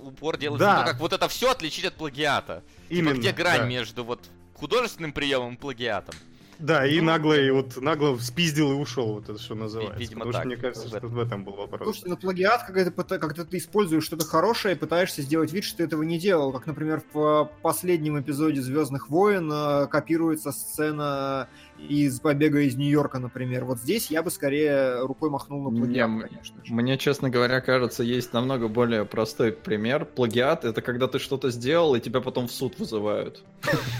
[0.08, 0.76] упор делается Да.
[0.78, 2.62] на то, как вот это все отличить от плагиата.
[2.88, 3.66] Типа, Именно, где грань да.
[3.66, 4.20] между вот
[4.54, 6.14] художественным приемом и плагиатом.
[6.58, 9.96] Да, и Ну, нагло, и вот нагло спиздил и ушел, вот это что называется.
[9.96, 10.46] видимо, Потому что так.
[10.46, 11.82] мне кажется, В что в этом был вопрос.
[11.84, 15.76] Слушайте, на плагиат, когда ты, когда ты используешь что-то хорошее и пытаешься сделать вид, что
[15.76, 16.50] ты этого не делал.
[16.52, 23.64] Как, например, в последнем эпизоде Звездных войн э, копируется сцена из побега из Нью-Йорка, например.
[23.64, 26.74] Вот здесь я бы скорее рукой махнул на плагиат, Не, конечно же.
[26.74, 30.04] Мне, честно говоря, кажется, есть намного более простой пример.
[30.04, 33.44] Плагиат— это когда ты что-то сделал, и тебя потом в суд вызывают.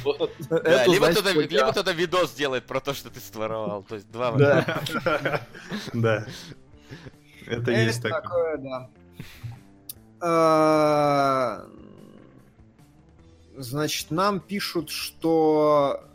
[0.04, 1.12] Либо,
[1.70, 3.82] кто-то, видос делает про то, что ты своровал.
[3.82, 4.82] То есть два Да.
[5.94, 6.26] Да.
[7.46, 8.58] Это есть такое.
[8.58, 8.90] да.
[10.20, 11.66] А,
[13.58, 16.07] Значит, нам пишут, что э,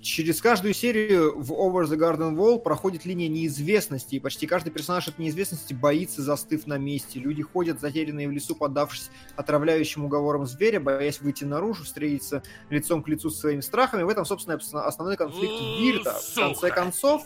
[0.00, 5.08] через каждую серию в Over the Garden Wall проходит линия неизвестности, и почти каждый персонаж
[5.08, 7.18] от неизвестности боится, застыв на месте.
[7.18, 13.08] Люди ходят, затерянные в лесу, поддавшись отравляющим уговорам зверя, боясь выйти наружу, встретиться лицом к
[13.08, 14.02] лицу со своими страхами.
[14.02, 16.12] В этом, собственно, обс- основной конфликт Вирта.
[16.14, 17.22] В конце концов,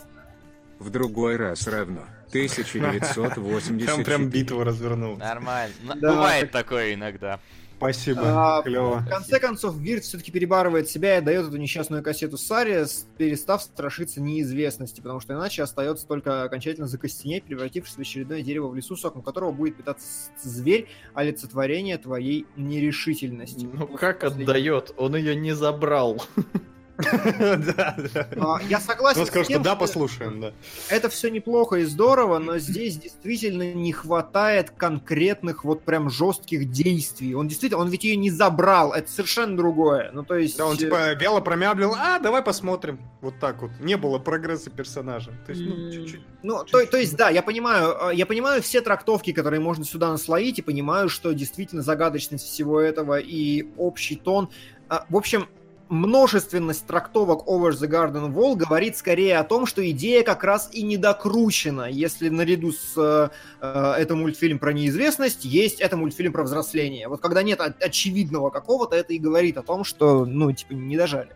[0.79, 2.01] В другой раз равно.
[2.29, 3.85] 1984.
[3.85, 5.19] Там прям битва развернулась.
[5.19, 5.73] Нормально.
[5.95, 7.39] Да, Бывает такое иногда.
[7.83, 8.99] Спасибо, А, клево.
[8.99, 12.85] В конце концов, Вирт все-таки перебарывает себя и дает эту несчастную кассету Саре,
[13.17, 18.75] перестав страшиться неизвестности, потому что иначе остается только окончательно закостенеть, превратившись в очередное дерево в
[18.75, 20.07] лесу, соком которого будет питаться
[20.41, 23.67] зверь, олицетворение твоей нерешительности.
[23.71, 24.43] Ну как последний.
[24.45, 24.93] отдает?
[24.97, 26.23] Он ее не забрал.
[26.97, 30.53] А, Я согласен Он с сказал, что да, послушаем, да.
[30.89, 37.33] это все неплохо и здорово, но здесь действительно не хватает конкретных вот прям жестких действий.
[37.33, 40.11] Он действительно, он ведь ее не забрал, это совершенно другое.
[40.13, 40.57] Ну то есть...
[40.57, 42.99] Да, он э, типа вяло промямлил, а, давай посмотрим.
[43.21, 43.71] Вот так вот.
[43.79, 45.31] Не было прогресса персонажа.
[45.45, 46.21] То есть, ну, чуть-чуть.
[46.43, 50.11] Ну, то, то есть, да, я понимаю, э, я понимаю все трактовки, которые можно сюда
[50.11, 54.49] наслоить, и понимаю, что действительно загадочность всего этого и общий тон.
[54.89, 55.47] А, В общем,
[55.93, 60.83] множественность трактовок Over the Garden Wall говорит скорее о том, что идея как раз и
[60.83, 61.89] недокручена.
[61.89, 63.29] Если наряду с э,
[63.61, 67.07] э, это мультфильм про неизвестность, есть это мультфильм про взросление.
[67.07, 71.29] Вот когда нет очевидного какого-то, это и говорит о том, что, ну, типа, не дожали.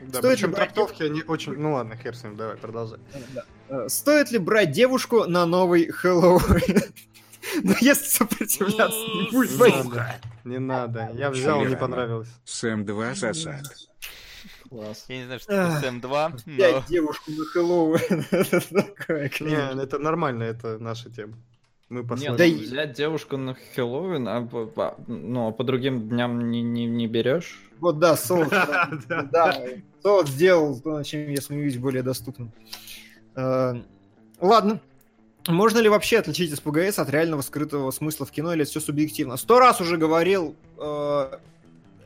[0.00, 1.54] Да, Стоит причем брать- трактовки, они очень...
[1.54, 2.98] Ну ладно, хер с ним, давай, продолжай.
[3.68, 6.82] Э, Стоит ли брать девушку на новый Хэллоуин?
[7.62, 11.10] Ну, если сопротивляться не будет, надо, не надо.
[11.14, 12.28] Я взял, не понравилось.
[12.44, 13.62] Сэм 2 засад.
[14.68, 15.04] Класс.
[15.08, 16.36] Я не знаю, что такое Ах, Сэм 2, но...
[16.46, 18.24] Взять девушку на Хэллоуин.
[18.30, 19.80] Это Не, конечно.
[19.80, 21.34] это нормально, это наша тема.
[21.88, 22.36] Мы Нет, посмотрим.
[22.36, 26.86] Да и- взять девушку на Хэллоуин, а по, ну, а по другим дням не, не,
[26.86, 27.60] не берешь?
[27.78, 28.48] Вот да, соус.
[29.08, 29.62] Да.
[30.02, 32.52] Соус сделал то, чем я смеюсь, более доступным.
[33.36, 33.74] Э,
[34.40, 34.80] Ладно.
[35.48, 39.36] Можно ли вообще отличить СПГС от реального скрытого смысла в кино, или это все субъективно?
[39.36, 41.38] Сто раз уже говорил, э,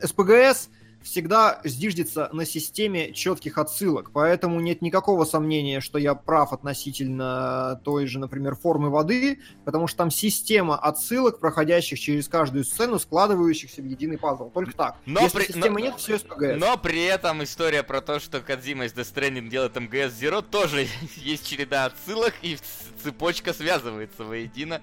[0.01, 0.69] СПГС
[1.03, 8.07] всегда зиждется на системе четких отсылок, поэтому нет никакого сомнения, что я прав относительно той
[8.07, 13.85] же, например, формы воды, потому что там система отсылок, проходящих через каждую сцену, складывающихся в
[13.85, 14.49] единый пазл.
[14.49, 14.97] Только так.
[15.05, 16.57] Но Если при- системы но- нет, все СПГС.
[16.59, 20.87] Но при этом история про то, что Кадзима из Death Stranding делает МГС Zero, тоже
[21.17, 22.57] есть череда отсылок, и
[23.03, 24.81] цепочка связывается воедино.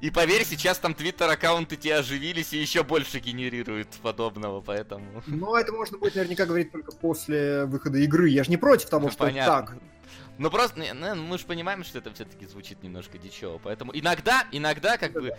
[0.00, 5.22] И поверь, сейчас там твиттер-аккаунты те оживились и еще больше генерируют подобного, поэтому...
[5.42, 8.28] Но это можно будет наверняка говорить только после выхода игры.
[8.28, 9.66] Я же не против того, что это Понятно.
[9.66, 9.82] так.
[10.38, 14.98] Ну просто, ну, мы же понимаем, что это все-таки звучит немножко дичево, поэтому иногда, иногда,
[14.98, 15.36] как бы,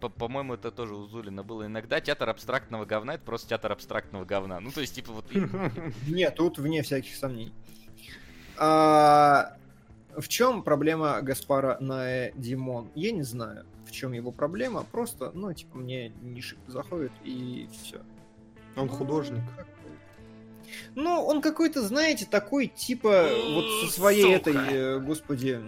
[0.00, 4.24] по- по-моему, это тоже у Зулина было, иногда театр абстрактного говна это просто театр абстрактного
[4.24, 4.58] говна.
[4.58, 5.26] Ну, то есть, типа, вот...
[6.08, 7.52] Нет, тут вне всяких сомнений.
[8.56, 9.58] А,
[10.16, 12.90] в чем проблема Гаспара на Димон?
[12.94, 14.84] Я не знаю, в чем его проблема.
[14.90, 18.00] Просто, ну, типа, мне не шибко заходит, и все.
[18.76, 19.42] Он художник.
[20.94, 24.50] Ну, он какой-то, знаете, такой, типа, вот со своей Сука.
[24.50, 25.60] этой, э, господи...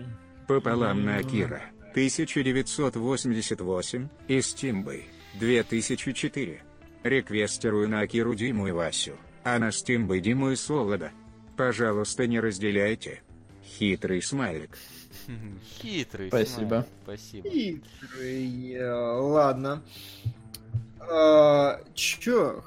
[0.47, 1.63] Пополам на Акира.
[1.93, 4.09] 1988.
[4.29, 5.05] Из Тимбы.
[5.35, 6.63] 2004.
[7.03, 11.13] Реквестерую на Акиру Диму и Васю, а на Стимбы Диму и Солода.
[11.57, 13.23] Пожалуйста, не разделяйте.
[13.63, 14.77] Хитрый смайлик.
[15.79, 16.29] Хитрый.
[16.29, 16.87] Спасибо.
[17.05, 17.49] Спасибо.
[17.49, 19.83] Хитрый, э, ладно.
[21.11, 21.81] А,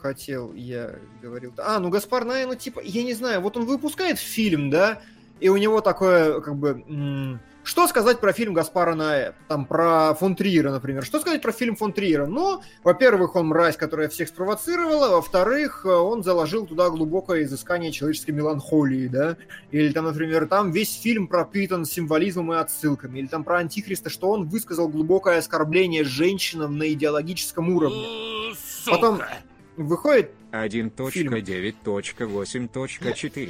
[0.01, 1.53] хотел я говорил?
[1.57, 5.01] А, ну Гаспар Ноэ, ну типа, я не знаю, вот он выпускает фильм, да,
[5.39, 9.33] и у него такое, как бы, что сказать про фильм Гаспара Ноэ?
[9.49, 11.03] Там про фон Триера, например.
[11.03, 12.25] Что сказать про фильм фон Триера?
[12.25, 19.07] Ну, во-первых, он мразь, которая всех спровоцировала, во-вторых, он заложил туда глубокое изыскание человеческой меланхолии,
[19.07, 19.35] да,
[19.71, 24.29] или там, например, там весь фильм пропитан символизмом и отсылками, или там про Антихриста, что
[24.29, 28.05] он высказал глубокое оскорбление женщинам на идеологическом уровне.
[28.85, 29.19] Потом
[29.75, 30.31] выходит...
[30.53, 33.49] 1.9.8.4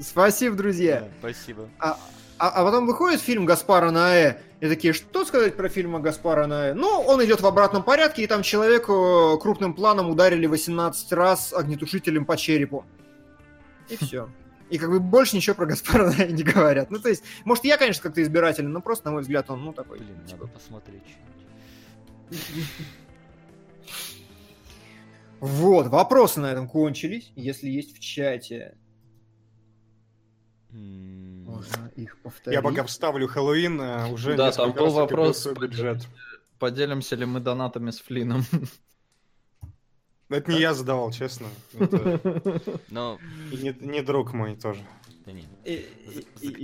[0.00, 1.08] Спасибо, друзья.
[1.20, 1.68] Спасибо.
[1.78, 1.96] А,
[2.40, 6.72] а, а потом выходит фильм Гаспара Наэ, и такие, что сказать про фильм Гаспара Наэ?
[6.72, 12.24] Ну, он идет в обратном порядке, и там человеку крупным планом ударили 18 раз огнетушителем
[12.24, 12.86] по черепу.
[13.90, 14.30] И все.
[14.70, 16.90] И как бы больше ничего про Гаспара Наэ не говорят.
[16.90, 19.74] Ну, то есть, может, я, конечно, как-то избирателен, но просто, на мой взгляд, он, ну,
[19.74, 19.98] такой...
[19.98, 21.02] Блин, типа, надо посмотреть.
[25.40, 27.32] Вот, вопросы на этом кончились.
[27.36, 28.78] Если есть в чате,
[32.02, 32.56] их повторить.
[32.56, 36.06] Я пока вставлю Хэллоуин, а, уже Да, там был вопрос, бюджет.
[36.58, 38.44] Поделимся ли мы донатами с Флином?
[40.28, 41.48] Это не я задавал, честно.
[42.90, 43.18] Ну,
[43.50, 44.80] и не, друг мой тоже.
[45.26, 45.44] да не.
[45.64, 45.86] И-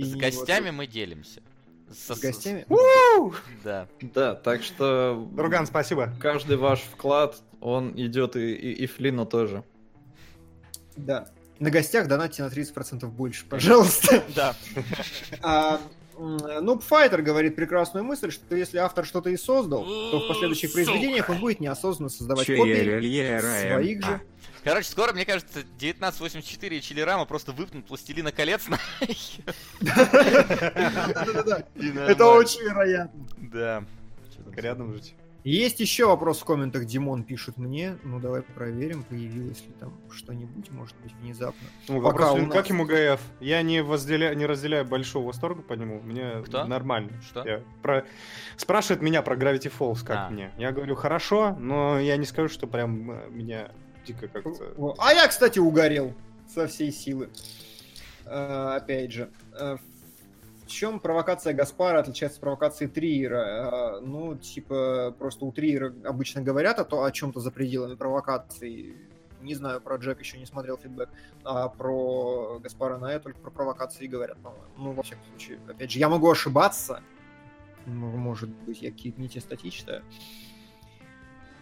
[0.03, 1.41] С, гостями мы делимся.
[1.91, 2.65] Со- С гостями?
[3.63, 3.87] Да.
[4.01, 6.13] Да, так что Друган, спасибо.
[6.19, 9.63] каждый ваш вклад, он идет и, и, и Флину тоже.
[10.95, 11.29] Да.
[11.59, 14.23] На гостях донатьте на 30% больше, пожалуйста.
[14.35, 14.55] Да.
[15.41, 15.79] А,
[16.17, 20.73] м, Нуб Файтер говорит прекрасную мысль, что если автор что-то и создал, то в последующих
[20.73, 22.99] произведениях он будет неосознанно создавать копии
[23.71, 24.21] своих же.
[24.63, 28.77] Короче, скоро, мне кажется, 1984 и Чилирама просто выпнут пластилина колец на...
[32.09, 33.27] Это очень вероятно.
[33.37, 33.83] Да.
[34.55, 35.15] Рядом жить.
[35.47, 37.97] Есть еще вопрос в комментах, Димон пишет мне.
[38.03, 41.69] Ну, давай проверим, появилось ли там что-нибудь, может быть, внезапно.
[41.87, 43.21] Ну, вопрос, блин, нас- как ему ГФ?
[43.39, 44.35] Я не, возделя...
[44.35, 46.01] не разделяю большого восторга по нему.
[46.01, 46.65] Мне Кто?
[46.65, 47.11] нормально.
[47.21, 47.47] Что?
[47.47, 48.03] Я про...
[48.57, 50.29] Спрашивает меня про Gravity Falls, как А.
[50.29, 50.51] мне.
[50.57, 53.71] Я говорю, хорошо, но я не скажу, что прям э, меня
[54.05, 54.95] дико как-то...
[54.97, 56.13] А я, кстати, угорел
[56.53, 57.29] со всей силы.
[58.25, 59.29] Э, Опять же.
[60.67, 63.97] Чем провокация Гаспара отличается от провокации Триера?
[63.97, 68.95] Э, Ну, типа, просто у Триера обычно говорят о, то, о чем-то за пределами провокации.
[69.41, 71.09] Не знаю, про Джек еще не смотрел фидбэк.
[71.43, 74.65] А про Гаспара Ная только про провокации говорят, по-моему.
[74.77, 75.59] Ну, во всяком случае.
[75.67, 77.01] Опять же, я могу ошибаться.
[77.85, 80.03] М- Может быть, я какие-то не те статьи читаю.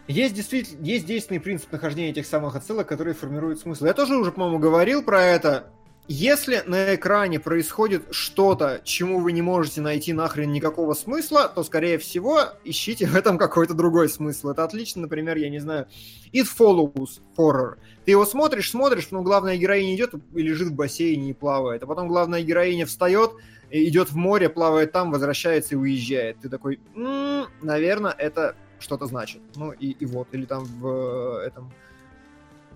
[0.08, 3.86] Есть действительно, есть действенный принцип нахождения этих самых отсылок, которые формируют смысл.
[3.86, 5.68] Я тоже уже, по-моему, говорил про это.
[6.08, 11.98] Если на экране происходит что-то, чему вы не можете найти нахрен никакого смысла, то, скорее
[11.98, 14.50] всего, ищите в этом какой-то другой смысл.
[14.50, 15.88] Это отлично, например, я не знаю,
[16.32, 17.78] It Follows Horror.
[18.06, 21.82] Ты его смотришь, смотришь, но главная героиня идет и лежит в бассейне и плавает.
[21.82, 23.32] А потом главная героиня встает,
[23.72, 26.38] идет в море, плавает там, возвращается и уезжает.
[26.40, 29.42] Ты такой, «М, наверное, это что-то значит.
[29.56, 31.72] Ну и, и вот, или там в э, этом,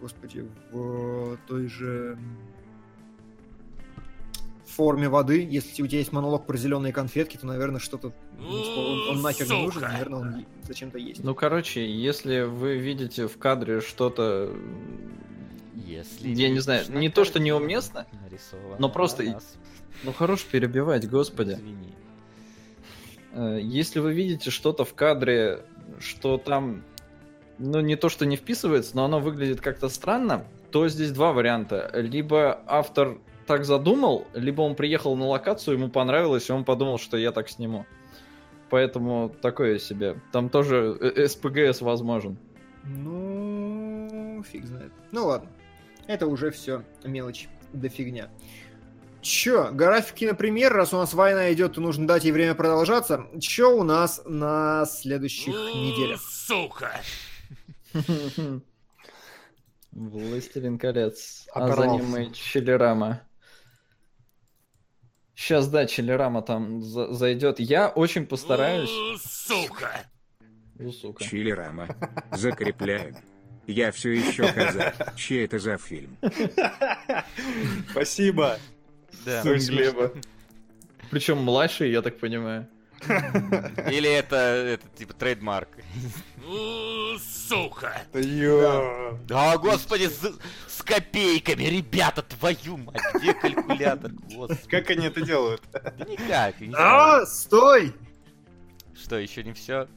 [0.02, 2.18] господи, в той же
[4.80, 9.10] форме воды, если у тебя есть монолог про зеленые конфетки, то, наверное, что-то ну, он,
[9.10, 11.22] он нахер не нужен, наверное, он зачем-то есть.
[11.22, 14.56] Ну, короче, если вы видите в кадре что-то,
[15.76, 18.08] Если я не знаю, не то, что неуместно,
[18.80, 19.42] но просто
[20.04, 21.56] ну, хорош перебивать, господи.
[21.56, 21.94] Извини.
[23.34, 25.66] Э, Если вы видите что-то в кадре,
[26.00, 26.86] что там,
[27.58, 31.92] ну, не то, что не вписывается, но оно выглядит как-то странно, то здесь два варианта.
[31.96, 33.18] Либо автор
[33.50, 37.50] так задумал, либо он приехал на локацию, ему понравилось, и он подумал, что я так
[37.50, 37.88] сниму.
[38.70, 40.22] Поэтому такое себе.
[40.32, 42.38] Там тоже э, СПГС возможен.
[42.84, 44.92] Ну, фиг знает.
[45.12, 45.50] Ну ладно.
[46.06, 48.30] Это уже все мелочь да фигня.
[49.22, 53.26] Чё, график кинопремьер, раз у нас война идет, то нужно дать ей время продолжаться.
[53.40, 56.22] Чё у нас на следующих неделях?
[56.22, 57.02] Сука!
[59.92, 61.48] Властелин колец.
[61.52, 63.24] А за ним и Челерама.
[65.40, 67.62] Сейчас, да, Челерама там за- зайдет.
[67.62, 68.90] Я очень постараюсь.
[69.24, 70.04] Сука!
[70.92, 71.24] Сука.
[71.24, 71.88] Чилерама.
[72.34, 73.16] Закрепляем.
[73.66, 74.94] Я все еще казах.
[75.16, 76.18] Чей это за фильм?
[77.92, 78.58] Спасибо.
[79.26, 79.42] Да.
[81.10, 82.68] Причем младший, я так понимаю.
[83.04, 85.70] Или это, это типа трейдмарк.
[87.20, 88.02] Сука!
[88.14, 89.18] Ё.
[89.28, 94.68] Да, господи, с, копейками, ребята, твою мать, где калькулятор, господи.
[94.70, 95.62] Как они это делают?
[95.72, 96.56] Да никак.
[96.78, 97.94] А, стой!
[98.96, 99.88] Что, еще не все?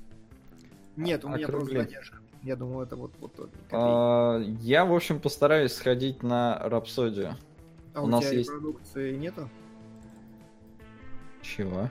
[0.96, 2.18] Нет, у меня просто задержка.
[2.42, 3.68] Я думаю, это вот, вот тот копейки.
[3.72, 7.36] А, Я, в общем, постараюсь сходить на Рапсодию.
[7.94, 9.48] А у у, нас тебя есть- репродукции нету?
[11.42, 11.90] Чего?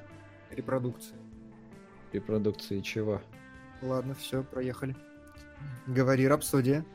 [0.55, 1.15] Репродукции.
[2.11, 3.21] Репродукции чего?
[3.81, 4.95] Ладно, все, проехали.
[5.87, 6.85] Говори, Рапсодия.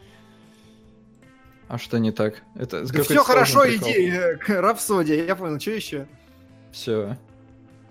[1.69, 2.43] А что не так?
[2.55, 5.25] Это Да все хорошо, иди, э, Рапсодия.
[5.25, 6.07] Я понял, что еще?
[6.71, 7.17] Все.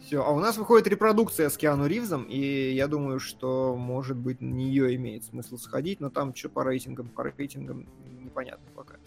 [0.05, 4.39] Все, а у нас выходит репродукция с Киану Ривзом, и я думаю, что, может быть,
[4.39, 7.87] на нее имеет смысл сходить, но там что по рейтингам, по рейтингам
[8.23, 8.97] непонятно пока.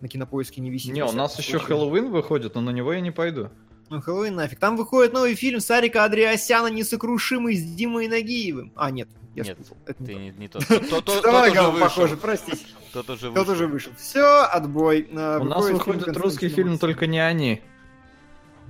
[0.00, 0.92] На кинопоиске не висит.
[0.92, 1.66] Не, у нас еще случае.
[1.68, 3.50] Хэллоуин выходит, но на него я не пойду.
[3.94, 4.58] Ну, Хэллоуин нафиг.
[4.58, 8.72] Там выходит новый фильм Сарика Андреасяна «Несокрушимый» с Димой Нагиевым.
[8.76, 9.76] А, нет, я Нет, спутал.
[9.86, 10.20] Это не Ты тот.
[10.20, 10.66] не, не тот.
[10.66, 12.64] Тот, тот- тот уже похоже, простите.
[12.92, 13.52] Тот уже Тот вышел.
[13.52, 13.92] уже вышел.
[13.96, 15.08] Все, отбой.
[15.14, 17.60] А, У нас выходит русский фильм, только не они.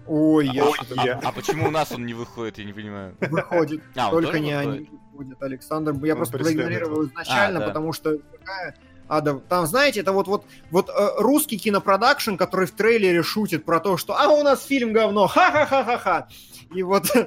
[0.07, 1.19] Ой, я Ой, что-то- я.
[1.23, 3.17] А почему у нас он не выходит, я не понимаю.
[3.21, 3.83] выходит.
[3.97, 4.69] А, Только не выходит?
[4.81, 5.93] они выходят, Александр.
[6.05, 7.67] Я Он просто проигнорировал изначально, А, да.
[7.69, 8.77] потому что такая
[9.09, 9.35] ада.
[9.49, 13.97] Там, знаете, это вот, вот, вот э, русский кинопродакшн, который в трейлере шутит про то,
[13.97, 15.27] что «А, у нас фильм говно!
[15.27, 16.29] Ха-ха-ха-ха-ха!»
[16.75, 17.27] И вот это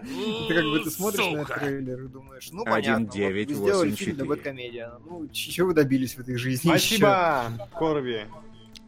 [0.50, 3.56] как бы ты смотришь на этот трейлер и думаешь, ну понятно, вот вы 1984.
[3.56, 5.00] сделали фильм для Бэткомедиана.
[5.06, 6.70] Ну, чего вы добились в этой жизни?
[6.70, 8.26] Спасибо, Корви.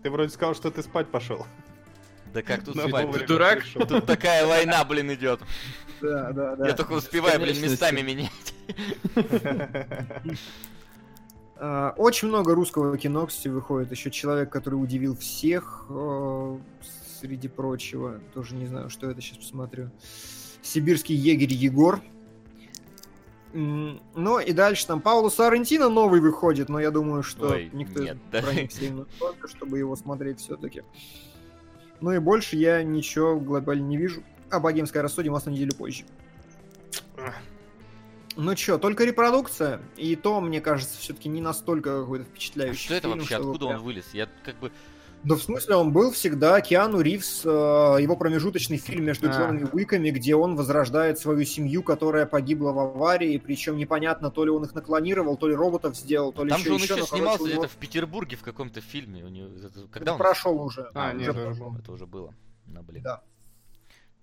[0.03, 1.45] Ты вроде сказал, что ты спать пошел.
[2.34, 3.11] Да как тут спать?
[3.11, 3.64] Ты дурак?
[3.88, 5.40] Тут такая война, блин, идет.
[6.01, 6.68] Да, да, да.
[6.68, 8.53] Я только успеваю, блин, местами менять.
[11.62, 13.92] А, Очень много русского кино, кстати, выходит.
[13.92, 16.58] Еще человек, который удивил всех, э,
[17.20, 18.20] среди прочего.
[18.34, 19.92] Тоже не знаю, что это, сейчас посмотрю.
[20.62, 22.02] Сибирский егерь Егор.
[23.52, 28.18] Ну и дальше там Пауло Сарантино новый выходит, но я думаю, что Ой, никто нет,
[28.32, 28.42] не да.
[28.42, 30.84] проникся именно только, чтобы его смотреть все-таки.
[32.00, 34.24] Ну и больше я ничего глобально не вижу.
[34.52, 36.04] А богемское рассудим у нас на неделю позже.
[38.40, 42.93] Ну чё, только репродукция, и то, мне кажется, все-таки не настолько какой-то А впечатляющий Что
[42.93, 43.35] это фильм, вообще?
[43.35, 44.06] Откуда прям- он вылез?
[44.14, 44.72] Я как бы...
[45.26, 49.34] Да в смысле, он был всегда, Киану Ривз, э, его промежуточный фильм между А.
[49.34, 54.51] Джонами Уиками, где он возрождает свою семью, которая погибла в аварии, причем непонятно, то ли
[54.51, 56.95] он их наклонировал, то ли роботов сделал, то ли Там еще же он еще, еще
[56.95, 59.26] короче, снимался него где-то в Петербурге в каком-то фильме.
[59.26, 59.50] У него...
[59.92, 60.18] Когда это он...
[60.18, 60.90] прошел уже.
[60.93, 61.51] А, уже нет, прошел.
[61.51, 61.76] уже был.
[61.77, 62.34] Это уже было.
[62.68, 63.03] Ну, блин.
[63.03, 63.22] Да.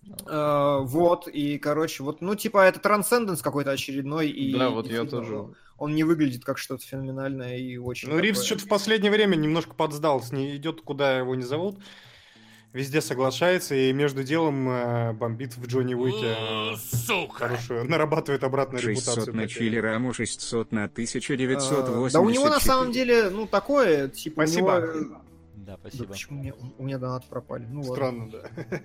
[0.06, 4.86] Ну, Э, вот, и, короче, вот, ну, типа, это трансценденс какой-то очередной, и Да, вот
[4.90, 5.46] я тоже.
[5.78, 8.08] Он не выглядит как что-то феноменальное и очень...
[8.08, 11.42] Ну, Ривз такое- что-то в последнее время немножко подсдал, с ней идет, куда его не
[11.42, 11.78] зовут.
[12.72, 16.36] Везде соглашается и между делом э, бомбит в Джонни Уике.
[16.38, 19.36] э, Хорошую, нарабатывает обратно 600 репутацию.
[19.36, 19.48] на.
[19.48, 22.10] Чили Раму, 600 на Э, 1984.
[22.12, 24.80] Да у него на самом деле, ну, такое, типа, у Спасибо.
[24.80, 25.20] него-
[25.66, 26.06] Да, Да спасибо.
[26.12, 27.66] почему у меня, у меня донаты пропали?
[27.68, 27.94] Ну ладно.
[27.94, 28.80] Странно, да.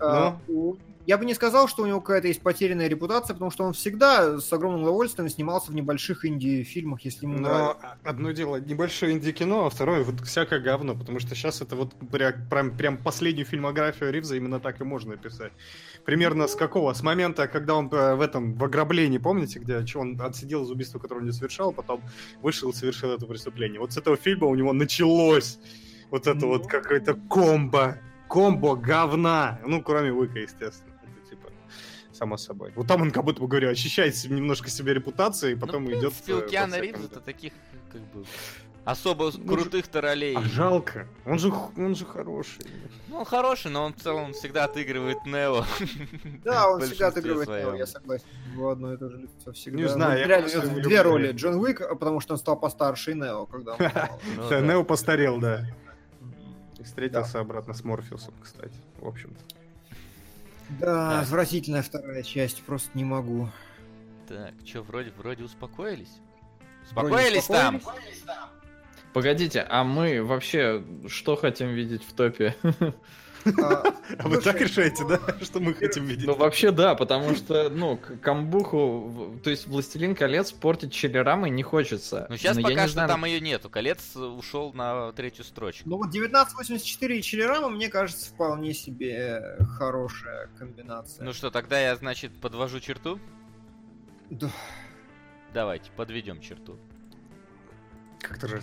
[0.00, 3.62] А, у- Я бы не сказал, что у него какая-то есть потерянная репутация, потому что
[3.64, 7.98] он всегда с огромным удовольствием снимался в небольших инди-фильмах, если ему Но нравится.
[8.02, 12.34] одно дело небольшое инди-кино, а второе вот всякое говно, потому что сейчас это вот пря-
[12.50, 15.52] прям, прям последнюю фильмографию Ривза именно так и можно описать.
[16.04, 16.92] Примерно с какого?
[16.94, 20.72] С момента, когда он э, в этом, в ограблении, помните, где что он отсидел за
[20.72, 22.00] убийство, которое он не совершал, потом
[22.42, 23.78] вышел и совершил это преступление.
[23.78, 25.58] Вот с этого фильма у него началось
[26.14, 30.92] вот это вот какое-то комбо, комбо говна, ну, кроме Уика, естественно.
[31.02, 31.48] Это типа
[32.12, 32.72] само собой.
[32.76, 35.90] Вот там он, как будто бы говорю, очищает себе- немножко себе репутацию, и потом ну,
[35.90, 36.12] в идет...
[36.12, 37.52] принципе, э, у по Киана Ривза-то таких,
[37.90, 38.24] как бы,
[38.84, 40.36] особо Ну, крутых-то ролей.
[40.36, 41.08] А жалко.
[41.26, 42.64] Он же, он же хороший.
[43.08, 45.64] Ну, он хороший, но он в целом всегда отыгрывает Нео.
[46.44, 47.70] Да, он всегда отыгрывает своем.
[47.70, 48.26] Нео, я согласен.
[48.52, 49.78] Его одно и то же лицо всегда.
[49.82, 51.02] Не знаю, Ну, я реально, две люблю.
[51.02, 51.32] роли.
[51.32, 53.78] Джон Уик, потому что он стал постарше, и Нео, когда он.
[54.36, 54.60] Ну.
[54.60, 55.66] Нео постарел, да.
[56.84, 58.74] И встретился обратно с Морфеусом, кстати.
[58.98, 59.40] В общем-то.
[60.80, 61.22] Да, Так.
[61.24, 63.48] отвратительная вторая часть, просто не могу.
[64.28, 66.20] Так, что, вроде, вроде успокоились?
[66.92, 67.80] Вроде Успокоились там?
[69.14, 72.54] Погодите, а мы вообще что хотим видеть в топе?
[73.62, 75.20] А, вы так решаете, да?
[75.42, 76.26] Что мы хотим видеть?
[76.26, 82.26] Ну, вообще, да, потому что, ну, камбуху, то есть «Властелин колец» портить челерамой не хочется.
[82.30, 83.68] Ну, сейчас я пока что там ее нету.
[83.68, 85.88] Колец ушел на третью строчку.
[85.88, 91.24] Ну вот 1984 и Челерама, мне кажется, вполне себе хорошая комбинация.
[91.24, 93.18] Ну что, тогда я, значит, подвожу черту?
[94.30, 94.50] Да.
[95.52, 96.78] Давайте, подведем черту.
[98.20, 98.60] Как-то же...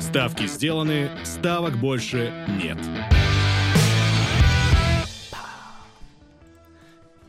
[0.00, 2.78] Ставки сделаны, ставок больше нет.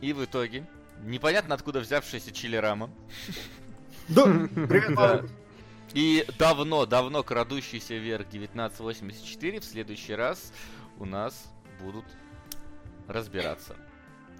[0.00, 0.66] И в итоге,
[1.02, 2.90] непонятно откуда взявшаяся Чилерама,
[4.08, 4.94] Да, привет, Да.
[4.94, 5.30] Марк.
[5.94, 10.52] и давно-давно крадущийся вверх 1984 в следующий раз
[10.98, 12.04] у нас будут
[13.06, 13.74] разбираться.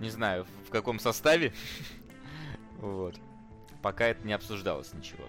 [0.01, 1.53] Не знаю, в каком составе.
[2.81, 3.17] Вот.
[3.83, 5.25] Пока это не обсуждалось ничего.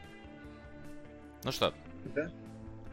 [1.44, 1.74] Ну что,
[2.14, 2.30] Да.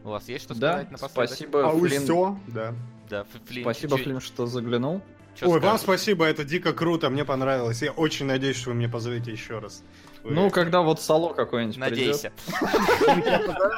[0.03, 1.27] у вас есть что Да, сказать напоследок?
[1.29, 2.03] спасибо, А вы Флинн.
[2.03, 2.39] всё?
[2.47, 2.73] Да.
[3.07, 3.97] Да, Ф- Флинн, Спасибо.
[3.97, 5.03] Флинн, что заглянул.
[5.39, 5.81] Чё Ой, вам скажешь?
[5.81, 7.81] спасибо, это дико круто, мне понравилось.
[7.83, 9.83] Я очень надеюсь, что вы меня позовете еще раз.
[10.23, 12.33] Вы- Ну, когда вот Сало какой-нибудь Надейся.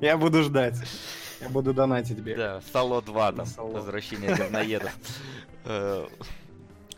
[0.00, 0.76] Я буду ждать.
[1.40, 2.36] Я буду донатить тебе.
[2.36, 4.92] Да, Сало 2 там, возвращение говноедов.
[5.64, 6.06] Э,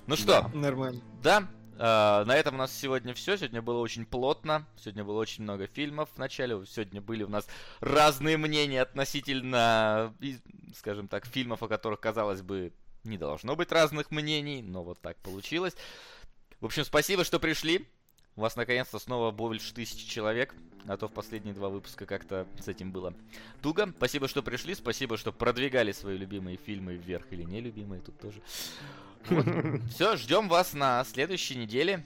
[0.07, 1.01] Ну что, Нормально.
[1.23, 1.45] Да,
[1.79, 3.37] э, на этом у нас сегодня все.
[3.37, 4.67] Сегодня было очень плотно.
[4.77, 6.65] Сегодня было очень много фильмов в начале.
[6.67, 7.47] Сегодня были у нас
[7.81, 10.13] разные мнения относительно,
[10.77, 12.73] скажем так, фильмов, о которых, казалось бы,
[13.05, 15.75] не должно быть разных мнений, но вот так получилось.
[16.61, 17.87] В общем, спасибо, что пришли.
[18.37, 20.55] У вас наконец-то снова больше тысячи человек.
[20.87, 23.15] А то в последние два выпуска как-то с этим было
[23.63, 23.93] туго.
[23.97, 24.75] Спасибо, что пришли.
[24.75, 28.43] Спасибо, что продвигали свои любимые фильмы вверх или нелюбимые тут тоже.
[29.91, 32.05] Все, ждем вас на следующей неделе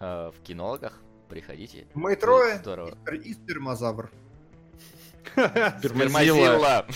[0.00, 1.02] э, в кинологах.
[1.28, 1.86] Приходите.
[1.94, 2.96] Мы трое Здорово.
[3.12, 4.10] и спермазавр.
[5.32, 6.86] Спермозилла.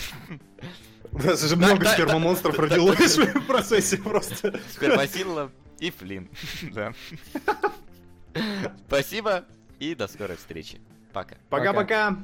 [1.11, 4.59] У нас же много спермомонстров родилось в процессе просто.
[4.71, 6.29] Спермозилла и Флин.
[6.73, 6.93] Да.
[8.87, 9.45] Спасибо
[9.79, 10.79] и до скорой встречи.
[11.11, 11.35] Пока.
[11.49, 12.17] Пока-пока.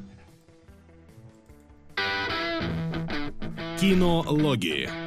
[3.80, 5.07] Кинологии.